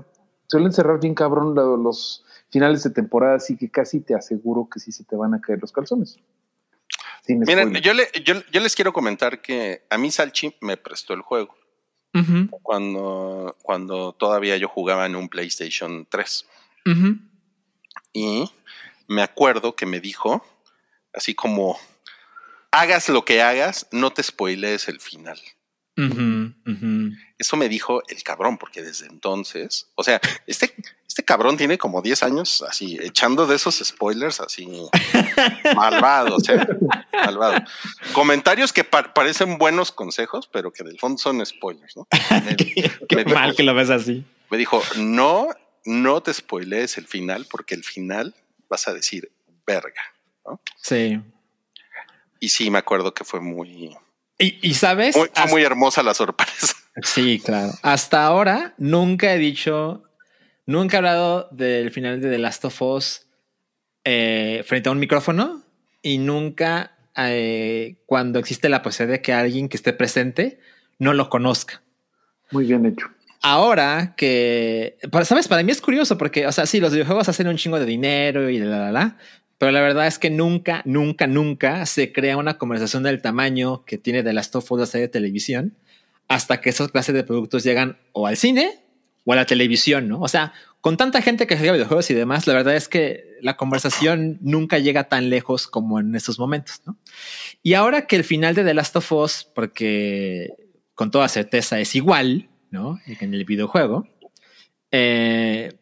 suelen 0.47 0.73
cerrar 0.73 1.01
bien 1.01 1.15
cabrón 1.15 1.55
lo- 1.55 1.77
los 1.77 2.25
finales 2.51 2.83
de 2.85 2.91
temporada, 2.91 3.37
así 3.37 3.57
que 3.57 3.69
casi 3.71 4.01
te 4.01 4.15
aseguro 4.15 4.69
que 4.73 4.79
sí 4.79 4.93
se 4.93 5.03
te 5.05 5.17
van 5.17 5.35
a 5.35 5.41
caer 5.41 5.59
los 5.61 5.73
calzones. 5.73 6.17
Sin 7.27 7.41
Miren, 7.41 7.75
yo, 7.83 7.93
le- 7.93 8.11
yo- 8.25 8.43
yo 8.53 8.61
les 8.61 8.75
quiero 8.77 8.93
comentar 8.93 9.41
que 9.43 9.83
a 9.91 9.99
mí 9.99 10.11
Salchi 10.11 10.55
me 10.61 10.77
prestó 10.77 11.13
el 11.15 11.21
juego 11.23 11.57
cuando, 12.63 13.57
cuando 13.63 14.13
todavía 14.15 14.57
yo 14.57 14.69
jugaba 14.69 15.05
en 15.07 15.17
un 15.17 15.29
PlayStation 15.29 16.07
3. 16.09 16.47
ujú. 16.87 17.19
Y 18.13 18.51
me 19.09 19.23
acuerdo 19.23 19.77
que 19.77 19.85
me 19.87 20.01
dijo, 20.01 20.43
así 21.13 21.35
como, 21.35 21.79
hagas 22.71 23.09
lo 23.11 23.25
que 23.25 23.43
hagas, 23.43 23.87
no 23.93 24.11
te 24.13 24.23
spoilees 24.23 24.89
el 24.89 25.01
final. 25.01 25.39
Eso 27.39 27.57
me 27.57 27.69
dijo 27.69 28.03
el 28.09 28.23
cabrón, 28.23 28.57
porque 28.59 28.83
desde 28.83 29.07
entonces, 29.07 29.91
o 29.95 30.03
sea, 30.03 30.21
este, 30.47 30.75
este 31.17 31.25
cabrón 31.25 31.57
tiene 31.57 31.79
como 31.79 32.03
10 32.03 32.23
años 32.25 32.63
así, 32.69 32.99
echando 33.01 33.47
de 33.47 33.57
esos 33.57 33.77
spoilers 33.83 34.39
así, 34.39 34.69
malvado, 35.75 36.37
o 36.37 36.41
sea, 36.41 36.67
malvado. 37.11 37.65
Comentarios 38.13 38.71
que 38.71 38.85
pa- 38.85 39.15
parecen 39.15 39.57
buenos 39.57 39.93
consejos, 39.93 40.47
pero 40.53 40.71
que 40.75 40.85
del 40.85 40.99
fondo 40.99 41.17
son 41.17 41.45
spoilers, 41.47 41.97
¿no? 41.97 42.07
Qué, 42.59 42.91
qué 43.09 43.17
me 43.17 43.25
dijo- 43.25 43.35
mal 43.35 43.57
que 43.57 43.63
lo 43.63 43.73
ves 43.75 43.89
así. 43.89 44.27
me 44.51 44.59
dijo, 44.59 44.83
no, 44.99 45.49
no 45.87 46.21
te 46.23 46.35
spoilees 46.35 46.99
el 46.99 47.07
final, 47.07 47.47
porque 47.51 47.75
el 47.75 47.83
final 47.83 48.35
vas 48.69 48.87
a 48.87 48.93
decir 48.93 49.33
verga. 49.67 50.03
Sí. 50.83 51.19
Y 52.41 52.51
sí, 52.51 52.71
me 52.71 52.77
acuerdo 52.79 53.15
que 53.15 53.25
fue 53.25 53.41
muy, 53.41 53.97
Y, 54.39 54.59
y 54.69 54.75
sabes, 54.75 55.17
muy, 55.17 55.29
fue 55.29 55.33
Hasta- 55.35 55.51
muy 55.51 55.63
hermosa 55.63 56.03
la 56.03 56.13
sorpresa. 56.13 56.75
sí, 57.03 57.41
claro. 57.43 57.73
Hasta 57.81 58.23
ahora 58.27 58.75
nunca 58.77 59.33
he 59.33 59.39
dicho, 59.39 60.03
nunca 60.67 60.97
he 60.97 60.99
hablado 60.99 61.49
del 61.53 61.91
final 61.91 62.21
de 62.21 62.31
The 62.31 62.39
Last 62.39 62.65
of 62.65 62.83
Us 62.83 63.27
eh, 64.05 64.63
frente 64.67 64.89
a 64.89 64.93
un 64.93 64.99
micrófono 64.99 65.63
y 66.03 66.19
nunca 66.19 66.93
eh, 67.17 67.97
cuando 68.07 68.39
existe 68.39 68.69
la 68.69 68.83
posibilidad 68.83 69.19
de 69.19 69.23
que 69.23 69.33
alguien 69.33 69.69
que 69.69 69.77
esté 69.77 69.93
presente 69.93 70.59
no 70.99 71.13
lo 71.15 71.29
conozca. 71.31 71.83
Muy 72.51 72.67
bien 72.67 72.87
hecho. 72.87 73.07
Ahora 73.43 74.15
que, 74.17 74.97
para- 75.11 75.25
sabes, 75.25 75.49
para 75.49 75.63
mí 75.63 75.71
es 75.73 75.81
curioso 75.81 76.17
porque, 76.19 76.47
o 76.47 76.53
sea, 76.53 76.67
sí, 76.67 76.81
los 76.81 76.93
videojuegos 76.93 77.29
hacen 77.29 77.49
un 77.49 77.57
chingo 77.57 77.79
de 77.79 77.87
dinero 77.87 78.49
y 78.51 78.59
la, 78.59 78.79
la, 78.79 78.93
la, 78.93 79.17
pero 79.59 79.73
la 79.73 79.81
verdad 79.81 80.07
es 80.07 80.19
que 80.19 80.31
nunca, 80.31 80.83
nunca, 80.85 81.27
nunca 81.27 81.87
se 81.87 82.13
crea 82.13 82.37
una 82.37 82.59
conversación 82.59 83.03
del 83.03 83.23
tamaño 83.23 83.85
que 83.85 83.99
tiene 83.99 84.23
The 84.23 84.33
Last 84.33 84.57
of 84.57 84.71
Us 84.73 84.81
la 84.81 84.87
serie 84.87 85.07
de 85.07 85.13
televisión 85.13 85.75
hasta 86.29 86.61
que 86.61 86.71
esos 86.71 86.91
clases 86.91 87.15
de 87.15 87.25
productos 87.25 87.63
llegan 87.65 87.99
o 88.13 88.27
al 88.27 88.37
cine 88.37 88.81
o 89.27 89.33
a 89.33 89.37
la 89.37 89.45
televisión, 89.45 90.09
¿no? 90.09 90.21
O 90.21 90.29
sea, 90.29 90.55
con 90.81 90.97
tanta 90.97 91.21
gente 91.21 91.49
que 91.49 91.57
juega 91.57 91.73
videojuegos 91.73 92.09
y 92.11 92.15
demás, 92.15 92.47
la 92.47 92.55
verdad 92.55 92.77
es 92.77 92.89
que 92.89 93.37
la 93.43 93.57
conversación 93.57 94.39
nunca 94.41 94.79
llega 94.79 95.09
tan 95.09 95.29
lejos 95.29 95.67
como 95.67 95.99
en 95.99 96.15
estos 96.15 96.39
momentos, 96.39 96.81
¿no? 96.87 96.97
Y 97.63 97.75
ahora 97.75 98.07
que 98.07 98.15
el 98.15 98.23
final 98.23 98.55
de 98.55 98.63
The 98.63 98.73
Last 98.73 98.95
of 98.95 99.13
Us, 99.13 99.51
porque 99.53 100.55
con 100.95 101.11
toda 101.11 101.29
certeza 101.29 101.81
es 101.81 101.97
igual, 101.97 102.49
¿no? 102.71 103.01
En 103.05 103.35
el 103.35 103.45
videojuego, 103.45 104.09
eh, 104.93 105.73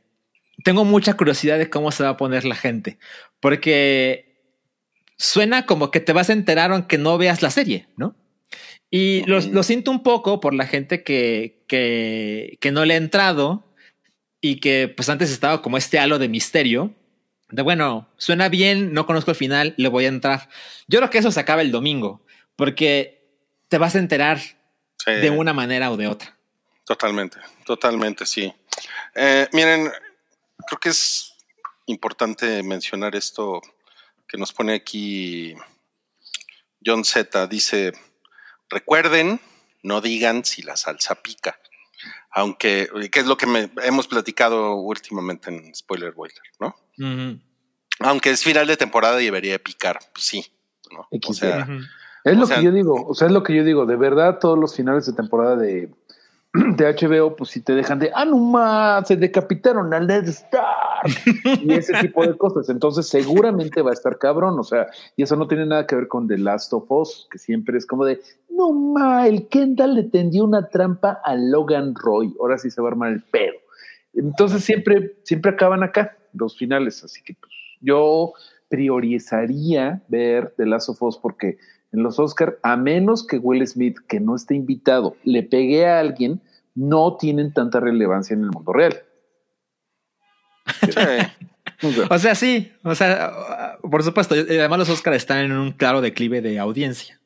tengo 0.64 0.86
mucha 0.86 1.14
curiosidad 1.14 1.58
de 1.58 1.68
cómo 1.68 1.92
se 1.92 2.02
va 2.02 2.08
a 2.08 2.16
poner 2.16 2.46
la 2.46 2.54
gente, 2.54 2.98
porque 3.40 4.40
suena 5.18 5.66
como 5.66 5.90
que 5.90 6.00
te 6.00 6.14
vas 6.14 6.30
a 6.30 6.32
enterar 6.32 6.72
aunque 6.72 6.96
no 6.96 7.18
veas 7.18 7.42
la 7.42 7.50
serie, 7.50 7.88
¿no? 7.98 8.16
Y 8.90 9.24
lo, 9.26 9.40
lo 9.40 9.62
siento 9.62 9.90
un 9.90 10.02
poco 10.02 10.40
por 10.40 10.54
la 10.54 10.66
gente 10.66 11.02
que, 11.02 11.64
que, 11.66 12.58
que 12.60 12.70
no 12.70 12.84
le 12.84 12.94
ha 12.94 12.98
entrado 12.98 13.74
y 14.40 14.60
que 14.60 14.92
pues 14.94 15.08
antes 15.08 15.30
estaba 15.30 15.62
como 15.62 15.78
este 15.78 15.98
halo 15.98 16.18
de 16.18 16.28
misterio. 16.28 16.94
De 17.50 17.62
bueno, 17.62 18.08
suena 18.16 18.48
bien, 18.48 18.92
no 18.92 19.06
conozco 19.06 19.30
el 19.30 19.36
final, 19.36 19.74
le 19.76 19.88
voy 19.88 20.04
a 20.04 20.08
entrar. 20.08 20.48
Yo 20.86 20.98
creo 20.98 21.10
que 21.10 21.18
eso 21.18 21.30
se 21.30 21.40
acaba 21.40 21.62
el 21.62 21.72
domingo, 21.72 22.24
porque 22.56 23.26
te 23.68 23.78
vas 23.78 23.94
a 23.94 23.98
enterar 23.98 24.38
Sí, 25.04 25.10
de 25.12 25.30
una 25.30 25.52
manera 25.52 25.90
o 25.90 25.96
de 25.96 26.06
otra. 26.06 26.36
Totalmente, 26.84 27.38
totalmente, 27.64 28.26
sí. 28.26 28.52
Eh, 29.14 29.48
miren, 29.52 29.90
creo 30.66 30.80
que 30.80 30.90
es 30.90 31.34
importante 31.86 32.62
mencionar 32.62 33.14
esto 33.16 33.60
que 34.28 34.38
nos 34.38 34.52
pone 34.52 34.74
aquí 34.74 35.54
John 36.84 37.04
Z. 37.04 37.46
Dice, 37.46 37.92
recuerden, 38.70 39.40
no 39.82 40.00
digan 40.00 40.44
si 40.44 40.62
la 40.62 40.76
salsa 40.76 41.16
pica. 41.16 41.58
Aunque, 42.30 42.88
que 43.12 43.20
es 43.20 43.26
lo 43.26 43.36
que 43.36 43.46
me- 43.46 43.70
hemos 43.84 44.08
platicado 44.08 44.74
últimamente 44.76 45.50
en 45.50 45.74
Spoiler 45.74 46.12
Boiler, 46.12 46.42
¿no? 46.60 46.74
Aunque 48.00 48.30
es 48.30 48.42
final 48.42 48.66
de 48.66 48.76
temporada 48.76 49.20
y 49.22 49.26
debería 49.26 49.58
picar, 49.58 49.98
pues 50.12 50.24
sí. 50.26 50.44
¿no? 50.92 51.06
O 51.28 51.32
sea. 51.32 51.66
Es 52.24 52.36
O 52.36 52.40
lo 52.40 52.46
sea- 52.46 52.56
que 52.58 52.64
yo 52.64 52.72
digo, 52.72 53.06
o 53.06 53.14
sea, 53.14 53.26
es 53.28 53.32
lo 53.32 53.42
que 53.42 53.54
yo 53.54 53.64
digo, 53.64 53.84
de 53.86 53.96
verdad 53.96 54.38
todos 54.38 54.58
los 54.58 54.74
finales 54.74 55.04
de 55.06 55.12
temporada 55.12 55.56
de, 55.56 55.90
de 56.54 56.86
HBO, 56.94 57.36
pues 57.36 57.50
si 57.50 57.60
te 57.60 57.74
dejan 57.74 57.98
de, 57.98 58.10
ah, 58.14 58.24
no 58.24 58.38
más, 58.38 59.06
se 59.08 59.16
decapitaron 59.16 59.92
a 59.92 60.00
Ned 60.00 60.26
Stark 60.28 61.10
y 61.62 61.72
ese 61.74 61.92
tipo 62.00 62.26
de 62.26 62.36
cosas, 62.36 62.68
entonces 62.70 63.06
seguramente 63.08 63.82
va 63.82 63.90
a 63.90 63.94
estar 63.94 64.18
cabrón, 64.18 64.58
o 64.58 64.64
sea, 64.64 64.86
y 65.16 65.22
eso 65.22 65.36
no 65.36 65.46
tiene 65.48 65.66
nada 65.66 65.86
que 65.86 65.96
ver 65.96 66.08
con 66.08 66.26
The 66.26 66.38
Last 66.38 66.72
of 66.72 66.90
Us, 66.90 67.28
que 67.30 67.38
siempre 67.38 67.76
es 67.76 67.84
como 67.86 68.04
de, 68.06 68.22
no 68.64 68.92
ma, 68.92 69.26
el 69.26 69.48
Kendall 69.48 69.94
le 69.94 70.02
tendió 70.04 70.44
una 70.44 70.68
trampa 70.68 71.20
a 71.24 71.34
Logan 71.34 71.94
Roy, 71.94 72.34
ahora 72.40 72.58
sí 72.58 72.70
se 72.70 72.80
va 72.80 72.88
a 72.88 72.92
armar 72.92 73.12
el 73.12 73.22
pedo. 73.22 73.54
Entonces 74.14 74.64
siempre, 74.64 75.16
siempre 75.24 75.52
acaban 75.52 75.82
acá 75.82 76.16
los 76.32 76.56
finales, 76.56 77.02
así 77.04 77.22
que 77.22 77.34
pues, 77.34 77.52
yo 77.80 78.32
priorizaría 78.68 80.02
ver 80.08 80.54
The 80.56 80.66
Last 80.66 80.88
of 80.88 81.02
Us 81.02 81.18
porque 81.18 81.58
en 81.92 82.02
los 82.02 82.18
Oscar, 82.18 82.58
a 82.62 82.76
menos 82.76 83.26
que 83.26 83.38
Will 83.38 83.66
Smith, 83.66 83.98
que 84.08 84.20
no 84.20 84.34
esté 84.34 84.54
invitado, 84.54 85.16
le 85.22 85.42
pegue 85.42 85.86
a 85.86 86.00
alguien, 86.00 86.40
no 86.74 87.16
tienen 87.16 87.52
tanta 87.52 87.80
relevancia 87.80 88.34
en 88.34 88.42
el 88.42 88.50
mundo 88.50 88.72
real. 88.72 88.96
O 90.88 90.92
sea, 90.92 91.34
O 92.08 92.18
sea, 92.18 92.34
sí, 92.34 92.72
o 92.82 92.94
sea, 92.94 93.78
por 93.82 94.02
supuesto, 94.02 94.36
y 94.36 94.58
además 94.58 94.78
los 94.78 94.88
Oscars 94.90 95.16
están 95.16 95.38
en 95.38 95.52
un 95.52 95.72
claro 95.72 96.00
declive 96.00 96.40
de 96.40 96.58
audiencia. 96.58 97.20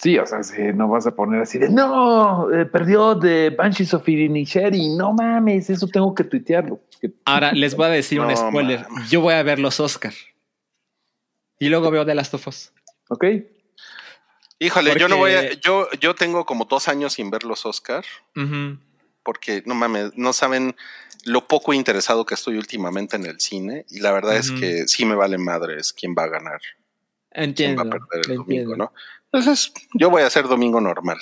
Sí, 0.00 0.18
o 0.18 0.26
sea, 0.26 0.42
si 0.42 0.62
no 0.72 0.88
vas 0.88 1.06
a 1.06 1.14
poner 1.14 1.42
así 1.42 1.58
de 1.58 1.68
no, 1.68 2.50
eh, 2.52 2.66
perdió 2.66 3.14
de 3.14 3.50
Banshees 3.50 3.92
of 3.94 4.08
Inisherin, 4.08 4.96
no 4.96 5.12
mames, 5.12 5.70
eso 5.70 5.86
tengo 5.86 6.14
que 6.14 6.24
tuitearlo. 6.24 6.80
Ahora 7.24 7.52
les 7.52 7.76
voy 7.76 7.86
a 7.86 7.90
decir 7.90 8.20
un 8.20 8.34
spoiler. 8.36 8.86
Yo 9.08 9.20
voy 9.20 9.34
a 9.34 9.42
ver 9.42 9.58
los 9.58 9.80
Oscar. 9.80 10.14
Y 11.58 11.68
luego 11.68 11.90
veo 11.90 12.06
The 12.06 12.14
Last 12.14 12.34
of 12.34 12.46
Us. 12.48 12.72
¿Ok? 13.08 13.24
Híjole, 14.58 14.98
yo 14.98 15.08
no 15.08 15.16
voy 15.16 15.32
a, 15.32 15.52
yo, 15.54 15.88
yo 16.00 16.14
tengo 16.14 16.44
como 16.44 16.64
dos 16.64 16.88
años 16.88 17.14
sin 17.14 17.30
ver 17.30 17.44
los 17.44 17.66
Oscar. 17.66 18.04
Porque 19.22 19.62
no 19.66 19.74
mames, 19.74 20.12
no 20.16 20.32
saben 20.32 20.74
lo 21.24 21.46
poco 21.46 21.72
interesado 21.72 22.24
que 22.24 22.34
estoy 22.34 22.56
últimamente 22.56 23.16
en 23.16 23.26
el 23.26 23.40
cine 23.40 23.84
y 23.90 24.00
la 24.00 24.12
verdad 24.12 24.36
es 24.36 24.50
que 24.50 24.88
sí 24.88 25.04
me 25.04 25.14
vale 25.14 25.38
madres 25.38 25.92
quién 25.92 26.14
va 26.16 26.24
a 26.24 26.28
ganar, 26.28 26.60
quién 27.30 27.44
Entiendo. 27.44 27.84
va 27.84 27.88
a 27.88 27.90
perder 27.90 28.24
el 28.24 28.28
lo 28.28 28.42
domingo, 28.42 28.60
entiendo, 28.62 28.76
¿no? 28.76 28.92
Entonces, 29.32 29.72
yo 29.94 30.10
voy 30.10 30.22
a 30.22 30.26
hacer 30.26 30.48
domingo 30.48 30.80
normal. 30.80 31.18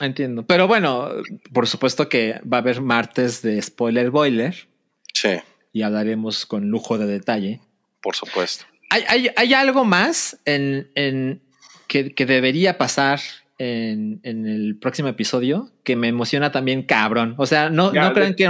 Entiendo. 0.00 0.44
Pero 0.46 0.68
bueno, 0.68 1.08
por 1.52 1.66
supuesto 1.66 2.08
que 2.08 2.40
va 2.50 2.58
a 2.58 2.60
haber 2.60 2.80
martes 2.80 3.42
de 3.42 3.60
Spoiler 3.60 4.10
Boiler 4.10 4.68
Sí, 5.12 5.40
y 5.72 5.82
hablaremos 5.82 6.46
con 6.46 6.68
lujo 6.68 6.98
de 6.98 7.06
detalle. 7.06 7.60
por 8.00 8.14
supuesto. 8.14 8.64
¿Hay, 8.90 9.04
hay, 9.08 9.30
hay 9.36 9.54
algo 9.54 9.84
más 9.84 10.38
en, 10.44 10.90
en 10.94 11.42
que, 11.88 12.14
que 12.14 12.26
debería 12.26 12.78
pasar 12.78 13.20
en, 13.58 14.20
en 14.22 14.46
el 14.46 14.78
próximo 14.78 15.08
episodio 15.08 15.70
que 15.82 15.96
me 15.96 16.08
emociona 16.08 16.52
también 16.52 16.82
cabrón? 16.84 17.34
O 17.36 17.46
sea, 17.46 17.68
no, 17.70 17.92
no 17.92 18.12
crean 18.12 18.34
que 18.34 18.48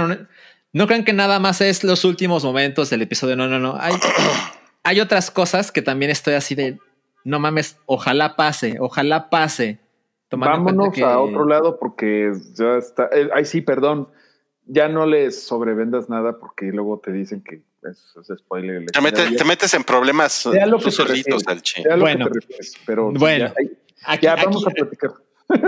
no 0.71 0.85
crean 0.85 1.03
que 1.03 1.13
nada 1.13 1.39
más 1.39 1.61
es 1.61 1.83
los 1.83 2.05
últimos 2.05 2.43
momentos 2.43 2.89
del 2.91 3.01
episodio. 3.01 3.35
No, 3.35 3.47
no, 3.47 3.57
no. 3.57 3.75
Hay, 3.79 3.95
hay 4.83 4.99
otras 4.99 5.31
cosas 5.31 5.71
que 5.71 5.81
también 5.81 6.11
estoy 6.11 6.35
así 6.35 6.53
de 6.53 6.77
no 7.23 7.39
mames, 7.39 7.77
ojalá 7.85 8.35
pase, 8.35 8.77
ojalá 8.79 9.29
pase. 9.29 9.79
Vámonos 10.31 10.93
que- 10.93 11.03
a 11.03 11.19
otro 11.19 11.45
lado 11.45 11.77
porque 11.79 12.31
ya 12.53 12.77
está. 12.77 13.09
eh, 13.11 13.29
ay, 13.33 13.45
sí, 13.45 13.61
perdón. 13.61 14.09
Ya 14.71 14.87
no 14.87 15.07
les 15.07 15.41
sobrevendas 15.43 16.09
nada 16.09 16.37
porque 16.39 16.67
luego 16.67 16.99
te 17.03 17.11
dicen 17.11 17.41
que 17.43 17.63
es, 17.89 18.13
es 18.29 18.37
spoiler. 18.39 18.85
Te, 18.85 19.01
mete- 19.01 19.35
te 19.35 19.43
metes 19.43 19.73
en 19.73 19.83
problemas 19.83 20.43
tú 20.43 20.51
que 20.51 20.59
te 20.59 20.91
solito, 20.91 21.37
refieres. 21.37 21.43
Salchi. 21.43 21.83
Bueno. 21.99 22.27
refieres, 22.27 22.75
pero 22.85 23.11
Bueno. 23.11 23.47
ya, 23.47 23.53
Aquí, 24.05 24.25
ya 24.25 24.33
aquí- 24.33 24.45
vamos 24.45 24.67
a 24.67 24.69
platicar. 24.69 25.11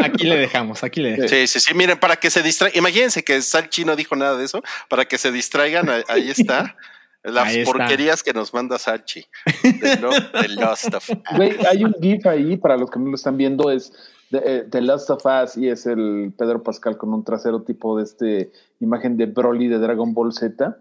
aquí 0.03 0.27
le 0.27 0.37
dejamos, 0.37 0.83
aquí 0.83 1.01
le 1.01 1.09
dejamos. 1.11 1.31
Sí, 1.31 1.47
sí, 1.47 1.59
sí. 1.59 1.73
Miren, 1.73 1.97
para 1.99 2.15
que 2.17 2.29
se 2.29 2.43
distraigan, 2.43 2.77
imagínense 2.77 3.23
que 3.23 3.41
Salchi 3.41 3.83
no 3.85 3.95
dijo 3.95 4.15
nada 4.15 4.37
de 4.37 4.45
eso, 4.45 4.61
para 4.87 5.05
que 5.05 5.17
se 5.17 5.31
distraigan, 5.31 5.89
ahí 6.07 6.29
está. 6.29 6.75
Las 7.23 7.49
Ahí 7.49 7.59
está. 7.59 7.71
porquerías 7.77 8.23
que 8.23 8.33
nos 8.33 8.53
manda 8.53 8.77
Salchi. 8.79 9.25
The, 9.61 9.97
Lo- 9.99 10.09
The 10.31 10.47
Lost 10.49 10.93
of 10.93 11.09
Güey, 11.35 11.55
hay 11.69 11.83
un 11.83 11.93
GIF 12.01 12.25
ahí 12.25 12.57
para 12.57 12.77
los 12.77 12.89
que 12.89 12.97
no 12.99 13.09
lo 13.09 13.15
están 13.15 13.37
viendo, 13.37 13.69
es 13.69 13.93
de, 14.31 14.41
eh, 14.43 14.63
The 14.69 14.81
Last 14.81 15.09
of 15.11 15.23
Us 15.25 15.55
y 15.57 15.67
es 15.69 15.85
el 15.85 16.33
Pedro 16.37 16.63
Pascal 16.63 16.97
con 16.97 17.13
un 17.13 17.23
trasero 17.23 17.61
tipo 17.63 17.97
de 17.97 18.03
este 18.05 18.51
imagen 18.79 19.17
de 19.17 19.27
Broly 19.27 19.67
de 19.67 19.77
Dragon 19.77 20.13
Ball 20.13 20.33
Z. 20.33 20.77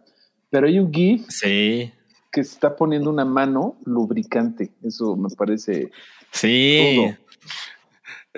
Pero 0.51 0.67
hay 0.67 0.79
un 0.79 0.93
GIF 0.93 1.27
Sí, 1.29 1.93
que 2.33 2.41
está 2.41 2.75
poniendo 2.75 3.11
una 3.11 3.25
mano 3.25 3.77
lubricante. 3.85 4.73
Eso 4.83 5.17
me 5.17 5.29
parece. 5.37 5.91
sí. 6.31 6.97
Todo. 6.97 7.17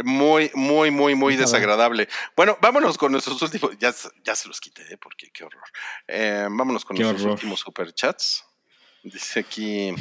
Muy, 0.05 0.51
muy, 0.55 0.91
muy, 0.91 1.15
muy 1.15 1.37
desagradable. 1.37 2.09
Bueno, 2.35 2.57
vámonos 2.63 2.97
con 2.97 3.13
nuestros 3.13 3.41
últimos. 3.43 3.77
Ya, 3.79 3.93
ya 4.25 4.35
se 4.35 4.49
los 4.49 4.59
quité, 4.61 4.83
¿eh? 4.95 4.97
porque 4.97 5.31
qué 5.31 5.45
horror. 5.45 5.63
Eh, 6.09 6.47
vámonos 6.51 6.85
con 6.85 6.97
Qué 6.97 7.03
nuestros 7.03 7.23
horror. 7.25 7.35
últimos 7.35 7.61
superchats. 7.61 8.45
Dice 9.03 9.41
aquí. 9.41 9.95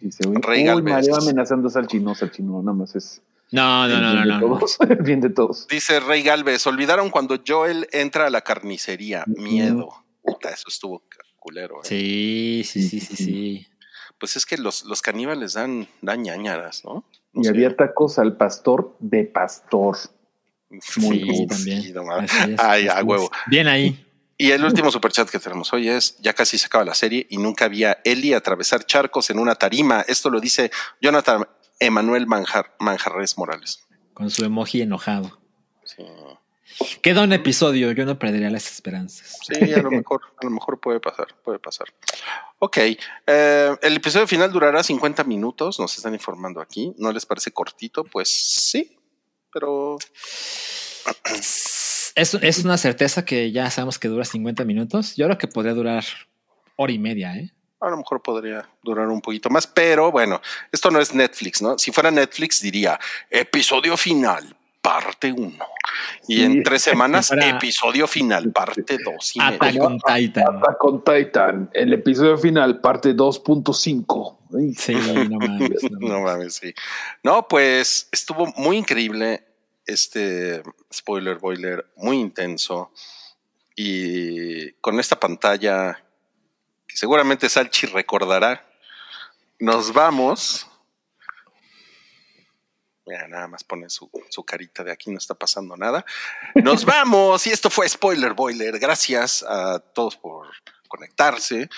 Dice, 0.00 0.22
Rey 0.40 0.60
uy, 0.60 0.66
Galvez. 0.66 0.94
Mario 0.94 1.16
amenazando 1.16 1.68
a 1.68 1.70
Salchino, 1.70 2.14
Salchino, 2.14 2.62
nada 2.62 2.76
más 2.76 2.94
es. 2.96 3.20
No, 3.50 3.86
no, 3.88 4.00
no, 4.00 4.12
bien 4.12 4.28
no, 4.28 4.34
de 4.34 4.40
no. 4.40 4.58
todos. 4.58 4.78
bien 5.00 5.20
de 5.20 5.30
todos. 5.30 5.66
Dice 5.68 6.00
Rey 6.00 6.22
Galvez. 6.22 6.66
Olvidaron 6.66 7.10
cuando 7.10 7.42
Joel 7.46 7.86
entra 7.92 8.26
a 8.26 8.30
la 8.30 8.40
carnicería. 8.42 9.24
Miedo. 9.26 10.04
Puta, 10.22 10.50
eso 10.50 10.68
estuvo 10.68 11.02
culero. 11.38 11.80
¿eh? 11.82 11.84
Sí, 11.84 12.62
sí, 12.64 12.88
sí, 12.88 13.00
sí, 13.00 13.16
sí. 13.16 13.66
Pues 14.18 14.36
es 14.36 14.46
que 14.46 14.56
los, 14.58 14.84
los 14.84 15.02
caníbales 15.02 15.52
dan, 15.54 15.86
dan 16.02 16.22
ñañaras, 16.22 16.84
¿no? 16.84 17.04
Y 17.32 17.44
sé. 17.44 17.50
había 17.50 17.76
tacos 17.76 18.18
al 18.18 18.36
pastor 18.36 18.96
de 18.98 19.24
pastor. 19.24 19.96
muy 20.70 20.80
Sí, 20.80 21.18
bien. 21.24 21.48
también. 21.48 22.56
Ay, 22.58 22.88
a 22.88 23.02
huevo. 23.02 23.30
Bien 23.46 23.68
ahí. 23.68 24.04
Y 24.36 24.52
el 24.52 24.64
último 24.64 24.90
superchat 24.92 25.28
que 25.28 25.38
tenemos 25.40 25.72
hoy 25.72 25.88
es, 25.88 26.16
ya 26.18 26.32
casi 26.32 26.58
se 26.58 26.66
acaba 26.66 26.84
la 26.84 26.94
serie 26.94 27.26
y 27.28 27.38
nunca 27.38 27.64
había 27.64 27.98
Eli 28.04 28.34
atravesar 28.34 28.84
charcos 28.86 29.30
en 29.30 29.38
una 29.40 29.56
tarima. 29.56 30.02
Esto 30.06 30.30
lo 30.30 30.40
dice 30.40 30.70
Jonathan 31.00 31.44
Emanuel 31.80 32.26
Manjar, 32.28 32.74
Manjarres 32.78 33.36
Morales. 33.36 33.86
Con 34.14 34.30
su 34.30 34.44
emoji 34.44 34.82
enojado. 34.82 35.40
Sí, 35.84 36.04
Queda 37.02 37.22
un 37.22 37.32
episodio, 37.32 37.92
yo 37.92 38.04
no 38.04 38.18
perdería 38.18 38.50
las 38.50 38.70
esperanzas. 38.70 39.38
sí, 39.42 39.72
a 39.72 39.78
lo 39.78 39.90
mejor, 39.90 40.22
a 40.40 40.44
lo 40.44 40.50
mejor 40.50 40.78
puede 40.80 41.00
pasar, 41.00 41.28
puede 41.42 41.58
pasar. 41.58 41.88
Ok, 42.58 42.78
eh, 43.26 43.76
el 43.82 43.96
episodio 43.96 44.26
final 44.26 44.52
durará 44.52 44.82
50 44.82 45.24
minutos, 45.24 45.78
nos 45.80 45.96
están 45.96 46.14
informando 46.14 46.60
aquí. 46.60 46.94
¿No 46.98 47.12
les 47.12 47.26
parece 47.26 47.50
cortito? 47.50 48.04
Pues 48.04 48.28
sí, 48.28 48.96
pero 49.52 49.98
Es, 51.34 52.34
es 52.34 52.64
una 52.64 52.76
certeza 52.78 53.24
que 53.24 53.52
ya 53.52 53.70
sabemos 53.70 53.98
que 53.98 54.08
dura 54.08 54.24
50 54.24 54.64
minutos. 54.64 55.16
Yo 55.16 55.26
creo 55.26 55.38
que 55.38 55.48
podría 55.48 55.74
durar 55.74 56.04
hora 56.76 56.92
y 56.92 56.98
media, 56.98 57.36
¿eh? 57.36 57.52
a 57.80 57.90
lo 57.90 57.96
mejor 57.96 58.22
podría 58.22 58.68
durar 58.82 59.06
un 59.08 59.20
poquito 59.20 59.50
más, 59.50 59.66
pero 59.66 60.10
bueno, 60.10 60.40
esto 60.72 60.90
no 60.90 61.00
es 61.00 61.14
Netflix, 61.14 61.62
¿no? 61.62 61.78
Si 61.78 61.92
fuera 61.92 62.10
Netflix 62.10 62.60
diría 62.60 62.98
episodio 63.30 63.96
final, 63.96 64.56
parte 64.80 65.32
1. 65.32 65.52
Y 66.28 66.36
Sí. 66.36 66.42
en 66.44 66.62
tres 66.62 66.82
semanas, 66.82 67.30
episodio 67.42 68.06
final, 68.06 68.52
parte 68.52 68.98
2 69.02 69.36
y 69.36 69.40
Attack 69.40 69.76
on 69.82 69.98
Titan. 69.98 70.56
Attack 70.58 70.84
on 70.84 71.04
Titan, 71.04 71.70
el 71.72 71.92
episodio 71.92 72.36
final, 72.38 72.80
parte 72.80 73.14
2.5. 73.14 74.38
Ay, 74.58 74.74
Sí, 74.74 74.94
no 75.30 75.38
mames. 75.38 75.82
no 75.98 76.20
mames, 76.20 76.54
sí. 76.54 76.72
No, 77.22 77.48
pues 77.48 78.08
estuvo 78.12 78.46
muy 78.56 78.76
increíble 78.76 79.44
este 79.86 80.62
spoiler 80.92 81.38
boiler, 81.38 81.86
muy 81.96 82.18
intenso. 82.18 82.92
Y 83.74 84.72
con 84.80 84.98
esta 85.00 85.18
pantalla 85.18 86.02
que 86.86 86.96
seguramente 86.96 87.48
Salchi 87.48 87.86
recordará, 87.86 88.64
nos 89.58 89.92
vamos. 89.92 90.66
Mira, 93.08 93.26
nada 93.28 93.48
más 93.48 93.64
pone 93.64 93.88
su, 93.88 94.10
su 94.28 94.44
carita 94.44 94.84
de 94.84 94.92
aquí, 94.92 95.10
no 95.10 95.18
está 95.18 95.34
pasando 95.34 95.76
nada. 95.76 96.04
Nos 96.54 96.84
vamos. 96.84 97.46
Y 97.46 97.50
esto 97.50 97.70
fue 97.70 97.88
Spoiler 97.88 98.34
Boiler. 98.34 98.78
Gracias 98.78 99.42
a 99.48 99.78
todos 99.80 100.16
por 100.16 100.46
conectarse, 100.88 101.68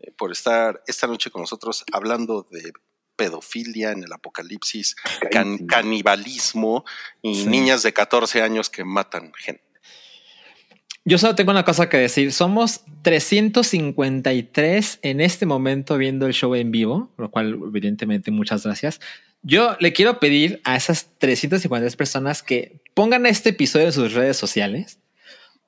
eh, 0.00 0.10
por 0.16 0.32
estar 0.32 0.82
esta 0.86 1.06
noche 1.06 1.30
con 1.30 1.42
nosotros 1.42 1.84
hablando 1.92 2.46
de 2.50 2.72
pedofilia 3.14 3.92
en 3.92 4.02
el 4.02 4.12
apocalipsis, 4.12 4.96
can- 5.30 5.66
canibalismo 5.66 6.84
y 7.20 7.42
Sí. 7.42 7.46
niñas 7.46 7.82
de 7.82 7.92
14 7.92 8.42
años 8.42 8.70
que 8.70 8.84
matan 8.84 9.32
gente. 9.38 9.62
Yo 11.04 11.18
solo 11.18 11.34
tengo 11.34 11.50
una 11.50 11.64
cosa 11.64 11.88
que 11.88 11.96
decir. 11.98 12.32
Somos 12.32 12.82
353 13.02 14.98
en 15.02 15.20
este 15.20 15.46
momento 15.46 15.96
viendo 15.98 16.26
el 16.26 16.32
show 16.32 16.54
en 16.54 16.70
vivo, 16.70 17.10
lo 17.18 17.30
cual 17.30 17.58
evidentemente 17.66 18.30
muchas 18.30 18.64
gracias. 18.64 19.00
Yo 19.42 19.76
le 19.80 19.92
quiero 19.92 20.20
pedir 20.20 20.60
a 20.64 20.76
esas 20.76 21.10
353 21.18 21.96
personas 21.96 22.42
que 22.42 22.80
pongan 22.94 23.26
este 23.26 23.50
episodio 23.50 23.86
en 23.86 23.92
sus 23.92 24.12
redes 24.14 24.36
sociales 24.36 24.98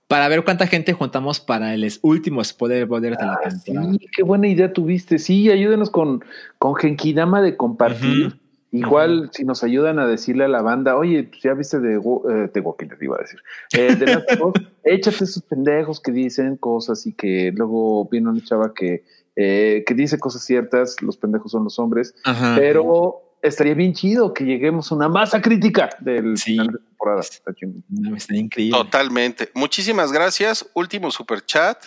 para 0.07 0.29
ver 0.29 0.45
cuánta 0.45 0.67
gente 0.67 0.93
juntamos 0.93 1.41
para 1.41 1.75
el 1.75 1.91
último 2.03 2.45
spoiler 2.45 2.87
de 2.87 3.11
la 3.11 3.17
Ah, 3.21 3.49
temporada. 3.49 3.93
sí, 3.93 4.07
qué 4.15 4.23
buena 4.23 4.47
idea 4.47 4.73
tuviste. 4.73 5.19
Sí, 5.19 5.51
ayúdenos 5.51 5.91
con, 5.91 6.25
con 6.59 6.77
Genkidama 6.77 7.41
de 7.43 7.57
compartir. 7.57 8.39
Igual, 8.71 9.31
si 9.33 9.45
nos 9.45 9.63
ayudan 9.63 10.01
a 10.01 10.07
decirle 10.07 10.45
a 10.45 10.49
la 10.49 10.61
banda, 10.61 10.97
oye, 10.97 11.23
pues 11.25 11.43
ya 11.43 11.55
viste 11.55 11.79
de, 11.79 11.95
eh, 11.95 12.51
de 12.53 12.61
Walking 12.61 12.89
Dead, 12.89 13.01
iba 13.03 13.17
a 13.17 13.21
decir, 13.21 13.39
eh, 13.73 13.95
de 13.95 14.07
Last 14.07 14.33
of 14.41 14.53
Us, 14.57 14.63
échate 14.85 15.23
esos 15.25 15.43
pendejos 15.45 16.01
que 16.01 16.11
dicen 16.11 16.57
cosas 16.57 17.07
y 17.07 17.13
que 17.13 17.53
luego 17.55 18.09
viene 18.11 18.31
una 18.31 18.43
chava 18.43 18.75
que, 18.75 19.05
eh, 19.37 19.85
que 19.87 19.95
dice 19.95 20.19
cosas 20.19 20.43
ciertas, 20.45 21.01
los 21.03 21.17
pendejos 21.17 21.53
son 21.53 21.63
los 21.63 21.79
hombres, 21.79 22.17
Ajá. 22.25 22.57
pero 22.59 23.23
estaría 23.45 23.75
bien 23.75 23.93
chido 23.95 24.33
que 24.35 24.45
lleguemos 24.45 24.91
a 24.91 24.95
una 24.97 25.09
masa 25.09 25.41
crítica 25.41 25.91
del 26.01 26.37
Sí. 26.37 26.53
final 26.53 26.67
de 26.69 26.79
temporada. 26.79 27.21
Está 27.21 28.35
increíble. 28.37 28.77
Totalmente. 28.79 29.51
Muchísimas 29.55 30.11
gracias. 30.13 30.67
Último 30.75 31.11
super 31.11 31.45
chat. 31.45 31.79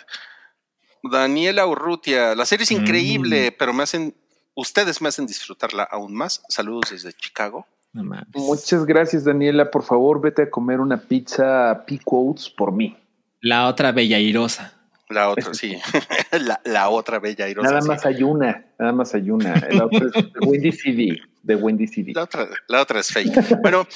Daniela 1.03 1.65
Urrutia, 1.67 2.35
la 2.35 2.45
serie 2.45 2.63
es 2.63 2.71
Mm. 2.71 2.75
increíble, 2.81 3.51
pero 3.51 3.73
me 3.73 3.83
hacen, 3.83 4.13
ustedes 4.55 5.01
me 5.01 5.09
hacen 5.09 5.25
disfrutarla 5.25 5.83
aún 5.83 6.13
más. 6.13 6.41
Saludos 6.49 6.89
desde 6.91 7.13
Chicago. 7.13 7.65
No. 7.93 8.03
Muchas 8.35 8.85
gracias, 8.85 9.23
Daniela. 9.23 9.71
Por 9.71 9.83
favor, 9.83 10.21
vete 10.21 10.43
a 10.43 10.49
comer 10.49 10.79
una 10.79 10.97
pizza 10.97 11.83
P-Quotes 11.87 12.49
por 12.49 12.71
mí. 12.71 12.95
La 13.41 13.67
otra 13.67 13.91
bella 13.91 14.19
irosa. 14.19 14.73
La 15.09 15.29
otra, 15.29 15.53
sí. 15.53 15.77
la, 16.31 16.59
la 16.65 16.89
otra 16.89 17.19
bella 17.19 17.47
irosa. 17.47 17.69
Nada 17.69 17.81
sí. 17.81 17.87
más 17.87 18.05
hay 18.05 18.23
una, 18.23 18.65
nada 18.77 18.91
más 18.91 19.13
hay 19.15 19.29
una. 19.29 19.55
La 19.71 19.85
otra 19.85 20.07
es 20.13 20.33
de 20.33 20.39
Wendy 20.41 20.71
CD, 20.71 21.21
de 21.43 21.55
Wendy 21.55 21.87
CD. 21.87 22.11
La 22.13 22.23
otra, 22.23 22.47
la 22.67 22.81
otra 22.81 22.99
es 22.99 23.11
fake. 23.11 23.61
bueno, 23.61 23.87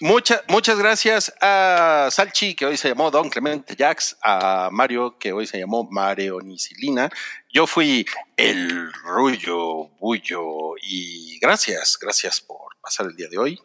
muchas 0.00 0.42
muchas 0.48 0.76
gracias 0.78 1.32
a 1.40 2.08
Salchi, 2.10 2.54
que 2.54 2.66
hoy 2.66 2.76
se 2.76 2.88
llamó 2.88 3.12
Don 3.12 3.30
Clemente 3.30 3.76
Jax, 3.78 4.16
a 4.22 4.68
Mario, 4.72 5.16
que 5.18 5.32
hoy 5.32 5.46
se 5.46 5.58
llamó 5.58 5.88
Mario 5.88 6.40
Nicilina. 6.40 7.10
Yo 7.52 7.68
fui 7.68 8.04
el 8.36 8.92
Rullo 8.92 9.90
Bullo 10.00 10.74
y 10.82 11.38
gracias, 11.38 11.96
gracias 12.00 12.40
por 12.40 12.76
pasar 12.80 13.06
el 13.06 13.14
día 13.14 13.28
de 13.28 13.38
hoy. 13.38 13.60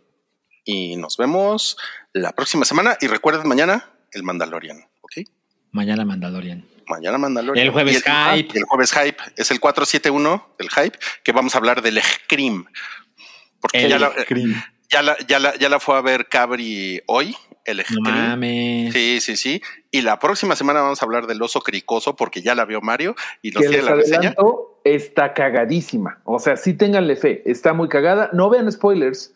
Y 0.64 0.96
nos 0.98 1.18
vemos 1.18 1.78
la 2.14 2.32
próxima 2.34 2.66
semana. 2.66 2.96
Y 3.02 3.08
recuerden 3.08 3.48
mañana 3.48 3.90
el 4.12 4.22
Mandalorian, 4.22 4.86
¿ok? 5.02 5.28
Mañana 5.72 6.06
Mandalorian. 6.06 6.71
Mañana 6.92 7.18
Mandalorian. 7.18 7.66
El 7.66 7.72
jueves 7.72 7.98
Y 7.98 8.04
ah, 8.08 8.34
Hype. 8.36 8.58
el 8.58 8.64
jueves 8.66 8.92
Hype. 8.92 9.18
Es 9.38 9.50
el 9.52 9.60
471 9.60 10.56
del 10.60 10.70
Hype, 10.70 11.00
que 11.24 11.32
vamos 11.32 11.56
a 11.56 11.58
hablar 11.58 11.82
del 11.82 12.02
Scream. 12.02 12.66
Porque 13.60 13.84
El 13.84 13.90
ya 13.90 14.00
la, 14.00 14.14
ya 14.90 15.02
la, 15.02 15.18
ya 15.26 15.40
la, 15.40 15.56
ya 15.58 15.70
la 15.70 15.80
fue 15.80 15.98
a 15.98 16.02
ver 16.02 16.28
Cabri 16.28 17.02
hoy, 17.08 17.36
el 17.66 17.78
No 17.78 18.02
mames. 18.02 18.94
Sí, 18.94 19.20
sí, 19.22 19.38
sí. 19.38 19.62
Y 19.90 20.02
la 20.02 20.20
próxima 20.20 20.56
semana 20.56 20.82
vamos 20.82 21.02
a 21.02 21.06
hablar 21.06 21.28
del 21.28 21.42
oso 21.42 21.62
cricoso 21.62 22.16
porque 22.16 22.42
ya 22.42 22.56
la 22.56 22.66
vio 22.66 22.82
Mario 22.82 23.16
y 23.42 23.52
nos 23.52 23.62
tiene 23.62 23.84
la 23.84 23.96
reseña. 23.96 24.36
está 24.84 25.34
cagadísima. 25.34 26.22
O 26.26 26.40
sea, 26.40 26.58
sí 26.58 26.74
ténganle 26.74 27.16
fe, 27.16 27.44
está 27.46 27.74
muy 27.74 27.88
cagada. 27.88 28.30
No 28.34 28.50
vean 28.50 28.72
spoilers, 28.72 29.34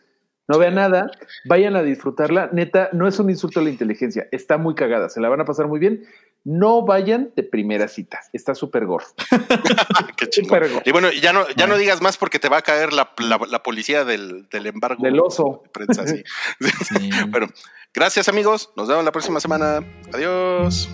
no 0.47 0.57
vean 0.59 0.75
nada, 0.75 1.09
vayan 1.45 1.75
a 1.75 1.81
disfrutarla. 1.83 2.49
Neta, 2.51 2.89
no 2.93 3.07
es 3.07 3.17
un 3.19 3.29
insulto 3.29 3.59
a 3.59 3.63
la 3.63 3.69
inteligencia, 3.69 4.27
está 4.31 4.57
muy 4.57 4.75
cagada, 4.75 5.09
se 5.09 5.19
la 5.21 5.29
van 5.29 5.41
a 5.41 5.45
pasar 5.45 5.67
muy 5.67 5.79
bien. 5.79 6.03
No 6.43 6.83
vayan 6.85 7.31
de 7.35 7.41
primera 7.41 7.87
cita, 7.87 8.19
está 8.31 8.53
súper 8.53 8.85
gore. 8.85 9.05
Y 10.85 10.91
bueno, 10.91 11.11
ya 11.11 11.33
no, 11.33 11.45
ya 11.55 11.65
no 11.67 11.77
digas 11.77 12.01
más 12.01 12.17
porque 12.17 12.39
te 12.39 12.49
va 12.49 12.57
a 12.57 12.61
caer 12.61 12.93
la, 12.93 13.11
la- 13.17 13.39
la 13.49 13.63
policía 13.63 14.03
del, 14.05 14.47
del 14.49 14.67
embargo 14.67 15.01
Del 15.03 15.19
oso. 15.19 15.61
de 15.63 15.69
prensa. 15.69 16.05
sí. 16.07 16.23
Sí. 16.85 17.09
bueno, 17.29 17.47
gracias 17.93 18.27
amigos. 18.29 18.71
Nos 18.75 18.87
vemos 18.87 19.03
la 19.05 19.11
próxima 19.11 19.39
semana. 19.39 19.79
Adiós. 20.13 20.89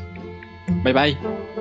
Bye 0.84 0.94
bye. 0.94 1.61